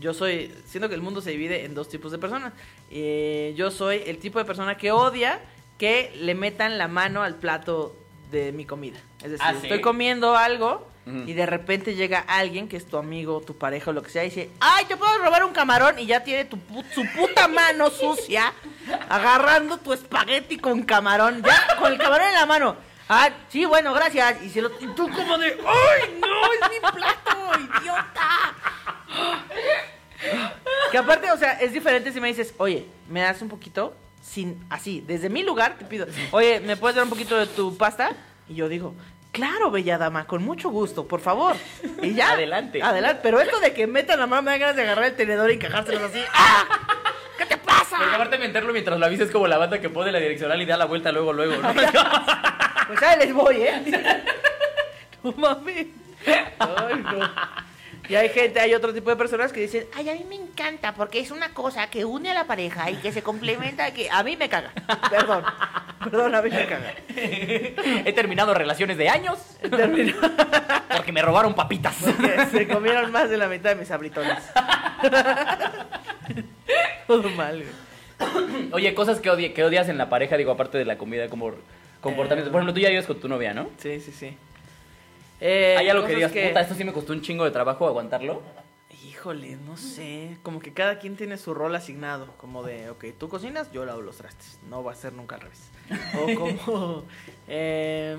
yo 0.00 0.12
soy, 0.12 0.52
siento 0.66 0.88
que 0.88 0.96
el 0.96 1.00
mundo 1.00 1.20
se 1.20 1.30
divide 1.30 1.64
en 1.64 1.74
dos 1.76 1.88
tipos 1.88 2.10
de 2.10 2.18
personas. 2.18 2.52
Eh, 2.90 3.54
yo 3.56 3.70
soy 3.70 4.02
el 4.06 4.18
tipo 4.18 4.40
de 4.40 4.44
persona 4.44 4.76
que 4.76 4.90
odia 4.90 5.38
que 5.78 6.10
le 6.16 6.34
metan 6.34 6.76
la 6.76 6.88
mano 6.88 7.22
al 7.22 7.36
plato 7.36 7.94
de 8.32 8.50
mi 8.50 8.64
comida. 8.64 8.98
Es 9.22 9.30
decir, 9.30 9.46
Ah, 9.48 9.52
¿sí? 9.52 9.60
estoy 9.68 9.80
comiendo 9.80 10.36
algo 10.36 10.88
Y 11.26 11.32
de 11.32 11.46
repente 11.46 11.94
llega 11.94 12.18
alguien 12.20 12.68
que 12.68 12.76
es 12.76 12.86
tu 12.86 12.98
amigo, 12.98 13.40
tu 13.40 13.56
pareja 13.56 13.90
o 13.90 13.94
lo 13.94 14.02
que 14.02 14.10
sea 14.10 14.24
y 14.24 14.28
dice, 14.28 14.50
ay, 14.60 14.84
te 14.84 14.96
puedo 14.96 15.16
robar 15.18 15.44
un 15.44 15.52
camarón 15.52 15.98
y 15.98 16.04
ya 16.04 16.22
tiene 16.22 16.44
tu 16.44 16.58
su 16.94 17.02
puta 17.16 17.48
mano 17.48 17.88
sucia 17.90 18.52
agarrando 19.08 19.78
tu 19.78 19.92
espagueti 19.92 20.58
con 20.58 20.82
camarón, 20.82 21.42
ya 21.42 21.76
con 21.78 21.92
el 21.92 21.98
camarón 21.98 22.28
en 22.28 22.34
la 22.34 22.46
mano. 22.46 22.76
Ah, 23.08 23.30
sí, 23.48 23.64
bueno, 23.64 23.94
gracias. 23.94 24.42
Y, 24.42 24.50
se 24.50 24.60
lo, 24.60 24.70
y 24.80 24.86
tú 24.88 25.08
como 25.08 25.38
de, 25.38 25.46
¡ay, 25.66 26.20
no, 26.20 26.52
es 26.52 26.70
mi 26.70 26.78
plato, 26.78 27.80
idiota! 27.80 28.54
Que 30.90 30.98
aparte, 30.98 31.30
o 31.32 31.36
sea, 31.38 31.52
es 31.52 31.72
diferente 31.72 32.12
si 32.12 32.20
me 32.20 32.28
dices, 32.28 32.54
oye, 32.58 32.86
¿me 33.08 33.20
das 33.20 33.40
un 33.40 33.48
poquito? 33.48 33.94
Sin, 34.20 34.62
así, 34.68 35.02
desde 35.06 35.30
mi 35.30 35.42
lugar 35.42 35.78
te 35.78 35.86
pido, 35.86 36.06
oye, 36.32 36.60
¿me 36.60 36.76
puedes 36.76 36.96
dar 36.96 37.04
un 37.04 37.10
poquito 37.10 37.38
de 37.38 37.46
tu 37.46 37.78
pasta? 37.78 38.10
Y 38.46 38.56
yo 38.56 38.68
digo, 38.68 38.94
claro, 39.32 39.70
bella 39.70 39.98
dama, 39.98 40.26
con 40.26 40.42
mucho 40.42 40.70
gusto, 40.70 41.06
por 41.06 41.20
favor. 41.20 41.56
Y 42.02 42.14
ya. 42.14 42.32
Adelante. 42.32 42.82
Adelante. 42.82 43.20
Pero 43.22 43.40
esto 43.40 43.60
de 43.60 43.72
que 43.72 43.86
metan 43.86 44.18
la 44.20 44.26
mano 44.26 44.42
me 44.42 44.50
dan 44.52 44.60
ganas 44.60 44.76
de 44.76 44.82
agarrar 44.82 45.04
el 45.06 45.16
tenedor 45.16 45.50
y 45.50 45.54
encajárselos 45.54 46.02
así. 46.02 46.20
¡Ah! 46.34 46.64
¿Qué 47.38 47.46
te 47.46 47.56
pasa? 47.56 47.96
Porque 47.98 48.14
aparte 48.14 48.38
de 48.38 48.46
meterlo 48.48 48.72
mientras 48.72 48.98
lo 48.98 49.06
avises 49.06 49.30
como 49.30 49.46
la 49.46 49.58
banda 49.58 49.80
que 49.80 49.88
pone 49.88 50.10
la 50.10 50.18
direccional 50.18 50.60
y 50.60 50.66
da 50.66 50.76
la 50.76 50.86
vuelta 50.86 51.12
luego, 51.12 51.32
luego, 51.32 51.56
¿no? 51.56 51.72
Pues 52.88 53.02
ahí 53.02 53.18
les 53.18 53.34
voy, 53.34 53.56
¿eh? 53.56 53.82
No 55.22 55.32
mames. 55.32 55.86
Ay, 56.58 57.02
no. 57.02 57.67
Y 58.08 58.14
hay 58.14 58.30
gente, 58.30 58.58
hay 58.58 58.72
otro 58.74 58.94
tipo 58.94 59.10
de 59.10 59.16
personas 59.16 59.52
que 59.52 59.60
dicen, 59.60 59.86
ay, 59.94 60.08
a 60.08 60.14
mí 60.14 60.24
me 60.28 60.36
encanta 60.36 60.94
porque 60.94 61.20
es 61.20 61.30
una 61.30 61.52
cosa 61.52 61.90
que 61.90 62.04
une 62.06 62.30
a 62.30 62.34
la 62.34 62.46
pareja 62.46 62.90
y 62.90 62.96
que 62.96 63.12
se 63.12 63.22
complementa, 63.22 63.92
que 63.92 64.08
a 64.10 64.22
mí 64.22 64.36
me 64.36 64.48
caga. 64.48 64.72
Perdón, 65.10 65.44
perdón, 66.02 66.34
a 66.34 66.40
mí 66.42 66.48
me 66.50 66.66
caga. 66.66 66.94
He 67.14 68.12
terminado 68.14 68.54
relaciones 68.54 68.96
de 68.96 69.08
años 69.10 69.38
porque 70.96 71.12
me 71.12 71.20
robaron 71.22 71.54
papitas. 71.54 71.96
Porque 72.02 72.46
se 72.46 72.66
comieron 72.68 73.12
más 73.12 73.28
de 73.28 73.36
la 73.36 73.48
mitad 73.48 73.70
de 73.70 73.76
mis 73.76 73.90
abritones. 73.90 74.38
Todo 77.06 77.28
mal, 77.30 77.62
güey. 77.62 78.68
Oye, 78.72 78.94
cosas 78.94 79.20
que, 79.20 79.30
odie- 79.30 79.52
que 79.52 79.64
odias 79.64 79.88
en 79.88 79.98
la 79.98 80.08
pareja, 80.08 80.36
digo, 80.36 80.50
aparte 80.52 80.78
de 80.78 80.84
la 80.84 80.98
comida, 80.98 81.28
como 81.28 81.52
comportamientos. 82.00 82.50
Por 82.52 82.60
ejemplo, 82.60 82.74
tú 82.74 82.80
ya 82.80 82.88
vives 82.90 83.06
con 83.06 83.20
tu 83.20 83.28
novia, 83.28 83.54
¿no? 83.54 83.68
Sí, 83.78 84.00
sí, 84.00 84.12
sí. 84.12 84.36
Eh, 85.40 85.76
¿Hay 85.78 85.88
algo 85.88 86.06
que 86.06 86.14
digas, 86.14 86.32
puta, 86.32 86.60
esto 86.60 86.74
sí 86.74 86.84
me 86.84 86.92
costó 86.92 87.12
un 87.12 87.22
chingo 87.22 87.44
de 87.44 87.50
trabajo 87.50 87.86
aguantarlo? 87.86 88.42
Híjole, 89.04 89.56
no 89.56 89.76
sé. 89.76 90.38
Como 90.42 90.60
que 90.60 90.72
cada 90.72 90.98
quien 90.98 91.16
tiene 91.16 91.38
su 91.38 91.54
rol 91.54 91.74
asignado. 91.74 92.28
Como 92.36 92.62
de, 92.62 92.90
ok, 92.90 93.04
tú 93.18 93.28
cocinas, 93.28 93.70
yo 93.72 93.84
lavo 93.84 94.00
los 94.02 94.16
trastes. 94.16 94.58
No 94.68 94.82
va 94.82 94.92
a 94.92 94.96
ser 94.96 95.12
nunca 95.12 95.36
al 95.36 95.42
revés. 95.42 95.70
O 96.14 96.34
como. 96.66 97.04
eh, 97.46 98.16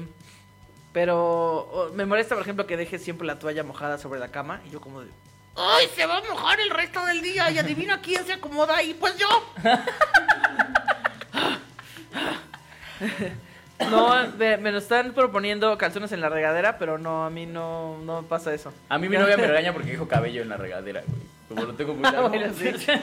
pero 0.93 1.91
me 1.93 2.05
molesta, 2.05 2.35
por 2.35 2.43
ejemplo, 2.43 2.65
que 2.65 2.77
dejes 2.77 3.03
siempre 3.03 3.27
la 3.27 3.39
toalla 3.39 3.63
mojada 3.63 3.97
sobre 3.97 4.19
la 4.19 4.29
cama. 4.29 4.61
Y 4.65 4.71
yo, 4.71 4.81
como 4.81 5.01
de. 5.01 5.09
¡Ay, 5.55 5.87
se 5.95 6.05
va 6.05 6.17
a 6.17 6.21
mojar 6.21 6.59
el 6.59 6.69
resto 6.69 7.05
del 7.05 7.21
día! 7.21 7.51
Y 7.51 7.57
adivina 7.57 8.01
quién 8.01 8.25
se 8.25 8.33
acomoda 8.33 8.77
ahí. 8.77 8.93
Pues 8.93 9.17
yo. 9.17 9.27
No, 13.89 14.27
me, 14.37 14.57
me 14.57 14.71
lo 14.71 14.77
están 14.77 15.13
proponiendo 15.13 15.77
calzones 15.77 16.11
en 16.11 16.21
la 16.21 16.29
regadera, 16.29 16.77
pero 16.77 16.97
no, 16.97 17.25
a 17.25 17.29
mí 17.29 17.45
no, 17.45 17.97
no 18.03 18.23
pasa 18.23 18.53
eso. 18.53 18.73
A 18.89 18.97
mí 18.97 19.07
mi 19.09 19.17
novia 19.17 19.37
me 19.37 19.47
regaña 19.47 19.71
porque 19.73 19.91
dijo 19.91 20.07
cabello 20.07 20.41
en 20.41 20.49
la 20.49 20.57
regadera, 20.57 21.01
güey. 21.07 21.21
Como 21.47 21.63
lo 21.63 21.73
tengo 21.73 21.93
muy 21.95 22.03
largo. 22.03 22.29
Bueno, 22.29 22.53
sí. 22.53 22.71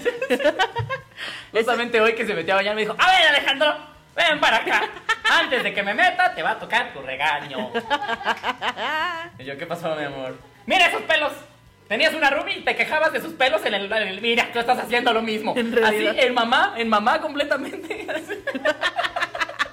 Justamente 1.53 2.01
hoy 2.01 2.15
que 2.15 2.27
se 2.27 2.35
metió 2.35 2.55
a 2.55 2.59
bañar 2.59 2.75
me 2.75 2.83
dijo, 2.83 2.95
a 2.99 3.11
ver 3.11 3.29
Alejandro, 3.29 3.75
ven 4.15 4.39
para 4.41 4.59
acá. 4.59 4.83
Antes 5.29 5.65
de 5.65 5.75
que 5.75 5.83
me 5.83 5.95
meta, 5.95 6.35
te 6.35 6.43
va 6.43 6.53
a 6.53 6.59
tocar 6.59 6.93
tu 6.93 7.01
regaño. 7.03 7.71
Y 9.39 9.45
yo, 9.45 9.59
¿qué 9.59 9.67
pasó, 9.67 9.95
mi 9.97 10.05
amor? 10.05 10.35
Mira 10.67 10.87
esos 10.87 11.03
pelos. 11.03 11.33
Tenías 11.89 12.15
una 12.15 12.31
Ruby 12.31 12.53
y 12.53 12.65
te 12.65 12.75
quejabas 12.75 13.13
de 13.13 13.21
sus 13.21 13.35
pelos 13.35 13.65
en 13.65 13.75
el, 13.75 13.93
en 13.93 14.09
el- 14.09 14.21
Mira, 14.21 14.49
tú 14.53 14.59
estás 14.59 14.79
haciendo 14.79 15.13
lo 15.13 15.23
mismo. 15.23 15.55
En 15.57 15.85
Así, 15.85 16.07
en 16.07 16.35
mamá, 16.35 16.75
en 16.77 16.89
mamá 16.89 17.21
completamente. 17.21 18.07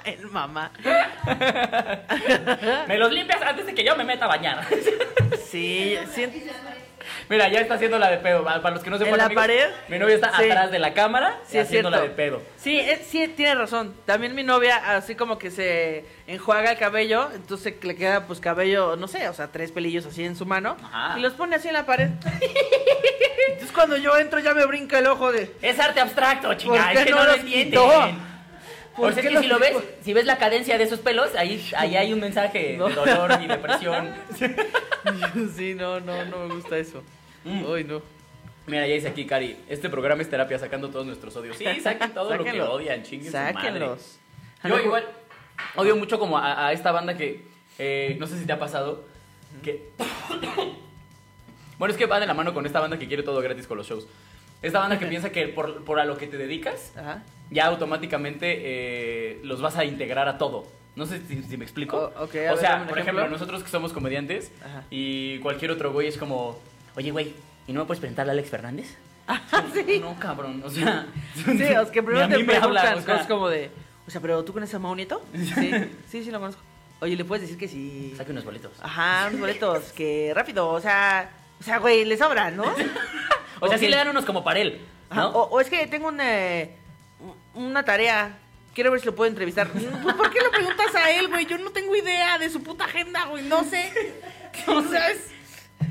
El 0.03 0.27
mamá. 0.27 0.71
Me 2.87 2.97
los 2.97 3.11
limpias 3.11 3.41
antes 3.41 3.65
de 3.65 3.73
que 3.73 3.83
yo 3.83 3.95
me 3.95 4.03
meta 4.03 4.25
a 4.25 4.27
bañar. 4.27 4.65
Sí, 5.53 5.95
sí. 6.15 6.25
Mira, 7.29 7.47
ya 7.47 7.59
está 7.59 7.75
haciendo 7.75 7.99
la 7.99 8.09
de 8.09 8.17
pedo. 8.17 8.43
Para 8.43 8.71
los 8.71 8.83
que 8.83 8.89
no 8.89 8.97
se 8.97 9.07
¿En 9.07 9.15
la 9.15 9.25
amigos, 9.25 9.43
pared? 9.43 9.69
Mi 9.87 9.99
novia 9.99 10.15
está 10.15 10.35
Sí. 10.35 10.49
atrás 10.49 10.71
de 10.71 10.79
la 10.79 10.95
cámara 10.95 11.37
Sí, 11.45 11.59
haciendo 11.59 11.91
la 11.91 12.01
de 12.01 12.09
pedo. 12.09 12.41
Sí, 12.57 12.79
es- 12.79 13.05
sí, 13.05 13.27
tiene 13.27 13.53
razón. 13.53 13.93
También 14.05 14.33
mi 14.33 14.41
novia, 14.41 14.95
así 14.95 15.13
como 15.13 15.37
que 15.37 15.51
se 15.51 16.05
enjuaga 16.25 16.71
el 16.71 16.79
cabello, 16.79 17.29
entonces 17.35 17.75
le 17.83 17.95
queda 17.95 18.25
pues 18.25 18.39
cabello, 18.39 18.95
no 18.95 19.07
sé, 19.07 19.29
o 19.29 19.33
sea, 19.35 19.51
tres 19.51 19.71
pelillos 19.71 20.07
así 20.07 20.25
en 20.25 20.35
su 20.35 20.47
mano 20.47 20.75
Ajá. 20.91 21.19
y 21.19 21.21
los 21.21 21.33
pone 21.33 21.55
así 21.57 21.67
en 21.67 21.75
la 21.75 21.85
pared. 21.85 22.09
Entonces 23.49 23.71
cuando 23.75 23.97
yo 23.97 24.17
entro 24.17 24.39
ya 24.39 24.55
me 24.55 24.65
brinca 24.65 24.97
el 24.97 25.05
ojo 25.05 25.31
de... 25.31 25.53
Es 25.61 25.79
arte 25.79 25.99
abstracto, 25.99 26.47
¿Por 26.47 26.57
chinga. 26.57 26.89
qué 26.93 26.97
Es 26.99 27.05
que 27.05 27.11
no 27.11 27.17
no, 27.17 27.23
lo 27.25 27.33
entienden. 27.35 28.32
Sea, 28.97 29.09
es 29.09 29.27
que 29.29 29.37
si 29.39 29.47
lo 29.47 29.59
ves, 29.59 29.75
si 30.03 30.13
ves 30.13 30.25
la 30.25 30.37
cadencia 30.37 30.77
de 30.77 30.83
esos 30.83 30.99
pelos, 30.99 31.35
ahí, 31.35 31.63
ahí 31.77 31.95
hay 31.95 32.13
un 32.13 32.19
mensaje 32.19 32.75
No. 32.77 32.87
de 32.89 32.95
dolor 32.95 33.31
y 33.41 33.47
depresión. 33.47 34.13
sí, 35.55 35.73
no, 35.75 35.99
no, 35.99 36.25
no 36.25 36.47
me 36.47 36.55
gusta 36.55 36.77
eso. 36.77 37.03
Mm. 37.43 37.65
Uy, 37.65 37.83
no. 37.83 38.01
Mira, 38.67 38.87
ya 38.87 38.93
dice 38.95 39.09
aquí, 39.09 39.25
Cari, 39.25 39.57
este 39.67 39.89
programa 39.89 40.21
es 40.21 40.29
terapia 40.29 40.57
sacando 40.57 40.89
todos 40.89 41.05
nuestros 41.05 41.35
odios. 41.35 41.57
Sí, 41.57 41.65
saquen 41.81 42.13
todo 42.13 42.29
lo 42.35 42.43
que 42.43 42.51
Sáquenlo. 42.51 42.71
odian, 42.73 43.03
chinguen 43.03 43.31
su 43.31 43.37
madre. 43.37 43.53
Sáquenlos. 43.53 44.19
Yo 44.63 44.79
igual 44.79 45.05
odio 45.75 45.95
mucho 45.97 46.17
como 46.19 46.37
a, 46.37 46.67
a 46.67 46.71
esta 46.71 46.91
banda 46.93 47.17
que, 47.17 47.43
eh, 47.79 48.15
no 48.19 48.27
sé 48.27 48.39
si 48.39 48.45
te 48.45 48.53
ha 48.53 48.59
pasado, 48.59 49.03
que... 49.61 49.89
bueno, 51.77 51.91
es 51.91 51.97
que 51.97 52.05
va 52.05 52.19
de 52.19 52.25
la 52.27 52.33
mano 52.33 52.53
con 52.53 52.65
esta 52.65 52.79
banda 52.79 52.97
que 52.97 53.07
quiere 53.07 53.23
todo 53.23 53.41
gratis 53.41 53.67
con 53.67 53.77
los 53.77 53.87
shows. 53.87 54.07
Esta 54.61 54.79
banda 54.79 54.97
que 54.97 55.05
piensa 55.07 55.31
que 55.31 55.47
por, 55.49 55.83
por 55.83 55.99
a 55.99 56.05
lo 56.05 56.17
que 56.17 56.27
te 56.27 56.37
dedicas, 56.37 56.93
Ajá. 56.95 57.23
Ya 57.51 57.65
automáticamente 57.67 58.45
eh, 58.61 59.39
los 59.43 59.61
vas 59.61 59.77
a 59.77 59.85
integrar 59.85 60.27
a 60.27 60.37
todo. 60.37 60.65
No 60.95 61.05
sé 61.05 61.21
si, 61.27 61.41
si 61.43 61.57
me 61.57 61.63
explico. 61.65 62.11
O- 62.17 62.27
sea, 62.27 62.75
un 62.81 62.87
por 62.87 62.99
ejemplo. 62.99 62.99
ejemplo, 62.99 63.27
nosotros 63.29 63.63
que 63.63 63.69
somos 63.69 63.93
comediantes 63.93 64.51
Ajá. 64.63 64.83
y 64.91 65.39
cualquier 65.39 65.71
otro 65.71 65.91
güey 65.91 66.07
es 66.07 66.17
como, 66.17 66.59
oye, 66.95 67.09
güey, 67.11 67.33
¿y 67.67 67.73
no 67.73 67.81
me 67.81 67.85
puedes 67.87 67.99
presentar 67.99 68.27
a 68.27 68.31
Alex 68.31 68.49
Fernández? 68.49 68.95
Ah, 69.27 69.41
sí. 69.73 69.99
No, 69.99 70.15
cabrón, 70.19 70.61
o 70.65 70.69
sea... 70.69 71.07
Sí, 71.35 71.57
sea, 71.57 71.85
que 71.91 72.03
primero 72.03 72.27
te 72.27 72.43
me 72.43 72.55
habla, 72.57 72.81
preguntan 72.81 72.97
o 72.97 73.01
sea, 73.01 73.13
cosas 73.13 73.27
como 73.27 73.49
de, 73.49 73.71
o 74.07 74.11
sea, 74.11 74.21
pero 74.21 74.43
¿tú 74.43 74.53
conoces 74.53 74.75
a 74.75 74.79
Mau 74.79 74.95
Nieto? 74.95 75.21
Sí, 75.33 75.71
sí, 76.09 76.23
sí 76.23 76.31
lo 76.31 76.39
conozco. 76.39 76.61
Oye, 77.01 77.15
¿le 77.17 77.25
puedes 77.25 77.41
decir 77.41 77.57
que 77.57 77.67
sí? 77.67 78.13
Saque 78.15 78.31
unos 78.31 78.45
boletos. 78.45 78.71
Ajá, 78.81 79.25
unos 79.29 79.39
boletos, 79.41 79.91
que 79.93 80.31
rápido, 80.35 80.69
o 80.69 80.79
sea, 80.79 81.29
o 81.59 81.63
sea, 81.63 81.79
güey, 81.79 82.05
le 82.05 82.17
sobran, 82.17 82.55
¿no? 82.55 82.63
O 83.59 83.67
sea, 83.67 83.77
sí 83.77 83.85
Ok. 83.85 83.91
le 83.91 83.97
dan 83.97 84.09
unos 84.09 84.25
como 84.25 84.43
para 84.43 84.59
él, 84.59 84.79
o, 85.15 85.49
o 85.51 85.59
es 85.59 85.69
que 85.69 85.87
tengo 85.87 86.07
una, 86.09 86.23
eh, 86.61 86.75
una 87.55 87.83
tarea, 87.83 88.37
quiero 88.73 88.91
ver 88.91 88.99
si 88.99 89.05
lo 89.05 89.15
puedo 89.15 89.29
entrevistar. 89.29 89.67
Pues, 90.03 90.15
¿Por 90.15 90.29
qué 90.31 90.39
lo 90.41 90.51
preguntas 90.51 90.93
a 90.95 91.11
él, 91.11 91.27
güey? 91.29 91.45
Yo 91.45 91.57
no 91.57 91.69
tengo 91.71 91.95
idea 91.95 92.37
de 92.37 92.49
su 92.49 92.61
puta 92.63 92.85
agenda, 92.85 93.25
güey, 93.25 93.43
no 93.43 93.63
sé. 93.63 93.91
O 94.67 94.81
sea, 94.83 95.09
es... 95.11 95.29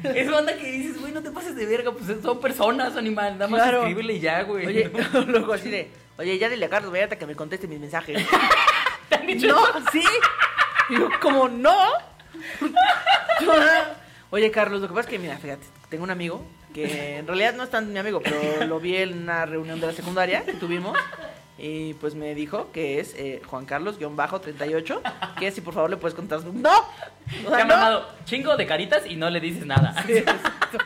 Es 0.04 0.28
banda 0.30 0.56
que 0.56 0.64
dices, 0.70 1.00
güey, 1.00 1.12
no 1.12 1.22
te 1.22 1.30
pases 1.30 1.54
de 1.54 1.64
verga, 1.66 1.92
pues 1.92 2.04
son 2.22 2.40
personas, 2.40 2.96
animal, 2.96 3.34
nada 3.34 3.46
más 3.48 3.60
Claro. 3.62 3.78
escríbele 3.80 4.18
ya, 4.20 4.42
güey. 4.42 4.66
Oye, 4.66 4.90
luego 5.26 5.52
así 5.52 5.68
de, 5.70 5.90
oye, 6.18 6.38
ya 6.38 6.48
dile 6.48 6.66
a 6.66 6.68
Carlos 6.70 6.92
Vallarta 6.92 7.16
que 7.18 7.26
me 7.26 7.36
conteste 7.36 7.68
mis 7.68 7.78
mensajes. 7.78 8.20
¿Te 9.08 9.14
han 9.14 9.26
dicho 9.26 9.46
No, 9.48 9.68
eso? 9.68 9.80
sí. 9.92 10.02
Y 10.90 10.94
yo, 10.98 11.08
como 11.20 11.48
no. 11.48 11.76
Oye, 14.30 14.50
Carlos, 14.50 14.80
lo 14.80 14.88
que 14.88 14.94
pasa 14.94 15.08
es 15.08 15.12
que, 15.12 15.18
mira, 15.18 15.36
fíjate, 15.38 15.64
tengo 15.88 16.04
un 16.04 16.10
amigo 16.10 16.44
que 16.74 17.18
en 17.18 17.26
realidad 17.26 17.54
no 17.54 17.64
es 17.64 17.70
tan 17.70 17.92
mi 17.92 17.98
amigo, 17.98 18.20
pero 18.22 18.64
lo 18.66 18.80
vi 18.80 18.96
en 18.96 19.22
una 19.22 19.44
reunión 19.44 19.78
de 19.80 19.86
la 19.88 19.92
secundaria 19.92 20.44
que 20.44 20.54
tuvimos. 20.54 20.96
Y 21.58 21.94
pues 21.94 22.14
me 22.14 22.34
dijo 22.34 22.70
que 22.72 22.98
es 22.98 23.14
eh, 23.14 23.42
Juan 23.46 23.66
Carlos-38, 23.66 25.00
que 25.38 25.50
si 25.50 25.60
por 25.60 25.74
favor 25.74 25.90
le 25.90 25.96
puedes 25.96 26.14
contar. 26.14 26.40
¡No! 26.54 26.70
O 27.46 27.50
Te 27.50 27.54
ha 27.54 27.64
no. 27.64 27.66
mandado 27.66 28.08
chingo 28.24 28.56
de 28.56 28.66
caritas 28.66 29.06
y 29.06 29.16
no 29.16 29.28
le 29.30 29.38
dices 29.40 29.64
nada. 29.66 29.94
Sí, 30.06 30.12
exacto. 30.18 30.78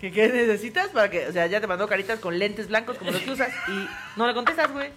¿Qué, 0.00 0.10
¿Qué 0.12 0.28
necesitas 0.28 0.88
para 0.88 1.10
que.? 1.10 1.26
O 1.26 1.32
sea, 1.32 1.46
ya 1.46 1.60
te 1.60 1.66
mandó 1.66 1.86
caritas 1.88 2.20
con 2.20 2.38
lentes 2.38 2.68
blancos 2.68 2.96
como 2.96 3.10
los 3.10 3.20
que 3.20 3.30
usas 3.32 3.50
y 3.68 3.86
no 4.16 4.26
le 4.26 4.34
contestas, 4.34 4.70
güey. 4.72 4.90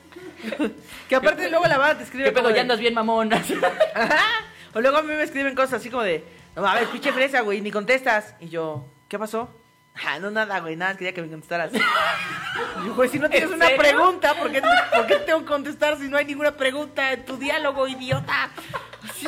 Que 1.10 1.16
aparte 1.16 1.50
luego 1.50 1.66
la 1.68 1.78
banda 1.78 1.98
te 1.98 2.04
escribe. 2.04 2.26
¿Qué 2.26 2.32
pedo? 2.32 2.50
de- 2.50 2.56
Ya 2.56 2.62
andas 2.62 2.80
bien, 2.80 2.94
mamón. 2.94 3.32
Ajá. 3.96 4.20
O 4.74 4.82
luego 4.82 4.98
a 4.98 5.02
mí 5.02 5.14
me 5.14 5.24
escriben 5.24 5.56
cosas 5.56 5.74
así 5.76 5.90
como 5.90 6.04
de, 6.04 6.24
no, 6.56 6.66
a 6.66 6.76
ver, 6.76 6.88
pinche 6.88 7.12
fresa, 7.12 7.42
güey, 7.42 7.62
ni 7.62 7.70
contestas. 7.72 8.36
Y 8.40 8.50
yo, 8.50 8.86
¿qué 9.08 9.18
pasó? 9.20 9.50
Ah, 10.06 10.18
no, 10.20 10.32
nada, 10.32 10.60
güey, 10.60 10.76
nada, 10.76 10.96
quería 10.98 11.14
que 11.14 11.22
me 11.22 11.30
contestaras. 11.30 11.72
Y 11.74 11.78
yo, 12.88 12.96
güey, 12.96 13.10
si 13.10 13.20
no 13.20 13.30
tienes 13.30 13.50
¿En 13.50 13.56
una 13.56 13.68
serio? 13.68 13.82
pregunta, 13.82 14.34
¿por 14.36 14.52
qué, 14.52 14.62
¿por 14.96 15.06
qué 15.08 15.16
tengo 15.18 15.40
que 15.40 15.46
contestar 15.46 15.98
si 15.98 16.08
no 16.10 16.18
hay 16.18 16.26
ninguna 16.26 16.52
pregunta 16.56 17.14
en 17.14 17.26
tu 17.26 17.38
diálogo, 17.38 17.88
idiota? 17.88 18.50
Sí. 19.16 19.28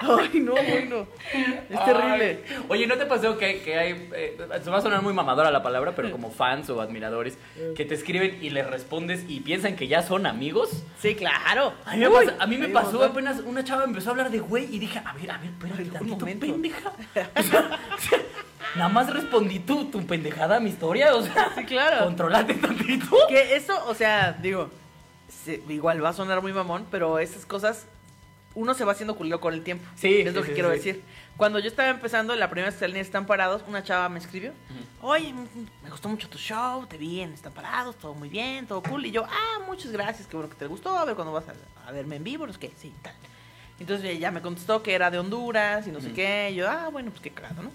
Ay, 0.00 0.40
no, 0.40 0.52
bueno. 0.52 1.06
Es 1.68 1.84
terrible. 1.84 2.44
Ay. 2.48 2.64
Oye, 2.68 2.86
¿no 2.86 2.96
te 2.96 3.06
pasó 3.06 3.36
que, 3.36 3.60
que 3.62 3.76
hay, 3.78 4.08
eh, 4.14 4.38
se 4.62 4.70
va 4.70 4.78
a 4.78 4.80
sonar 4.80 5.02
muy 5.02 5.12
mamadora 5.12 5.50
la 5.50 5.62
palabra, 5.62 5.92
pero 5.96 6.10
como 6.12 6.30
fans 6.30 6.70
o 6.70 6.80
admiradores, 6.80 7.36
que 7.76 7.84
te 7.84 7.94
escriben 7.94 8.38
y 8.40 8.50
les 8.50 8.66
respondes 8.66 9.24
y 9.28 9.40
piensan 9.40 9.74
que 9.76 9.88
ya 9.88 10.02
son 10.02 10.26
amigos? 10.26 10.84
Sí, 11.00 11.14
claro. 11.14 11.72
A 11.84 11.96
mí 11.96 12.04
me, 12.06 12.32
a 12.38 12.46
mí 12.46 12.72
pasó 12.72 13.02
apenas 13.04 13.40
una 13.40 13.64
chava 13.64 13.84
empezó 13.84 14.10
a 14.10 14.12
hablar 14.12 14.30
de 14.30 14.38
güey 14.38 14.72
y 14.74 14.78
dije, 14.78 15.00
a 15.04 15.12
ver, 15.14 15.30
a 15.30 15.38
ver, 15.38 15.50
espérate 15.50 15.82
Un 15.82 15.90
tantito, 15.90 16.16
momento. 16.16 16.46
pendeja. 16.46 16.92
O 17.36 18.00
sea, 18.00 18.20
nada 18.76 18.88
más 18.90 19.12
respondí 19.12 19.58
tú, 19.60 19.86
tu 19.86 20.04
pendejada 20.06 20.56
a 20.56 20.60
mi 20.60 20.70
historia, 20.70 21.14
o 21.14 21.22
sea, 21.22 21.50
Sí, 21.56 21.64
claro. 21.64 22.04
controlate 22.04 22.54
tantito. 22.54 23.16
Que 23.28 23.56
eso, 23.56 23.74
o 23.86 23.94
sea, 23.94 24.32
digo, 24.40 24.70
igual 25.68 26.04
va 26.04 26.10
a 26.10 26.12
sonar 26.12 26.40
muy 26.42 26.52
mamón, 26.52 26.86
pero 26.90 27.18
esas 27.18 27.44
cosas 27.46 27.86
uno 28.58 28.74
se 28.74 28.84
va 28.84 28.92
haciendo 28.92 29.14
culero 29.16 29.40
con 29.40 29.54
el 29.54 29.62
tiempo. 29.62 29.84
Sí, 29.96 30.20
es 30.20 30.34
lo 30.34 30.40
sí, 30.42 30.46
que 30.48 30.48
sí, 30.48 30.54
quiero 30.54 30.70
sí. 30.70 30.76
decir. 30.76 31.02
Cuando 31.36 31.60
yo 31.60 31.68
estaba 31.68 31.88
empezando, 31.90 32.34
la 32.34 32.50
primera 32.50 32.70
vez 32.70 32.78
que 32.80 33.00
Están 33.00 33.24
Parados, 33.26 33.62
una 33.68 33.84
chava 33.84 34.08
me 34.08 34.18
escribió. 34.18 34.52
Oye, 35.00 35.28
m- 35.28 35.46
me 35.84 35.90
gustó 35.90 36.08
mucho 36.08 36.28
tu 36.28 36.36
show, 36.38 36.84
te 36.86 36.96
vi 36.98 37.20
en 37.20 37.32
Están 37.32 37.52
Parados, 37.52 37.96
todo 37.96 38.14
muy 38.14 38.28
bien, 38.28 38.66
todo 38.66 38.82
cool. 38.82 39.06
Y 39.06 39.12
yo, 39.12 39.24
ah, 39.24 39.60
muchas 39.66 39.92
gracias, 39.92 40.26
qué 40.26 40.36
bueno 40.36 40.50
que 40.50 40.56
te 40.56 40.66
gustó. 40.66 40.98
A 40.98 41.04
ver 41.04 41.14
cuando 41.14 41.32
vas 41.32 41.44
a, 41.48 41.88
a 41.88 41.92
verme 41.92 42.16
en 42.16 42.24
vivo, 42.24 42.46
no 42.46 42.52
sé 42.52 42.58
qué, 42.58 42.72
sí, 42.76 42.92
tal. 43.02 43.14
Entonces 43.78 44.10
ella 44.10 44.32
me 44.32 44.42
contestó 44.42 44.82
que 44.82 44.92
era 44.92 45.08
de 45.12 45.18
Honduras 45.20 45.86
y 45.86 45.92
no 45.92 46.00
sé 46.00 46.06
Ujú. 46.08 46.16
qué. 46.16 46.50
Y 46.50 46.56
yo, 46.56 46.68
ah, 46.68 46.88
bueno, 46.90 47.10
pues 47.10 47.22
qué 47.22 47.30
cagado, 47.30 47.62
¿no? 47.62 47.70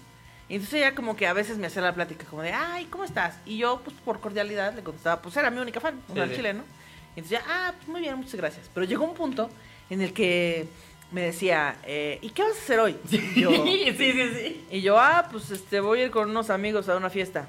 Y 0.50 0.56
entonces 0.56 0.74
ella 0.80 0.94
como 0.94 1.16
que 1.16 1.26
a 1.26 1.32
veces 1.32 1.56
me 1.56 1.66
hacía 1.68 1.80
la 1.80 1.94
plática 1.94 2.26
como 2.26 2.42
de, 2.42 2.52
ay, 2.52 2.84
¿cómo 2.90 3.04
estás? 3.04 3.36
Y 3.46 3.56
yo, 3.56 3.80
pues 3.82 3.96
por 4.04 4.20
cordialidad, 4.20 4.74
le 4.74 4.82
contestaba, 4.82 5.22
pues 5.22 5.34
era 5.38 5.48
mi 5.50 5.58
única 5.60 5.80
fan, 5.80 5.98
una 6.10 6.28
sí. 6.28 6.34
chileno. 6.34 6.62
Y 7.16 7.20
entonces 7.20 7.38
ya, 7.40 7.44
ah, 7.48 7.72
pues 7.74 7.88
muy 7.88 8.02
bien, 8.02 8.16
muchas 8.16 8.34
gracias. 8.34 8.68
Pero 8.74 8.84
llegó 8.84 9.04
un 9.04 9.14
punto 9.14 9.48
en 9.90 10.00
el 10.02 10.12
que 10.12 10.66
me 11.12 11.20
decía, 11.22 11.76
eh, 11.84 12.18
¿y 12.22 12.30
qué 12.30 12.42
vas 12.42 12.52
a 12.56 12.58
hacer 12.58 12.80
hoy? 12.80 12.96
Y 13.10 13.40
yo, 13.40 13.50
sí, 13.64 13.94
sí, 13.96 14.12
sí. 14.12 14.64
y 14.70 14.80
yo, 14.80 14.98
ah, 14.98 15.28
pues 15.30 15.50
este, 15.50 15.80
voy 15.80 16.00
a 16.00 16.04
ir 16.04 16.10
con 16.10 16.28
unos 16.30 16.50
amigos 16.50 16.88
a 16.88 16.96
una 16.96 17.10
fiesta. 17.10 17.48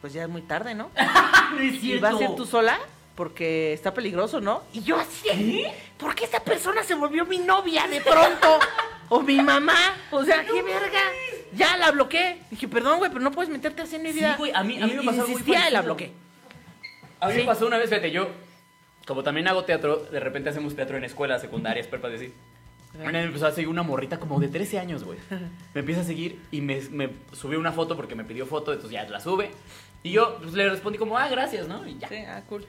Pues 0.00 0.12
ya 0.12 0.22
es 0.22 0.28
muy 0.28 0.42
tarde, 0.42 0.74
¿no? 0.74 0.90
No 1.52 1.60
es 1.60 1.82
¿Y 1.82 1.98
vas 1.98 2.14
a 2.20 2.24
ir 2.24 2.30
tú 2.36 2.44
sola? 2.46 2.78
Porque 3.14 3.72
está 3.72 3.92
peligroso, 3.94 4.40
¿no? 4.40 4.62
Y 4.72 4.82
yo 4.82 4.96
así, 4.96 5.64
¿por 5.96 6.14
qué 6.14 6.24
esta 6.24 6.40
persona 6.40 6.84
se 6.84 6.94
volvió 6.94 7.24
mi 7.24 7.38
novia 7.38 7.86
de 7.88 8.00
pronto? 8.00 8.58
¿O 9.08 9.20
mi 9.22 9.40
mamá? 9.40 9.96
O 10.10 10.22
sea, 10.24 10.44
¿qué 10.44 10.62
verga? 10.62 11.00
Ya 11.54 11.76
la 11.78 11.90
bloqueé. 11.90 12.38
Dije, 12.50 12.68
perdón, 12.68 12.98
güey, 12.98 13.10
pero 13.10 13.22
no 13.24 13.32
puedes 13.32 13.50
meterte 13.50 13.82
así 13.82 13.96
en 13.96 14.02
mi 14.02 14.12
Sí, 14.12 14.18
vida. 14.18 14.36
güey, 14.36 14.52
a 14.54 14.62
mí- 14.62 14.80
a 14.80 14.86
mí 14.86 14.92
Y- 14.92 14.96
me 14.96 15.02
y 15.02 15.06
pasó 15.06 15.20
algo 15.22 15.32
muy 15.32 15.40
insistía 15.40 15.68
y 15.68 15.72
la 15.72 15.82
bloqueé. 15.82 16.12
A 17.20 17.26
mí 17.28 17.32
Sí. 17.32 17.38
me 17.40 17.44
pasó 17.46 17.66
una 17.66 17.78
vez, 17.78 17.88
fíjate, 17.88 18.10
yo, 18.12 18.28
como 19.08 19.22
también 19.22 19.48
hago 19.48 19.64
teatro, 19.64 19.96
de 20.12 20.20
repente 20.20 20.50
hacemos 20.50 20.76
teatro 20.76 20.98
en 20.98 21.04
escuelas, 21.04 21.40
secundarias, 21.40 21.86
prepas 21.90 22.12
así. 22.12 22.32
Una 22.94 23.12
me 23.12 23.22
empezó 23.22 23.46
a 23.46 23.52
seguir 23.52 23.68
una 23.68 23.82
morrita 23.82 24.18
como 24.18 24.38
de 24.38 24.48
13 24.48 24.78
años, 24.78 25.04
güey. 25.04 25.18
Me 25.74 25.80
empieza 25.80 26.02
a 26.02 26.04
seguir 26.04 26.40
y 26.50 26.60
me, 26.60 26.80
me 26.90 27.10
subió 27.32 27.58
una 27.58 27.70
foto 27.72 27.96
porque 27.96 28.14
me 28.14 28.24
pidió 28.24 28.46
foto, 28.46 28.72
entonces 28.72 28.92
ya 28.92 29.08
la 29.08 29.20
sube. 29.20 29.50
Y 30.02 30.10
yo 30.12 30.38
pues, 30.38 30.54
le 30.54 30.68
respondí 30.68 30.98
como, 30.98 31.16
ah, 31.16 31.28
gracias, 31.28 31.68
¿no? 31.68 31.86
Y 31.86 31.98
ya. 31.98 32.08
Sí, 32.08 32.16
ah, 32.16 32.42
cool. 32.48 32.66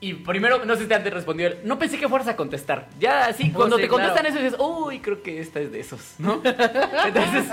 Y 0.00 0.14
primero, 0.14 0.64
no 0.64 0.76
sé 0.76 0.86
si 0.86 0.92
antes 0.92 1.12
respondió 1.12 1.48
él, 1.48 1.58
no 1.64 1.78
pensé 1.78 1.98
que 1.98 2.08
fueras 2.08 2.28
a 2.28 2.36
contestar. 2.36 2.88
Ya 2.98 3.26
así, 3.26 3.50
Oh, 3.54 3.56
cuando 3.58 3.76
sí, 3.76 3.82
te 3.82 3.88
contestan 3.88 4.24
claro. 4.24 4.36
eso 4.36 4.44
dices, 4.44 4.60
uy, 4.60 5.00
creo 5.00 5.22
que 5.22 5.40
esta 5.40 5.60
es 5.60 5.72
de 5.72 5.80
esos, 5.80 6.14
¿no? 6.18 6.40
Entonces, 6.44 7.46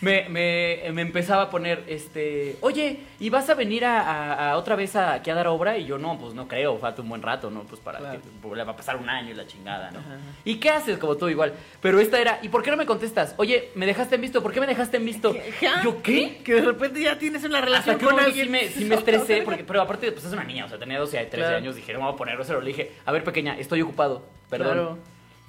me, 0.00 0.28
me, 0.28 0.80
me 0.92 1.02
empezaba 1.02 1.42
a 1.42 1.50
poner, 1.50 1.84
este, 1.86 2.56
oye, 2.60 3.00
¿y 3.20 3.30
vas 3.30 3.48
a 3.48 3.54
venir 3.54 3.84
a, 3.84 4.00
a- 4.00 4.50
a 4.52 4.56
otra 4.58 4.76
vez 4.76 4.94
a, 4.96 5.14
aquí 5.14 5.30
a 5.30 5.34
dar 5.34 5.46
obra? 5.46 5.78
Y 5.78 5.86
yo, 5.86 5.96
no, 5.98 6.18
pues 6.18 6.34
no 6.34 6.46
creo, 6.46 6.76
falta 6.78 7.00
un 7.00 7.08
buen 7.08 7.22
rato, 7.22 7.50
¿no? 7.50 7.62
Pues 7.62 7.80
para 7.80 7.98
Claro. 8.00 8.20
que 8.20 8.28
pues, 8.42 8.56
le 8.58 8.64
va 8.64 8.72
a 8.72 8.76
pasar 8.76 8.96
un 8.96 9.08
año 9.08 9.30
y 9.30 9.34
la 9.34 9.46
chingada, 9.46 9.90
¿no? 9.92 10.00
Ajá. 10.00 10.16
¿Y 10.44 10.56
qué 10.56 10.70
haces? 10.70 10.98
Como 10.98 11.16
tú 11.16 11.28
igual. 11.28 11.54
Pero 11.80 12.00
esta 12.00 12.20
era, 12.20 12.38
¿y 12.42 12.48
por 12.48 12.62
qué 12.62 12.70
no 12.70 12.76
me 12.76 12.84
contestas? 12.86 13.34
Oye, 13.38 13.70
¿me 13.76 13.86
dejaste 13.86 14.16
en 14.16 14.20
visto? 14.20 14.42
¿Por 14.42 14.52
qué 14.52 14.60
me 14.60 14.66
dejaste 14.66 14.96
en 14.98 15.04
visto? 15.06 15.34
¿Yo 15.82 16.02
qué? 16.02 16.40
Que 16.44 16.54
de 16.54 16.60
repente 16.62 17.00
ya 17.00 17.18
tienes 17.18 17.42
una 17.44 17.60
relación 17.62 17.96
Hasta 17.96 18.06
con 18.06 18.20
alguien. 18.20 18.46
sí 18.46 18.50
me, 18.50 18.68
sí 18.68 18.84
me 18.84 18.94
estresé, 18.96 19.42
porque, 19.42 19.64
pero 19.64 19.80
aparte, 19.80 20.12
pues 20.12 20.24
es 20.24 20.32
una 20.32 20.44
niña, 20.44 20.66
o 20.66 20.68
sea, 20.68 20.78
tenía 20.78 20.98
12, 20.98 21.16
13 21.16 21.36
Claro. 21.36 21.56
años, 21.56 21.76
dije, 21.76 21.92
no 21.94 22.00
me 22.00 22.04
voy 22.06 22.14
a 22.14 22.16
poner 22.16 22.34
grosero. 22.34 22.60
Le 22.60 22.68
dije, 22.68 22.92
a 23.06 23.12
ver, 23.12 23.24
pequeña, 23.24 23.56
estoy 23.58 23.80
ocupado, 23.82 24.22
perdón. 24.50 24.72
Claro. 24.74 24.98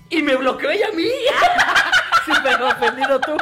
Y 0.10 0.22
me 0.22 0.36
bloqueó 0.36 0.70
ella 0.70 0.88
a 0.92 0.96
mí. 0.96 1.04
Sí, 2.26 2.32
pero 2.44 2.68
ofendido 2.68 3.20
tú. 3.22 3.38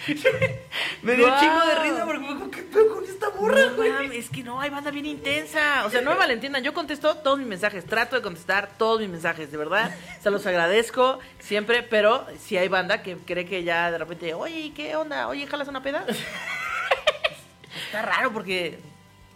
me 1.02 1.14
dio 1.14 1.32
un 1.32 1.40
chingo 1.40 1.66
de 1.66 1.74
risa 1.76 2.04
porque 2.04 2.20
me 2.20 2.28
dijo, 2.34 2.50
¿qué 2.50 2.62
pedo 2.62 2.94
con 2.94 3.04
esta 3.04 3.26
No, 3.28 3.76
güey? 3.76 4.18
es 4.18 4.30
que 4.30 4.42
no, 4.42 4.60
hay 4.60 4.70
banda 4.70 4.90
bien 4.90 5.06
intensa. 5.06 5.84
O 5.84 5.90
sea, 5.90 6.00
no 6.00 6.12
me 6.12 6.16
malentiendan, 6.16 6.62
yo 6.62 6.72
contesto 6.72 7.16
todos 7.16 7.38
mis 7.38 7.46
mensajes, 7.46 7.84
trato 7.84 8.16
de 8.16 8.22
contestar 8.22 8.70
todos 8.78 9.00
mis 9.00 9.08
mensajes, 9.08 9.50
de 9.52 9.58
verdad. 9.58 9.94
Se 10.22 10.30
los 10.30 10.46
agradezco 10.46 11.18
siempre, 11.38 11.82
pero 11.82 12.26
si 12.38 12.56
hay 12.56 12.68
banda 12.68 13.02
que 13.02 13.16
cree 13.16 13.44
que 13.44 13.62
ya 13.62 13.90
de 13.90 13.98
repente, 13.98 14.34
oye, 14.34 14.60
¿y 14.60 14.70
¿qué 14.70 14.96
onda? 14.96 15.28
Oye, 15.28 15.46
¿jalas 15.46 15.68
una 15.68 15.82
peda? 15.82 16.04
Está 17.86 18.02
raro 18.02 18.32
porque 18.32 18.78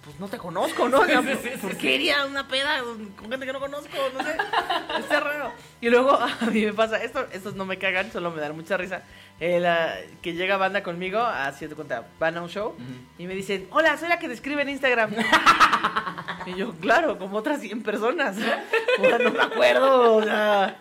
pues 0.04 0.20
no 0.20 0.28
te 0.28 0.36
conozco, 0.38 0.88
¿no? 0.88 0.98
O 1.00 1.04
Sí, 1.06 1.12
sí, 1.12 1.48
sí, 1.52 1.58
¿Por 1.60 1.72
sí. 1.72 1.78
qué 1.78 1.94
iría 1.94 2.22
a 2.22 2.26
una 2.26 2.46
peda 2.46 2.80
con 3.16 3.30
gente 3.30 3.46
que 3.46 3.52
no 3.52 3.60
conozco? 3.60 3.88
No 4.16 4.22
sé. 4.22 4.36
Está 5.00 5.20
raro. 5.20 5.52
Y 5.80 5.88
luego 5.90 6.12
a 6.40 6.46
mí 6.50 6.64
me 6.66 6.72
pasa, 6.72 7.02
esto, 7.02 7.26
estos 7.32 7.54
no 7.54 7.64
me 7.64 7.78
cagan, 7.78 8.12
solo 8.12 8.30
me 8.30 8.40
dan 8.40 8.54
mucha 8.54 8.76
risa. 8.76 9.02
eh, 9.40 9.58
la- 9.60 9.96
que 10.22 10.34
llega 10.34 10.56
banda 10.56 10.82
conmigo, 10.82 11.18
así 11.20 11.66
te 11.66 11.74
cuenta, 11.74 12.06
van 12.20 12.36
a 12.36 12.42
un 12.42 12.48
show 12.48 12.76
y 13.18 13.26
me 13.26 13.34
dicen, 13.34 13.66
hola, 13.70 13.96
soy 13.96 14.08
la 14.08 14.18
que 14.18 14.28
te 14.28 14.34
escribe 14.34 14.62
en 14.62 14.68
Instagram. 14.70 15.10
y 16.46 16.54
yo, 16.54 16.72
claro, 16.74 17.18
como 17.18 17.38
otras 17.38 17.60
100 17.60 17.82
personas. 17.82 18.36
O 18.36 19.04
sea, 19.04 19.18
no 19.18 19.30
me 19.30 19.42
acuerdo, 19.42 20.16
o 20.16 20.22
sea. 20.22 20.76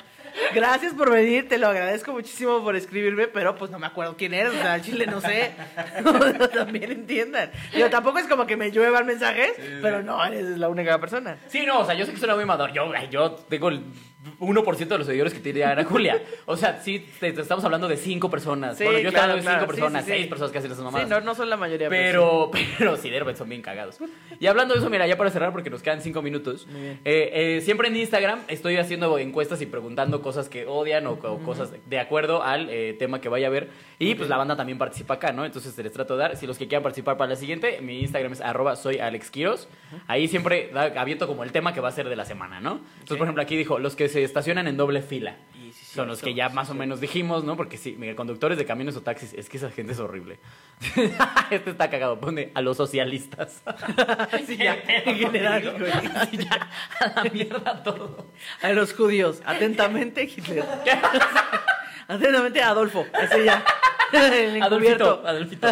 Gracias 0.54 0.94
por 0.94 1.12
venir, 1.12 1.48
te 1.48 1.58
lo 1.58 1.68
agradezco 1.68 2.12
muchísimo 2.12 2.64
por 2.64 2.76
escribirme, 2.76 3.28
pero 3.28 3.56
pues 3.56 3.72
no 3.72 3.80
me 3.80 3.88
acuerdo 3.88 4.16
quién 4.18 4.34
eres, 4.34 4.54
o 4.54 4.58
sea, 4.58 4.74
al 4.74 4.82
chile 4.82 5.06
no 5.08 5.22
sé. 5.22 5.52
También 6.54 6.92
entiendan. 6.92 7.52
Digo, 7.74 7.90
tampoco 7.90 8.20
es 8.20 8.28
como 8.28 8.46
que 8.46 8.58
me 8.58 8.72
lluevan 8.72 9.06
mensajes, 9.06 9.54
pero 9.82 10.02
no, 10.02 10.24
eres 10.24 10.58
la 10.58 10.70
única 10.70 11.00
persona. 11.00 11.38
Sí, 11.48 11.66
no, 11.66 11.80
o 11.80 11.86
sea, 11.86 11.96
yo 11.96 12.06
sé 12.06 12.12
que 12.12 12.18
suena 12.18 12.36
muy 12.36 12.46
mador. 12.46 12.72
Yo, 12.72 12.92
yo 13.10 13.32
tengo 13.32 13.70
el 13.70 13.84
1% 14.40 14.88
de 14.88 14.98
los 14.98 15.08
seguidores 15.08 15.34
que 15.34 15.40
tiene 15.40 15.64
Ana 15.64 15.84
Julia. 15.86 16.22
O 16.46 16.56
sea, 16.58 16.80
sí, 16.82 17.06
te, 17.20 17.34
te 17.34 17.42
estamos 17.42 17.64
hablando 17.66 17.88
de 17.88 17.98
5 17.98 18.30
personas. 18.30 18.78
Sí, 18.78 18.84
bueno, 18.84 19.00
yo 19.00 19.10
claro, 19.12 19.36
estaba 19.38 19.40
hablando 19.40 19.50
de 19.52 19.58
5 19.58 19.58
claro. 19.58 19.74
Sí, 19.74 19.82
personas, 19.82 20.06
sí, 20.06 20.12
sí. 20.12 20.18
6 20.18 20.28
personas 20.28 20.52
que 20.52 20.58
hacen 20.60 20.72
esas 20.72 20.84
mamadas. 20.84 21.08
Sí, 21.08 21.14
no, 21.14 21.22
no 21.22 21.36
son 21.36 21.50
la 21.50 21.58
mayoría. 21.58 21.90
Pero, 21.90 22.52
pero 22.78 22.98
sí, 22.98 23.10
de 23.10 23.20
repente 23.20 23.38
son 23.40 23.50
bien 23.50 23.62
cagados. 23.62 23.98
Y 24.40 24.48
hablando 24.48 24.74
de 24.74 24.80
eso, 24.80 24.90
mira, 24.90 25.06
ya 25.08 25.18
para 25.18 25.30
cerrar, 25.30 25.52
porque 25.52 25.70
nos 25.70 25.82
quedan 25.82 26.02
cinco 26.02 26.22
minutos. 26.22 26.68
Muy 26.68 26.82
bien. 26.82 27.00
eh, 27.06 27.32
eh, 27.58 27.62
siempre 27.62 27.88
en 27.88 27.96
Instagram 27.98 28.40
estoy 28.48 28.78
haciendo 28.78 29.18
encuestas 29.18 29.62
y 29.62 29.66
preguntando 29.66 30.22
cosas 30.22 30.50
que 30.50 30.66
odian 30.66 31.06
o, 31.08 31.12
o 31.14 31.40
cosas 31.40 31.72
de 31.86 32.00
acuerdo 32.00 32.44
al 32.44 32.70
eh, 32.70 32.96
tema 32.98 33.20
que 33.22 33.30
vaya 33.30 33.48
a 33.48 33.50
ver. 33.52 33.70
Y 34.00 34.16
pues 34.16 34.30
la 34.30 34.38
banda 34.38 34.56
también 34.56 34.78
participa 34.78 35.14
acá, 35.16 35.32
¿no? 35.32 35.46
Entonces 35.46 35.78
les 35.78 35.92
trato 35.92 36.16
de 36.18 36.24
dar. 36.24 36.38
Si 36.38 36.46
los 36.48 36.58
que 36.58 36.68
quieran 36.68 36.84
participar 36.84 37.16
para 37.18 37.30
la 37.32 37.36
siguiente, 37.36 37.80
mi 37.82 38.02
Instagram 38.02 38.34
es 38.34 38.42
arroba 38.42 38.76
soy 38.76 38.98
Alex 39.00 39.32
Quiros. 39.32 39.70
Ahí 40.08 40.28
siempre 40.28 40.70
da- 40.74 40.94
aviento 41.00 41.28
como 41.28 41.44
el 41.44 41.52
tema 41.52 41.74
que 41.74 41.80
va 41.80 41.90
a 41.90 41.92
ser 41.92 42.10
de 42.10 42.16
la 42.16 42.26
semana, 42.26 42.60
¿no? 42.60 42.82
Entonces, 42.94 43.18
por 43.18 43.26
ejemplo, 43.28 43.42
aquí 43.44 43.56
dijo, 43.56 43.80
los 43.80 43.96
que 43.96 44.10
se 44.14 44.24
estacionan 44.24 44.68
en 44.68 44.78
doble 44.78 45.02
fila. 45.02 45.36
Y 45.56 45.74
sí, 45.74 45.86
sí, 45.86 45.96
Son 45.96 46.08
los 46.08 46.22
que 46.22 46.34
ya 46.34 46.50
más 46.50 46.70
o 46.70 46.74
menos 46.74 47.02
dijimos, 47.02 47.44
¿no? 47.44 47.58
Porque 47.58 47.78
sí, 47.78 47.96
mira, 47.98 48.16
conductores 48.16 48.58
de 48.58 48.66
camiones 48.66 48.96
o 48.96 49.02
taxis, 49.02 49.34
es 49.34 49.50
que 49.50 49.58
esa 49.58 49.70
gente 49.72 49.94
es 49.94 50.00
horrible. 50.00 50.40
este 51.52 51.72
está 51.72 51.90
cagado, 51.90 52.20
pone 52.20 52.52
a 52.54 52.62
los 52.62 52.78
socialistas. 52.78 53.62
Sí, 54.46 54.58
ya, 54.58 54.78
en 54.88 55.16
general, 55.18 55.76
güey. 55.80 55.92
Ya, 56.38 56.70
a 57.00 57.24
la 57.24 57.32
mierda 57.32 57.84
todo. 57.84 58.28
A 58.62 58.72
los 58.72 58.94
judíos, 58.94 59.42
atentamente 59.46 60.24
Hitler. 60.24 60.64
atentamente 62.08 62.62
Adolfo, 62.62 63.06
ese 63.22 63.46
ya. 63.46 63.64
Adolfito. 64.62 65.24
Adolfito. 65.26 65.68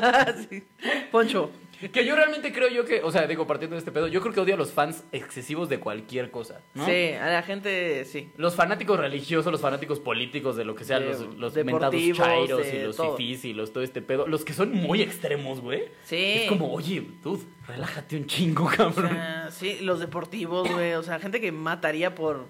Sí. 0.50 0.64
Poncho. 1.12 1.52
Que 1.93 2.05
yo 2.05 2.15
realmente 2.15 2.51
creo 2.53 2.69
yo 2.69 2.86
que, 2.86 3.01
o 3.03 3.11
sea, 3.11 3.27
digo, 3.27 3.47
partiendo 3.47 3.75
de 3.75 3.79
este 3.79 3.91
pedo, 3.91 4.07
yo 4.07 4.21
creo 4.21 4.34
que 4.34 4.39
odio 4.39 4.53
a 4.55 4.57
los 4.57 4.71
fans 4.71 5.03
excesivos 5.11 5.69
de 5.69 5.79
cualquier 5.79 6.32
cosa, 6.32 6.61
¿no? 6.73 6.86
Sí, 6.86 7.13
a 7.13 7.27
la 7.29 7.41
gente, 7.43 8.05
sí. 8.05 8.29
Los 8.38 8.55
fanáticos 8.55 8.99
religiosos, 8.99 9.51
los 9.51 9.61
fanáticos 9.61 9.99
políticos, 9.99 10.55
de 10.55 10.65
lo 10.65 10.75
que 10.75 10.84
sea, 10.84 10.99
De- 10.99 11.07
los, 11.07 11.21
los 11.38 11.55
mentados 11.65 11.95
chairos 12.13 12.65
y 12.73 12.79
los 12.84 12.95
todo. 12.95 13.17
fifís 13.17 13.45
y 13.45 13.53
los 13.53 13.73
todo 13.73 13.84
este 13.84 14.01
pedo, 14.01 14.27
los 14.27 14.45
que 14.45 14.53
son 14.53 14.71
muy 14.73 15.01
extremos, 15.01 15.59
güey. 15.61 15.84
Sí. 16.03 16.15
Es 16.43 16.49
como, 16.49 16.71
oye, 16.73 17.03
dude, 17.23 17.43
relájate 17.67 18.15
un 18.17 18.25
chingo, 18.27 18.65
O 18.65 18.69
cabrón. 18.69 19.09
sea, 19.11 19.49
sí, 19.51 19.79
los 19.82 19.99
deportivos, 19.99 20.69
güey. 20.71 20.93
O 20.93 21.03
sea, 21.03 21.19
gente 21.19 21.41
que 21.41 21.51
mataría 21.51 22.15
por 22.15 22.45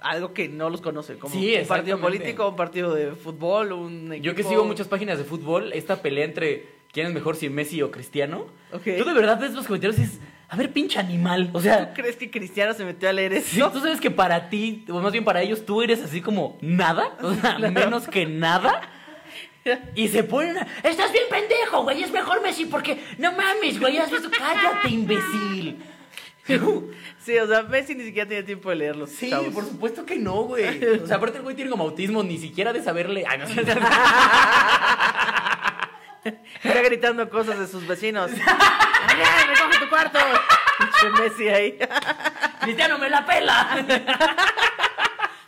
algo 0.00 0.32
que 0.32 0.48
no 0.48 0.70
los 0.70 0.80
conoce. 0.80 1.18
Como 1.18 1.34
Sí, 1.34 1.56
un 1.60 1.66
partido 1.66 1.98
político, 2.00 2.48
un 2.48 2.56
partido 2.56 2.94
de 2.94 3.12
fútbol, 3.12 3.72
un 3.72 4.12
equipo... 4.12 4.24
Yo 4.26 4.34
que 4.36 4.44
sigo 4.44 4.64
muchas 4.64 4.86
páginas 4.86 5.18
de 5.18 5.24
fútbol, 5.24 5.72
esta 5.72 6.00
pelea 6.02 6.24
entre 6.24 6.77
quién 6.92 7.06
es 7.06 7.12
mejor, 7.12 7.36
si 7.36 7.48
Messi 7.48 7.82
o 7.82 7.90
Cristiano. 7.90 8.46
Ok. 8.72 8.84
Tú 8.98 9.04
de 9.04 9.12
verdad 9.12 9.38
ves 9.40 9.52
los 9.52 9.66
comentarios 9.66 9.98
y 9.98 10.02
dices, 10.02 10.20
a 10.48 10.56
ver, 10.56 10.72
pinche 10.72 10.98
animal. 10.98 11.50
O 11.52 11.60
sea, 11.60 11.92
¿Tú 11.92 12.00
crees 12.00 12.16
que 12.16 12.30
Cristiano 12.30 12.72
se 12.72 12.84
metió 12.84 13.08
a 13.08 13.12
leer 13.12 13.34
eso? 13.34 13.48
sí, 13.50 13.62
tú 13.72 13.80
sabes 13.80 14.00
que 14.00 14.10
para 14.10 14.48
ti, 14.48 14.84
o 14.88 15.00
más 15.00 15.12
bien 15.12 15.24
para 15.24 15.42
ellos, 15.42 15.64
tú 15.66 15.82
eres 15.82 16.02
así 16.02 16.20
como 16.20 16.58
nada, 16.60 17.16
o 17.22 17.34
sea, 17.34 17.58
menos 17.70 18.08
que 18.08 18.26
nada. 18.26 18.80
Y 19.94 20.08
se 20.08 20.24
ponen, 20.24 20.56
a, 20.56 20.66
estás 20.82 21.12
bien 21.12 21.24
pendejo, 21.28 21.82
güey, 21.82 22.02
es 22.02 22.10
mejor 22.10 22.40
Messi 22.42 22.64
porque, 22.64 22.98
no 23.18 23.32
mames, 23.32 23.78
güey, 23.78 23.98
has 23.98 24.10
visto, 24.10 24.30
cállate, 24.30 24.88
imbécil. 24.88 25.76
Sí, 27.18 27.36
o 27.36 27.46
sea, 27.46 27.62
Messi 27.62 27.94
ni 27.94 28.04
siquiera 28.04 28.26
tiene 28.26 28.42
tiempo 28.42 28.70
de 28.70 28.76
leerlos. 28.76 29.10
Sí, 29.10 29.28
chavos. 29.28 29.48
por 29.48 29.62
supuesto 29.62 30.06
que 30.06 30.16
no, 30.16 30.44
güey. 30.44 30.64
O 31.02 31.06
sea, 31.06 31.16
aparte 31.16 31.36
el 31.36 31.42
güey 31.42 31.54
tiene 31.54 31.70
como 31.70 31.84
autismo, 31.84 32.22
ni 32.22 32.38
siquiera 32.38 32.72
de 32.72 32.82
saberle. 32.82 33.24
Ay, 33.28 33.36
no 33.38 33.46
sé. 33.46 33.54
Está 36.62 36.82
gritando 36.82 37.28
cosas 37.28 37.58
de 37.58 37.66
sus 37.66 37.86
vecinos. 37.86 38.30
¡Ay, 39.08 39.46
recoge 39.48 39.78
tu 39.78 39.88
cuarto! 39.88 40.18
Pinche 40.78 41.22
Messi 41.22 41.48
ahí. 41.48 41.78
Cristiano 42.60 42.98
me 42.98 43.08
la 43.08 43.24
pela. 43.24 43.84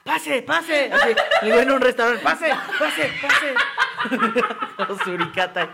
¡Pase, 0.05 0.43
pase! 0.43 0.91
Así, 0.93 1.15
le 1.43 1.47
digo 1.47 1.61
en 1.61 1.71
un 1.71 1.81
restaurante, 1.81 2.23
¡pase, 2.23 2.53
pase, 2.79 3.13
pase! 3.21 3.55
Con 4.87 4.99
su 4.99 5.11
uricata. 5.13 5.69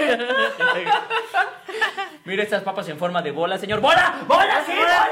Mira 2.24 2.42
estas 2.42 2.62
papas 2.62 2.88
en 2.88 2.98
forma 2.98 3.20
de 3.22 3.30
bola, 3.32 3.58
señor. 3.58 3.80
¡Bola! 3.80 4.22
¡Bola! 4.26 4.62
¡Sí, 4.66 4.72
bola! 4.76 5.08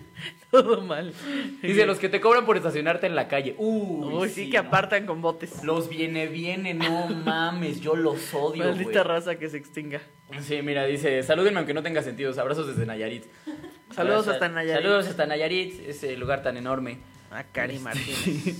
Todo 0.50 0.82
mal. 0.82 1.14
Dice, 1.62 1.86
los 1.86 1.98
que 1.98 2.10
te 2.10 2.20
cobran 2.20 2.44
por 2.44 2.58
estacionarte 2.58 3.06
en 3.06 3.14
la 3.14 3.26
calle. 3.26 3.54
Uy, 3.56 4.12
Uy, 4.14 4.28
sí, 4.28 4.50
que 4.50 4.60
no. 4.62 4.68
apartan 4.68 5.06
con 5.06 5.22
botes. 5.22 5.64
Los 5.64 5.88
viene, 5.88 6.26
viene, 6.26 6.74
no 6.74 7.06
mames, 7.08 7.80
yo 7.80 7.96
los 7.96 8.34
odio, 8.34 8.64
Maldita 8.64 9.02
güey. 9.02 9.04
raza 9.04 9.36
que 9.36 9.48
se 9.48 9.56
extinga. 9.56 10.02
Sí, 10.40 10.60
mira, 10.62 10.84
dice, 10.84 11.22
salúdenme 11.22 11.58
aunque 11.58 11.72
no 11.74 11.82
tenga 11.82 12.02
sentido. 12.02 12.38
Abrazos 12.38 12.66
desde 12.66 12.84
Nayarit. 12.84 13.24
Saludos 13.94 14.26
Sal- 14.26 14.34
hasta 14.34 14.48
Nayarit. 14.48 14.82
Saludos 14.82 15.06
hasta 15.06 15.26
Nayarit, 15.26 15.88
ese 15.88 16.16
lugar 16.18 16.42
tan 16.42 16.56
enorme. 16.58 16.98
Ah, 17.30 17.44
Cari 17.50 17.78
Martínez. 17.78 18.56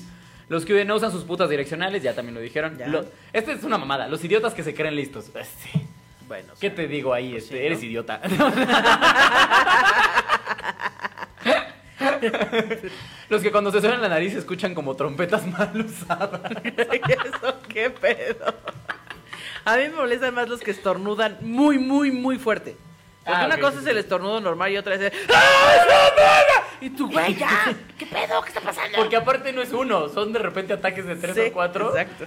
Los 0.53 0.67
que 0.67 0.85
no 0.85 0.97
usan 0.97 1.11
sus 1.11 1.25
putas 1.25 1.49
direccionales, 1.49 2.03
ya 2.03 2.15
también 2.15 2.35
lo 2.35 2.41
dijeron. 2.43 2.77
Lo- 2.87 3.07
este 3.33 3.53
es 3.53 3.65
una 3.65 3.79
mamada. 3.79 4.07
Los 4.07 4.23
idiotas 4.23 4.53
que 4.53 4.63
se 4.63 4.75
creen 4.75 4.95
listos. 4.95 5.31
Sí. 5.63 5.87
Bueno, 6.29 6.53
¿Qué 6.61 6.69
te 6.69 6.87
digo 6.87 7.15
ahí? 7.15 7.35
Este, 7.37 7.55
sí, 7.55 7.61
¿no? 7.61 7.61
Eres 7.67 7.83
idiota. 7.83 8.21
Los 13.29 13.43
que 13.43 13.51
cuando 13.51 13.71
se 13.73 13.81
suenan 13.81 14.03
la 14.03 14.09
nariz 14.09 14.35
escuchan 14.35 14.75
como 14.75 14.95
trompetas 14.95 15.47
mal 15.47 15.73
usadas. 15.81 16.41
¿Eso 16.65 17.59
qué 17.69 17.91
pedo? 17.91 18.55
A 19.65 19.77
mí 19.77 19.83
me 19.85 19.91
molestan 19.97 20.35
más 20.35 20.49
los 20.49 20.61
que 20.61 20.71
estornudan 20.73 21.39
muy, 21.41 21.79
muy, 21.79 22.11
muy 22.11 22.39
fuerte. 22.39 22.77
Porque 23.25 23.41
Ah, 23.41 23.47
una 23.47 23.59
cosa 23.59 23.79
es 23.81 23.87
el 23.87 23.99
estornudo 23.99 24.41
normal 24.41 24.73
y 24.73 24.77
otra 24.77 24.97
es 24.97 25.01
el... 25.03 25.13
¡Ah, 25.33 26.63
Y 26.83 26.91
tú, 26.91 27.09
güey, 27.11 27.35
ya. 27.37 27.73
¿Qué 27.97 28.07
pedo? 28.07 28.43
¿Qué 28.43 28.49
está 28.49 28.61
pasando? 28.61 28.99
Porque 28.99 29.15
aparte 29.17 29.53
no 29.53 29.63
es 29.63 29.73
uno, 29.73 30.09
son 30.09 30.33
de 30.33 30.41
repente 30.41 30.73
ataques 30.73 31.07
de 31.07 31.15
tres 31.17 31.35
Sí, 31.37 31.43
o 31.49 31.53
cuatro. 31.53 31.97
Exacto. 31.97 32.27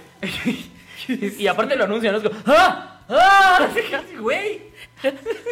y 1.08 1.46
aparte 1.46 1.76
lo 1.76 1.84
anuncian, 1.84 2.12
¿no? 2.14 2.18
Es 2.18 2.24
como, 2.28 2.40
¡ah! 2.46 3.00
¡ah! 3.08 3.68
Güey, 4.18 4.62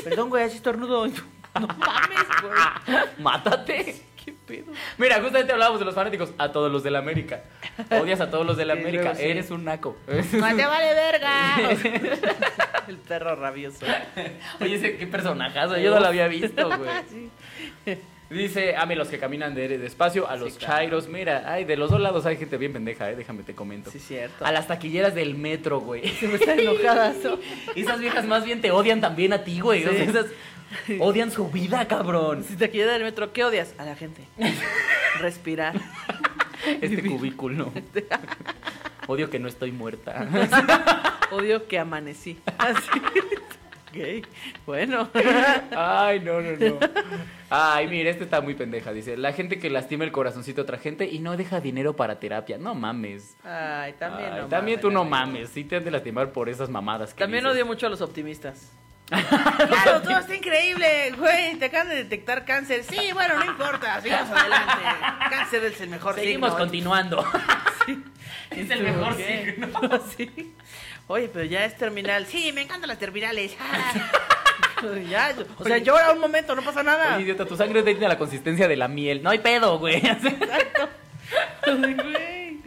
Perdón, 0.03 0.31
güey, 0.31 0.45
así 0.45 0.57
estornudo. 0.57 1.07
No 1.61 1.69
mames, 1.69 2.27
güey. 2.43 3.05
mátate. 3.19 3.95
¿Qué 4.25 4.33
pedo? 4.33 4.73
Mira, 4.99 5.21
justamente 5.21 5.53
hablábamos 5.53 5.79
de 5.79 5.85
los 5.87 5.95
fanáticos. 5.95 6.31
A 6.37 6.51
todos 6.51 6.73
los 6.73 6.83
del 6.83 6.97
América. 6.97 7.45
Odias 7.91 8.21
a 8.21 8.29
todos 8.29 8.45
los 8.45 8.57
del 8.57 8.73
Sí, 8.73 8.73
América. 8.73 9.03
luego 9.05 9.19
sí. 9.19 9.25
Eres 9.25 9.51
un 9.53 9.65
naco. 9.65 9.97
¡No 10.09 10.57
te 10.57 10.67
vale 10.67 10.95
verga! 10.95 11.71
El 12.89 12.97
perro 12.99 13.37
rabioso. 13.37 13.87
Oye, 14.61 14.75
ese 14.75 14.97
qué 14.97 15.07
personajazo. 15.07 15.77
Yo 15.79 15.95
no 15.95 16.01
lo 16.01 16.07
había 16.09 16.27
visto, 16.27 16.67
güey. 16.77 16.91
Sí. 17.09 17.31
Dice, 18.31 18.75
ame 18.77 18.97
los 18.97 19.09
que 19.09 19.18
caminan 19.18 19.55
de 19.55 19.79
despacio, 19.79 20.29
a 20.29 20.37
los 20.37 20.55
Sí, 20.55 20.59
claro. 20.59 20.75
chairos. 20.75 21.09
Mira, 21.09 21.45
ay, 21.47 21.64
de 21.64 21.77
los 21.77 21.91
dos 21.91 22.01
lados 22.01 22.25
hay 22.27 22.37
gente 22.37 22.57
bien 22.57 22.72
pendeja, 22.72 23.11
eh. 23.11 23.16
Déjame 23.16 23.43
te 23.43 23.55
comento. 23.55 23.91
Sí, 23.91 23.99
cierto. 23.99 24.45
A 24.45 24.51
las 24.51 24.66
taquilleras 24.66 25.14
del 25.14 25.35
metro, 25.35 25.81
güey. 25.81 26.09
Se 26.20 26.27
me 26.27 26.35
están 26.37 26.59
enojadas. 26.59 27.16
¿no? 27.22 27.39
Esas 27.77 28.01
viejas 28.01 28.25
más 28.27 28.45
bien 28.45 28.61
te 28.61 28.70
odian 28.70 29.01
también 29.01 29.33
a 29.33 29.45
ti, 29.45 29.61
güey. 29.61 29.85
O 29.85 29.91
sea, 29.93 30.03
esas 30.05 30.27
odian 31.01 31.31
su 31.31 31.49
vida, 31.51 31.87
cabrón. 31.87 32.43
Si 32.45 32.57
te 32.57 32.70
quieres 32.70 32.93
del 32.93 33.03
metro, 33.03 33.33
¿qué 33.33 33.45
odias? 33.45 33.75
A 33.79 33.85
la 33.85 33.95
gente. 33.95 34.22
Respirar. 35.20 35.75
Este 36.81 37.03
cubículo. 37.03 37.72
Odio 39.07 39.29
que 39.29 39.39
no 39.39 39.49
estoy 39.49 39.70
muerta. 39.70 40.27
Odio 41.31 41.68
que 41.68 41.79
amanecí. 41.79 42.39
Así. 42.59 42.89
Ok. 43.95 44.27
Bueno. 44.67 45.09
Ay, 45.77 46.21
no, 46.21 46.41
no, 46.41 46.57
no. 46.57 46.79
Ay, 47.51 47.87
mira, 47.87 48.11
este 48.11 48.25
está 48.25 48.41
muy 48.41 48.55
pendeja. 48.55 48.93
Dice, 48.93 49.17
la 49.17 49.33
gente 49.33 49.59
que 49.59 49.71
lastima 49.71 50.05
el 50.05 50.11
corazoncito 50.13 50.63
a 50.63 50.65
otra 50.65 50.79
gente 50.79 51.05
y 51.07 51.21
no 51.21 51.37
deja 51.37 51.61
dinero 51.61 51.95
para 51.95 52.19
terapia. 52.19 52.59
No 52.59 52.75
mames. 52.75 53.37
Ay, 53.45 53.93
también 53.99 54.33
Ay, 54.33 54.41
no 54.43 54.49
también 54.49 54.77
mames, 54.77 54.81
tú 54.81 54.91
no 54.91 55.05
mames. 55.05 55.51
Sí 55.51 55.65
te 55.65 55.77
han 55.77 55.85
de 55.85 55.91
lastimar 55.93 56.31
por 56.33 56.49
esas 56.49 56.69
mamadas 56.69 57.15
que 57.15 57.21
También 57.21 57.45
dices. 57.45 57.55
odio 57.57 57.67
mucho 57.67 57.87
a 57.87 57.91
los 57.91 58.01
optimistas. 58.01 58.73
Claro, 59.11 60.01
todo 60.03 60.19
está 60.19 60.35
increíble, 60.35 61.13
güey. 61.19 61.57
Te 61.57 61.67
acaban 61.67 61.91
de 61.91 61.97
detectar 61.97 62.45
cáncer. 62.47 62.85
Sí, 62.85 63.13
bueno, 63.13 63.39
no 63.39 63.45
importa. 63.45 64.01
Sigamos 64.01 64.31
adelante. 64.37 64.73
Cáncer 65.31 65.65
es 65.65 65.81
el 65.83 65.91
mejor 65.91 66.15
Seguimos 66.15 66.51
signo. 66.51 66.59
continuando. 66.59 67.25
Es 68.51 68.71
el 68.71 68.83
mejor. 68.83 69.15
Sí. 70.17 70.55
Oye, 71.07 71.29
pero 71.33 71.45
ya 71.45 71.65
es 71.65 71.77
terminal. 71.77 72.27
Sí, 72.27 72.53
me 72.53 72.63
encantan 72.63 72.89
las 72.89 72.99
terminales. 72.99 73.55
ya, 75.11 75.35
o 75.59 75.65
sea, 75.65 75.79
llora 75.79 76.13
un 76.13 76.19
momento, 76.21 76.55
no 76.55 76.63
pasa 76.63 76.83
nada. 76.83 77.15
Oye, 77.17 77.25
idiota, 77.25 77.45
tu 77.45 77.57
sangre 77.57 77.83
tiene 77.83 78.09
la 78.09 78.19
consistencia 78.19 78.69
de 78.69 78.77
la 78.77 78.89
miel. 78.89 79.23
No 79.23 79.31
hay 79.31 79.39
pedo, 79.39 79.79
güey. 79.79 80.03
Güey. 81.67 82.61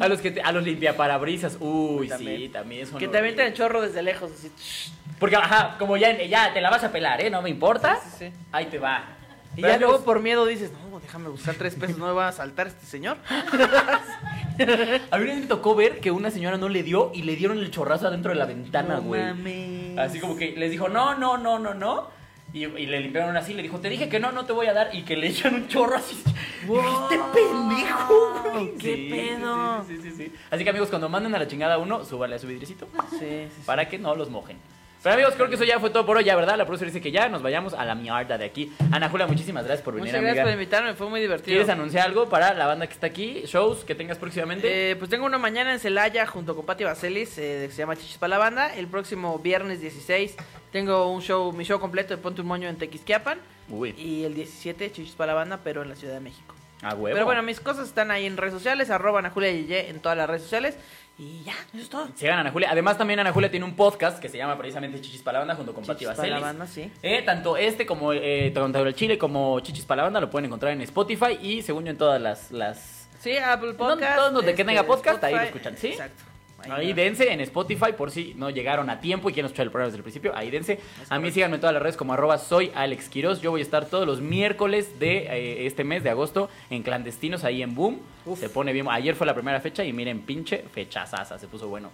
A 0.00 0.06
los 0.08 0.20
que 0.20 0.30
te- 0.30 0.40
a 0.42 0.52
los 0.52 0.62
limpiaparabrisas. 0.62 1.56
Uy, 1.60 2.06
sí, 2.06 2.10
También. 2.10 2.52
también 2.52 2.86
son 2.86 2.98
Que 2.98 3.08
te 3.08 3.18
avientan 3.18 3.46
el 3.46 3.54
chorro 3.54 3.80
desde 3.80 4.02
lejos. 4.02 4.30
Así. 4.30 4.52
Porque, 5.18 5.34
ajá, 5.36 5.76
como 5.78 5.96
ya, 5.96 6.12
ya 6.22 6.52
te 6.52 6.60
la 6.60 6.70
vas 6.70 6.84
a 6.84 6.92
pelar, 6.92 7.20
¿eh? 7.20 7.30
No 7.30 7.42
me 7.42 7.50
importa. 7.50 7.98
Sí, 8.04 8.10
sí, 8.10 8.16
sí. 8.30 8.32
Ahí 8.52 8.66
te 8.66 8.78
va. 8.78 9.02
Y 9.56 9.62
Pero 9.62 9.72
ya 9.74 9.78
luego 9.80 10.04
por 10.04 10.20
miedo 10.20 10.46
dices, 10.46 10.70
no, 10.70 11.00
déjame 11.00 11.28
buscar 11.30 11.56
tres 11.56 11.74
pesos, 11.74 11.98
no 11.98 12.06
me 12.06 12.12
va 12.12 12.28
a 12.28 12.32
saltar 12.32 12.68
este 12.68 12.86
señor. 12.86 13.16
A 15.10 15.18
mí 15.18 15.24
me 15.26 15.46
tocó 15.46 15.74
ver 15.74 16.00
que 16.00 16.10
una 16.10 16.30
señora 16.30 16.56
no 16.56 16.68
le 16.68 16.82
dio 16.82 17.10
y 17.14 17.22
le 17.22 17.36
dieron 17.36 17.58
el 17.58 17.70
chorrazo 17.70 18.08
adentro 18.08 18.32
de 18.32 18.38
la 18.38 18.46
ventana, 18.46 18.96
No 18.96 19.02
güey. 19.02 19.22
mames. 19.22 19.98
Así 19.98 20.20
como 20.20 20.36
que 20.36 20.52
les 20.56 20.70
dijo, 20.70 20.88
no, 20.88 21.14
no, 21.14 21.38
no, 21.38 21.58
no, 21.58 21.74
no. 21.74 22.18
Y, 22.52 22.64
y 22.64 22.86
le 22.86 23.00
limpiaron 23.00 23.36
así, 23.36 23.52
le 23.52 23.62
dijo, 23.62 23.78
te 23.78 23.90
dije 23.90 24.08
que 24.08 24.18
no, 24.20 24.32
no 24.32 24.46
te 24.46 24.52
voy 24.54 24.66
a 24.68 24.72
dar. 24.72 24.94
Y 24.94 25.02
que 25.02 25.16
le 25.16 25.28
echan 25.30 25.54
un 25.54 25.68
chorro 25.68 25.96
así. 25.96 26.22
Wow. 26.66 26.80
¡Este 26.80 27.20
pendejo, 27.34 28.42
güey! 28.52 28.74
¡Qué 28.78 28.94
Sí, 28.96 29.08
pedo! 29.10 29.84
Sí, 29.86 29.96
sí, 29.96 30.10
sí, 30.10 30.16
sí. 30.16 30.32
Así 30.50 30.64
que 30.64 30.70
amigos, 30.70 30.88
cuando 30.88 31.08
manden 31.08 31.34
a 31.34 31.38
la 31.38 31.46
chingada 31.46 31.74
a 31.74 31.78
uno, 31.78 32.04
súbale 32.04 32.36
a 32.36 32.38
su 32.38 32.46
vidricito. 32.46 32.88
Sí, 33.10 33.18
sí. 33.20 33.62
Para 33.66 33.88
que 33.88 33.98
no 33.98 34.14
los 34.14 34.30
mojen. 34.30 34.56
Pero 35.02 35.14
amigos, 35.14 35.34
creo 35.36 35.48
que 35.48 35.54
eso 35.54 35.64
ya 35.64 35.78
fue 35.78 35.90
todo 35.90 36.04
por 36.04 36.16
hoy, 36.16 36.24
ya, 36.24 36.34
¿verdad? 36.34 36.56
La 36.58 36.66
profesora 36.66 36.90
dice 36.90 37.00
que 37.00 37.12
ya 37.12 37.28
nos 37.28 37.40
vayamos 37.40 37.72
a 37.72 37.84
la 37.84 37.94
mierda 37.94 38.36
de 38.36 38.44
aquí. 38.44 38.72
Ana 38.90 39.08
Julia, 39.08 39.26
muchísimas 39.28 39.64
gracias 39.64 39.84
por 39.84 39.94
venir, 39.94 40.08
Muchas 40.08 40.22
gracias 40.22 40.42
por 40.42 40.48
amiga. 40.52 40.62
invitarme, 40.62 40.94
fue 40.94 41.08
muy 41.08 41.20
divertido. 41.20 41.46
¿Quieres 41.54 41.68
anunciar 41.68 42.06
algo 42.06 42.28
para 42.28 42.52
la 42.54 42.66
banda 42.66 42.86
que 42.88 42.94
está 42.94 43.06
aquí? 43.06 43.42
¿Shows 43.46 43.84
que 43.84 43.94
tengas 43.94 44.18
próximamente? 44.18 44.90
Eh, 44.90 44.96
pues 44.96 45.08
tengo 45.08 45.24
una 45.24 45.38
mañana 45.38 45.72
en 45.72 45.78
Celaya 45.78 46.26
junto 46.26 46.56
con 46.56 46.66
Pati 46.66 46.82
Vaselis, 46.84 47.38
eh, 47.38 47.66
que 47.68 47.72
se 47.72 47.78
llama 47.78 47.94
Chichis 47.94 48.18
para 48.18 48.30
la 48.30 48.38
Banda. 48.38 48.74
El 48.74 48.88
próximo 48.88 49.38
viernes 49.38 49.80
16 49.80 50.36
tengo 50.72 51.10
un 51.12 51.22
show, 51.22 51.52
mi 51.52 51.64
show 51.64 51.78
completo 51.78 52.16
de 52.16 52.20
Ponte 52.20 52.40
un 52.40 52.48
Moño 52.48 52.68
en 52.68 52.76
Tequisquiapan. 52.76 53.38
Uy, 53.68 53.94
Y 53.96 54.24
el 54.24 54.34
17 54.34 54.90
Chichis 54.90 55.14
para 55.14 55.28
la 55.32 55.38
Banda, 55.38 55.60
pero 55.62 55.82
en 55.82 55.90
la 55.90 55.94
Ciudad 55.96 56.14
de 56.14 56.20
México. 56.20 56.54
a 56.82 56.94
huevo. 56.94 57.14
Pero 57.14 57.24
bueno, 57.24 57.42
mis 57.42 57.60
cosas 57.60 57.86
están 57.88 58.10
ahí 58.10 58.26
en 58.26 58.36
redes 58.36 58.54
sociales, 58.54 58.90
arroba 58.90 59.18
Ana 59.20 59.30
Julia 59.30 59.50
Yeye 59.52 59.90
en 59.90 60.00
todas 60.00 60.16
las 60.18 60.28
redes 60.28 60.42
sociales. 60.42 60.76
Y 61.18 61.42
ya, 61.42 61.54
eso 61.74 61.82
es 61.82 61.88
todo. 61.88 62.08
Sigan 62.14 62.38
a 62.38 62.40
Ana 62.42 62.52
Julia. 62.52 62.68
Además, 62.70 62.96
también 62.96 63.18
Ana 63.18 63.32
Julia 63.32 63.50
tiene 63.50 63.66
un 63.66 63.74
podcast 63.74 64.20
que 64.20 64.28
se 64.28 64.38
llama 64.38 64.56
precisamente 64.56 65.00
Chichis 65.00 65.20
para 65.20 65.38
la 65.38 65.40
Banda 65.40 65.56
junto 65.56 65.74
con 65.74 65.84
Pati 65.84 66.04
Chichis 66.04 66.16
para 66.16 66.28
la. 66.28 66.38
Banda, 66.38 66.66
sí. 66.66 66.92
Eh, 67.02 67.22
tanto 67.22 67.56
este 67.56 67.84
como 67.84 68.12
eh, 68.12 68.52
del 68.54 68.94
Chile 68.94 69.18
como 69.18 69.58
Chichis 69.58 69.84
para 69.84 69.98
la 69.98 70.02
Banda 70.04 70.20
lo 70.20 70.30
pueden 70.30 70.46
encontrar 70.46 70.72
en 70.72 70.82
Spotify 70.82 71.36
y 71.42 71.62
según 71.62 71.84
yo 71.86 71.90
en 71.90 71.98
todas 71.98 72.20
las... 72.22 72.52
las... 72.52 73.08
Sí, 73.18 73.36
Apple 73.36 73.74
Podcast. 73.74 74.16
Donde 74.16 74.54
que 74.54 74.62
este, 74.62 74.64
tenga 74.64 74.84
podcast, 74.84 75.24
ahí 75.24 75.34
lo 75.34 75.40
Spotify, 75.40 75.58
escuchan, 75.58 75.76
¿sí? 75.76 75.88
Exacto. 75.88 76.27
Ahí 76.64 76.90
va. 76.90 76.94
dense 76.94 77.32
en 77.32 77.40
Spotify 77.40 77.92
por 77.96 78.10
si 78.10 78.34
no 78.34 78.50
llegaron 78.50 78.90
a 78.90 79.00
tiempo 79.00 79.30
y 79.30 79.32
quieren 79.32 79.46
escuchar 79.46 79.66
el 79.66 79.70
programa 79.70 79.88
desde 79.88 79.98
el 79.98 80.02
principio. 80.02 80.36
Ahí 80.36 80.50
dense. 80.50 80.80
A 81.08 81.18
mí 81.18 81.30
síganme 81.30 81.56
en 81.56 81.60
todas 81.60 81.74
las 81.74 81.82
redes 81.82 81.96
como 81.96 82.12
arroba 82.12 82.38
soy 82.38 82.72
Alex 82.74 83.08
Quiroz. 83.08 83.40
Yo 83.40 83.50
voy 83.50 83.60
a 83.60 83.64
estar 83.64 83.86
todos 83.86 84.06
los 84.06 84.20
miércoles 84.20 84.98
de 84.98 85.18
eh, 85.18 85.66
este 85.66 85.84
mes 85.84 86.02
de 86.02 86.10
agosto 86.10 86.48
en 86.70 86.82
clandestinos 86.82 87.44
ahí 87.44 87.62
en 87.62 87.74
Boom. 87.74 88.00
Uf. 88.26 88.40
Se 88.40 88.48
pone 88.48 88.72
bien. 88.72 88.86
Ayer 88.90 89.14
fue 89.14 89.26
la 89.26 89.34
primera 89.34 89.60
fecha 89.60 89.84
y 89.84 89.92
miren, 89.92 90.20
pinche 90.22 90.64
fechazaza. 90.72 91.38
Se 91.38 91.46
puso 91.46 91.68
bueno. 91.68 91.90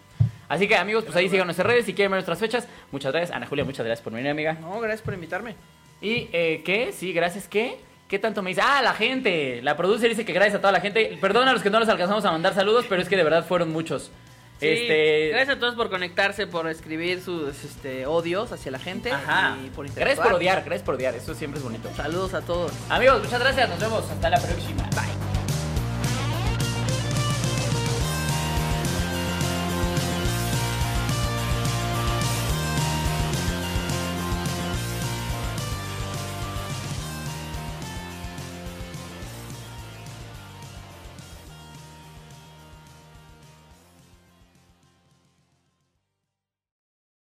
Así 0.49 0.69
que 0.69 0.77
amigos, 0.77 1.05
pues 1.05 1.17
ahí 1.17 1.29
sigan 1.29 1.47
nuestras 1.47 1.67
redes. 1.67 1.87
Si 1.87 1.95
quieren 1.95 2.11
ver 2.11 2.19
nuestras 2.19 2.39
fechas, 2.39 2.69
muchas 2.93 3.13
gracias. 3.13 3.37
Ana 3.37 3.47
Julia, 3.47 3.65
muchas 3.65 3.85
gracias 3.85 4.03
por 4.03 4.13
venir, 4.13 4.31
amiga. 4.31 4.55
No, 4.61 4.81
gracias 4.81 5.03
por 5.03 5.15
invitarme. 5.15 5.55
¿Y 6.01 6.29
eh, 6.33 6.63
qué? 6.65 6.93
Sí, 6.93 7.13
gracias. 7.13 7.49
¿Qué? 7.49 7.77
¿Qué 8.09 8.19
tanto 8.19 8.43
me 8.43 8.51
dice? 8.51 8.61
Ah, 8.63 8.83
la 8.83 8.93
gente. 8.93 9.63
La 9.63 9.77
producer 9.77 10.09
dice 10.09 10.25
que 10.25 10.33
gracias 10.33 10.57
a 10.57 10.61
toda 10.61 10.73
la 10.73 10.81
gente. 10.81 11.17
Perdón 11.21 11.49
a 11.49 11.53
los 11.53 11.63
que 11.63 11.71
no 11.71 11.81
les 11.81 11.89
alcanzamos 11.89 12.25
a 12.25 12.33
mandar 12.33 12.55
saludos, 12.55 12.85
pero 12.89 13.01
es 13.01 13.09
que 13.09 13.17
de 13.17 13.25
verdad 13.25 13.45
fueron 13.47 13.73
muchos. 13.73 14.11
Sí, 14.61 14.69
este. 14.69 15.29
Gracias 15.31 15.57
a 15.57 15.61
todos 15.61 15.75
por 15.75 15.91
conectarse, 15.91 16.47
por 16.47 16.69
escribir 16.69 17.21
sus 17.21 17.65
este, 17.65 18.07
odios 18.07 18.53
hacia 18.53 18.71
la 18.71 18.79
gente 18.79 19.11
Ajá. 19.11 19.57
y 19.65 19.71
por 19.71 19.93
Gracias 19.93 20.21
por 20.21 20.35
odiar, 20.35 20.63
gracias 20.65 20.83
por 20.83 20.95
odiar. 20.95 21.15
Eso 21.15 21.35
siempre 21.35 21.59
es 21.59 21.65
bonito. 21.65 21.91
Saludos 21.97 22.35
a 22.35 22.41
todos. 22.41 22.73
Amigos, 22.89 23.23
muchas 23.23 23.41
gracias. 23.41 23.69
Nos 23.69 23.81
vemos. 23.81 24.09
Hasta 24.11 24.31
la 24.31 24.39
próxima. 24.39 24.83
Bye. 24.91 25.34